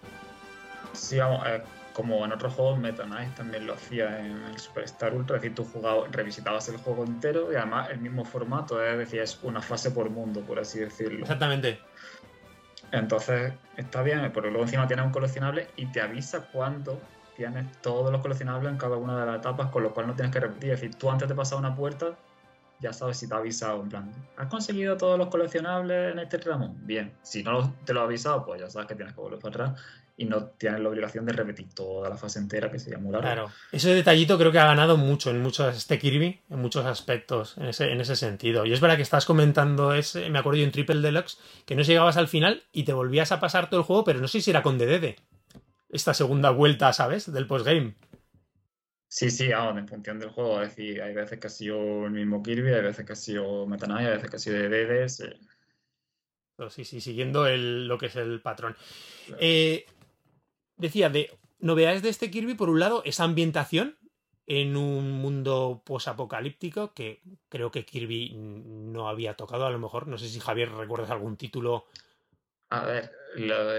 Sí, 0.94 1.20
vamos, 1.20 1.46
eh, 1.48 1.62
como 1.94 2.24
en 2.26 2.32
otros 2.32 2.54
juegos, 2.54 2.80
Meta 2.80 3.04
Knight 3.04 3.36
también 3.36 3.68
lo 3.68 3.74
hacía 3.74 4.20
en 4.20 4.44
el 4.44 4.60
Superstar 4.60 5.14
Ultra, 5.14 5.38
es 5.38 5.42
decir, 5.42 5.56
tú 5.56 5.66
jugabas, 5.66 6.12
revisitabas 6.12 6.68
el 6.70 6.78
juego 6.78 7.04
entero 7.04 7.52
y 7.52 7.56
además 7.56 7.90
el 7.90 8.00
mismo 8.00 8.26
formato, 8.26 8.84
es 8.84 8.98
decir, 8.98 9.22
es 9.22 9.40
una 9.44 9.62
fase 9.62 9.92
por 9.92 10.10
mundo, 10.10 10.42
por 10.42 10.60
así 10.60 10.80
decirlo. 10.80 11.22
Exactamente. 11.22 11.80
Entonces, 12.92 13.54
está 13.78 14.04
bien, 14.04 14.32
porque 14.34 14.50
luego 14.50 14.66
encima 14.66 14.88
tienes 14.88 15.06
un 15.06 15.12
coleccionable 15.12 15.68
y 15.78 15.86
te 15.88 16.02
avisa 16.02 16.48
cuándo 16.52 17.00
tienes 17.36 17.72
todos 17.82 18.12
los 18.12 18.22
coleccionables 18.22 18.72
en 18.72 18.78
cada 18.78 18.98
una 18.98 19.20
de 19.20 19.26
las 19.26 19.40
etapas, 19.40 19.70
con 19.72 19.84
lo 19.84 19.94
cual 19.94 20.08
no 20.08 20.14
tienes 20.14 20.34
que 20.34 20.40
repetir. 20.40 20.72
Es 20.72 20.82
decir, 20.82 20.96
tú 20.98 21.10
antes 21.10 21.28
de 21.28 21.36
pasar 21.36 21.58
una 21.58 21.74
puerta, 21.76 22.18
ya 22.80 22.92
sabes 22.92 23.18
si 23.18 23.28
te 23.28 23.34
ha 23.34 23.38
avisado, 23.38 23.82
en 23.82 23.90
plan, 23.90 24.12
¿has 24.38 24.48
conseguido 24.48 24.98
todos 24.98 25.18
los 25.18 25.30
coleccionables 25.30 26.14
en 26.14 26.20
este 26.20 26.40
tramo? 26.40 26.76
Bien, 26.80 27.14
si 27.22 27.44
no 27.44 27.74
te 27.86 27.94
lo 27.94 28.02
ha 28.02 28.04
avisado, 28.06 28.46
pues 28.46 28.60
ya 28.60 28.70
sabes 28.70 28.88
que 28.88 28.96
tienes 28.96 29.14
que 29.14 29.22
volver 29.22 29.40
para 29.40 29.68
atrás 29.68 29.82
y 30.22 30.26
no 30.26 30.46
tienes 30.46 30.80
la 30.82 30.90
obligación 30.90 31.26
de 31.26 31.34
repetir 31.34 31.74
toda 31.74 32.08
la 32.08 32.16
fase 32.16 32.38
entera, 32.38 32.70
que 32.70 32.78
sería 32.78 33.00
muy 33.00 33.12
largo. 33.12 33.26
Claro, 33.26 33.52
ese 33.72 33.92
detallito 33.96 34.38
creo 34.38 34.52
que 34.52 34.60
ha 34.60 34.66
ganado 34.66 34.96
mucho 34.96 35.32
en 35.32 35.42
muchos, 35.42 35.76
este 35.76 35.98
Kirby, 35.98 36.42
en 36.48 36.60
muchos 36.60 36.86
aspectos, 36.86 37.58
en 37.58 37.66
ese, 37.66 37.92
en 37.92 38.00
ese 38.00 38.16
sentido. 38.16 38.64
Y 38.68 38.72
es 38.72 38.80
verdad 38.80 38.98
que 38.98 39.02
estás 39.02 39.26
comentando 39.26 39.96
ese, 39.96 40.30
me 40.30 40.38
acuerdo 40.38 40.60
yo 40.60 40.66
en 40.66 40.72
Triple 40.72 41.02
Deluxe, 41.02 41.40
que 41.66 41.76
no 41.76 41.82
llegabas 41.82 42.18
al 42.18 42.28
final 42.28 42.62
y 42.72 42.84
te 42.84 42.94
volvías 42.94 43.32
a 43.32 43.40
pasar 43.40 43.72
todo 43.72 43.80
el 43.80 43.86
juego, 43.86 44.04
pero 44.04 44.20
no 44.20 44.28
sé 44.28 44.42
si 44.42 44.52
era 44.52 44.62
con 44.62 44.78
DDD. 44.78 45.16
Esta 45.90 46.14
segunda 46.14 46.52
vuelta, 46.52 46.94
¿sabes? 46.94 47.32
Del 47.34 47.48
postgame. 47.48 47.96
Sí, 49.08 49.32
sí, 49.32 49.50
en 49.52 49.88
función 49.88 50.20
del 50.20 50.30
juego. 50.30 50.62
Es 50.62 50.70
decir, 50.70 51.02
hay 51.02 51.16
veces 51.16 51.40
que 51.40 51.48
ha 51.48 51.50
sido 51.50 52.06
el 52.06 52.12
mismo 52.12 52.44
Kirby, 52.44 52.74
hay 52.74 52.84
veces 52.84 53.08
que 53.08 53.14
ha 53.14 53.16
sido 53.16 53.66
Meta 53.66 53.88
Knight, 53.88 54.08
hay 54.08 54.14
veces 54.18 54.30
que 54.30 54.36
ha 54.36 54.40
sido 54.40 54.58
DDD. 54.58 55.08
Sí. 55.10 55.26
sí, 56.70 56.86
sí, 56.86 57.02
siguiendo 57.02 57.48
el, 57.48 57.88
lo 57.88 57.98
que 57.98 58.06
es 58.06 58.16
el 58.16 58.40
patrón. 58.40 58.78
Eh, 59.40 59.86
decía, 60.82 61.10
de 61.10 61.32
novedades 61.60 62.02
de 62.02 62.10
este 62.10 62.32
Kirby, 62.32 62.56
por 62.56 62.70
un 62.70 62.80
lado, 62.80 63.04
esa 63.06 63.24
ambientación 63.24 63.98
en 64.48 64.76
un 64.76 65.12
mundo 65.12 65.84
posapocalíptico 65.86 66.94
que 66.94 67.22
creo 67.48 67.72
que 67.72 67.86
Kirby 67.86 68.34
no 68.36 69.08
había 69.08 69.36
tocado, 69.36 69.66
a 69.66 69.70
lo 69.70 69.80
mejor. 69.80 70.08
No 70.08 70.18
sé 70.18 70.28
si 70.28 70.40
Javier 70.40 70.72
recuerdas 70.72 71.12
algún 71.12 71.38
título. 71.38 71.86
A 72.70 72.86
ver, 72.86 73.12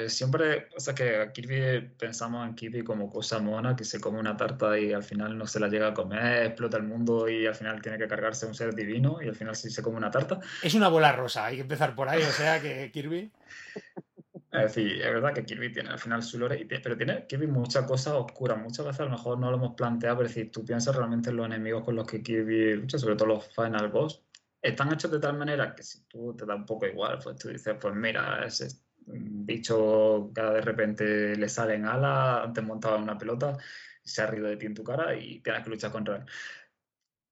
siempre, 0.09 0.69
o 0.77 0.81
sea 0.81 0.95
que 0.95 1.17
a 1.17 1.33
Kirby 1.33 1.95
pensamos 1.99 2.47
en 2.47 2.55
Kirby 2.55 2.85
como 2.85 3.11
cosa 3.11 3.39
mona 3.39 3.75
que 3.75 3.85
se 3.85 4.01
come 4.01 4.19
una 4.19 4.37
tarta 4.37 4.79
y 4.79 4.93
al 4.93 5.03
final 5.03 5.37
no 5.37 5.47
se 5.47 5.61
la 5.61 5.69
llega 5.69 5.89
a 5.89 5.95
comer, 5.95 6.47
explota 6.47 6.77
el 6.77 6.85
mundo 6.85 7.29
y 7.29 7.47
al 7.47 7.55
final 7.55 7.81
tiene 7.81 7.99
que 7.99 8.07
cargarse 8.07 8.47
un 8.47 8.55
ser 8.55 8.75
divino 8.75 9.19
y 9.23 9.29
al 9.29 9.35
final 9.35 9.57
sí 9.57 9.71
se 9.71 9.83
come 9.83 9.97
una 9.97 10.11
tarta. 10.11 10.41
Es 10.63 10.75
una 10.75 10.89
bola 10.89 11.13
rosa, 11.13 11.47
hay 11.47 11.57
que 11.57 11.63
empezar 11.63 11.95
por 11.95 12.09
ahí, 12.09 12.23
o 12.23 12.33
sea 12.33 12.61
que 12.61 12.91
Kirby. 12.93 13.33
Es 14.53 14.75
decir, 14.75 15.01
es 15.01 15.13
verdad 15.15 15.33
que 15.33 15.47
Kirby 15.47 15.73
tiene 15.73 15.89
al 15.89 15.99
final 15.99 16.23
su 16.23 16.39
lore, 16.39 16.67
pero 16.83 16.95
tiene 16.95 17.27
Kirby 17.27 17.47
muchas 17.47 17.87
cosas 17.87 18.13
oscuras. 18.13 18.59
Muchas 18.59 18.85
veces 18.85 19.01
a 19.01 19.05
lo 19.05 19.11
mejor 19.13 19.39
no 19.39 19.51
lo 19.51 19.57
hemos 19.57 19.75
planteado, 19.75 20.19
pero 20.19 20.29
si 20.29 20.45
tú 20.45 20.63
piensas 20.63 20.95
realmente 20.95 21.31
en 21.31 21.37
los 21.37 21.47
enemigos 21.47 21.85
con 21.85 21.97
los 21.97 22.07
que 22.07 22.23
Kirby 22.23 22.77
lucha, 22.77 22.99
sobre 22.99 23.17
todo 23.17 23.29
los 23.29 23.49
Final 23.55 23.89
Boss, 23.89 24.23
están 24.61 24.93
hechos 24.93 25.11
de 25.11 25.21
tal 25.21 25.39
manera 25.39 25.75
que 25.75 25.83
si 25.83 26.05
tú 26.05 26.37
te 26.37 26.45
da 26.45 26.55
un 26.55 26.67
poco 26.67 26.87
igual, 26.87 27.19
pues 27.25 27.37
tú 27.37 27.49
dices, 27.49 27.77
pues 27.81 27.95
mira, 27.95 28.45
ese 28.45 28.69
bicho 29.07 30.31
que 30.35 30.43
de 30.43 30.61
repente 30.61 31.35
le 31.35 31.49
salen 31.49 31.87
alas, 31.87 32.45
antes 32.45 32.63
montaba 32.63 32.99
una 32.99 33.17
pelota, 33.17 33.57
se 34.05 34.21
ha 34.21 34.27
rido 34.27 34.49
de 34.49 34.59
ti 34.59 34.67
en 34.67 34.75
tu 34.75 34.85
cara 34.85 35.15
y 35.17 35.41
tienes 35.41 35.65
que 35.65 35.71
luchar 35.71 35.91
contra 35.91 36.17
él. 36.17 36.25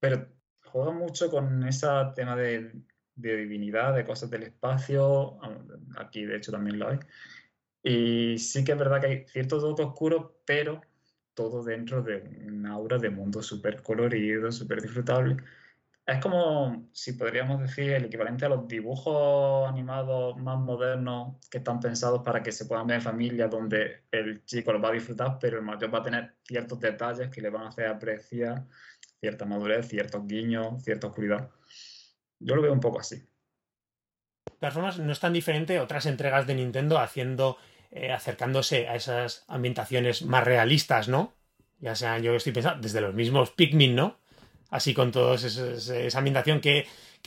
Pero 0.01 0.27
juega 0.65 0.93
mucho 0.93 1.31
con 1.31 1.67
ese 1.67 1.87
tema 2.17 2.35
de 2.35 2.73
de 3.21 3.37
divinidad, 3.37 3.95
de 3.95 4.05
cosas 4.05 4.31
del 4.31 4.45
espacio, 4.45 5.39
aquí 5.97 6.25
de 6.25 6.37
hecho 6.37 6.53
también 6.53 6.79
lo 6.79 6.89
hay. 6.89 6.99
Y 7.83 8.39
sí 8.39 8.65
que 8.65 8.73
es 8.73 8.79
verdad 8.79 9.01
que 9.01 9.07
hay 9.07 9.27
cierto 9.27 9.61
toque 9.61 9.83
oscuro, 9.83 10.43
pero 10.45 10.81
todo 11.35 11.65
dentro 11.65 12.03
de 12.03 12.19
una 12.47 12.73
aura 12.73 12.99
de 12.99 13.11
mundo 13.11 13.43
súper 13.43 13.83
colorido, 13.83 14.53
súper 14.53 14.83
disfrutable. 14.83 15.37
es 16.07 16.19
como 16.21 16.89
si 16.93 17.13
podríamos 17.15 17.61
decir 17.61 17.93
el 17.93 18.07
equivalente 18.07 18.45
a 18.45 18.49
los 18.49 18.67
dibujos 18.69 19.69
animados 19.69 20.37
más 20.39 20.59
modernos 20.59 21.37
que 21.51 21.59
están 21.59 21.81
pensados 21.81 22.23
para 22.25 22.43
que 22.43 22.53
se 22.53 22.67
puedan 22.67 22.87
ver 22.87 22.97
en 22.97 23.03
familia, 23.03 23.49
donde 23.49 24.05
el 24.11 24.45
chico 24.45 24.73
los 24.73 24.83
va 24.83 24.89
a 24.89 24.93
disfrutar, 24.93 25.39
pero 25.41 25.59
el 25.59 25.65
mayor 25.65 25.95
va 25.95 26.01
a 26.01 26.03
tener 26.03 26.37
ciertos 26.45 26.81
detalles 26.81 27.31
que 27.31 27.41
le 27.41 27.51
van 27.51 27.65
a 27.65 27.69
hacer 27.69 27.87
apreciar 27.87 28.67
cierta 29.21 29.45
madurez, 29.45 29.89
ciertos 29.89 30.27
guiños, 30.27 30.83
cierta 30.83 31.07
oscuridad. 31.09 31.51
Yo 32.41 32.57
lo 32.57 32.63
veo 32.63 32.73
un 32.73 32.81
poco 32.81 32.99
así. 32.99 33.17
De 33.17 34.57
todas 34.59 34.75
formas, 34.75 34.99
no 34.99 35.13
es 35.13 35.21
tan 35.21 35.33
diferente 35.33 35.79
otras 35.79 36.07
entregas 36.07 36.47
de 36.47 36.55
Nintendo 36.55 36.99
haciendo, 36.99 37.57
eh, 37.91 38.13
acercándose 38.13 38.89
a 38.89 38.97
esas 38.97 39.45
ambientaciones 39.49 40.23
más 40.23 40.45
realistas, 40.45 41.09
¿no? 41.09 41.33
Ya 41.79 41.95
sean, 41.95 42.23
yo 42.23 42.35
estoy 42.35 42.53
pensando, 42.53 42.83
desde 42.83 43.01
los 43.01 43.15
mismos 43.15 43.51
Pikmin, 43.53 43.95
¿no? 43.95 44.21
así 44.71 44.95
con 44.95 45.13
toda 45.13 45.35
esa 45.35 46.19
ambientación 46.19 46.61
que, 46.61 46.87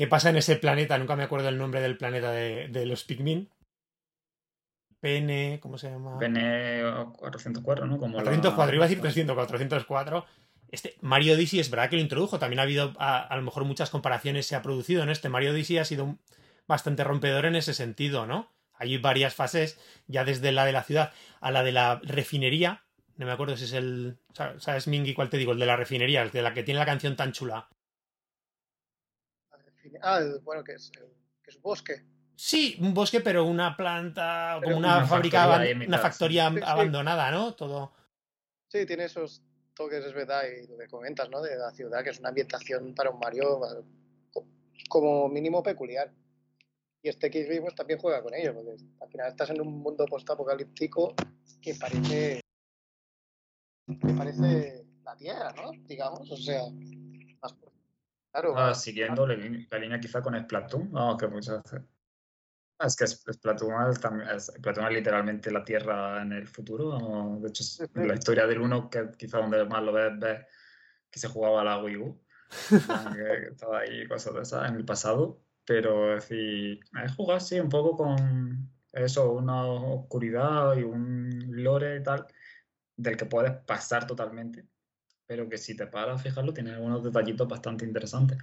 pasa 0.10 0.30
en 0.30 0.38
ese 0.38 0.56
planeta. 0.56 0.98
Nunca 0.98 1.16
me 1.16 1.24
acuerdo 1.24 1.50
el 1.50 1.58
nombre 1.58 1.82
del 1.82 1.98
planeta 1.98 2.32
de, 2.32 2.86
los 2.86 3.04
Pikmin. 3.04 3.50
PN, 5.00 5.60
¿cómo 5.60 5.78
se 5.78 5.90
llama? 5.90 6.18
PN 6.18 7.12
404, 7.18 7.86
¿no? 7.86 7.98
Como 7.98 8.14
404, 8.14 8.76
iba 8.76 8.86
a 8.86 8.88
decir 8.88 9.02
300, 9.02 9.36
404. 9.36 10.26
Este 10.74 10.98
Mario 11.02 11.36
Odyssey 11.36 11.60
es 11.60 11.70
verdad 11.70 11.88
que 11.88 11.98
lo 11.98 12.02
introdujo. 12.02 12.40
También 12.40 12.60
ha 12.60 12.64
habido, 12.64 12.94
a, 12.98 13.36
lo 13.36 13.44
mejor, 13.44 13.64
muchas 13.64 13.92
comparaciones 13.92 14.48
se 14.48 14.56
ha 14.56 14.64
producido, 14.64 15.06
¿no? 15.06 15.12
Este 15.12 15.30
Mario 15.30 15.52
Odyssey 15.52 15.78
ha 15.78 15.86
sido 15.86 16.18
bastante 16.68 17.04
rompedor 17.04 17.46
en 17.46 17.56
ese 17.56 17.76
sentido, 17.76 18.26
¿no? 18.26 18.52
Hay 18.74 18.98
varias 18.98 19.36
fases, 19.36 19.78
ya 20.08 20.26
desde 20.26 20.52
la 20.52 20.66
de 20.66 20.72
la 20.72 20.84
ciudad 20.84 21.14
a 21.42 21.52
la 21.52 21.62
de 21.62 21.74
la 21.74 22.02
refinería, 22.04 22.86
no 23.18 23.28
me 23.28 23.32
acuerdo 23.32 23.56
si 23.56 23.66
es 23.66 23.74
el. 23.74 24.18
¿Sabes, 24.34 24.88
Mingy, 24.88 25.14
cuál 25.14 25.30
te 25.30 25.38
digo? 25.38 25.52
El 25.52 25.60
de 25.60 25.68
la 25.68 25.76
refinería, 25.76 26.24
el 26.24 26.32
de 26.32 26.42
la 26.42 26.56
que 26.56 26.64
tiene 26.64 26.80
la 26.80 26.88
canción 26.88 27.16
tan 27.16 27.34
chula. 27.34 27.70
Ah, 30.02 30.22
bueno, 30.42 30.64
que 30.64 30.74
es, 30.74 30.92
que 30.92 31.52
es 31.52 31.56
un 31.58 31.62
bosque. 31.62 32.04
Sí, 32.36 32.78
un 32.80 32.96
bosque, 32.96 33.22
pero 33.22 33.46
una 33.46 33.78
planta, 33.78 34.60
como 34.64 34.76
una, 34.76 35.06
fábrica, 35.06 35.62
una 35.86 36.00
factoría 36.00 36.48
abandonada, 36.48 37.30
¿no? 37.30 37.54
Todo. 37.54 37.94
Sí, 38.70 38.88
tiene 38.88 39.04
esos 39.04 39.44
toques, 39.74 40.04
es 40.04 40.14
verdad, 40.14 40.44
y 40.48 40.68
lo 40.68 40.78
que 40.78 40.88
comentas, 40.88 41.30
¿no? 41.30 41.42
De 41.42 41.56
la 41.56 41.72
ciudad, 41.72 42.04
que 42.04 42.12
es 42.12 42.20
una 42.20 42.30
ambientación 42.30 42.94
para 42.96 43.10
un 43.10 43.20
Mario 43.20 43.62
como 44.90 45.30
mínimo 45.30 45.64
peculiar. 45.64 46.12
Y 47.02 47.10
este 47.10 47.30
Kirby 47.30 47.60
pues 47.60 47.76
también 47.76 48.00
juega 48.00 48.24
con 48.24 48.34
ello, 48.34 48.54
porque 48.54 48.78
al 49.02 49.10
final 49.10 49.30
estás 49.30 49.50
en 49.50 49.62
un 49.62 49.82
mundo 49.82 50.06
post-apocalíptico 50.06 51.14
que 51.62 51.76
parece 51.76 52.40
me 53.88 54.14
parece 54.14 54.86
la 55.04 55.16
Tierra, 55.16 55.54
¿no? 55.56 55.72
Digamos, 55.86 56.32
o 56.32 56.38
sea, 56.38 56.62
más 57.42 57.54
claro. 58.32 58.58
Ah, 58.58 58.74
siguiendo 58.74 59.28
la, 59.28 59.36
línea 59.36 60.00
quizá 60.00 60.22
con 60.22 60.40
Splatoon, 60.40 60.92
no, 60.92 61.18
que 61.18 61.28
muchas 61.28 61.62
veces. 61.64 61.82
Es 62.80 62.96
que 62.96 63.08
Splatoon 63.08 63.90
es, 63.90 64.46
Splatoon 64.46 64.88
es 64.88 64.94
literalmente 64.94 65.52
la 65.52 65.64
Tierra 65.64 66.22
en 66.22 66.34
el 66.34 66.48
futuro. 66.48 67.40
De 67.40 67.50
hecho, 67.50 67.64
la 67.94 68.14
historia 68.14 68.48
del 68.48 68.62
uno, 68.62 68.90
que 68.90 69.10
quizá 69.18 69.38
donde 69.38 69.64
más 69.66 69.84
lo 69.84 69.94
ves, 69.94 70.20
ves 70.20 70.46
que 71.10 71.20
se 71.20 71.28
jugaba 71.28 71.64
la 71.64 71.82
Wii 71.82 71.98
U. 71.98 72.22
que 72.70 73.48
estaba 73.52 73.80
ahí 73.80 74.08
cosas 74.08 74.34
de 74.34 74.42
esas 74.42 74.70
en 74.70 74.76
el 74.76 74.86
pasado. 74.86 75.42
Pero 75.66 76.18
es 76.18 76.28
decir, 76.28 76.80
es 77.04 77.16
jugar, 77.16 77.40
sí, 77.40 77.60
un 77.60 77.70
poco 77.70 77.96
con 77.96 78.70
eso, 78.92 79.32
una 79.32 79.66
oscuridad 79.66 80.76
y 80.76 80.84
un 80.84 81.30
lore 81.48 81.98
y 81.98 82.04
tal 82.04 82.28
del 82.96 83.18
que 83.18 83.26
puedes 83.26 83.54
pasar 83.66 84.06
totalmente, 84.06 84.68
pero 85.26 85.50
que 85.50 85.58
si 85.58 85.76
te 85.76 85.88
paras 85.88 86.20
a 86.20 86.24
fijarlo, 86.24 86.54
tiene 86.54 86.74
algunos 86.74 87.04
detallitos 87.04 87.48
bastante 87.48 87.86
interesantes. 87.86 88.38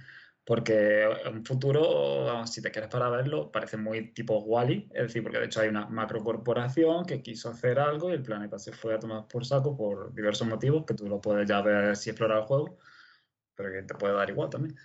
Porque 0.51 1.03
en 1.23 1.45
futuro, 1.45 2.45
si 2.45 2.61
te 2.61 2.71
quieres 2.71 2.89
para 2.89 3.07
verlo, 3.07 3.49
parece 3.49 3.77
muy 3.77 4.11
tipo 4.11 4.37
Wally, 4.39 4.89
es 4.93 5.03
decir, 5.03 5.23
porque 5.23 5.39
de 5.39 5.45
hecho 5.45 5.61
hay 5.61 5.69
una 5.69 5.87
macrocorporación 5.87 7.05
que 7.05 7.21
quiso 7.21 7.51
hacer 7.51 7.79
algo 7.79 8.09
y 8.09 8.15
el 8.15 8.21
planeta 8.21 8.59
se 8.59 8.73
fue 8.73 8.93
a 8.93 8.99
tomar 8.99 9.29
por 9.29 9.45
saco 9.45 9.77
por 9.77 10.13
diversos 10.13 10.45
motivos, 10.45 10.83
que 10.85 10.93
tú 10.93 11.07
lo 11.07 11.21
puedes 11.21 11.47
ya 11.47 11.61
ver 11.61 11.95
si 11.95 12.09
explorar 12.09 12.39
el 12.39 12.43
juego, 12.43 12.77
pero 13.55 13.71
que 13.71 13.83
te 13.83 13.93
puede 13.93 14.13
dar 14.13 14.29
igual 14.29 14.49
también. 14.49 14.75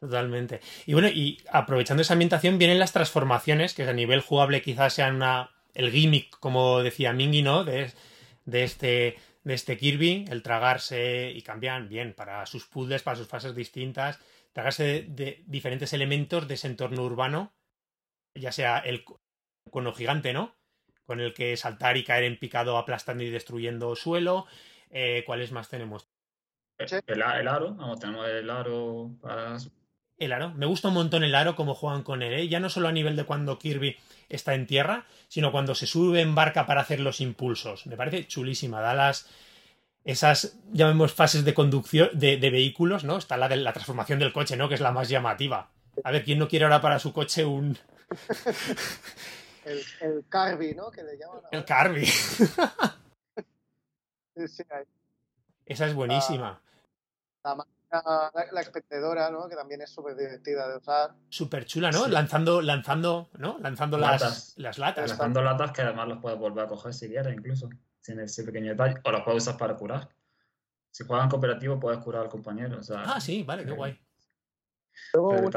Totalmente. 0.00 0.60
Y 0.84 0.92
bueno, 0.92 1.08
y 1.08 1.38
aprovechando 1.50 2.02
esa 2.02 2.12
ambientación, 2.12 2.58
vienen 2.58 2.78
las 2.78 2.92
transformaciones, 2.92 3.72
que 3.72 3.84
a 3.84 3.94
nivel 3.94 4.20
jugable 4.20 4.60
quizás 4.60 4.92
sean 4.92 5.16
una, 5.16 5.48
el 5.72 5.92
gimmick, 5.92 6.38
como 6.40 6.82
decía 6.82 7.14
Mingy, 7.14 7.40
¿no? 7.40 7.64
De, 7.64 7.90
de 8.44 8.64
este, 8.64 9.16
de 9.44 9.54
este 9.54 9.78
Kirby, 9.78 10.26
el 10.28 10.42
tragarse 10.42 11.32
y 11.34 11.40
cambian 11.40 11.88
bien 11.88 12.12
para 12.12 12.44
sus 12.44 12.66
puzzles, 12.66 13.02
para 13.02 13.16
sus 13.16 13.28
fases 13.28 13.54
distintas, 13.54 14.18
tragarse 14.52 15.06
de, 15.08 15.42
diferentes 15.46 15.92
elementos 15.92 16.48
de 16.48 16.54
ese 16.54 16.66
entorno 16.66 17.04
urbano, 17.04 17.52
ya 18.34 18.52
sea 18.52 18.78
el 18.78 19.04
cono 19.70 19.92
gigante, 19.92 20.32
¿no? 20.32 20.56
Con 21.04 21.20
el 21.20 21.34
que 21.34 21.56
saltar 21.56 21.96
y 21.96 22.04
caer 22.04 22.24
en 22.24 22.38
picado 22.38 22.78
aplastando 22.78 23.24
y 23.24 23.30
destruyendo 23.30 23.94
suelo. 23.96 24.46
Eh, 24.90 25.24
¿Cuáles 25.26 25.52
más 25.52 25.68
tenemos? 25.68 26.08
El, 26.78 27.22
aro, 27.22 27.74
vamos, 27.74 28.00
tenemos 28.00 28.26
el 28.26 28.48
aro 28.48 29.10
para 29.20 29.58
el 30.20 30.32
aro. 30.32 30.50
Me 30.54 30.66
gusta 30.66 30.88
un 30.88 30.94
montón 30.94 31.24
el 31.24 31.34
aro, 31.34 31.56
como 31.56 31.74
juegan 31.74 32.02
con 32.02 32.22
él, 32.22 32.32
¿eh? 32.34 32.48
ya 32.48 32.60
no 32.60 32.70
solo 32.70 32.88
a 32.88 32.92
nivel 32.92 33.16
de 33.16 33.24
cuando 33.24 33.58
Kirby 33.58 33.96
está 34.28 34.54
en 34.54 34.66
tierra, 34.66 35.06
sino 35.28 35.50
cuando 35.52 35.74
se 35.74 35.86
sube 35.86 36.20
en 36.20 36.34
barca 36.34 36.66
para 36.66 36.82
hacer 36.82 37.00
los 37.00 37.20
impulsos. 37.20 37.86
Me 37.86 37.96
parece 37.96 38.26
chulísima. 38.26 38.80
Da 38.80 38.94
las. 38.94 39.28
Esas, 40.10 40.58
llamemos, 40.72 41.14
fases 41.14 41.44
de 41.44 41.54
conducción 41.54 42.10
de, 42.12 42.36
vehículos, 42.38 43.04
¿no? 43.04 43.16
Está 43.16 43.36
la 43.36 43.48
de 43.48 43.54
la 43.56 43.72
transformación 43.72 44.18
del 44.18 44.32
coche, 44.32 44.56
¿no? 44.56 44.68
Que 44.68 44.74
es 44.74 44.80
la 44.80 44.90
más 44.90 45.08
llamativa. 45.08 45.70
A 46.02 46.10
ver, 46.10 46.24
¿quién 46.24 46.40
no 46.40 46.48
quiere 46.48 46.64
ahora 46.64 46.80
para 46.80 46.98
su 46.98 47.12
coche 47.12 47.44
un. 47.44 47.78
el, 49.64 49.80
el 50.00 50.24
Carby, 50.28 50.74
¿no? 50.74 50.90
Que 50.90 51.04
le 51.04 51.16
llaman. 51.16 51.42
El 51.52 51.64
Carby. 51.64 52.08
Esa 55.64 55.86
es 55.86 55.94
buenísima. 55.94 56.60
Ah, 57.44 57.56
la, 57.92 58.32
la, 58.50 58.60
expendedora, 58.60 59.30
¿no? 59.30 59.48
Que 59.48 59.54
también 59.54 59.82
es 59.82 59.90
súper 59.90 60.16
divertida 60.16 60.68
de 60.68 60.78
usar. 60.78 61.14
Súper 61.28 61.66
chula, 61.66 61.92
¿no? 61.92 62.08
Lanzando, 62.08 62.62
lanzando, 62.62 63.30
¿no? 63.38 63.60
Lanzando 63.60 63.96
Las, 63.96 64.54
las 64.56 64.78
latas. 64.78 65.10
Lanzando 65.10 65.40
latas 65.40 65.70
que 65.70 65.82
además 65.82 66.08
las 66.08 66.18
puedes 66.18 66.36
volver 66.36 66.64
a 66.64 66.68
coger 66.68 66.94
si 66.94 67.08
quieres, 67.08 67.32
incluso. 67.32 67.68
Sin 68.10 68.18
ese 68.18 68.42
pequeño 68.42 68.70
detalle. 68.70 68.96
O 69.04 69.12
las 69.12 69.22
puedes 69.22 69.44
usar 69.44 69.56
para 69.56 69.76
curar. 69.76 70.08
Si 70.90 71.04
juegas 71.04 71.24
en 71.24 71.30
cooperativo 71.30 71.78
puedes 71.78 72.00
curar 72.00 72.22
al 72.22 72.28
compañero. 72.28 72.78
O 72.78 72.82
sea, 72.82 73.02
ah, 73.06 73.20
sí, 73.20 73.44
vale, 73.44 73.64
qué 73.64 73.70
guay. 73.70 73.96
Luego, 75.14 75.50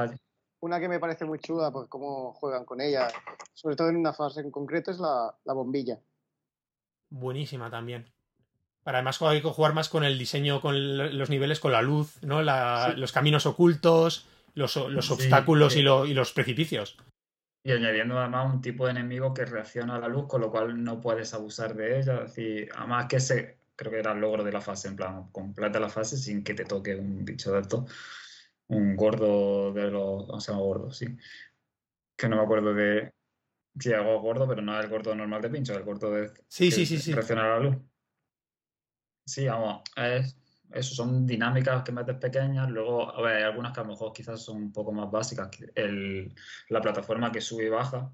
una, 0.59 0.79
que 0.79 0.87
me 0.87 0.99
parece 0.99 1.25
muy 1.25 1.39
chula 1.39 1.71
por 1.71 1.89
cómo 1.89 2.33
juegan 2.33 2.63
con 2.63 2.79
ella, 2.79 3.07
sobre 3.53 3.75
todo 3.75 3.89
en 3.89 3.97
una 3.97 4.13
fase 4.13 4.41
en 4.41 4.51
concreto, 4.51 4.91
es 4.91 4.99
la, 4.99 5.35
la 5.43 5.53
bombilla. 5.53 5.99
Buenísima 7.09 7.69
también. 7.69 8.13
Para 8.83 8.99
además 8.99 9.21
hay 9.23 9.41
que 9.41 9.49
jugar 9.49 9.73
más 9.73 9.89
con 9.89 10.03
el 10.03 10.19
diseño, 10.19 10.61
con 10.61 11.17
los 11.17 11.29
niveles, 11.29 11.59
con 11.59 11.71
la 11.71 11.81
luz, 11.81 12.21
¿no? 12.21 12.43
Los 12.43 13.11
caminos 13.11 13.45
ocultos, 13.45 14.27
los, 14.53 14.77
obstáculos 14.77 15.75
y, 15.75 15.81
los 15.81 16.33
precipicios. 16.33 16.97
Y 17.64 17.72
añadiendo 17.72 18.20
además 18.20 18.53
un 18.53 18.61
tipo 18.61 18.86
de 18.86 18.91
enemigo 18.91 19.34
que 19.34 19.45
reacciona 19.45 19.95
a 19.95 19.99
la 19.99 20.09
luz, 20.09 20.28
con 20.28 20.41
lo 20.41 20.51
cual 20.51 20.84
no 20.84 20.99
puedes 20.99 21.34
abusar 21.34 21.76
de 21.76 21.99
ella. 21.99 22.16
Es 22.16 22.36
decir, 22.36 22.70
además 22.76 23.07
que 23.07 23.16
ese 23.18 23.57
creo 23.76 23.91
que 23.91 23.99
era 23.99 24.11
el 24.11 24.20
logro 24.20 24.43
de 24.43 24.51
la 24.51 24.61
fase, 24.61 24.88
en 24.89 24.95
plan, 24.95 25.30
completa 25.32 25.80
la 25.80 25.89
fase 25.89 26.18
sin 26.18 26.43
que 26.43 26.53
te 26.53 26.66
toque 26.66 26.95
un 26.95 27.24
bicho 27.26 27.53
de 27.53 27.61
esto. 27.61 27.86
Un 28.68 28.95
gordo 28.95 29.72
de 29.74 29.89
los. 29.91 30.30
O 30.30 30.39
sea, 30.39 30.55
gordo, 30.55 30.91
sí. 30.91 31.07
Que 32.18 32.28
no 32.28 32.38
me 32.38 32.43
acuerdo 32.43 32.74
de. 32.74 33.14
Sí, 33.80 33.93
algo 33.93 34.20
gordo, 34.22 34.47
pero 34.47 34.61
no 34.61 34.78
es 34.78 34.84
el 34.84 34.91
gordo 34.91 35.16
normal 35.16 35.41
de 35.41 35.49
pincho, 35.49 35.74
el 35.74 35.84
gordo 35.84 36.11
de. 36.11 36.32
Sí, 36.47 36.72
sí, 36.72 36.86
sí, 36.86 36.97
sí. 36.97 37.14
Reacciona 37.14 37.45
a 37.45 37.59
la 37.59 37.59
luz. 37.59 37.78
Sí, 39.26 39.47
vamos, 39.47 39.82
es, 39.95 40.38
eso 40.74 40.95
son 40.95 41.26
dinámicas 41.26 41.84
que 41.84 41.91
metes 41.91 42.17
pequeñas, 42.17 42.69
luego, 42.69 43.15
a 43.15 43.21
ver, 43.21 43.38
hay 43.38 43.43
algunas 43.43 43.71
que 43.74 43.80
a 43.80 43.84
lo 43.84 43.89
mejor 43.89 44.11
quizás 44.13 44.41
son 44.41 44.57
un 44.57 44.74
poco 44.74 44.91
más 44.91 45.09
básicas, 45.09 45.49
el, 45.76 46.34
la 46.69 46.82
plataforma 46.82 47.32
que 47.32 47.41
sube 47.41 47.65
y 47.65 47.69
baja, 47.69 48.11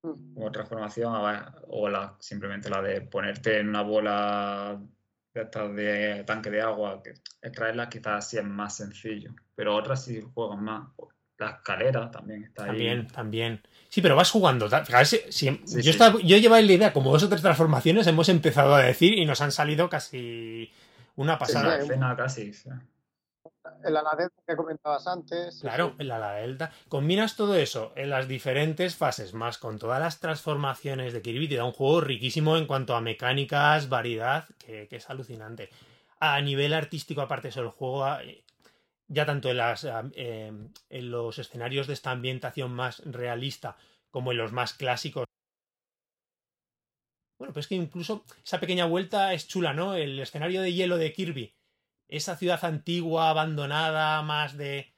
como 0.00 0.50
transformación, 0.50 1.14
o 1.68 1.88
la, 1.88 2.16
simplemente 2.20 2.68
la 2.68 2.82
de 2.82 3.00
ponerte 3.02 3.60
en 3.60 3.68
una 3.68 3.82
bola 3.82 4.80
de 5.32 5.42
estas 5.42 5.74
de 5.74 6.24
tanque 6.26 6.50
de 6.50 6.60
agua, 6.60 7.02
que 7.02 7.14
extraerla 7.42 7.88
quizás 7.88 8.28
sí 8.28 8.38
es 8.38 8.44
más 8.44 8.76
sencillo, 8.76 9.34
pero 9.54 9.74
otras 9.74 10.04
sí 10.04 10.22
juegan 10.34 10.64
más. 10.64 10.88
La 11.36 11.50
escalera 11.50 12.08
también 12.12 12.44
está 12.44 12.64
ahí. 12.64 12.68
También, 12.68 13.08
también. 13.08 13.62
Sí, 13.88 14.00
pero 14.00 14.14
vas 14.14 14.30
jugando. 14.30 14.68
yo, 14.68 15.90
estaba, 15.90 16.20
yo 16.20 16.36
llevaba 16.36 16.62
la 16.62 16.72
idea, 16.72 16.92
como 16.92 17.10
dos 17.10 17.24
o 17.24 17.28
tres 17.28 17.42
transformaciones 17.42 18.06
hemos 18.06 18.28
empezado 18.28 18.72
a 18.72 18.82
decir 18.82 19.18
y 19.18 19.26
nos 19.26 19.40
han 19.40 19.50
salido 19.50 19.88
casi 19.88 20.70
una 21.16 21.38
pasada. 21.38 21.80
Sí, 21.82 21.88
casi. 22.16 22.52
El 23.82 23.96
ala 23.96 24.14
delta 24.16 24.42
que 24.46 24.56
comentabas 24.56 25.06
antes. 25.06 25.60
Claro, 25.60 25.94
el 25.98 26.10
ala 26.10 26.34
delta. 26.34 26.72
Combinas 26.88 27.36
todo 27.36 27.54
eso 27.54 27.92
en 27.96 28.10
las 28.10 28.28
diferentes 28.28 28.96
fases, 28.96 29.34
más 29.34 29.58
con 29.58 29.78
todas 29.78 30.00
las 30.00 30.20
transformaciones 30.20 31.12
de 31.12 31.22
Kirby, 31.22 31.48
te 31.48 31.56
da 31.56 31.64
un 31.64 31.72
juego 31.72 32.00
riquísimo 32.00 32.56
en 32.56 32.66
cuanto 32.66 32.94
a 32.94 33.00
mecánicas, 33.00 33.88
variedad, 33.88 34.46
que, 34.58 34.88
es 34.90 35.10
alucinante. 35.10 35.70
A 36.20 36.40
nivel 36.40 36.72
artístico, 36.72 37.20
aparte 37.20 37.48
de 37.48 37.50
eso, 37.50 37.60
el 37.60 37.68
juego 37.68 38.06
ya 39.08 39.26
tanto 39.26 39.50
en, 39.50 39.56
las, 39.58 39.84
eh, 39.84 40.52
en 40.88 41.10
los 41.10 41.38
escenarios 41.38 41.86
de 41.86 41.92
esta 41.92 42.10
ambientación 42.10 42.72
más 42.72 43.02
realista 43.04 43.76
como 44.10 44.32
en 44.32 44.38
los 44.38 44.52
más 44.52 44.72
clásicos. 44.74 45.26
Bueno, 47.38 47.52
pues 47.52 47.64
es 47.64 47.68
que 47.68 47.74
incluso 47.74 48.24
esa 48.44 48.60
pequeña 48.60 48.86
vuelta 48.86 49.32
es 49.32 49.48
chula, 49.48 49.72
¿no? 49.72 49.94
El 49.94 50.18
escenario 50.20 50.62
de 50.62 50.72
hielo 50.72 50.96
de 50.96 51.12
Kirby. 51.12 51.54
Esa 52.06 52.36
ciudad 52.36 52.64
antigua, 52.64 53.30
abandonada, 53.30 54.22
más 54.22 54.56
de... 54.56 54.92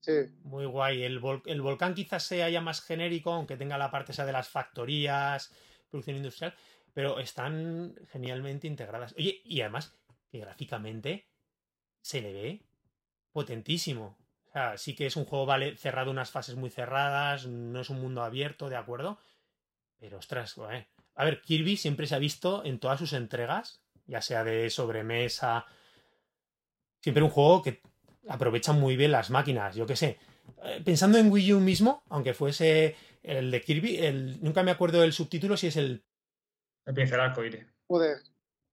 Sí. 0.00 0.12
Muy 0.42 0.66
guay. 0.66 1.02
El, 1.02 1.20
el 1.46 1.60
volcán 1.60 1.94
quizás 1.94 2.22
sea 2.22 2.48
ya 2.48 2.60
más 2.60 2.80
genérico, 2.80 3.32
aunque 3.32 3.56
tenga 3.56 3.78
la 3.78 3.90
parte 3.90 4.12
esa 4.12 4.26
de 4.26 4.32
las 4.32 4.48
factorías, 4.48 5.52
producción 5.88 6.16
industrial, 6.16 6.54
pero 6.92 7.18
están 7.18 7.94
genialmente 8.10 8.66
integradas. 8.66 9.14
Oye, 9.16 9.40
y 9.44 9.60
además, 9.60 9.98
que 10.30 10.38
gráficamente 10.38 11.28
se 12.00 12.20
le 12.20 12.32
ve 12.32 12.66
potentísimo. 13.32 14.18
O 14.48 14.52
sea, 14.52 14.78
sí 14.78 14.94
que 14.94 15.06
es 15.06 15.16
un 15.16 15.24
juego, 15.24 15.46
vale, 15.46 15.76
cerrado 15.76 16.10
unas 16.10 16.30
fases 16.30 16.56
muy 16.56 16.70
cerradas, 16.70 17.46
no 17.46 17.80
es 17.80 17.90
un 17.90 18.00
mundo 18.00 18.22
abierto, 18.22 18.68
¿de 18.68 18.76
acuerdo? 18.76 19.18
Pero 19.98 20.18
ostras, 20.18 20.54
A 21.18 21.24
ver, 21.24 21.42
Kirby 21.42 21.76
siempre 21.76 22.06
se 22.06 22.14
ha 22.14 22.20
visto 22.20 22.64
en 22.64 22.78
todas 22.78 23.00
sus 23.00 23.12
entregas, 23.12 23.82
ya 24.06 24.22
sea 24.22 24.44
de 24.44 24.70
sobremesa. 24.70 25.66
Siempre 27.00 27.24
un 27.24 27.30
juego 27.30 27.60
que 27.60 27.82
aprovecha 28.28 28.72
muy 28.72 28.96
bien 28.96 29.10
las 29.10 29.28
máquinas, 29.28 29.74
yo 29.74 29.84
qué 29.84 29.96
sé. 29.96 30.16
Eh, 30.62 30.80
pensando 30.84 31.18
en 31.18 31.28
Wii 31.28 31.54
U 31.54 31.60
mismo, 31.60 32.04
aunque 32.08 32.34
fuese 32.34 32.94
el 33.24 33.50
de 33.50 33.60
Kirby, 33.60 33.96
el, 33.96 34.40
nunca 34.44 34.62
me 34.62 34.70
acuerdo 34.70 35.00
del 35.00 35.12
subtítulo 35.12 35.56
si 35.56 35.66
es 35.66 35.76
el. 35.76 36.04
El 36.86 36.94
pincel 36.94 37.18
arcoíris. 37.18 37.66
Poder. 37.88 38.18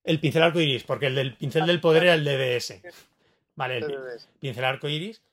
El 0.04 0.20
pincel 0.20 0.44
arcoíris, 0.44 0.84
porque 0.84 1.08
el 1.08 1.16
del 1.16 1.36
pincel 1.36 1.66
del 1.66 1.82
poder 1.82 2.04
era 2.04 2.14
el 2.14 2.24
DDS. 2.24 2.80
Vale, 3.56 3.80
el 3.80 3.98
pincel 4.40 4.66
arcoíris. 4.66 5.24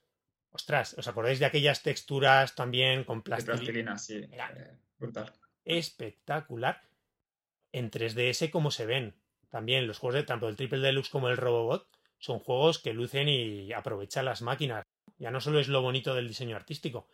Ostras, 0.51 0.95
¿os 0.97 1.07
acordáis 1.07 1.41
de 1.41 1.45
aquellas 1.45 1.83
texturas 1.83 2.55
también 2.55 3.05
con 3.05 3.21
plastilina? 3.21 3.59
plastilina, 3.59 3.99
sí. 3.99 4.17
Eh, 4.33 4.79
brutal. 4.99 5.31
Espectacular. 5.63 6.81
En 7.73 7.91
3DS, 7.91 8.51
como 8.51 8.71
se 8.71 8.87
ven. 8.87 9.17
También 9.49 9.87
los 9.87 9.99
juegos 9.99 10.15
de 10.15 10.23
tanto 10.23 10.49
el 10.49 10.57
Triple 10.57 10.79
Deluxe 10.79 11.11
como 11.11 11.29
el 11.29 11.37
Robobot 11.37 11.89
son 12.19 12.39
juegos 12.39 12.79
que 12.79 12.93
lucen 12.93 13.29
y 13.29 13.73
aprovechan 13.73 14.25
las 14.25 14.43
máquinas. 14.43 14.85
Ya 15.19 15.31
no 15.31 15.41
solo 15.41 15.59
es 15.59 15.69
lo 15.69 15.83
bonito 15.83 16.15
del 16.15 16.29
diseño 16.29 16.57
artístico, 16.57 17.09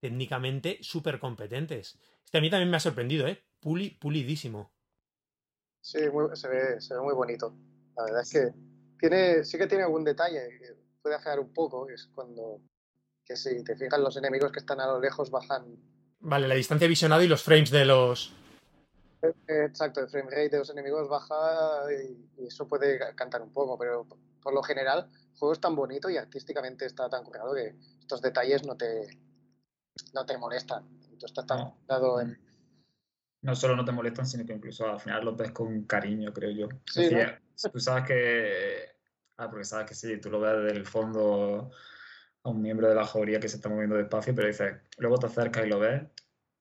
técnicamente 0.00 0.78
súper 0.82 1.18
competentes. 1.18 1.98
Este 2.24 2.38
a 2.38 2.40
mí 2.40 2.50
también 2.50 2.70
me 2.70 2.76
ha 2.76 2.80
sorprendido, 2.80 3.26
¿eh? 3.26 3.42
Puli, 3.60 3.90
pulidísimo. 3.90 4.72
Sí, 5.80 5.98
se, 6.34 6.48
ve, 6.48 6.80
se 6.80 6.94
ve 6.94 7.00
muy 7.00 7.14
bonito. 7.14 7.56
La 7.96 8.04
verdad 8.04 8.22
es 8.22 8.32
que 8.32 8.52
tiene, 8.98 9.44
sí 9.44 9.58
que 9.58 9.66
tiene 9.66 9.84
algún 9.84 10.04
detalle 10.04 10.58
que 10.58 10.76
puede 11.02 11.16
afear 11.16 11.40
un 11.40 11.52
poco, 11.52 11.88
es 11.88 12.06
cuando, 12.14 12.60
que 13.24 13.36
si 13.36 13.62
te 13.64 13.76
fijas, 13.76 14.00
los 14.00 14.16
enemigos 14.16 14.52
que 14.52 14.60
están 14.60 14.80
a 14.80 14.86
lo 14.86 15.00
lejos 15.00 15.30
bajan. 15.30 15.76
Vale, 16.20 16.48
la 16.48 16.54
distancia 16.54 16.88
visionada 16.88 17.22
y 17.22 17.28
los 17.28 17.42
frames 17.42 17.70
de 17.70 17.84
los. 17.84 18.32
Exacto, 19.48 20.00
el 20.00 20.08
frame 20.08 20.30
rate 20.30 20.50
de 20.50 20.58
los 20.58 20.70
enemigos 20.70 21.08
baja 21.08 21.84
y, 21.92 22.46
eso 22.46 22.68
puede 22.68 22.98
cantar 23.14 23.42
un 23.42 23.52
poco, 23.52 23.78
pero 23.78 24.06
por 24.42 24.54
lo 24.54 24.62
general 24.62 25.08
el 25.12 25.38
juego 25.38 25.52
es 25.52 25.60
tan 25.60 25.74
bonito 25.74 26.10
y 26.10 26.16
artísticamente 26.16 26.86
está 26.86 27.08
tan 27.08 27.24
curado 27.24 27.54
que 27.54 27.74
estos 28.00 28.20
detalles 28.20 28.66
no 28.66 28.76
te, 28.76 29.18
no 30.12 30.26
te 30.26 30.36
molestan. 30.38 30.84
Tú 31.18 31.26
estás 31.26 31.46
tan 31.46 31.72
no. 31.88 32.20
en... 32.20 32.38
No 33.42 33.54
solo 33.54 33.76
no 33.76 33.84
te 33.84 33.92
molestan, 33.92 34.26
sino 34.26 34.44
que 34.44 34.52
incluso 34.52 34.88
al 34.88 35.00
final 35.00 35.24
los 35.24 35.36
ves 35.36 35.52
con 35.52 35.84
cariño, 35.84 36.32
creo 36.32 36.50
yo. 36.50 36.68
Sí, 36.86 37.10
Tú 37.72 37.78
sabes 37.78 38.04
que 38.04 38.94
Ah, 39.36 39.50
porque 39.50 39.64
sabes 39.64 39.88
que 39.88 39.94
sí, 39.94 40.16
tú 40.18 40.30
lo 40.30 40.40
ves 40.40 40.62
desde 40.62 40.78
el 40.78 40.86
fondo 40.86 41.70
a 42.44 42.48
un 42.48 42.62
miembro 42.62 42.88
de 42.88 42.94
la 42.94 43.04
jauría 43.04 43.40
que 43.40 43.48
se 43.48 43.56
está 43.56 43.68
moviendo 43.68 43.96
despacio, 43.96 44.34
pero 44.34 44.46
dices, 44.48 44.76
luego 44.98 45.18
te 45.18 45.26
acercas 45.26 45.66
y 45.66 45.68
lo 45.68 45.80
ves. 45.80 46.02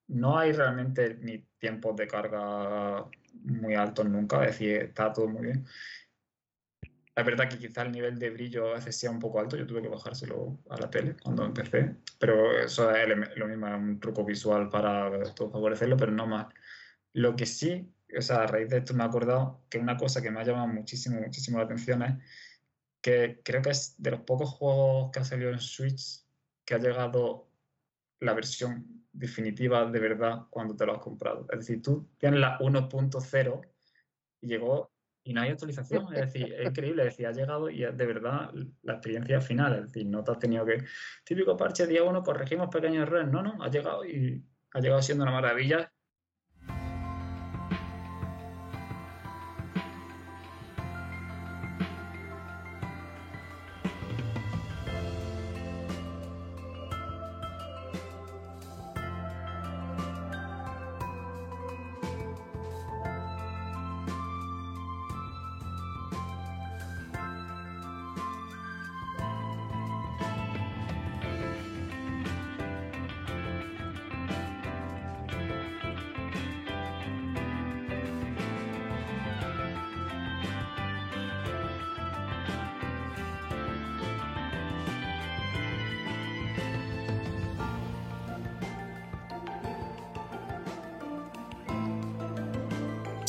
No 0.08 0.38
hay 0.38 0.52
realmente 0.52 1.18
ni 1.22 1.40
tiempos 1.58 1.96
de 1.96 2.08
carga 2.08 3.06
muy 3.44 3.76
altos 3.76 4.06
nunca, 4.06 4.42
es 4.44 4.52
decir, 4.52 4.76
está 4.78 5.12
todo 5.12 5.28
muy 5.28 5.44
bien. 5.44 5.66
Es 7.16 7.26
verdad 7.26 7.48
que 7.48 7.60
quizá 7.60 7.84
el 7.84 7.92
nivel 7.92 8.18
de 8.18 8.32
brillo 8.32 8.72
a 8.72 8.76
veces 8.76 8.98
sea 8.98 9.12
un 9.12 9.20
poco 9.20 9.40
alto, 9.40 9.56
yo 9.56 9.68
tuve 9.68 9.84
que 9.84 9.88
bajárselo 9.88 10.58
a 10.70 10.78
la 10.78 10.90
tele 10.90 11.16
cuando 11.22 11.46
empecé, 11.46 11.96
pero 12.18 12.58
eso 12.60 12.90
es 12.96 13.08
lo 13.38 13.48
mismo, 13.48 13.68
es 13.68 13.74
un 13.76 14.00
truco 14.00 14.26
visual 14.26 14.70
para 14.70 15.12
favorecerlo, 15.36 15.96
pero 15.96 16.12
no 16.12 16.26
más. 16.26 16.48
Lo 17.14 17.36
que 17.36 17.46
sí, 17.46 17.94
o 18.18 18.22
sea, 18.22 18.44
a 18.44 18.48
raíz 18.48 18.70
de 18.70 18.78
esto 18.78 18.96
me 18.96 19.04
he 19.04 19.08
acordado 19.08 19.62
que 19.70 19.78
una 19.78 19.96
cosa 19.96 20.22
que 20.22 20.32
me 20.32 20.40
ha 20.40 20.44
llamado 20.44 20.68
muchísimo, 20.68 21.20
muchísimo 21.22 21.60
la 21.60 21.66
atención 21.66 22.02
es 22.02 22.14
que 23.02 23.42
creo 23.44 23.62
que 23.62 23.70
es 23.70 23.96
de 24.02 24.12
los 24.12 24.22
pocos 24.22 24.50
juegos 24.50 25.12
que 25.12 25.20
ha 25.20 25.24
salido 25.24 25.52
en 25.52 25.60
Switch 25.60 26.24
que 26.66 26.74
ha 26.74 26.80
llegado 26.80 27.48
la 28.24 28.34
versión 28.34 29.04
definitiva 29.12 29.86
de 29.86 30.00
verdad 30.00 30.48
cuando 30.50 30.76
te 30.76 30.86
lo 30.86 30.94
has 30.94 31.00
comprado. 31.00 31.46
Es 31.52 31.60
decir, 31.60 31.82
tú 31.82 32.10
tienes 32.18 32.40
la 32.40 32.58
1.0 32.60 33.62
y 34.42 34.48
llegó 34.48 34.92
y 35.24 35.34
no 35.34 35.42
hay 35.42 35.52
actualización. 35.52 36.14
Es 36.14 36.34
decir, 36.34 36.54
es 36.54 36.68
increíble. 36.68 37.04
Es 37.04 37.10
decir, 37.10 37.28
ha 37.28 37.32
llegado 37.32 37.70
y 37.70 37.84
es 37.84 37.96
de 37.96 38.06
verdad 38.06 38.52
la 38.82 38.94
experiencia 38.94 39.40
final. 39.40 39.76
Es 39.76 39.82
decir, 39.84 40.06
no 40.08 40.24
te 40.24 40.32
has 40.32 40.40
tenido 40.40 40.66
que. 40.66 40.84
Típico 41.24 41.56
parche 41.56 41.88
día 41.88 42.04
1, 42.04 42.24
corregimos 42.24 42.70
pequeños 42.70 43.04
errores. 43.04 43.28
No, 43.30 43.44
no, 43.44 43.64
ha 43.64 43.70
llegado 43.70 44.04
y 44.06 44.44
ha 44.72 44.80
llegado 44.80 45.02
siendo 45.02 45.24
una 45.24 45.32
maravilla 45.32 45.93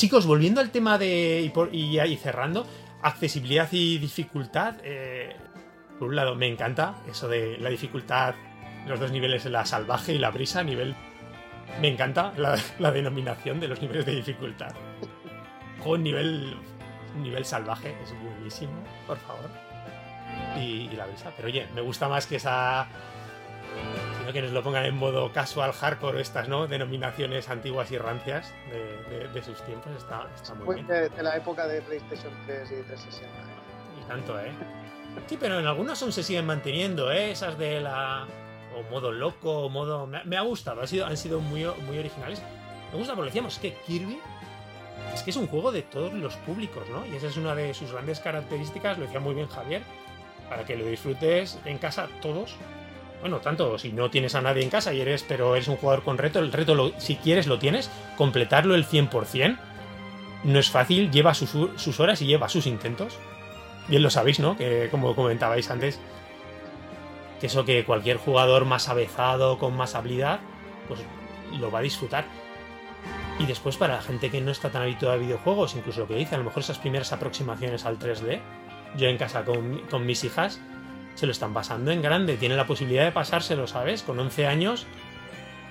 Chicos, 0.04 0.26
volviendo 0.26 0.60
al 0.60 0.68
tema 0.68 0.98
de. 0.98 1.50
Y, 1.72 1.98
ahí 1.98 2.18
cerrando, 2.18 2.66
accesibilidad 3.00 3.66
y 3.72 3.96
dificultad. 3.96 4.74
Eh, 4.84 5.34
por 5.98 6.08
un 6.08 6.16
lado, 6.16 6.34
me 6.34 6.46
encanta 6.46 6.96
eso 7.10 7.26
de 7.26 7.56
la 7.56 7.70
dificultad, 7.70 8.34
los 8.86 9.00
dos 9.00 9.10
niveles, 9.12 9.46
la 9.46 9.64
salvaje 9.64 10.12
y 10.12 10.18
la 10.18 10.30
brisa, 10.30 10.62
nivel. 10.62 10.94
Me 11.80 11.88
encanta 11.88 12.34
la, 12.36 12.90
denominación 12.90 13.60
de 13.60 13.68
los 13.68 13.80
niveles 13.80 14.04
de 14.04 14.16
dificultad. 14.16 14.74
Juego 15.78 15.96
nivel. 15.96 16.54
Nivel 17.22 17.46
salvaje, 17.46 17.96
es 18.04 18.14
buenísimo, 18.22 18.74
por 19.06 19.16
favor. 19.16 19.48
y 20.60 20.90
la 20.94 21.06
brisa. 21.06 21.32
Pero 21.34 21.48
oye, 21.48 21.66
me 21.74 21.80
gusta 21.80 22.10
más 22.10 22.26
que 22.26 22.36
esa 22.36 22.88
que 24.32 24.42
nos 24.42 24.52
lo 24.52 24.62
pongan 24.62 24.84
en 24.84 24.96
modo 24.96 25.32
casual, 25.32 25.72
hardcore, 25.72 26.20
estas 26.20 26.48
¿no? 26.48 26.66
denominaciones 26.66 27.48
antiguas 27.48 27.90
y 27.90 27.98
rancias 27.98 28.52
de, 28.70 29.42
sus 29.42 29.60
tiempos, 29.64 29.92
está, 29.96 30.26
muy 30.54 30.76
bien. 30.76 30.86
De, 30.86 31.22
la 31.22 31.36
época 31.36 31.66
de 31.66 31.82
PlayStation 31.82 32.32
3 32.46 32.70
y 32.70 32.82
360. 32.82 33.28
Y 34.00 34.08
tanto, 34.08 34.38
¿eh? 34.40 34.52
Sí, 35.26 35.36
pero 35.38 35.58
en 35.58 35.66
algunas 35.66 36.00
aún 36.02 36.12
se 36.12 36.22
siguen 36.22 36.46
manteniendo, 36.46 37.10
¿eh? 37.10 37.30
Esas 37.30 37.58
de 37.58 37.80
la... 37.80 38.26
o 38.76 38.90
modo 38.90 39.12
loco, 39.12 39.64
o 39.64 39.68
modo... 39.68 40.06
Me, 40.06 40.36
ha 40.36 40.42
gustado, 40.42 40.80
han 40.80 40.88
sido, 40.88 41.06
han 41.06 41.16
sido 41.16 41.40
muy, 41.40 41.64
muy 41.86 41.98
originales. 41.98 42.42
Me 42.92 42.98
gusta 42.98 43.14
porque 43.14 43.30
decíamos 43.30 43.58
que 43.58 43.74
Kirby 43.86 44.18
es 45.12 45.22
que 45.22 45.30
es 45.30 45.36
un 45.36 45.46
juego 45.46 45.72
de 45.72 45.82
todos 45.82 46.12
los 46.12 46.36
públicos, 46.36 46.84
¿no? 46.88 47.04
Y 47.06 47.16
esa 47.16 47.28
es 47.28 47.36
una 47.36 47.54
de 47.54 47.74
sus 47.74 47.92
grandes 47.92 48.20
características, 48.20 48.98
lo 48.98 49.04
decía 49.04 49.20
muy 49.20 49.34
bien 49.34 49.48
Javier, 49.48 49.82
para 50.48 50.64
que 50.64 50.76
lo 50.76 50.86
disfrutes 50.86 51.58
en 51.64 51.78
casa 51.78 52.08
todos 52.20 52.56
bueno, 53.20 53.38
tanto 53.38 53.78
si 53.78 53.92
no 53.92 54.10
tienes 54.10 54.34
a 54.34 54.42
nadie 54.42 54.62
en 54.62 54.70
casa 54.70 54.92
y 54.92 55.00
eres, 55.00 55.24
pero 55.26 55.54
eres 55.54 55.68
un 55.68 55.76
jugador 55.76 56.02
con 56.02 56.18
reto, 56.18 56.38
el 56.40 56.52
reto, 56.52 56.92
si 56.98 57.16
quieres, 57.16 57.46
lo 57.46 57.58
tienes, 57.58 57.90
completarlo 58.16 58.74
el 58.74 58.86
100%. 58.86 59.58
No 60.44 60.58
es 60.58 60.70
fácil, 60.70 61.10
lleva 61.10 61.32
sus, 61.32 62.00
horas 62.00 62.20
y 62.20 62.26
lleva 62.26 62.50
sus 62.50 62.66
intentos. 62.66 63.16
Bien 63.88 64.02
lo 64.02 64.10
sabéis, 64.10 64.40
¿no? 64.40 64.56
Que 64.56 64.88
como 64.90 65.14
comentabais 65.14 65.70
antes, 65.70 65.98
que 67.40 67.46
eso 67.46 67.64
que 67.64 67.84
cualquier 67.84 68.18
jugador 68.18 68.66
más 68.66 68.88
avezado, 68.88 69.58
con 69.58 69.74
más 69.74 69.94
habilidad, 69.94 70.40
pues 70.86 71.00
lo 71.58 71.70
va 71.70 71.78
a 71.78 71.82
disfrutar. 71.82 72.26
Y 73.38 73.46
después 73.46 73.76
para 73.76 73.96
la 73.96 74.02
gente 74.02 74.30
que 74.30 74.40
no 74.40 74.50
está 74.50 74.70
tan 74.70 74.82
habituada 74.82 75.14
a 75.14 75.18
videojuegos, 75.18 75.74
incluso 75.74 76.00
lo 76.00 76.08
que 76.08 76.16
dice, 76.16 76.34
a 76.34 76.38
lo 76.38 76.44
mejor 76.44 76.62
esas 76.62 76.78
primeras 76.78 77.12
aproximaciones 77.12 77.84
al 77.84 77.98
3D, 77.98 78.40
yo 78.96 79.08
en 79.08 79.16
casa 79.16 79.44
con, 79.44 79.78
con 79.90 80.06
mis 80.06 80.24
hijas, 80.24 80.60
se 81.14 81.26
lo 81.26 81.32
están 81.32 81.54
pasando 81.54 81.90
en 81.90 82.02
grande. 82.02 82.36
Tiene 82.36 82.56
la 82.56 82.66
posibilidad 82.66 83.04
de 83.04 83.12
pasárselo, 83.12 83.66
¿sabes? 83.66 84.02
Con 84.02 84.18
11 84.18 84.46
años, 84.46 84.86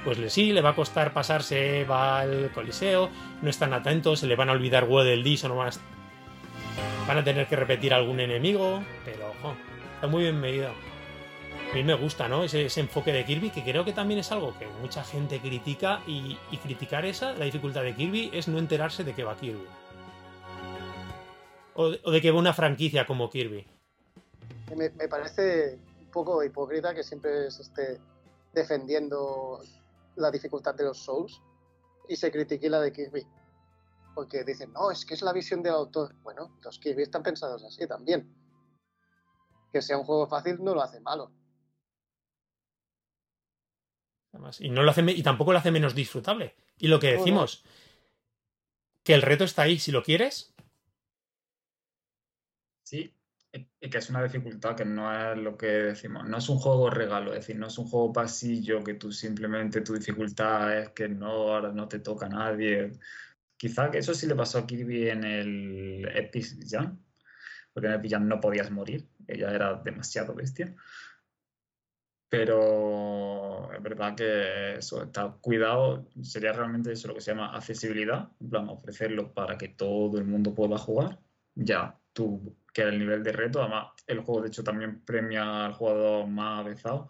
pues 0.04 0.34
sí, 0.34 0.52
le 0.52 0.62
va 0.62 0.72
a 0.72 0.76
costar 0.76 1.14
pasarse, 1.14 1.86
va 1.86 2.20
al 2.20 2.52
coliseo, 2.54 3.10
no 3.42 3.50
están 3.50 3.74
atentos, 3.74 4.20
se 4.20 4.28
le 4.28 4.36
van 4.36 4.50
a 4.50 4.54
olvidar 4.54 4.88
del 4.88 5.24
Dis 5.24 5.44
o 5.46 5.50
no 5.50 5.56
van 5.56 7.18
a, 7.18 7.24
tener 7.24 7.48
que 7.48 7.56
repetir 7.56 7.94
algún 7.94 8.20
enemigo, 8.20 8.84
pero 9.06 9.32
está 9.96 10.08
muy 10.08 10.24
bien 10.24 10.40
medido. 10.40 10.72
A 11.72 11.76
mí 11.76 11.84
me 11.84 11.96
gusta, 11.96 12.28
¿no? 12.28 12.44
Ese, 12.44 12.68
enfoque 12.80 13.12
de 13.12 13.26
Kirby, 13.26 13.50
que 13.50 13.64
creo 13.64 13.84
que 13.84 13.94
también 13.94 14.20
es 14.20 14.32
algo 14.32 14.56
que 14.60 14.68
mucha 14.80 15.04
gente 15.04 15.40
critica 15.40 16.02
y, 16.06 16.38
criticar 16.62 17.04
esa, 17.06 17.34
la 17.34 17.46
dificultad 17.46 17.82
de 17.82 17.96
Kirby, 17.96 18.30
es 18.32 18.48
no 18.48 18.60
enterarse 18.60 19.04
de 19.04 19.14
que 19.14 19.24
va 19.24 19.36
Kirby. 19.36 19.66
O 21.74 21.90
de, 21.90 22.22
que 22.22 22.30
va 22.30 22.38
una 22.38 22.54
franquicia 22.54 23.08
como 23.08 23.30
Kirby. 23.32 23.66
Me, 24.76 24.90
me, 24.92 25.08
parece 25.08 25.80
un 26.00 26.12
poco 26.12 26.44
hipócrita 26.44 26.94
que 26.94 27.04
siempre 27.04 27.50
se 27.52 27.62
esté 27.62 28.00
defendiendo 28.54 29.60
la 30.16 30.32
dificultad 30.32 30.76
de 30.76 30.86
los 30.86 31.00
Souls 31.00 31.42
y 32.08 32.16
se 32.16 32.32
critique 32.32 32.70
la 32.70 32.82
de 32.82 32.92
Kirby. 32.92 33.26
Porque 34.16 34.44
dicen, 34.44 34.72
no, 34.74 34.92
es 34.92 35.06
que 35.06 35.16
es 35.16 35.22
la 35.22 35.34
visión 35.34 35.64
del 35.64 35.74
autor. 35.74 36.16
Bueno, 36.22 36.58
los 36.64 36.80
Kirby 36.80 37.04
están 37.04 37.24
pensados 37.24 37.64
así 37.64 37.88
también. 37.88 38.32
Que 39.72 39.82
sea 39.82 39.98
un 39.98 40.04
juego 40.04 40.28
fácil 40.28 40.64
no 40.64 40.76
lo 40.76 40.82
hace 40.82 41.00
malo. 41.00 41.32
Y, 44.60 44.70
no 44.70 44.82
lo 44.84 44.92
hace, 44.92 45.02
y 45.12 45.24
tampoco 45.24 45.52
lo 45.52 45.60
hace 45.60 45.72
menos 45.72 45.96
disfrutable. 45.96 46.56
Y 46.78 46.88
lo 46.88 47.00
que 47.00 47.14
decimos, 47.14 47.64
que 49.04 49.14
el 49.14 49.22
reto 49.22 49.44
está 49.44 49.64
ahí, 49.64 49.80
si 49.80 49.92
lo 49.92 50.04
quieres. 50.04 50.54
Sí, 52.84 53.14
y 53.54 53.90
que 53.90 54.00
es 54.00 54.10
una 54.10 54.24
dificultad 54.24 54.76
que 54.76 54.86
no 54.86 55.14
es 55.14 55.38
lo 55.38 55.56
que 55.56 55.68
decimos, 55.68 56.28
no 56.28 56.38
es 56.38 56.50
un 56.50 56.58
juego 56.58 56.90
regalo, 56.90 57.34
es 57.34 57.42
decir, 57.42 57.58
no 57.58 57.68
es 57.68 57.78
un 57.78 57.88
juego 57.88 58.12
pasillo 58.12 58.84
que 58.84 58.96
tú 58.96 59.12
simplemente 59.12 59.82
tu 59.82 59.94
dificultad 59.94 60.80
es 60.80 60.90
que 60.90 61.08
no, 61.08 61.28
ahora 61.28 61.72
no 61.72 61.88
te 61.88 62.00
toca 62.00 62.26
a 62.26 62.30
nadie. 62.30 62.92
Quizá 63.56 63.92
que 63.92 64.00
eso 64.00 64.14
sí 64.16 64.26
le 64.26 64.36
pasó 64.36 64.58
a 64.60 64.66
Kirby 64.66 65.10
en 65.10 65.24
el 65.24 66.10
Epic 66.16 66.46
Jam, 66.68 67.00
porque 67.74 67.88
en 67.88 67.94
Epic 67.94 68.12
Jam 68.12 68.28
no 68.28 68.40
podías 68.40 68.72
morir, 68.72 69.08
ella 69.28 69.52
era 69.52 69.76
demasiado 69.76 70.34
bestia. 70.34 70.76
Pero 72.30 73.72
es 73.72 73.84
verdad 73.84 74.16
que 74.16 74.78
eso 74.78 75.04
está 75.04 75.32
cuidado, 75.40 76.10
sería 76.24 76.54
realmente 76.54 76.92
eso 76.92 77.08
lo 77.08 77.14
que 77.14 77.22
se 77.22 77.32
llama 77.32 77.56
accesibilidad, 77.56 78.30
en 78.40 78.50
plan 78.50 78.70
ofrecerlo 78.70 79.32
para 79.32 79.56
que 79.60 79.68
todo 79.68 80.18
el 80.18 80.26
mundo 80.26 80.56
pueda 80.56 80.80
jugar. 80.80 81.20
Ya, 81.54 82.00
tú 82.14 82.56
que 82.74 82.82
el 82.82 83.00
nivel 83.00 83.24
de 83.24 83.32
reto, 83.32 83.62
además 83.62 83.94
el 84.08 84.20
juego 84.20 84.42
de 84.42 84.48
hecho 84.50 84.64
también 84.64 85.06
premia 85.06 85.66
al 85.66 85.74
jugador 85.74 86.28
más 86.28 86.62
avanzado. 86.62 87.10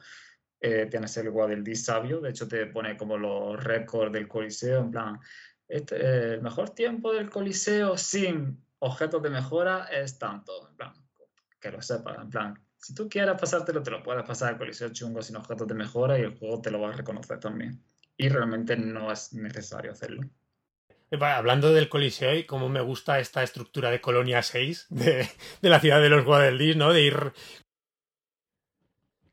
Eh, 0.59 0.87
tienes 0.89 1.17
el 1.17 1.33
del 1.33 1.75
sabio, 1.75 2.21
de 2.21 2.29
hecho 2.29 2.47
te 2.47 2.67
pone 2.67 2.95
como 2.95 3.17
los 3.17 3.61
récords 3.61 4.13
del 4.13 4.27
coliseo, 4.27 4.81
en 4.81 4.91
plan, 4.91 5.19
este, 5.67 6.35
el 6.35 6.41
mejor 6.41 6.69
tiempo 6.69 7.11
del 7.11 7.29
coliseo 7.29 7.97
sin 7.97 8.63
objetos 8.79 9.21
de 9.23 9.29
mejora 9.29 9.87
es 9.91 10.17
tanto, 10.17 10.69
en 10.69 10.75
plan, 10.75 10.93
que 11.59 11.71
lo 11.71 11.81
sepas, 11.81 12.17
en 12.17 12.29
plan, 12.29 12.63
si 12.83 12.93
tú 12.93 13.07
quieres 13.07 13.39
pasártelo, 13.39 13.81
te 13.81 13.91
lo 13.91 14.03
puedes 14.03 14.25
pasar 14.25 14.49
al 14.49 14.57
Coliseo 14.57 14.89
chungo 14.89 15.21
sin 15.21 15.37
objetos 15.37 15.65
de 15.69 15.73
mejora 15.73 16.19
y 16.19 16.23
el 16.23 16.37
juego 16.37 16.59
te 16.61 16.69
lo 16.69 16.81
va 16.81 16.89
a 16.89 16.91
reconocer 16.91 17.39
también. 17.39 17.81
Y 18.17 18.27
realmente 18.27 18.75
no 18.75 19.09
es 19.09 19.31
necesario 19.31 19.93
hacerlo. 19.93 20.29
Hablando 21.21 21.71
del 21.71 21.89
Coliseo 21.89 22.35
y 22.35 22.45
cómo 22.45 22.69
me 22.69 22.81
gusta 22.81 23.19
esta 23.19 23.43
estructura 23.43 23.91
de 23.91 24.01
Colonia 24.01 24.41
6 24.41 24.87
de, 24.89 25.29
la 25.61 25.79
ciudad 25.79 26.01
de 26.01 26.09
los 26.09 26.25
Guadeldis, 26.25 26.75
¿no? 26.75 26.91
De 26.91 27.01
ir. 27.01 27.33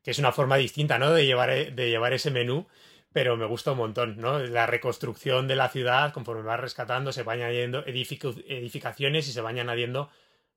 que 0.03 0.11
es 0.11 0.19
una 0.19 0.31
forma 0.31 0.57
distinta, 0.57 0.99
¿no? 0.99 1.11
De 1.11 1.25
llevar, 1.25 1.49
de 1.73 1.89
llevar 1.89 2.13
ese 2.13 2.31
menú, 2.31 2.67
pero 3.11 3.37
me 3.37 3.45
gusta 3.45 3.71
un 3.71 3.79
montón, 3.79 4.17
¿no? 4.17 4.39
La 4.39 4.67
reconstrucción 4.67 5.47
de 5.47 5.55
la 5.55 5.69
ciudad, 5.69 6.13
conforme 6.13 6.43
va 6.43 6.57
rescatando, 6.57 7.11
se 7.11 7.23
van 7.23 7.41
añadiendo 7.41 7.83
edificaciones 7.85 9.27
y 9.27 9.31
se 9.31 9.41
van 9.41 9.59
añadiendo 9.59 10.09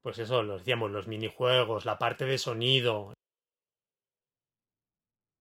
pues 0.04 0.18
eso, 0.18 0.42
lo 0.42 0.58
decíamos, 0.58 0.90
los 0.90 1.08
minijuegos, 1.08 1.86
la 1.86 1.98
parte 1.98 2.26
de 2.26 2.36
sonido. 2.36 3.14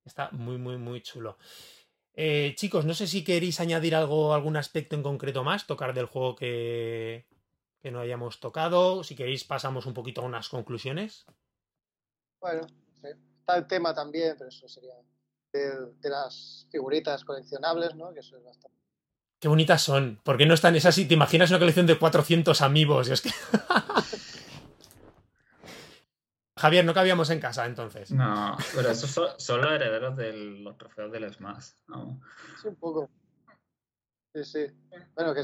Está 0.05 0.29
muy, 0.31 0.57
muy, 0.57 0.77
muy 0.77 1.01
chulo. 1.01 1.37
Eh, 2.15 2.53
chicos, 2.55 2.85
no 2.85 2.93
sé 2.93 3.07
si 3.07 3.23
queréis 3.23 3.59
añadir 3.59 3.95
algo, 3.95 4.33
algún 4.33 4.55
aspecto 4.55 4.95
en 4.95 5.03
concreto 5.03 5.43
más, 5.43 5.65
tocar 5.65 5.93
del 5.93 6.05
juego 6.05 6.35
que, 6.35 7.25
que 7.81 7.91
no 7.91 7.99
hayamos 7.99 8.39
tocado. 8.39 9.03
Si 9.03 9.15
queréis, 9.15 9.43
pasamos 9.43 9.85
un 9.85 9.93
poquito 9.93 10.21
a 10.21 10.25
unas 10.25 10.49
conclusiones. 10.49 11.25
Bueno, 12.39 12.67
está 13.01 13.57
el 13.57 13.67
tema 13.67 13.93
también, 13.93 14.35
pero 14.37 14.49
eso 14.49 14.67
sería 14.67 14.93
de, 15.51 16.09
las 16.09 16.67
figuritas 16.71 17.23
coleccionables, 17.23 17.95
¿no? 17.95 18.13
Que 18.13 18.19
eso 18.19 18.37
es 18.37 18.43
bastante. 18.43 18.77
Qué 19.39 19.47
bonitas 19.47 19.81
son. 19.81 20.19
¿Por 20.23 20.37
qué 20.37 20.45
no 20.45 20.53
están 20.53 20.75
esas? 20.75 20.95
¿Te 20.95 21.13
imaginas 21.13 21.49
una 21.49 21.59
colección 21.59 21.85
de 21.85 21.99
400 21.99 22.61
amigos? 22.61 23.09
es 23.09 23.21
que... 23.21 23.29
Javier, 26.63 26.85
no 26.85 26.93
cabíamos 26.93 27.29
en 27.29 27.41
casa 27.41 27.65
entonces. 27.65 28.09
No, 28.11 28.55
pero 28.73 28.89
esos 28.89 29.09
son, 29.11 29.61
los 29.61 29.69
herederos 29.69 30.15
de 30.15 30.31
los 30.31 30.77
trofeos 30.77 31.11
del 31.11 31.29
Smash. 31.33 31.71
Sí, 32.61 32.69
un 32.69 32.75
poco. 32.77 33.09
Sí, 34.33 34.43
sí. 34.43 34.65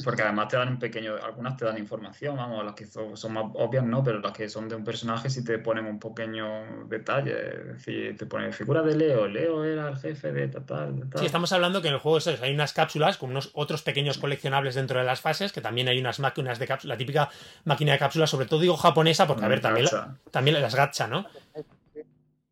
Porque 0.04 0.24
además 0.24 0.48
te 0.48 0.58
dan 0.58 0.70
un 0.70 0.80
pequeño, 0.80 1.16
algunas 1.24 1.56
te 1.58 1.66
dan 1.66 1.78
información, 1.78 2.38
vamos, 2.38 2.66
las 2.66 2.74
que 2.74 2.88
son, 2.88 3.12
más 3.32 3.46
obvias 3.54 3.84
no, 3.84 4.04
pero 4.04 4.20
las 4.20 4.32
que 4.32 4.50
son 4.50 4.68
de 4.68 4.76
un 4.76 4.84
personaje 4.84 5.30
sí 5.30 5.44
te 5.44 5.60
ponen 5.60 5.86
un 5.86 6.00
pequeño 6.00 6.88
detalle. 6.88 7.38
Es 7.50 7.68
decir, 7.68 8.18
te 8.18 8.26
ponen 8.26 8.52
figura 8.52 8.82
de 8.82 8.96
Leo, 8.96 9.28
Leo 9.28 9.64
era 9.64 9.90
el 9.90 9.98
jefe 9.98 10.32
de 10.32 10.48
tal, 10.48 10.64
tal. 10.66 11.20
Sí, 11.20 11.26
estamos 11.26 11.52
hablando 11.52 11.84
que 11.84 11.90
en 11.90 11.96
el 11.96 12.00
juego 12.00 12.18
hay 12.42 12.54
unas 12.54 12.74
cápsulas 12.74 13.18
con 13.18 13.30
unos 13.30 13.52
otros 13.54 13.84
pequeños 13.84 14.18
coleccionables 14.18 14.74
dentro 14.74 14.98
de 14.98 15.06
las 15.06 15.22
fases, 15.22 15.52
que 15.52 15.62
también 15.62 15.88
hay 15.88 16.00
unas 16.00 16.20
máquinas 16.20 16.58
de 16.58 16.66
cápsulas, 16.66 16.96
la 16.96 16.98
típica 16.98 17.30
máquina 17.66 17.92
de 17.92 18.00
cápsulas, 18.00 18.32
sobre 18.32 18.48
todo 18.48 18.60
digo 18.60 18.76
japonesa, 18.76 19.28
porque 19.28 19.46
a 19.46 19.50
ver, 19.50 19.62
también, 19.62 19.88
también 20.32 20.60
las 20.60 20.74
gacha, 20.74 21.08
¿no? 21.08 21.28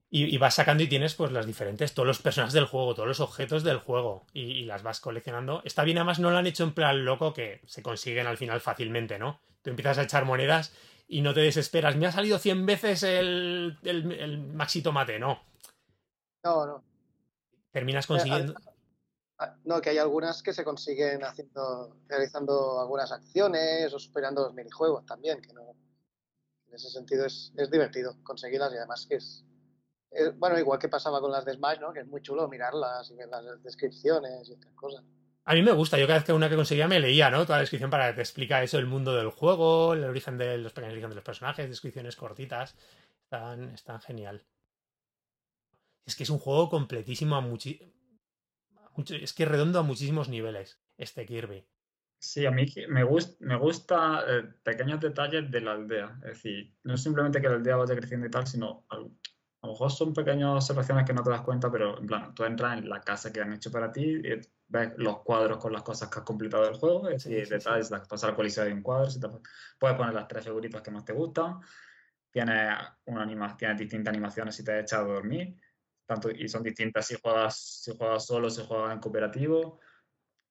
Y, 0.10 0.38
vas 0.38 0.56
sacando 0.56 0.84
y 0.84 0.88
tienes 0.88 1.16
pues 1.16 1.34
las 1.34 1.46
diferentes, 1.46 1.94
todos 1.94 2.08
los 2.08 2.22
personajes 2.22 2.54
del 2.54 2.66
juego, 2.66 2.96
todos 2.96 3.10
los 3.10 3.20
objetos 3.20 3.64
del 3.64 3.80
juego 3.80 4.26
y, 4.32 4.64
las 4.64 4.82
vas 4.82 5.02
coleccionando. 5.02 5.62
Está 5.66 5.84
bien, 5.84 5.98
además 5.98 6.20
no 6.20 6.32
lo 6.32 6.38
han 6.38 6.48
hecho 6.48 6.64
en 6.64 6.74
plan 6.74 7.04
loco 7.04 7.34
que 7.34 7.62
se 7.66 7.84
consiguen 7.84 8.26
al 8.26 8.38
final 8.38 8.62
fácilmente, 8.62 9.20
¿no? 9.20 9.42
Tú 9.62 9.70
empiezas 9.70 9.98
a 9.98 10.04
echar 10.04 10.24
monedas 10.24 10.74
y 11.10 11.22
no 11.22 11.34
te 11.34 11.42
desesperas. 11.42 11.98
Me 11.98 12.06
ha 12.06 12.12
salido 12.14 12.40
100 12.40 12.66
veces 12.66 13.04
el, 13.04 13.78
el, 13.84 14.40
maxi 14.54 14.82
tomate, 14.82 15.20
no. 15.20 15.42
No, 16.44 16.66
no. 16.66 16.84
Terminas 17.72 18.06
eh, 18.06 18.08
consiguiendo... 18.08 18.54
No, 19.66 19.82
que 19.82 19.92
hay 19.92 19.98
algunas 20.00 20.42
que 20.42 20.54
se 20.54 20.64
consiguen 20.64 21.24
haciendo, 21.24 21.98
realizando 22.08 22.80
algunas 22.80 23.12
acciones 23.12 23.94
o 23.94 24.00
superando 24.00 24.44
los 24.44 24.54
minijuegos 24.54 25.06
también, 25.06 25.42
que 25.42 25.54
no... 25.54 25.76
En 26.68 26.74
ese 26.74 26.90
sentido 26.90 27.26
es, 27.26 27.54
es 27.56 27.70
divertido 27.70 28.18
conseguirlas 28.24 28.74
y 28.74 28.78
además 28.78 29.06
que 29.08 29.16
es, 29.16 29.46
eh, 30.12 30.32
bueno, 30.36 30.58
igual 30.58 30.80
que 30.80 30.90
pasaba 30.90 31.20
con 31.20 31.32
las 31.32 31.46
de 31.46 31.54
Smash, 31.54 31.80
¿no? 31.80 31.94
Que 31.94 32.02
es 32.02 32.08
muy 32.08 32.22
chulo 32.22 32.48
mirarlas 32.48 33.10
y 33.12 33.16
ver 33.16 33.28
las 33.28 33.64
descripciones 33.64 34.50
y 34.50 34.54
estas 34.54 34.74
cosas. 34.74 35.04
A 35.46 35.54
mí 35.54 35.62
me 35.62 35.72
gusta, 35.72 35.98
yo 35.98 36.08
cada 36.08 36.20
vez 36.20 36.26
que 36.26 36.34
una 36.34 36.50
que 36.50 36.58
conseguía 36.58 36.90
me 36.90 37.00
leía, 37.00 37.30
¿no? 37.30 37.46
Toda 37.46 37.58
la 37.58 37.62
descripción 37.62 37.90
para 37.90 38.10
que 38.10 38.16
te 38.16 38.22
explica 38.22 38.62
eso, 38.62 38.80
el 38.80 38.86
mundo 38.86 39.16
del 39.16 39.30
juego, 39.30 39.94
el 39.94 40.04
origen 40.04 40.38
de 40.38 40.58
los 40.58 40.74
pequeños 40.74 40.94
origen 40.94 41.10
de 41.10 41.16
los 41.16 41.24
personajes, 41.24 41.70
descripciones 41.70 42.18
cortitas. 42.18 42.76
Están, 43.24 43.70
están 43.70 44.02
genial. 44.02 44.46
Es 46.06 46.16
que 46.16 46.24
es 46.24 46.30
un 46.30 46.40
juego 46.40 46.70
completísimo 46.70 47.36
a 47.36 47.42
muchi... 47.42 47.80
Es 49.10 49.34
que 49.34 49.46
redondo 49.46 49.80
a 49.80 49.84
muchísimos 49.84 50.28
niveles, 50.28 50.82
este 50.98 51.26
Kirby. 51.26 51.66
Sí, 52.20 52.46
a 52.46 52.52
mí 52.52 52.66
me, 52.90 53.04
gusta, 53.04 53.36
me 53.46 53.56
gusta 53.56 54.24
eh, 54.28 54.44
pequeños 54.64 55.00
detalles 55.00 55.52
de 55.52 55.62
la 55.62 55.74
aldea. 55.74 56.18
Es 56.24 56.30
decir, 56.30 56.76
no 56.84 56.98
simplemente 56.98 57.40
que 57.40 57.48
la 57.48 57.56
aldea 57.56 57.76
vaya 57.76 57.96
creciendo 57.96 58.26
y 58.26 58.32
tal, 58.32 58.48
sino 58.48 58.86
a 59.62 59.68
lo 59.68 59.74
mejor 59.74 59.92
son 59.92 60.14
pequeñas 60.14 60.56
observaciones 60.56 61.06
que 61.06 61.14
no 61.14 61.24
te 61.24 61.32
das 61.32 61.42
cuenta, 61.42 61.72
pero 61.72 61.98
en 61.98 62.06
plan, 62.06 62.34
tú 62.36 62.44
entras 62.44 62.78
en 62.78 62.88
la 62.88 63.02
casa 63.02 63.34
que 63.34 63.42
han 63.42 63.54
hecho 63.54 63.72
para 63.72 63.92
ti, 63.92 64.04
y 64.04 64.40
ves 64.68 64.94
los 64.98 65.24
cuadros 65.24 65.58
con 65.58 65.74
las 65.74 65.82
cosas 65.82 66.10
que 66.10 66.20
has 66.20 66.26
completado 66.26 66.66
del 66.66 66.76
juego, 66.76 67.10
y 67.10 67.16
detalles, 67.16 67.90
pasar 68.08 68.30
al 68.30 68.36
coliseo 68.36 68.66
de 68.66 68.74
un 68.74 68.84
cuadro, 68.84 69.10
si 69.10 69.20
te, 69.20 69.28
puedes 69.80 69.98
poner 69.98 70.14
las 70.14 70.28
tres 70.28 70.46
figuritas 70.46 70.82
que 70.82 70.92
más 70.92 71.04
te 71.04 71.14
gustan, 71.14 71.60
tienes, 72.30 72.76
una 73.06 73.24
anima, 73.24 73.58
tienes 73.58 73.80
distintas 73.80 74.12
animaciones 74.12 74.56
si 74.56 74.64
te 74.64 74.74
has 74.74 74.84
echado 74.84 75.12
a 75.12 75.14
dormir, 75.16 75.60
tanto, 76.06 76.30
y 76.30 76.48
son 76.48 76.62
distintas 76.62 77.08
si 77.08 77.16
juegas, 77.20 77.58
si 77.84 77.98
juegas 77.98 78.26
solo, 78.26 78.50
si 78.52 78.64
juegas 78.64 78.94
en 78.94 79.00
cooperativo, 79.00 79.80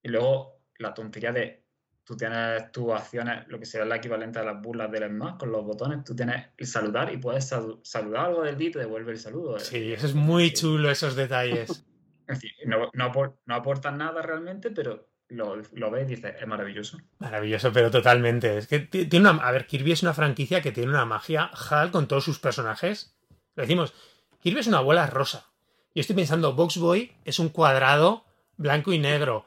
y 0.03 0.09
luego 0.09 0.63
la 0.79 0.93
tontería 0.93 1.31
de 1.31 1.66
tú 2.07 2.15
tienes 2.15 2.71
tus 2.71 2.93
acciones, 2.93 3.45
lo 3.49 3.59
que 3.59 3.65
sea 3.65 3.83
la 3.83 3.97
equivalente 3.97 4.39
a 4.39 4.43
las 4.43 4.61
burlas 4.61 4.89
del 4.89 5.11
más 5.11 5.35
con 5.37 5.51
los 5.51 5.65
botones, 5.65 6.05
tú 6.05 6.15
tienes 6.15 6.47
el 6.55 6.65
saludar 6.65 7.11
y 7.13 7.17
puedes 7.17 7.53
saludar 7.83 8.27
algo 8.27 8.43
del 8.43 8.57
día 8.57 8.69
y 8.69 8.71
te 8.71 8.79
devuelve 8.79 9.11
el 9.11 9.19
saludo. 9.19 9.59
Sí, 9.59 9.91
eso 9.91 10.07
es 10.07 10.15
muy 10.15 10.53
chulo, 10.53 10.89
esos 10.89 11.15
detalles. 11.15 11.83
Es 12.29 12.41
decir, 12.41 12.51
no, 12.65 12.91
no, 12.93 13.55
aportan 13.55 13.99
nada 13.99 14.21
realmente, 14.21 14.69
pero 14.71 15.07
lo, 15.29 15.61
lo, 15.71 15.89
ves 15.89 16.11
y 16.11 16.15
dices, 16.15 16.35
es 16.37 16.45
maravilloso. 16.45 16.97
Maravilloso, 17.19 17.71
pero 17.71 17.89
totalmente. 17.89 18.57
Es 18.57 18.67
que 18.67 18.79
tiene 18.79 19.29
una. 19.29 19.41
A 19.47 19.51
ver, 19.51 19.65
Kirby 19.65 19.93
es 19.93 20.03
una 20.03 20.13
franquicia 20.13 20.61
que 20.61 20.73
tiene 20.73 20.89
una 20.89 21.05
magia 21.05 21.49
HAL 21.53 21.89
con 21.89 22.09
todos 22.09 22.25
sus 22.25 22.37
personajes. 22.39 23.17
Lo 23.55 23.61
decimos, 23.61 23.93
Kirby 24.41 24.59
es 24.59 24.67
una 24.67 24.81
bola 24.81 25.07
rosa. 25.07 25.53
Yo 25.95 26.01
estoy 26.01 26.17
pensando, 26.17 26.51
Box 26.51 26.79
Boy 26.79 27.13
es 27.23 27.39
un 27.39 27.47
cuadrado 27.47 28.25
blanco 28.57 28.91
y 28.91 28.99
negro. 28.99 29.45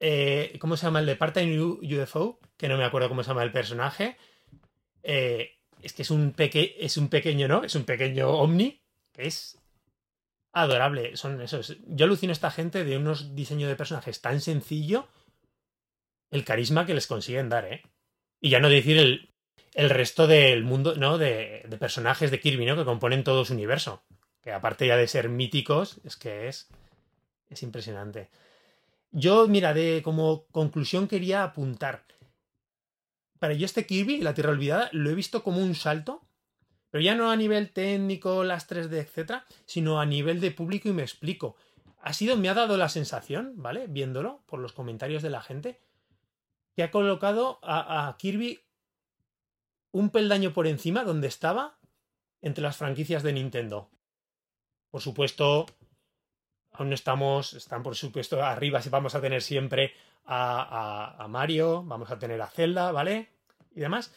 Eh, 0.00 0.56
¿Cómo 0.60 0.76
se 0.76 0.86
llama 0.86 1.00
el 1.00 1.06
de 1.06 1.16
Part-Time 1.16 1.60
UFO? 1.60 2.38
Que 2.56 2.68
no 2.68 2.76
me 2.76 2.84
acuerdo 2.84 3.08
cómo 3.08 3.22
se 3.22 3.28
llama 3.28 3.42
el 3.42 3.52
personaje. 3.52 4.16
Eh, 5.02 5.56
es 5.82 5.92
que 5.92 6.02
es 6.02 6.10
un, 6.10 6.32
peque 6.32 6.76
es 6.80 6.96
un 6.96 7.08
pequeño, 7.08 7.48
¿no? 7.48 7.62
Es 7.62 7.74
un 7.74 7.84
pequeño 7.84 8.28
Omni 8.30 8.82
que 9.12 9.26
es 9.26 9.58
adorable. 10.52 11.16
Son 11.16 11.40
esos. 11.40 11.76
Yo 11.86 12.06
alucino 12.06 12.30
a 12.30 12.32
esta 12.32 12.50
gente 12.50 12.84
de 12.84 12.96
unos 12.96 13.34
diseños 13.34 13.68
de 13.68 13.76
personajes 13.76 14.20
tan 14.20 14.40
sencillo. 14.40 15.08
El 16.30 16.44
carisma 16.44 16.86
que 16.86 16.94
les 16.94 17.06
consiguen 17.06 17.48
dar, 17.48 17.64
¿eh? 17.66 17.82
Y 18.40 18.50
ya 18.50 18.58
no 18.58 18.68
decir 18.68 18.98
el, 18.98 19.30
el 19.74 19.90
resto 19.90 20.26
del 20.26 20.64
mundo, 20.64 20.96
¿no? 20.96 21.18
De, 21.18 21.64
de, 21.68 21.78
personajes 21.78 22.30
de 22.30 22.40
Kirby, 22.40 22.66
¿no? 22.66 22.76
Que 22.76 22.84
componen 22.84 23.24
todo 23.24 23.44
su 23.44 23.52
universo. 23.52 24.02
Que 24.42 24.52
aparte 24.52 24.86
ya 24.86 24.96
de 24.96 25.08
ser 25.08 25.28
míticos, 25.28 26.00
es 26.04 26.16
que 26.16 26.48
es. 26.48 26.68
Es 27.48 27.62
impresionante. 27.62 28.28
Yo, 29.18 29.48
mira, 29.48 29.72
de 29.72 30.02
como 30.04 30.46
conclusión 30.52 31.08
quería 31.08 31.42
apuntar. 31.42 32.04
Para 33.38 33.54
yo 33.54 33.64
este 33.64 33.86
Kirby, 33.86 34.18
la 34.18 34.34
Tierra 34.34 34.50
Olvidada, 34.50 34.90
lo 34.92 35.10
he 35.10 35.14
visto 35.14 35.42
como 35.42 35.60
un 35.60 35.74
salto 35.74 36.26
pero 36.96 37.04
ya 37.04 37.14
no 37.14 37.30
a 37.30 37.36
nivel 37.36 37.72
técnico, 37.72 38.42
las 38.42 38.70
3D, 38.70 38.94
etcétera, 38.94 39.44
sino 39.66 40.00
a 40.00 40.06
nivel 40.06 40.40
de 40.40 40.50
público 40.50 40.88
y 40.88 40.92
me 40.92 41.02
explico. 41.02 41.54
Ha 42.00 42.14
sido, 42.14 42.38
me 42.38 42.48
ha 42.48 42.54
dado 42.54 42.78
la 42.78 42.88
sensación, 42.88 43.52
¿vale? 43.56 43.86
Viéndolo 43.86 44.42
por 44.46 44.60
los 44.60 44.72
comentarios 44.72 45.22
de 45.22 45.28
la 45.28 45.42
gente, 45.42 45.78
que 46.74 46.82
ha 46.82 46.90
colocado 46.90 47.58
a, 47.62 48.08
a 48.08 48.16
Kirby 48.16 48.60
un 49.92 50.08
peldaño 50.08 50.54
por 50.54 50.66
encima 50.66 51.04
donde 51.04 51.28
estaba 51.28 51.78
entre 52.40 52.62
las 52.62 52.78
franquicias 52.78 53.22
de 53.22 53.34
Nintendo. 53.34 53.90
Por 54.90 55.02
supuesto, 55.02 55.66
aún 56.76 56.92
estamos, 56.92 57.54
están 57.54 57.82
por 57.82 57.96
supuesto 57.96 58.42
arriba, 58.42 58.82
si 58.82 58.88
vamos 58.88 59.14
a 59.14 59.20
tener 59.20 59.42
siempre 59.42 59.94
a, 60.24 61.26
Mario, 61.28 61.82
vamos 61.84 62.10
a 62.10 62.18
tener 62.18 62.40
a 62.40 62.48
Zelda, 62.48 62.92
¿vale? 62.92 63.28
Y 63.74 63.80
demás. 63.80 64.12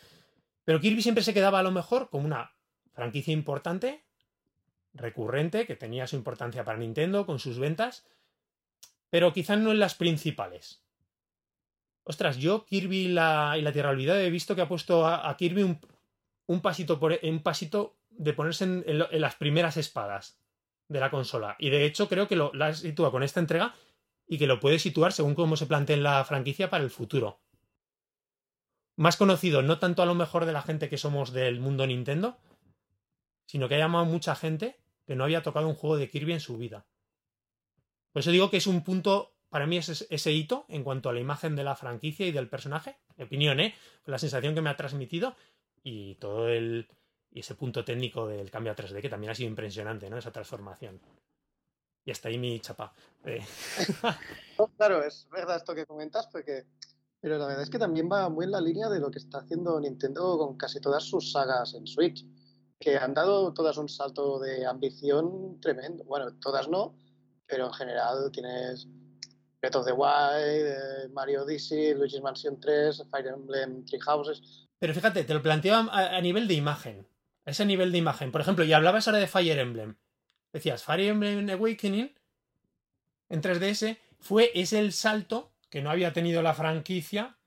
Pero 0.66 0.80
Kirby 0.80 1.02
siempre 1.02 1.24
se 1.24 1.34
quedaba 1.34 1.60
a 1.60 1.64
lo 1.64 1.72
mejor 1.72 2.10
como 2.10 2.26
una 2.26 2.52
franquicia 2.94 3.34
importante, 3.34 4.04
recurrente, 4.94 5.66
que 5.66 5.76
tenía 5.76 6.08
su 6.08 6.16
importancia 6.16 6.64
para 6.64 6.78
Nintendo 6.78 7.26
con 7.26 7.40
sus 7.40 7.60
ventas, 7.60 8.06
pero 9.10 9.34
quizás 9.34 9.60
no 9.60 9.72
en 9.72 9.80
las 9.80 9.96
principales. 9.96 10.84
Ostras, 12.04 12.38
yo 12.38 12.66
Kirby 12.66 13.10
la, 13.10 13.56
y 13.58 13.62
la 13.62 13.72
Tierra 13.72 13.92
Olvidada 13.92 14.22
he 14.22 14.32
visto 14.32 14.56
que 14.56 14.62
ha 14.62 14.68
puesto 14.68 15.06
a, 15.08 15.36
Kirby 15.38 15.64
un, 15.64 15.80
un, 16.48 16.62
pasito 16.62 17.00
por, 17.00 17.20
un 17.22 17.44
pasito 17.44 18.00
de 18.10 18.34
ponerse 18.34 18.64
en, 18.64 19.00
las 19.22 19.36
primeras 19.36 19.78
espadas 19.78 20.39
de 20.90 21.00
la 21.00 21.10
consola. 21.10 21.56
Y 21.60 21.70
de 21.70 21.86
hecho 21.86 22.10
creo 22.10 22.28
que 22.28 22.36
lo, 22.36 22.52
la 22.54 22.74
sitúa 22.74 23.12
con 23.12 23.24
esta 23.24 23.40
entrega 23.40 23.76
y 24.28 24.38
que 24.38 24.48
lo 24.48 24.60
puede 24.60 24.80
situar 24.80 25.14
según 25.14 25.36
cómo 25.36 25.56
se 25.56 25.68
plantea 25.68 25.96
en 25.96 26.04
la 26.04 26.24
franquicia 26.26 26.70
para 26.70 26.84
el 26.84 26.90
futuro. 26.90 27.40
Más 28.98 29.16
conocido, 29.16 29.62
no 29.62 29.80
tanto 29.80 30.02
a 30.02 30.06
lo 30.06 30.16
mejor 30.16 30.46
de 30.46 30.52
la 30.52 30.62
gente 30.62 30.90
que 30.90 30.98
somos 30.98 31.32
del 31.32 31.62
mundo 31.62 31.88
Nintendo, 31.88 32.38
sino 33.46 33.70
que 33.70 33.76
ha 33.76 33.80
llamado 33.80 34.06
mucha 34.06 34.36
gente 34.36 34.78
que 35.08 35.16
no 35.16 35.24
había 35.24 35.42
tocado 35.42 35.68
un 35.68 35.76
juego 35.76 35.98
de 35.98 36.10
Kirby 36.10 36.34
en 36.34 36.40
su 36.40 36.58
vida. 36.58 36.86
Por 38.12 38.20
eso 38.20 38.32
digo 38.32 38.50
que 38.50 38.58
es 38.58 38.68
un 38.68 38.84
punto, 38.84 39.34
para 39.50 39.68
mí 39.68 39.78
es 39.78 40.06
ese 40.10 40.32
hito 40.32 40.66
en 40.68 40.84
cuanto 40.84 41.10
a 41.10 41.14
la 41.14 41.20
imagen 41.20 41.56
de 41.56 41.64
la 41.64 41.76
franquicia 41.76 42.28
y 42.28 42.32
del 42.32 42.50
personaje, 42.50 42.98
mi 43.16 43.24
opinión, 43.24 43.60
¿eh? 43.60 43.74
la 44.06 44.20
sensación 44.20 44.54
que 44.54 44.62
me 44.62 44.70
ha 44.70 44.76
transmitido 44.78 45.36
y 45.82 46.16
todo 46.16 46.50
el 46.50 46.88
y 47.32 47.42
ese 47.42 47.56
punto 47.56 47.84
técnico 47.86 48.28
del 48.28 48.50
cambio 48.50 48.72
a 48.72 48.76
3D 48.76 49.02
que 49.02 49.10
también 49.10 49.32
ha 49.32 49.36
sido 49.36 49.50
impresionante, 49.50 50.10
¿no? 50.10 50.18
Esa 50.18 50.32
transformación. 50.32 51.00
Y 52.06 52.12
hasta 52.12 52.30
ahí 52.30 52.38
mi 52.38 52.60
chapa. 52.60 52.94
Eh. 53.26 53.46
claro, 54.78 55.04
es 55.04 55.28
verdad 55.32 55.58
esto 55.58 55.76
que 55.76 55.86
comentas, 55.86 56.28
porque 56.28 56.66
pero 57.22 57.38
la 57.38 57.48
verdad 57.48 57.64
es 57.64 57.70
que 57.70 57.80
también 57.80 58.10
va 58.12 58.30
muy 58.30 58.46
en 58.46 58.52
la 58.52 58.62
línea 58.62 58.88
de 58.88 59.00
lo 59.00 59.12
que 59.12 59.20
está 59.20 59.40
haciendo 59.40 59.80
Nintendo 59.80 60.38
con 60.38 60.56
casi 60.58 60.80
todas 60.80 61.04
sus 61.04 61.32
sagas 61.32 61.74
en 61.74 61.86
Switch 61.86 62.26
que 62.80 62.98
han 62.98 63.14
dado 63.14 63.54
todas 63.54 63.78
un 63.78 63.90
salto 63.90 64.40
de 64.40 64.66
ambición 64.66 65.60
tremendo. 65.60 66.06
Bueno, 66.06 66.34
todas 66.40 66.70
no, 66.70 66.96
pero 67.46 67.66
en 67.68 67.74
general 67.74 68.32
tienes 68.32 68.88
Breath 69.60 69.76
of 69.76 69.86
the 69.86 69.92
Wild, 69.92 71.12
Mario 71.12 71.44
Odyssey, 71.44 71.94
Luigi's 71.94 72.22
Mansion 72.22 72.58
3, 72.60 73.04
Fire 73.12 73.28
Emblem 73.28 73.84
Three 73.84 74.00
Houses. 74.00 74.68
Pero 74.80 74.94
fíjate, 74.94 75.26
te 75.26 75.34
lo 75.34 75.42
planteo 75.42 75.76
a, 75.76 76.16
a, 76.16 76.22
nivel 76.22 76.48
de 76.48 76.54
imagen. 76.54 77.06
Ese 77.50 77.66
nivel 77.66 77.92
de 77.92 77.98
imagen. 77.98 78.32
Por 78.32 78.42
ejemplo, 78.42 78.64
y 78.64 78.74
hablabas 78.74 79.08
ahora 79.08 79.20
de 79.20 79.28
Fire 79.28 79.58
Emblem. 79.58 79.96
Decías, 80.54 80.84
Fire 80.84 81.10
Emblem 81.10 81.50
Awakening 81.50 82.14
en 83.30 83.42
3DS 83.42 83.98
fue, 84.20 84.52
es 84.54 84.74
el 84.74 84.94
salto 84.94 85.52
que 85.70 85.82
no 85.82 85.92
había 85.92 86.14
tenido 86.14 86.42
la 86.42 86.54
franquicia 86.54 87.38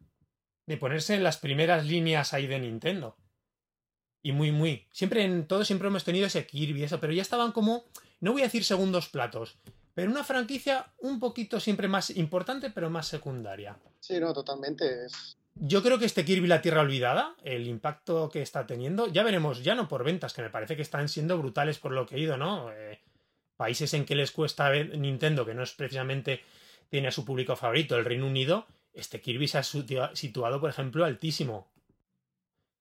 de 0.67 0.77
ponerse 0.77 1.15
en 1.15 1.25
las 1.25 1.39
primeras 1.39 1.87
líneas 1.87 2.35
ahí 2.35 2.47
de 2.47 2.59
Nintendo. 2.59 3.17
Y 4.23 4.33
muy, 4.33 4.53
muy. 4.53 4.87
Siempre 4.93 5.25
en 5.25 5.47
todo 5.47 5.65
siempre 5.65 5.89
hemos 5.89 6.05
tenido 6.05 6.27
ese 6.27 6.47
Kirby, 6.47 6.85
eso, 6.85 7.01
pero 7.01 7.13
ya 7.13 7.23
estaban 7.23 7.53
como, 7.53 7.85
no 8.21 8.33
voy 8.33 8.43
a 8.43 8.45
decir 8.45 8.65
segundos 8.65 9.09
platos, 9.09 9.59
pero 9.95 10.11
una 10.11 10.23
franquicia 10.23 10.93
un 10.99 11.19
poquito 11.19 11.59
siempre 11.59 11.89
más 11.89 12.11
importante, 12.11 12.71
pero 12.71 12.89
más 12.89 13.09
secundaria. 13.09 13.77
Sí, 14.01 14.21
no, 14.21 14.33
totalmente. 14.33 15.07
Es... 15.07 15.37
Yo 15.55 15.83
creo 15.83 15.99
que 15.99 16.07
este 16.07 16.25
Kirby 16.25 16.47
La 16.47 16.63
Tierra 16.63 16.81
Olvidada, 16.81 17.37
el 17.45 17.67
impacto 17.67 18.29
que 18.31 18.43
está 18.43 18.67
teniendo, 18.67 19.07
ya 19.09 19.23
veremos, 19.23 19.63
ya 19.63 19.75
no 19.75 19.87
por 19.87 20.03
ventas, 20.03 20.33
que 20.33 20.43
me 20.43 20.51
parece 20.51 20.77
que 20.77 20.83
están 20.83 21.09
siendo 21.09 21.39
brutales 21.39 21.79
por 21.79 21.93
lo 21.93 22.07
que 22.07 22.17
he 22.17 22.21
ido, 22.21 22.37
¿no? 22.37 22.73
Eh, 22.73 23.01
países 23.57 23.95
en 23.95 24.05
que 24.05 24.15
les 24.15 24.33
cuesta 24.33 24.73
Nintendo, 24.73 25.45
que 25.45 25.55
no 25.55 25.63
es 25.63 25.73
precisamente 25.73 26.43
tiene 26.89 27.09
a 27.09 27.13
su 27.13 27.25
público 27.25 27.55
favorito, 27.55 27.97
el 27.97 28.05
Reino 28.05 28.27
Unido, 28.27 28.67
este 28.93 29.21
Kirby 29.21 29.49
se 29.49 29.59
ha 29.59 29.63
situado, 29.63 30.61
por 30.61 30.69
ejemplo, 30.69 31.05
altísimo. 31.05 31.71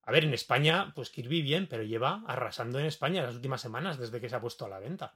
A 0.03 0.11
ver, 0.11 0.25
en 0.25 0.33
España, 0.33 0.91
pues 0.95 1.09
Kirby 1.09 1.41
bien, 1.41 1.67
pero 1.67 1.83
lleva 1.83 2.23
arrasando 2.27 2.79
en 2.79 2.85
España 2.85 3.21
las 3.21 3.35
últimas 3.35 3.61
semanas 3.61 3.97
desde 3.97 4.19
que 4.19 4.27
se 4.27 4.35
ha 4.35 4.41
puesto 4.41 4.65
a 4.65 4.69
la 4.69 4.79
venta. 4.79 5.13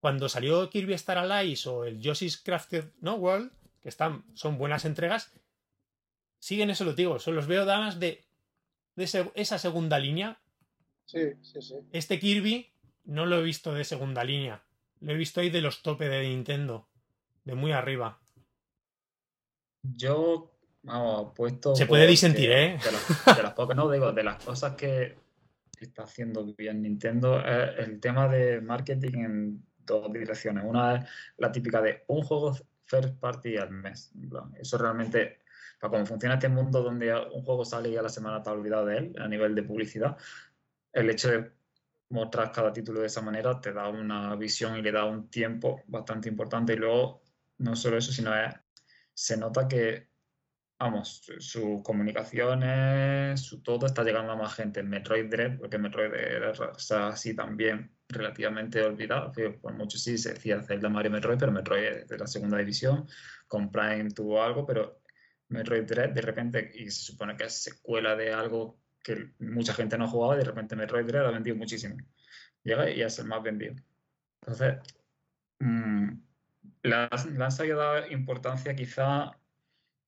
Cuando 0.00 0.28
salió 0.28 0.68
Kirby 0.68 0.94
Star 0.94 1.18
Allies 1.18 1.66
o 1.66 1.84
el 1.84 2.00
Yoshi's 2.00 2.38
Crafted 2.38 2.86
no 3.00 3.14
World, 3.14 3.52
que 3.80 3.88
están, 3.88 4.24
son 4.34 4.58
buenas 4.58 4.84
entregas, 4.84 5.32
siguen 6.40 6.70
eso 6.70 6.84
lo 6.84 6.94
digo, 6.94 7.20
son 7.20 7.36
los 7.36 7.46
veo 7.46 7.64
damas 7.64 8.00
de, 8.00 8.24
de 8.96 9.04
ese, 9.04 9.30
esa 9.34 9.58
segunda 9.58 10.00
línea. 10.00 10.40
Sí, 11.06 11.34
sí, 11.42 11.62
sí. 11.62 11.76
Este 11.92 12.18
Kirby 12.18 12.72
no 13.04 13.26
lo 13.26 13.38
he 13.38 13.42
visto 13.42 13.72
de 13.72 13.84
segunda 13.84 14.24
línea. 14.24 14.64
Lo 15.00 15.12
he 15.12 15.16
visto 15.16 15.40
ahí 15.40 15.50
de 15.50 15.60
los 15.60 15.82
tope 15.82 16.08
de 16.08 16.22
Nintendo. 16.28 16.88
De 17.44 17.54
muy 17.54 17.70
arriba. 17.70 18.20
Yo 19.82 20.50
Vamos, 20.82 21.32
puesto. 21.34 21.76
Se 21.76 21.86
puede 21.86 22.06
disentir, 22.06 22.50
¿eh? 22.50 22.78
De 22.82 22.92
las, 22.92 23.36
de 23.36 23.42
las, 23.42 23.52
pocas, 23.52 23.76
no, 23.76 23.90
digo, 23.90 24.12
de 24.12 24.24
las 24.24 24.42
cosas 24.42 24.74
que 24.76 25.16
está 25.78 26.04
haciendo 26.04 26.44
bien 26.54 26.82
Nintendo 26.82 27.40
es 27.40 27.78
el 27.78 28.00
tema 28.00 28.28
de 28.28 28.60
marketing 28.60 29.18
en 29.18 29.62
dos 29.78 30.12
direcciones. 30.12 30.64
Una 30.66 30.96
es 30.96 31.06
la 31.36 31.52
típica 31.52 31.82
de 31.82 32.04
un 32.08 32.22
juego 32.22 32.56
first 32.84 33.18
party 33.18 33.56
al 33.56 33.70
mes. 33.70 34.12
Eso 34.58 34.78
realmente, 34.78 35.39
para 35.80 35.92
cómo 35.92 36.06
funciona 36.06 36.34
este 36.34 36.48
mundo 36.48 36.82
donde 36.82 37.12
un 37.14 37.42
juego 37.42 37.64
sale 37.64 37.88
y 37.88 37.96
a 37.96 38.02
la 38.02 38.08
semana 38.08 38.42
te 38.42 38.50
has 38.50 38.56
olvidado 38.56 38.86
de 38.86 38.98
él 38.98 39.14
a 39.18 39.26
nivel 39.26 39.54
de 39.54 39.62
publicidad, 39.62 40.16
el 40.92 41.10
hecho 41.10 41.30
de 41.30 41.52
mostrar 42.10 42.52
cada 42.52 42.72
título 42.72 43.00
de 43.00 43.06
esa 43.06 43.22
manera 43.22 43.60
te 43.60 43.72
da 43.72 43.88
una 43.88 44.34
visión 44.36 44.76
y 44.76 44.82
le 44.82 44.92
da 44.92 45.04
un 45.06 45.30
tiempo 45.30 45.82
bastante 45.86 46.28
importante. 46.28 46.74
Y 46.74 46.76
luego, 46.76 47.22
no 47.58 47.76
solo 47.76 47.96
eso, 47.96 48.12
sino 48.12 48.36
es, 48.36 48.54
se 49.14 49.36
nota 49.36 49.66
que 49.68 50.10
vamos, 50.80 51.22
sus 51.38 51.82
comunicaciones, 51.82 53.40
su 53.40 53.62
todo 53.62 53.86
está 53.86 54.02
llegando 54.02 54.32
a 54.32 54.36
más 54.36 54.54
gente. 54.54 54.82
Metroid 54.82 55.28
Dread, 55.30 55.58
porque 55.58 55.78
Metroid 55.78 56.12
era 56.14 56.52
así 57.08 57.36
también 57.36 57.94
relativamente 58.08 58.82
olvidado, 58.82 59.30
por 59.60 59.74
mucho 59.74 59.98
sí 59.98 60.16
se 60.18 60.32
decía 60.32 60.62
Zelda 60.62 60.88
Mario 60.88 61.10
Metroid, 61.12 61.38
pero 61.38 61.52
Metroid 61.52 61.84
es 61.84 62.08
de 62.08 62.18
la 62.18 62.26
segunda 62.26 62.56
división, 62.56 63.06
con 63.46 63.70
Prime 63.70 64.10
tuvo 64.10 64.42
algo, 64.42 64.66
pero 64.66 64.99
Metroid 65.50 65.84
Dread 65.84 66.10
de 66.10 66.22
repente, 66.22 66.72
y 66.74 66.90
se 66.90 67.12
supone 67.12 67.36
que 67.36 67.44
es 67.44 67.62
secuela 67.62 68.16
de 68.16 68.32
algo 68.32 68.80
que 69.02 69.32
mucha 69.38 69.74
gente 69.74 69.98
no 69.98 70.08
jugaba, 70.08 70.36
de 70.36 70.44
repente 70.44 70.76
Metroid 70.76 71.06
Dread 71.06 71.26
ha 71.26 71.30
vendido 71.30 71.56
muchísimo. 71.56 71.96
Llega 72.62 72.90
y 72.90 73.02
es 73.02 73.18
el 73.18 73.26
más 73.26 73.42
vendido. 73.42 73.74
Entonces, 74.40 74.76
mmm, 75.58 76.10
le 76.82 76.94
han 76.94 77.52
sabido 77.52 77.78
dar 77.78 78.10
importancia 78.12 78.74
quizá 78.74 79.32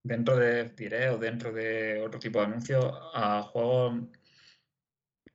dentro 0.03 0.37
de 0.37 0.71
diré 0.71 1.11
o 1.11 1.19
dentro 1.19 1.53
de 1.53 2.03
otro 2.03 2.19
tipo 2.19 2.41
de 2.41 2.47
anuncios 2.47 2.85
a 3.15 3.43
juegos 3.43 4.09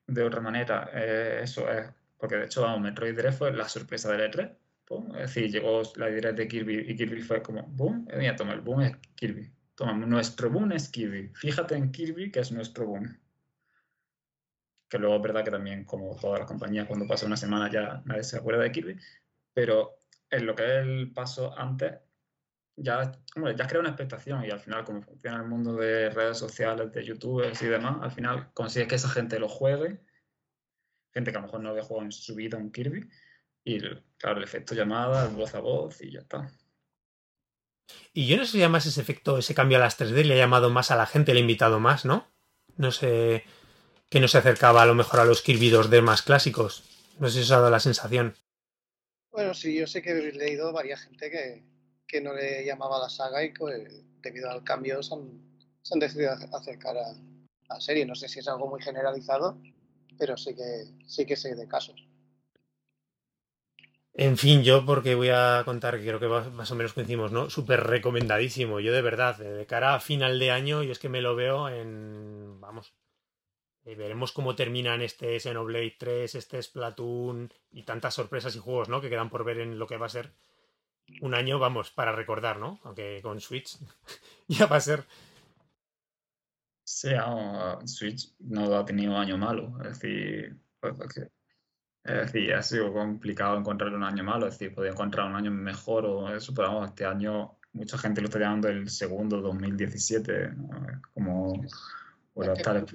de 0.08 0.24
otra 0.24 0.42
manera. 0.42 0.90
Eh, 0.94 1.42
eso 1.44 1.70
es, 1.72 1.88
porque 2.18 2.36
de 2.38 2.46
hecho, 2.46 2.62
vamos, 2.62 2.82
Metroid 2.82 3.16
Dread 3.16 3.34
fue 3.34 3.52
la 3.54 3.68
sorpresa 3.70 4.12
del 4.12 4.32
E3. 4.32 4.58
Es 4.90 5.34
decir, 5.34 5.52
llegó 5.52 5.82
la 5.98 6.08
Direct 6.08 6.38
de 6.38 6.48
Kirby 6.48 6.86
y 6.88 6.96
Kirby 6.96 7.22
fue 7.22 7.42
como, 7.42 7.64
boom, 7.64 8.08
mira, 8.18 8.36
toma, 8.36 8.54
el 8.54 8.62
boom 8.62 8.82
es 8.82 8.96
Kirby. 9.16 9.52
Toma, 9.78 9.94
nuestro 9.94 10.50
boom 10.50 10.72
es 10.72 10.90
Kirby. 10.90 11.30
Fíjate 11.36 11.76
en 11.76 11.92
Kirby 11.92 12.32
que 12.32 12.40
es 12.40 12.52
nuestro 12.52 12.88
boom. 12.88 13.16
que 14.90 14.98
luego 14.98 15.18
es 15.18 15.22
verdad 15.22 15.44
que 15.44 15.52
también, 15.52 15.86
como 15.86 16.16
todas 16.16 16.40
las 16.40 16.48
compañías, 16.48 16.88
cuando 16.88 17.06
pasa 17.06 17.28
una 17.28 17.38
semana 17.38 17.70
ya 17.72 18.02
nadie 18.06 18.24
se 18.24 18.38
acuerda 18.38 18.64
de 18.64 18.72
Kirby, 18.72 18.98
pero 19.54 20.00
en 20.32 20.48
lo 20.48 20.56
que 20.56 20.64
es 20.64 20.72
el 20.84 21.12
paso 21.14 21.56
antes, 21.56 21.94
ya, 22.76 23.12
hombre, 23.36 23.56
ya 23.56 23.68
crea 23.68 23.82
una 23.82 23.90
expectación 23.90 24.44
y 24.46 24.50
al 24.50 24.60
final, 24.60 24.84
como 24.84 25.04
funciona 25.04 25.38
el 25.38 25.48
mundo 25.48 25.76
de 25.76 26.10
redes 26.10 26.40
sociales, 26.40 26.92
de 26.92 27.04
youtubers 27.04 27.62
y 27.62 27.68
demás, 27.68 27.98
al 28.02 28.12
final 28.12 28.52
consigues 28.54 28.88
que 28.88 28.96
esa 28.96 29.10
gente 29.10 29.40
lo 29.40 29.48
juegue, 29.48 30.00
gente 31.14 31.32
que 31.32 31.38
a 31.38 31.42
lo 31.42 31.46
mejor 31.46 31.62
no 31.62 31.70
había 31.70 31.84
jugado 31.84 32.06
en 32.06 32.12
su 32.12 32.34
vida 32.34 32.58
un 32.58 32.72
Kirby, 32.72 33.08
y 33.64 33.80
claro, 34.18 34.38
el 34.38 34.44
efecto 34.44 34.74
llamada, 34.74 35.28
voz 35.28 35.54
a 35.54 35.60
voz 35.60 36.02
y 36.02 36.12
ya 36.14 36.22
está. 36.22 36.52
Y 38.14 38.28
yo 38.28 38.38
no 38.38 38.46
sé 38.46 38.54
si 38.54 38.62
además 38.62 38.86
ese 38.86 39.02
efecto, 39.02 39.38
ese 39.38 39.56
cambio 39.56 39.78
a 39.78 39.82
las 39.82 40.00
3D 40.00 40.24
le 40.24 40.34
ha 40.36 40.38
llamado 40.38 40.70
más 40.70 40.92
a 40.92 40.96
la 40.96 41.06
gente, 41.06 41.34
le 41.34 41.40
ha 41.40 41.42
invitado 41.42 41.80
más, 41.80 42.06
¿no? 42.06 42.28
No 42.76 42.92
sé, 42.92 43.44
que 44.10 44.20
no 44.20 44.28
se 44.28 44.38
acercaba 44.38 44.82
a 44.82 44.86
lo 44.86 44.96
mejor 44.96 45.20
a 45.20 45.26
los 45.26 45.42
Kirby 45.42 45.72
2D 45.72 46.02
más 46.02 46.22
clásicos. 46.22 46.84
No 47.20 47.30
sé 47.30 47.40
si 47.40 47.44
os 47.44 47.52
ha 47.52 47.58
dado 47.58 47.72
la 47.72 47.80
sensación. 47.80 48.36
Bueno, 49.32 49.54
sí, 49.54 49.76
yo 49.76 49.88
sé 49.88 50.02
que 50.02 50.12
he 50.12 50.32
leído 50.32 50.72
varias 50.72 51.02
gente 51.02 51.30
que, 51.30 51.64
que 52.08 52.22
no 52.22 52.34
le 52.34 52.66
llamaba 52.66 53.00
la 53.00 53.10
saga 53.10 53.44
y 53.44 53.54
que 53.54 54.04
debido 54.22 54.50
al 54.50 54.64
cambio 54.64 55.04
se 55.04 55.14
han, 55.14 55.42
se 55.84 55.94
han 55.94 56.00
decidido 56.00 56.32
acercar 56.54 56.98
a 56.98 57.14
la 57.70 57.82
serie. 57.82 58.06
No 58.06 58.16
sé 58.16 58.28
si 58.28 58.40
es 58.40 58.48
algo 58.48 58.68
muy 58.68 58.82
generalizado, 58.82 59.60
pero 60.18 60.38
sí 60.38 60.56
que, 60.56 60.86
sí 61.06 61.26
que 61.26 61.36
sé 61.36 61.56
de 61.56 61.68
casos. 61.68 62.07
En 64.20 64.36
fin, 64.36 64.64
yo 64.64 64.84
porque 64.84 65.14
voy 65.14 65.30
a 65.30 65.62
contar 65.64 66.00
que 66.00 66.08
creo 66.08 66.20
que 66.20 66.28
más 66.28 66.72
o 66.72 66.76
menos 66.76 66.94
coincidimos, 66.94 67.32
¿no? 67.32 67.52
Súper 67.52 67.84
recomendadísimo. 67.84 68.80
Yo 68.80 68.92
de 68.92 69.04
verdad, 69.04 69.38
de 69.38 69.68
cara 69.68 69.94
a 69.94 70.00
final 70.00 70.40
de 70.40 70.50
año, 70.50 70.82
yo 70.82 70.92
es 70.92 70.98
que 70.98 71.08
me 71.08 71.22
lo 71.22 71.36
veo 71.36 71.70
en... 71.70 72.60
Vamos. 72.60 72.96
Eh, 73.86 73.94
veremos 73.94 74.32
cómo 74.32 74.56
terminan 74.56 75.04
este 75.04 75.40
Xenoblade 75.40 75.98
3, 76.00 76.34
este 76.34 76.62
Splatoon 76.64 77.54
y 77.72 77.84
tantas 77.84 78.16
sorpresas 78.16 78.56
y 78.56 78.60
juegos, 78.60 78.90
¿no? 78.90 79.02
Que 79.02 79.10
quedan 79.10 79.30
por 79.30 79.46
ver 79.46 79.60
en 79.60 79.78
lo 79.78 79.86
que 79.86 79.98
va 79.98 80.08
a 80.08 80.10
ser 80.10 80.34
un 81.22 81.36
año, 81.36 81.60
vamos, 81.60 81.92
para 81.92 82.12
recordar, 82.12 82.58
¿no? 82.58 82.80
Aunque 82.86 83.20
con 83.22 83.40
Switch 83.40 83.78
ya 84.48 84.66
va 84.66 84.78
a 84.78 84.82
ser. 84.82 85.06
Sí, 86.84 87.10
Switch 87.86 88.34
no 88.40 88.76
ha 88.76 88.84
tenido 88.84 89.16
año 89.16 89.38
malo. 89.38 89.78
Es 89.84 90.00
decir, 90.00 90.58
pues, 90.80 90.96
es 92.08 92.32
decir, 92.32 92.54
ha 92.54 92.64
sido 92.64 92.94
complicado 92.94 93.58
encontrar 93.58 93.94
un 93.94 94.04
año 94.04 94.24
malo. 94.24 94.48
Es 94.48 94.58
decir, 94.58 94.74
podía 94.74 94.92
encontrar 94.92 95.28
un 95.28 95.36
año 95.36 95.52
mejor 95.52 96.06
o 96.06 96.34
eso, 96.34 96.54
pero 96.54 96.70
vamos, 96.70 96.90
este 96.90 97.06
año 97.06 97.58
mucha 97.74 97.98
gente 97.98 98.22
lo 98.22 98.28
está 98.28 98.40
llamando 98.40 98.70
el 98.70 98.90
segundo 98.90 99.42
2017, 99.42 100.54
como 101.14 101.62
por 102.34 102.54
tal. 102.58 102.84
O 102.84 102.88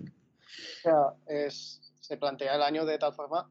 sea, 0.82 1.14
es, 1.26 1.92
se 2.00 2.16
plantea 2.16 2.56
el 2.56 2.62
año 2.62 2.84
de 2.84 2.98
tal 2.98 3.12
forma 3.12 3.48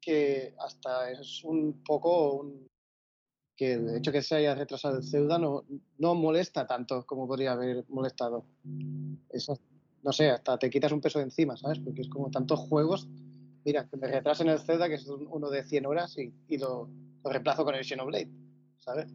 que 0.00 0.54
hasta 0.58 1.10
es 1.10 1.42
un 1.44 1.82
poco 1.84 2.34
un, 2.34 2.68
que 3.56 3.78
de 3.78 3.98
hecho 3.98 4.12
que 4.12 4.22
se 4.22 4.36
haya 4.36 4.54
retrasado 4.54 4.98
el 4.98 5.04
Zelda 5.04 5.38
no, 5.38 5.64
no 5.98 6.14
molesta 6.14 6.66
tanto 6.66 7.06
como 7.06 7.26
podría 7.26 7.52
haber 7.52 7.84
molestado. 7.88 8.44
Eso, 9.30 9.58
no 10.02 10.12
sé, 10.12 10.30
hasta 10.30 10.58
te 10.58 10.68
quitas 10.68 10.92
un 10.92 11.00
peso 11.00 11.18
de 11.18 11.24
encima, 11.24 11.56
¿sabes? 11.56 11.78
Porque 11.78 12.02
es 12.02 12.08
como 12.08 12.30
tantos 12.30 12.60
juegos. 12.60 13.08
Mira, 13.66 13.88
que 13.88 13.96
me 13.96 14.06
retrasen 14.06 14.48
el 14.48 14.60
Zelda, 14.60 14.88
que 14.88 14.94
es 14.94 15.08
uno 15.08 15.50
de 15.50 15.64
100 15.64 15.86
horas, 15.86 16.16
y, 16.18 16.32
y 16.46 16.56
lo, 16.56 16.88
lo, 17.24 17.30
reemplazo 17.30 17.64
con 17.64 17.74
el 17.74 17.84
Xenoblade, 17.84 18.30
¿sabes? 18.78 19.12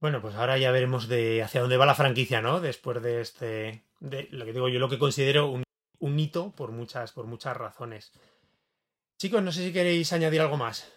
Bueno, 0.00 0.22
pues 0.22 0.36
ahora 0.36 0.56
ya 0.58 0.70
veremos 0.70 1.08
de 1.08 1.42
hacia 1.42 1.60
dónde 1.60 1.76
va 1.76 1.86
la 1.86 1.96
franquicia, 1.96 2.40
¿no? 2.40 2.60
Después 2.60 3.02
de 3.02 3.20
este. 3.20 3.84
De 3.98 4.28
lo 4.30 4.44
que 4.44 4.52
digo 4.52 4.68
yo, 4.68 4.78
lo 4.78 4.88
que 4.88 5.00
considero 5.00 5.50
un, 5.50 5.64
un 5.98 6.20
hito 6.20 6.54
por 6.54 6.70
muchas, 6.70 7.10
por 7.10 7.26
muchas 7.26 7.56
razones. 7.56 8.12
Chicos, 9.18 9.42
no 9.42 9.50
sé 9.50 9.64
si 9.64 9.72
queréis 9.72 10.12
añadir 10.12 10.40
algo 10.40 10.56
más. 10.56 10.88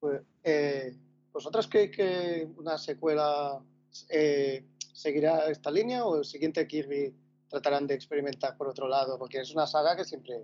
Pues, 0.00 0.22
eh, 0.44 0.96
¿Vosotras 1.30 1.68
creéis 1.68 1.94
que 1.94 2.48
una 2.56 2.78
secuela 2.78 3.62
eh, 4.08 4.64
seguirá 4.94 5.50
esta 5.50 5.70
línea 5.70 6.06
o 6.06 6.16
el 6.16 6.24
siguiente 6.24 6.66
Kirby 6.66 7.14
tratarán 7.50 7.86
de 7.86 7.94
experimentar 7.96 8.56
por 8.56 8.66
otro 8.66 8.88
lado? 8.88 9.18
Porque 9.18 9.40
es 9.40 9.52
una 9.52 9.66
saga 9.66 9.94
que 9.94 10.06
siempre, 10.06 10.42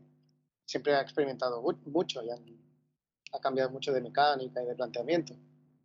siempre 0.70 0.94
ha 0.94 1.00
experimentado 1.00 1.60
mucho 1.86 2.22
y 2.22 2.30
ha 2.30 3.40
cambiado 3.40 3.70
mucho 3.70 3.92
de 3.92 4.00
mecánica 4.00 4.62
y 4.62 4.66
de 4.66 4.76
planteamiento. 4.76 5.34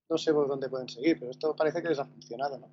No 0.08 0.16
sé 0.16 0.32
por 0.32 0.48
dónde 0.48 0.70
pueden 0.70 0.88
seguir, 0.88 1.18
pero 1.18 1.32
esto 1.32 1.56
parece 1.56 1.82
que 1.82 1.90
les 1.90 1.98
ha 1.98 2.06
funcionado, 2.06 2.60
¿no? 2.60 2.72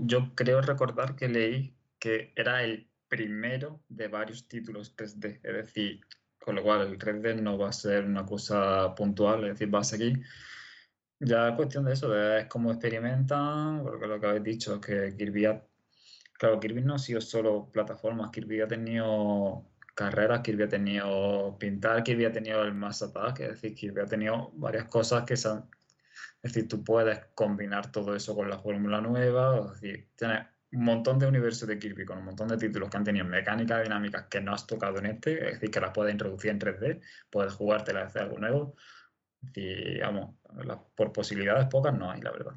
Yo 0.00 0.34
creo 0.34 0.60
recordar 0.60 1.14
que 1.14 1.28
leí 1.28 1.76
que 2.00 2.32
era 2.34 2.64
el 2.64 2.90
primero 3.06 3.80
de 3.88 4.08
varios 4.08 4.48
títulos 4.48 4.96
3D, 4.96 5.38
es 5.40 5.54
decir, 5.54 6.00
con 6.44 6.56
lo 6.56 6.64
cual 6.64 6.88
el 6.88 6.98
3D 6.98 7.40
no 7.40 7.56
va 7.56 7.68
a 7.68 7.72
ser 7.72 8.04
una 8.04 8.26
cosa 8.26 8.92
puntual, 8.96 9.44
es 9.44 9.50
decir, 9.50 9.72
va 9.72 9.80
a 9.80 9.84
seguir 9.84 10.24
ya 11.20 11.48
es 11.48 11.54
cuestión 11.54 11.84
de 11.84 11.92
eso, 11.92 12.08
de 12.08 12.40
es 12.40 12.46
cómo 12.46 12.72
experimentan, 12.72 13.82
porque 13.84 14.06
lo 14.06 14.20
que 14.20 14.26
habéis 14.26 14.44
dicho 14.44 14.74
es 14.74 14.80
que 14.80 15.16
Kirby 15.16 15.46
ha, 15.46 15.64
claro, 16.32 16.58
Kirby 16.58 16.82
no 16.82 16.94
ha 16.94 16.98
sido 16.98 17.20
solo 17.20 17.70
plataformas, 17.70 18.30
Kirby 18.30 18.60
ha 18.60 18.68
tenido 18.68 19.64
carreras, 19.98 20.42
Kirby 20.42 20.62
ha 20.62 20.68
tenido 20.68 21.56
pintar, 21.58 22.04
Kirby 22.04 22.26
ha 22.26 22.32
tenido 22.32 22.62
el 22.62 22.72
Mass 22.72 23.02
Attack, 23.02 23.40
es 23.40 23.48
decir, 23.48 23.74
Kirby 23.74 24.02
ha 24.02 24.06
tenido 24.06 24.52
varias 24.54 24.84
cosas 24.84 25.24
que 25.24 25.36
se 25.36 25.48
han, 25.48 25.68
es 26.40 26.52
decir, 26.52 26.68
tú 26.68 26.84
puedes 26.84 27.18
combinar 27.34 27.90
todo 27.90 28.14
eso 28.14 28.36
con 28.36 28.48
la 28.48 28.60
fórmula 28.60 29.00
nueva, 29.00 29.58
es 29.58 29.80
decir, 29.80 30.10
tienes 30.14 30.46
un 30.70 30.84
montón 30.84 31.18
de 31.18 31.26
universos 31.26 31.68
de 31.68 31.80
Kirby 31.80 32.04
con 32.04 32.18
un 32.18 32.26
montón 32.26 32.46
de 32.46 32.56
títulos 32.56 32.88
que 32.88 32.96
han 32.96 33.02
tenido 33.02 33.24
mecánicas 33.24 33.82
dinámicas 33.82 34.26
que 34.30 34.40
no 34.40 34.54
has 34.54 34.68
tocado 34.68 34.98
en 34.98 35.06
este, 35.06 35.46
es 35.46 35.54
decir, 35.54 35.70
que 35.72 35.80
las 35.80 35.90
puedes 35.90 36.12
introducir 36.12 36.52
en 36.52 36.60
3D, 36.60 37.00
puedes 37.28 37.54
jugártelas, 37.54 38.06
hacer 38.06 38.22
algo 38.22 38.38
nuevo. 38.38 38.76
Y 39.52 39.98
vamos, 39.98 40.36
por 40.94 41.12
posibilidades 41.12 41.66
pocas 41.66 41.96
no 41.96 42.10
hay, 42.10 42.20
la 42.20 42.30
verdad. 42.30 42.54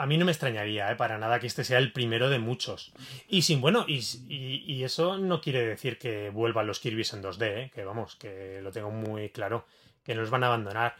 A 0.00 0.06
mí 0.06 0.16
no 0.16 0.24
me 0.24 0.32
extrañaría, 0.32 0.90
¿eh? 0.90 0.96
para 0.96 1.18
nada, 1.18 1.38
que 1.40 1.46
este 1.46 1.62
sea 1.62 1.76
el 1.76 1.92
primero 1.92 2.30
de 2.30 2.38
muchos. 2.38 2.90
Y 3.28 3.42
sin, 3.42 3.60
bueno, 3.60 3.84
y, 3.86 4.82
eso 4.82 5.18
no 5.18 5.42
quiere 5.42 5.66
decir 5.66 5.98
que 5.98 6.30
vuelvan 6.30 6.66
los 6.66 6.80
Kirby's 6.80 7.12
en 7.12 7.22
2D, 7.22 7.42
¿eh? 7.42 7.70
que 7.74 7.84
vamos, 7.84 8.16
que 8.16 8.62
lo 8.62 8.72
tengo 8.72 8.90
muy 8.90 9.28
claro, 9.28 9.66
que 10.02 10.14
no 10.14 10.22
los 10.22 10.30
van 10.30 10.42
a 10.44 10.46
abandonar. 10.46 10.96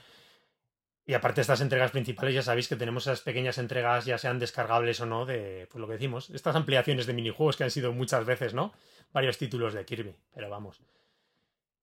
Y 1.07 1.15
aparte 1.15 1.41
estas 1.41 1.63
entregas 1.63 1.93
principales, 1.93 2.35
ya 2.35 2.43
sabéis 2.43 2.69
que 2.69 2.77
tenemos 2.77 3.05
esas 3.05 3.23
pequeñas 3.23 3.57
entregas, 3.57 4.05
ya 4.05 4.19
sean 4.19 4.39
descargables 4.39 5.01
o 5.01 5.07
no, 5.07 5.25
de 5.25 5.67
pues 5.71 5.81
lo 5.81 5.87
que 5.87 5.95
decimos, 5.95 6.29
estas 6.29 6.55
ampliaciones 6.55 7.07
de 7.07 7.15
minijuegos 7.15 7.57
que 7.57 7.65
han 7.65 7.71
sido 7.71 7.95
muchas 7.95 8.27
veces, 8.27 8.53
¿no? 8.53 8.75
Varios 9.15 9.39
títulos 9.39 9.73
de 9.73 9.83
Kirby, 9.87 10.15
pero 10.35 10.51
vamos. 10.51 10.83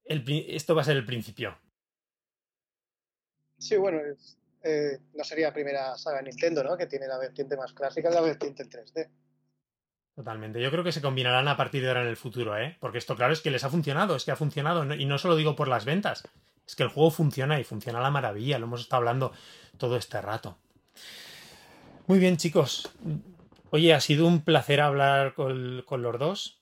Esto 0.06 0.76
va 0.76 0.84
a 0.84 0.86
ser 0.86 0.98
el 0.98 1.06
principio. 1.06 1.58
Sí, 3.58 3.76
bueno, 3.76 4.02
eh, 4.68 5.00
no 5.14 5.24
sería 5.24 5.48
la 5.48 5.54
primera 5.54 5.98
saga 5.98 6.22
Nintendo, 6.22 6.64
¿no? 6.64 6.76
Que 6.76 6.88
tiene 6.88 7.08
la 7.08 7.18
vertiente 7.18 7.56
más 7.56 7.72
clásica, 7.72 8.10
la 8.10 8.22
vertiente 8.22 8.64
en 8.64 8.70
3D. 8.70 9.10
Totalmente. 10.14 10.62
Yo 10.62 10.72
creo 10.72 10.84
que 10.84 10.92
se 10.92 11.02
combinarán 11.02 11.48
a 11.48 11.56
partir 11.56 11.84
de 11.84 11.88
ahora 11.88 12.02
en 12.02 12.08
el 12.08 12.18
futuro, 12.18 12.58
¿eh? 12.58 12.76
Porque 12.82 12.98
esto, 12.98 13.16
claro, 13.16 13.32
es 13.32 13.42
que 13.42 13.52
les 13.52 13.64
ha 13.64 13.70
funcionado, 13.70 14.16
es 14.16 14.26
que 14.26 14.32
ha 14.32 14.36
funcionado. 14.36 14.84
Y 14.96 15.06
no 15.06 15.18
solo 15.18 15.36
digo 15.36 15.56
por 15.56 15.68
las 15.68 15.86
ventas, 15.86 16.28
es 16.66 16.76
que 16.76 16.84
el 16.84 16.90
juego 16.90 17.12
funciona 17.12 17.60
y 17.60 17.64
funciona 17.64 18.00
a 18.00 18.02
la 18.02 18.12
maravilla. 18.12 18.60
Lo 18.60 18.66
hemos 18.66 18.82
estado 18.82 19.00
hablando 19.00 19.32
todo 19.78 19.96
este 19.96 20.20
rato. 20.22 20.58
Muy 22.08 22.20
bien, 22.20 22.38
chicos. 22.38 22.90
Oye, 23.70 23.94
ha 23.94 24.02
sido 24.02 24.28
un 24.28 24.44
placer 24.44 24.82
hablar 24.82 25.34
con, 25.34 25.84
con 25.86 26.02
los 26.02 26.20
dos. 26.20 26.57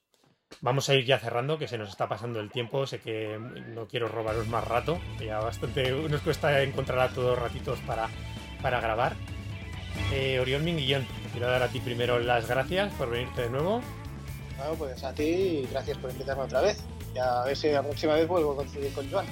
Vamos 0.61 0.89
a 0.89 0.95
ir 0.95 1.05
ya 1.05 1.19
cerrando, 1.19 1.57
que 1.57 1.67
se 1.67 1.77
nos 1.77 1.89
está 1.89 2.07
pasando 2.07 2.39
el 2.39 2.49
tiempo. 2.49 2.87
Sé 2.87 2.99
que 2.99 3.37
no 3.67 3.87
quiero 3.87 4.07
robaros 4.07 4.47
más 4.47 4.67
rato. 4.67 4.99
Ya 5.19 5.39
bastante 5.39 5.91
nos 5.91 6.21
cuesta 6.21 6.61
encontrar 6.63 6.99
a 6.99 7.09
todos 7.09 7.37
ratitos 7.37 7.79
para, 7.79 8.09
para 8.61 8.79
grabar. 8.79 9.15
Eh, 10.11 10.39
Orión 10.39 10.63
Minguillón, 10.63 11.05
quiero 11.31 11.47
dar 11.47 11.63
a 11.63 11.67
ti 11.69 11.79
primero 11.79 12.19
las 12.19 12.47
gracias 12.47 12.93
por 12.93 13.09
venirte 13.09 13.43
de 13.43 13.49
nuevo. 13.49 13.81
Bueno, 14.57 14.73
pues 14.75 15.03
a 15.03 15.13
ti 15.13 15.23
y 15.23 15.67
gracias 15.71 15.97
por 15.97 16.11
invitarme 16.11 16.43
otra 16.43 16.61
vez. 16.61 16.83
Ya 17.13 17.41
a 17.41 17.45
ver 17.45 17.55
si 17.55 17.69
la 17.71 17.81
próxima 17.81 18.13
vez 18.13 18.27
vuelvo 18.27 18.53
a 18.53 18.55
coincidir 18.57 18.93
con 18.93 19.09
Joan. 19.09 19.25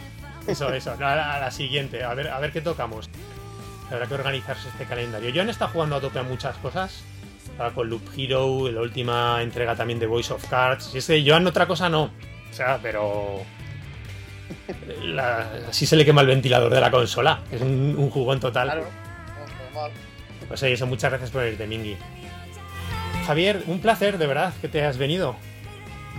Eso, 0.47 0.73
eso, 0.73 0.91
a 0.91 0.97
la, 0.97 1.35
a 1.35 1.39
la 1.39 1.51
siguiente, 1.51 2.03
a 2.03 2.13
ver, 2.13 2.29
a 2.29 2.39
ver 2.39 2.51
qué 2.51 2.61
tocamos. 2.61 3.09
Habrá 3.89 4.07
que 4.07 4.13
organizarse 4.13 4.69
este 4.69 4.85
calendario. 4.85 5.31
Joan 5.33 5.49
está 5.49 5.67
jugando 5.67 5.97
a 5.97 6.01
tope 6.01 6.19
a 6.19 6.23
muchas 6.23 6.57
cosas 6.57 7.03
con 7.73 7.89
Loop 7.89 8.01
Hero, 8.17 8.69
la 8.71 8.81
última 8.81 9.41
entrega 9.41 9.75
también 9.75 9.99
de 9.99 10.07
Voice 10.07 10.33
of 10.33 10.45
Cards. 10.47 10.91
Y 10.93 10.97
ese 10.97 11.23
Joan 11.25 11.47
otra 11.47 11.67
cosa 11.67 11.89
no. 11.89 12.03
O 12.03 12.53
sea, 12.53 12.79
pero. 12.81 13.41
así 15.69 15.85
se 15.85 15.95
le 15.95 16.05
quema 16.05 16.21
el 16.21 16.27
ventilador 16.27 16.73
de 16.73 16.81
la 16.81 16.91
consola. 16.91 17.39
Es 17.51 17.61
un, 17.61 17.95
un 17.97 18.09
jugón 18.09 18.39
total. 18.39 18.67
Claro, 18.67 18.87
Pues 20.47 20.63
eso, 20.63 20.85
muchas 20.87 21.11
gracias 21.11 21.31
por 21.31 21.45
irte, 21.45 21.67
Mingy. 21.67 21.97
Javier, 23.25 23.63
un 23.67 23.79
placer, 23.79 24.17
de 24.17 24.27
verdad, 24.27 24.53
que 24.61 24.67
te 24.67 24.83
has 24.83 24.97
venido. 24.97 25.35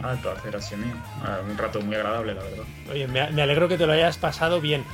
Ah, 0.02 0.12
el 0.12 0.19
placer 0.19 0.56
ha 0.56 0.61
sido 0.61 0.78
mío. 0.78 0.94
Ah, 1.23 1.39
un 1.48 1.56
rato 1.56 1.81
muy 1.81 1.94
agradable, 1.94 2.35
la 2.35 2.43
verdad. 2.43 2.65
Oye, 2.90 3.06
me, 3.06 3.20
alegro 3.20 3.69
que 3.69 3.77
te 3.77 3.86
lo 3.86 3.93
hayas 3.93 4.16
pasado 4.19 4.61
bien. 4.61 4.85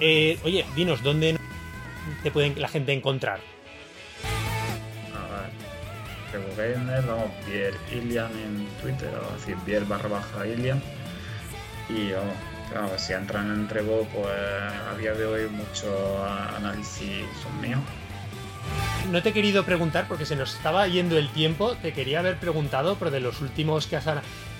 Eh, 0.00 0.38
oye, 0.44 0.64
dinos, 0.74 1.02
¿dónde 1.02 1.36
te 2.22 2.30
pueden 2.30 2.60
la 2.60 2.68
gente 2.68 2.92
encontrar? 2.92 3.40
Gamer, 6.38 7.02
vamos, 7.06 7.30
Pierre 7.44 7.76
Ilian 7.92 8.30
en 8.32 8.66
Twitter, 8.80 9.10
o 9.14 9.34
decir, 9.34 9.56
Pierre 9.64 9.84
barra 9.86 10.08
baja 10.08 10.46
Ilian. 10.46 10.82
Y 11.88 12.12
vamos, 12.12 12.34
claro, 12.70 12.98
si 12.98 13.12
entran 13.12 13.50
en 13.50 13.68
Revo, 13.68 14.06
pues 14.14 14.28
a 14.28 14.96
día 14.96 15.12
de 15.12 15.24
hoy 15.24 15.48
muchos 15.48 16.20
análisis 16.56 17.24
son 17.42 17.60
míos. 17.60 17.80
No 19.10 19.22
te 19.22 19.30
he 19.30 19.32
querido 19.32 19.64
preguntar 19.64 20.06
porque 20.06 20.26
se 20.26 20.36
nos 20.36 20.54
estaba 20.54 20.86
yendo 20.86 21.18
el 21.18 21.30
tiempo. 21.30 21.74
Te 21.82 21.92
quería 21.92 22.20
haber 22.20 22.36
preguntado, 22.36 22.96
pero 22.96 23.10
de 23.10 23.20
los 23.20 23.40
últimos 23.40 23.86
que 23.86 23.96
has, 23.96 24.06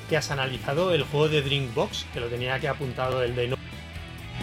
que 0.08 0.16
has 0.16 0.30
analizado, 0.30 0.92
el 0.92 1.04
juego 1.04 1.28
de 1.28 1.42
Drinkbox, 1.42 2.06
que 2.12 2.20
lo 2.20 2.26
tenía 2.26 2.58
que 2.58 2.68
apuntado 2.68 3.22
el 3.22 3.36
de 3.36 3.48
no. 3.48 3.56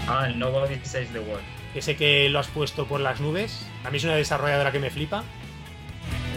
Ah, 0.08 0.28
el 0.28 0.40
Nova 0.40 0.68
16 0.68 1.12
de 1.12 1.20
World. 1.20 1.44
Ese 1.76 1.98
que 1.98 2.30
lo 2.30 2.40
has 2.40 2.48
puesto 2.48 2.86
por 2.86 3.02
las 3.02 3.20
nubes. 3.20 3.68
A 3.84 3.92
mí 3.92 3.98
es 3.98 4.04
una 4.04 4.16
desarrolladora 4.16 4.72
que 4.72 4.80
me 4.80 4.90
flipa. 4.90 5.24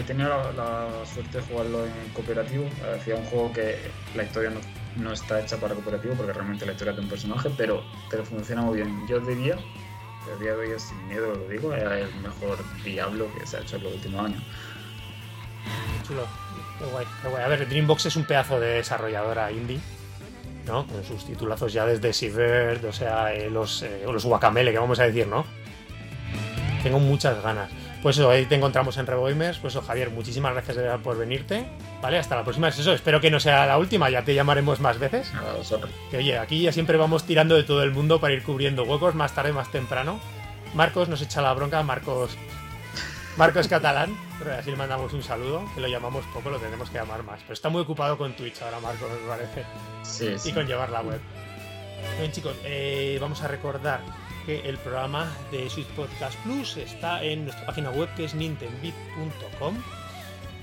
He 0.01 0.03
tenido 0.03 0.51
la, 0.53 0.87
suerte 1.05 1.37
de 1.37 1.43
jugarlo 1.43 1.85
en 1.85 1.93
cooperativo. 2.15 2.65
Decía 2.91 3.15
un 3.15 3.25
juego 3.25 3.53
que 3.53 3.77
la 4.15 4.23
historia 4.23 4.49
no, 4.49 4.59
no, 4.95 5.13
está 5.13 5.39
hecha 5.39 5.57
para 5.57 5.75
cooperativo 5.75 6.15
porque 6.15 6.33
realmente 6.33 6.65
la 6.65 6.71
historia 6.71 6.89
es 6.89 6.97
de 6.97 7.03
un 7.03 7.09
personaje, 7.09 7.51
pero, 7.55 7.83
pero 8.09 8.25
funciona 8.25 8.63
muy 8.63 8.77
bien. 8.77 9.07
Yo 9.07 9.19
diría 9.19 9.59
el 10.33 10.39
día 10.39 10.55
de 10.55 10.57
hoy, 10.57 10.79
sin 10.79 11.07
miedo 11.07 11.35
lo 11.35 11.47
digo, 11.47 11.71
es 11.75 11.83
el 11.83 12.15
mejor 12.15 12.57
Diablo 12.83 13.27
que 13.37 13.45
se 13.45 13.57
ha 13.57 13.59
hecho 13.59 13.75
en 13.75 13.83
los 13.83 13.93
últimos 13.93 14.25
años. 14.25 14.41
Chulo, 16.07 16.25
qué 16.79 16.85
guay, 16.85 17.05
qué 17.21 17.27
guay. 17.27 17.43
A 17.43 17.47
ver, 17.47 17.69
Dreambox 17.69 18.07
es 18.07 18.15
un 18.15 18.25
pedazo 18.25 18.59
de 18.59 18.69
desarrolladora 18.69 19.51
indie, 19.51 19.79
¿no? 20.65 20.87
Con 20.87 21.03
sus 21.03 21.25
titulazos 21.25 21.73
ya 21.73 21.85
desde 21.85 22.11
Seabird, 22.11 22.83
o 22.85 22.93
sea, 22.93 23.35
eh, 23.35 23.51
los, 23.51 23.83
eh, 23.83 24.01
los 24.11 24.25
Guacamele, 24.25 24.71
que 24.71 24.79
vamos 24.79 24.99
a 24.99 25.03
decir, 25.03 25.27
¿no? 25.27 25.45
Tengo 26.81 26.97
muchas 26.97 27.39
ganas. 27.43 27.69
Pues 28.01 28.17
eso, 28.17 28.29
ahí 28.31 28.45
te 28.45 28.55
encontramos 28.55 28.97
en 28.97 29.05
RevoGamers. 29.05 29.59
Pues 29.59 29.75
eso, 29.75 29.83
Javier, 29.83 30.09
muchísimas 30.09 30.53
gracias 30.53 30.99
por 31.01 31.17
venirte. 31.17 31.67
Vale, 32.01 32.17
hasta 32.17 32.35
la 32.35 32.43
próxima. 32.43 32.67
Es 32.67 32.79
eso, 32.79 32.93
espero 32.93 33.21
que 33.21 33.29
no 33.29 33.39
sea 33.39 33.65
la 33.67 33.77
última, 33.77 34.09
ya 34.09 34.23
te 34.23 34.33
llamaremos 34.33 34.79
más 34.79 34.97
veces. 34.97 35.31
A 35.35 35.53
vosotros. 35.53 35.91
Que 36.09 36.17
oye, 36.17 36.37
aquí 36.39 36.63
ya 36.63 36.71
siempre 36.71 36.97
vamos 36.97 37.25
tirando 37.25 37.55
de 37.55 37.63
todo 37.63 37.83
el 37.83 37.91
mundo 37.91 38.19
para 38.19 38.33
ir 38.33 38.43
cubriendo 38.43 38.83
huecos, 38.83 39.13
más 39.13 39.33
tarde, 39.33 39.53
más 39.53 39.71
temprano. 39.71 40.19
Marcos 40.73 41.09
nos 41.09 41.21
echa 41.21 41.41
la 41.41 41.53
bronca, 41.53 41.83
Marcos. 41.83 42.37
Marcos 43.37 43.67
catalán, 43.67 44.17
pero 44.39 44.55
así 44.55 44.71
le 44.71 44.77
mandamos 44.77 45.13
un 45.13 45.23
saludo, 45.23 45.63
que 45.73 45.79
lo 45.79 45.87
llamamos 45.87 46.25
poco, 46.33 46.49
lo 46.49 46.57
tenemos 46.57 46.89
que 46.89 46.97
llamar 46.97 47.23
más. 47.23 47.39
Pero 47.41 47.53
está 47.53 47.69
muy 47.69 47.81
ocupado 47.81 48.17
con 48.17 48.33
Twitch 48.35 48.61
ahora, 48.61 48.79
Marcos, 48.79 49.09
me 49.09 49.27
parece. 49.27 49.63
Sí, 50.03 50.37
sí. 50.37 50.49
Y 50.49 50.53
con 50.53 50.65
llevar 50.67 50.89
la 50.89 51.01
web. 51.01 51.19
Bien, 52.17 52.31
chicos, 52.31 52.55
eh, 52.63 53.17
vamos 53.21 53.41
a 53.43 53.47
recordar 53.47 54.01
que 54.45 54.61
el 54.61 54.77
programa 54.77 55.31
de 55.51 55.69
Switch 55.69 55.87
Podcast 55.87 56.37
Plus 56.43 56.77
está 56.77 57.23
en 57.23 57.45
nuestra 57.45 57.65
página 57.65 57.91
web 57.91 58.09
que 58.15 58.25
es 58.25 58.35
nintendbit.com 58.35 59.75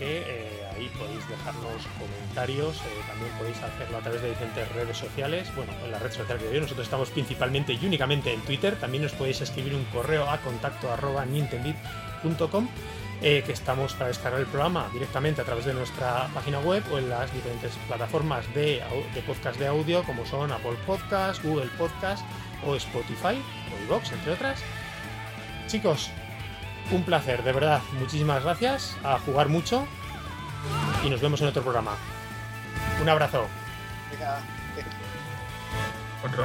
eh, 0.00 0.62
ahí 0.76 0.88
podéis 0.96 1.28
dejarnos 1.28 1.82
comentarios, 1.98 2.76
eh, 2.76 3.02
también 3.08 3.32
podéis 3.36 3.60
hacerlo 3.60 3.98
a 3.98 4.00
través 4.00 4.22
de 4.22 4.28
diferentes 4.28 4.72
redes 4.72 4.96
sociales, 4.96 5.48
bueno, 5.56 5.72
en 5.84 5.90
la 5.90 5.98
red 5.98 6.12
social 6.12 6.38
que 6.38 6.54
yo, 6.54 6.60
nosotros 6.60 6.86
estamos 6.86 7.10
principalmente 7.10 7.72
y 7.72 7.84
únicamente 7.84 8.32
en 8.32 8.40
Twitter, 8.42 8.76
también 8.76 9.04
os 9.04 9.12
podéis 9.12 9.40
escribir 9.40 9.74
un 9.74 9.84
correo 9.86 10.30
a 10.30 10.38
contacto 10.38 10.92
arroba 10.92 11.26
eh, 13.20 13.42
que 13.44 13.52
estamos 13.52 13.94
para 13.94 14.08
descargar 14.08 14.40
el 14.40 14.46
programa 14.46 14.88
directamente 14.92 15.40
a 15.40 15.44
través 15.44 15.64
de 15.64 15.74
nuestra 15.74 16.28
página 16.32 16.60
web 16.60 16.84
o 16.92 16.98
en 16.98 17.08
las 17.08 17.32
diferentes 17.34 17.72
plataformas 17.88 18.46
de, 18.54 18.80
de 19.12 19.22
podcast 19.22 19.58
de 19.58 19.66
audio 19.66 20.04
como 20.04 20.24
son 20.24 20.52
Apple 20.52 20.76
Podcast, 20.86 21.42
Google 21.42 21.68
Podcast 21.76 22.24
o 22.64 22.74
Spotify 22.76 23.42
o 23.72 23.84
iVoox, 23.84 24.12
entre 24.12 24.32
otras. 24.32 24.62
Chicos, 25.66 26.10
un 26.90 27.02
placer, 27.02 27.42
de 27.42 27.52
verdad. 27.52 27.82
Muchísimas 27.98 28.42
gracias. 28.42 28.96
A 29.04 29.18
jugar 29.18 29.48
mucho. 29.48 29.86
Y 31.04 31.10
nos 31.10 31.20
vemos 31.20 31.40
en 31.40 31.48
otro 31.48 31.62
programa. 31.62 31.96
Un 33.00 33.08
abrazo. 33.08 33.46
Venga. 34.10 34.40
Otro, 36.24 36.44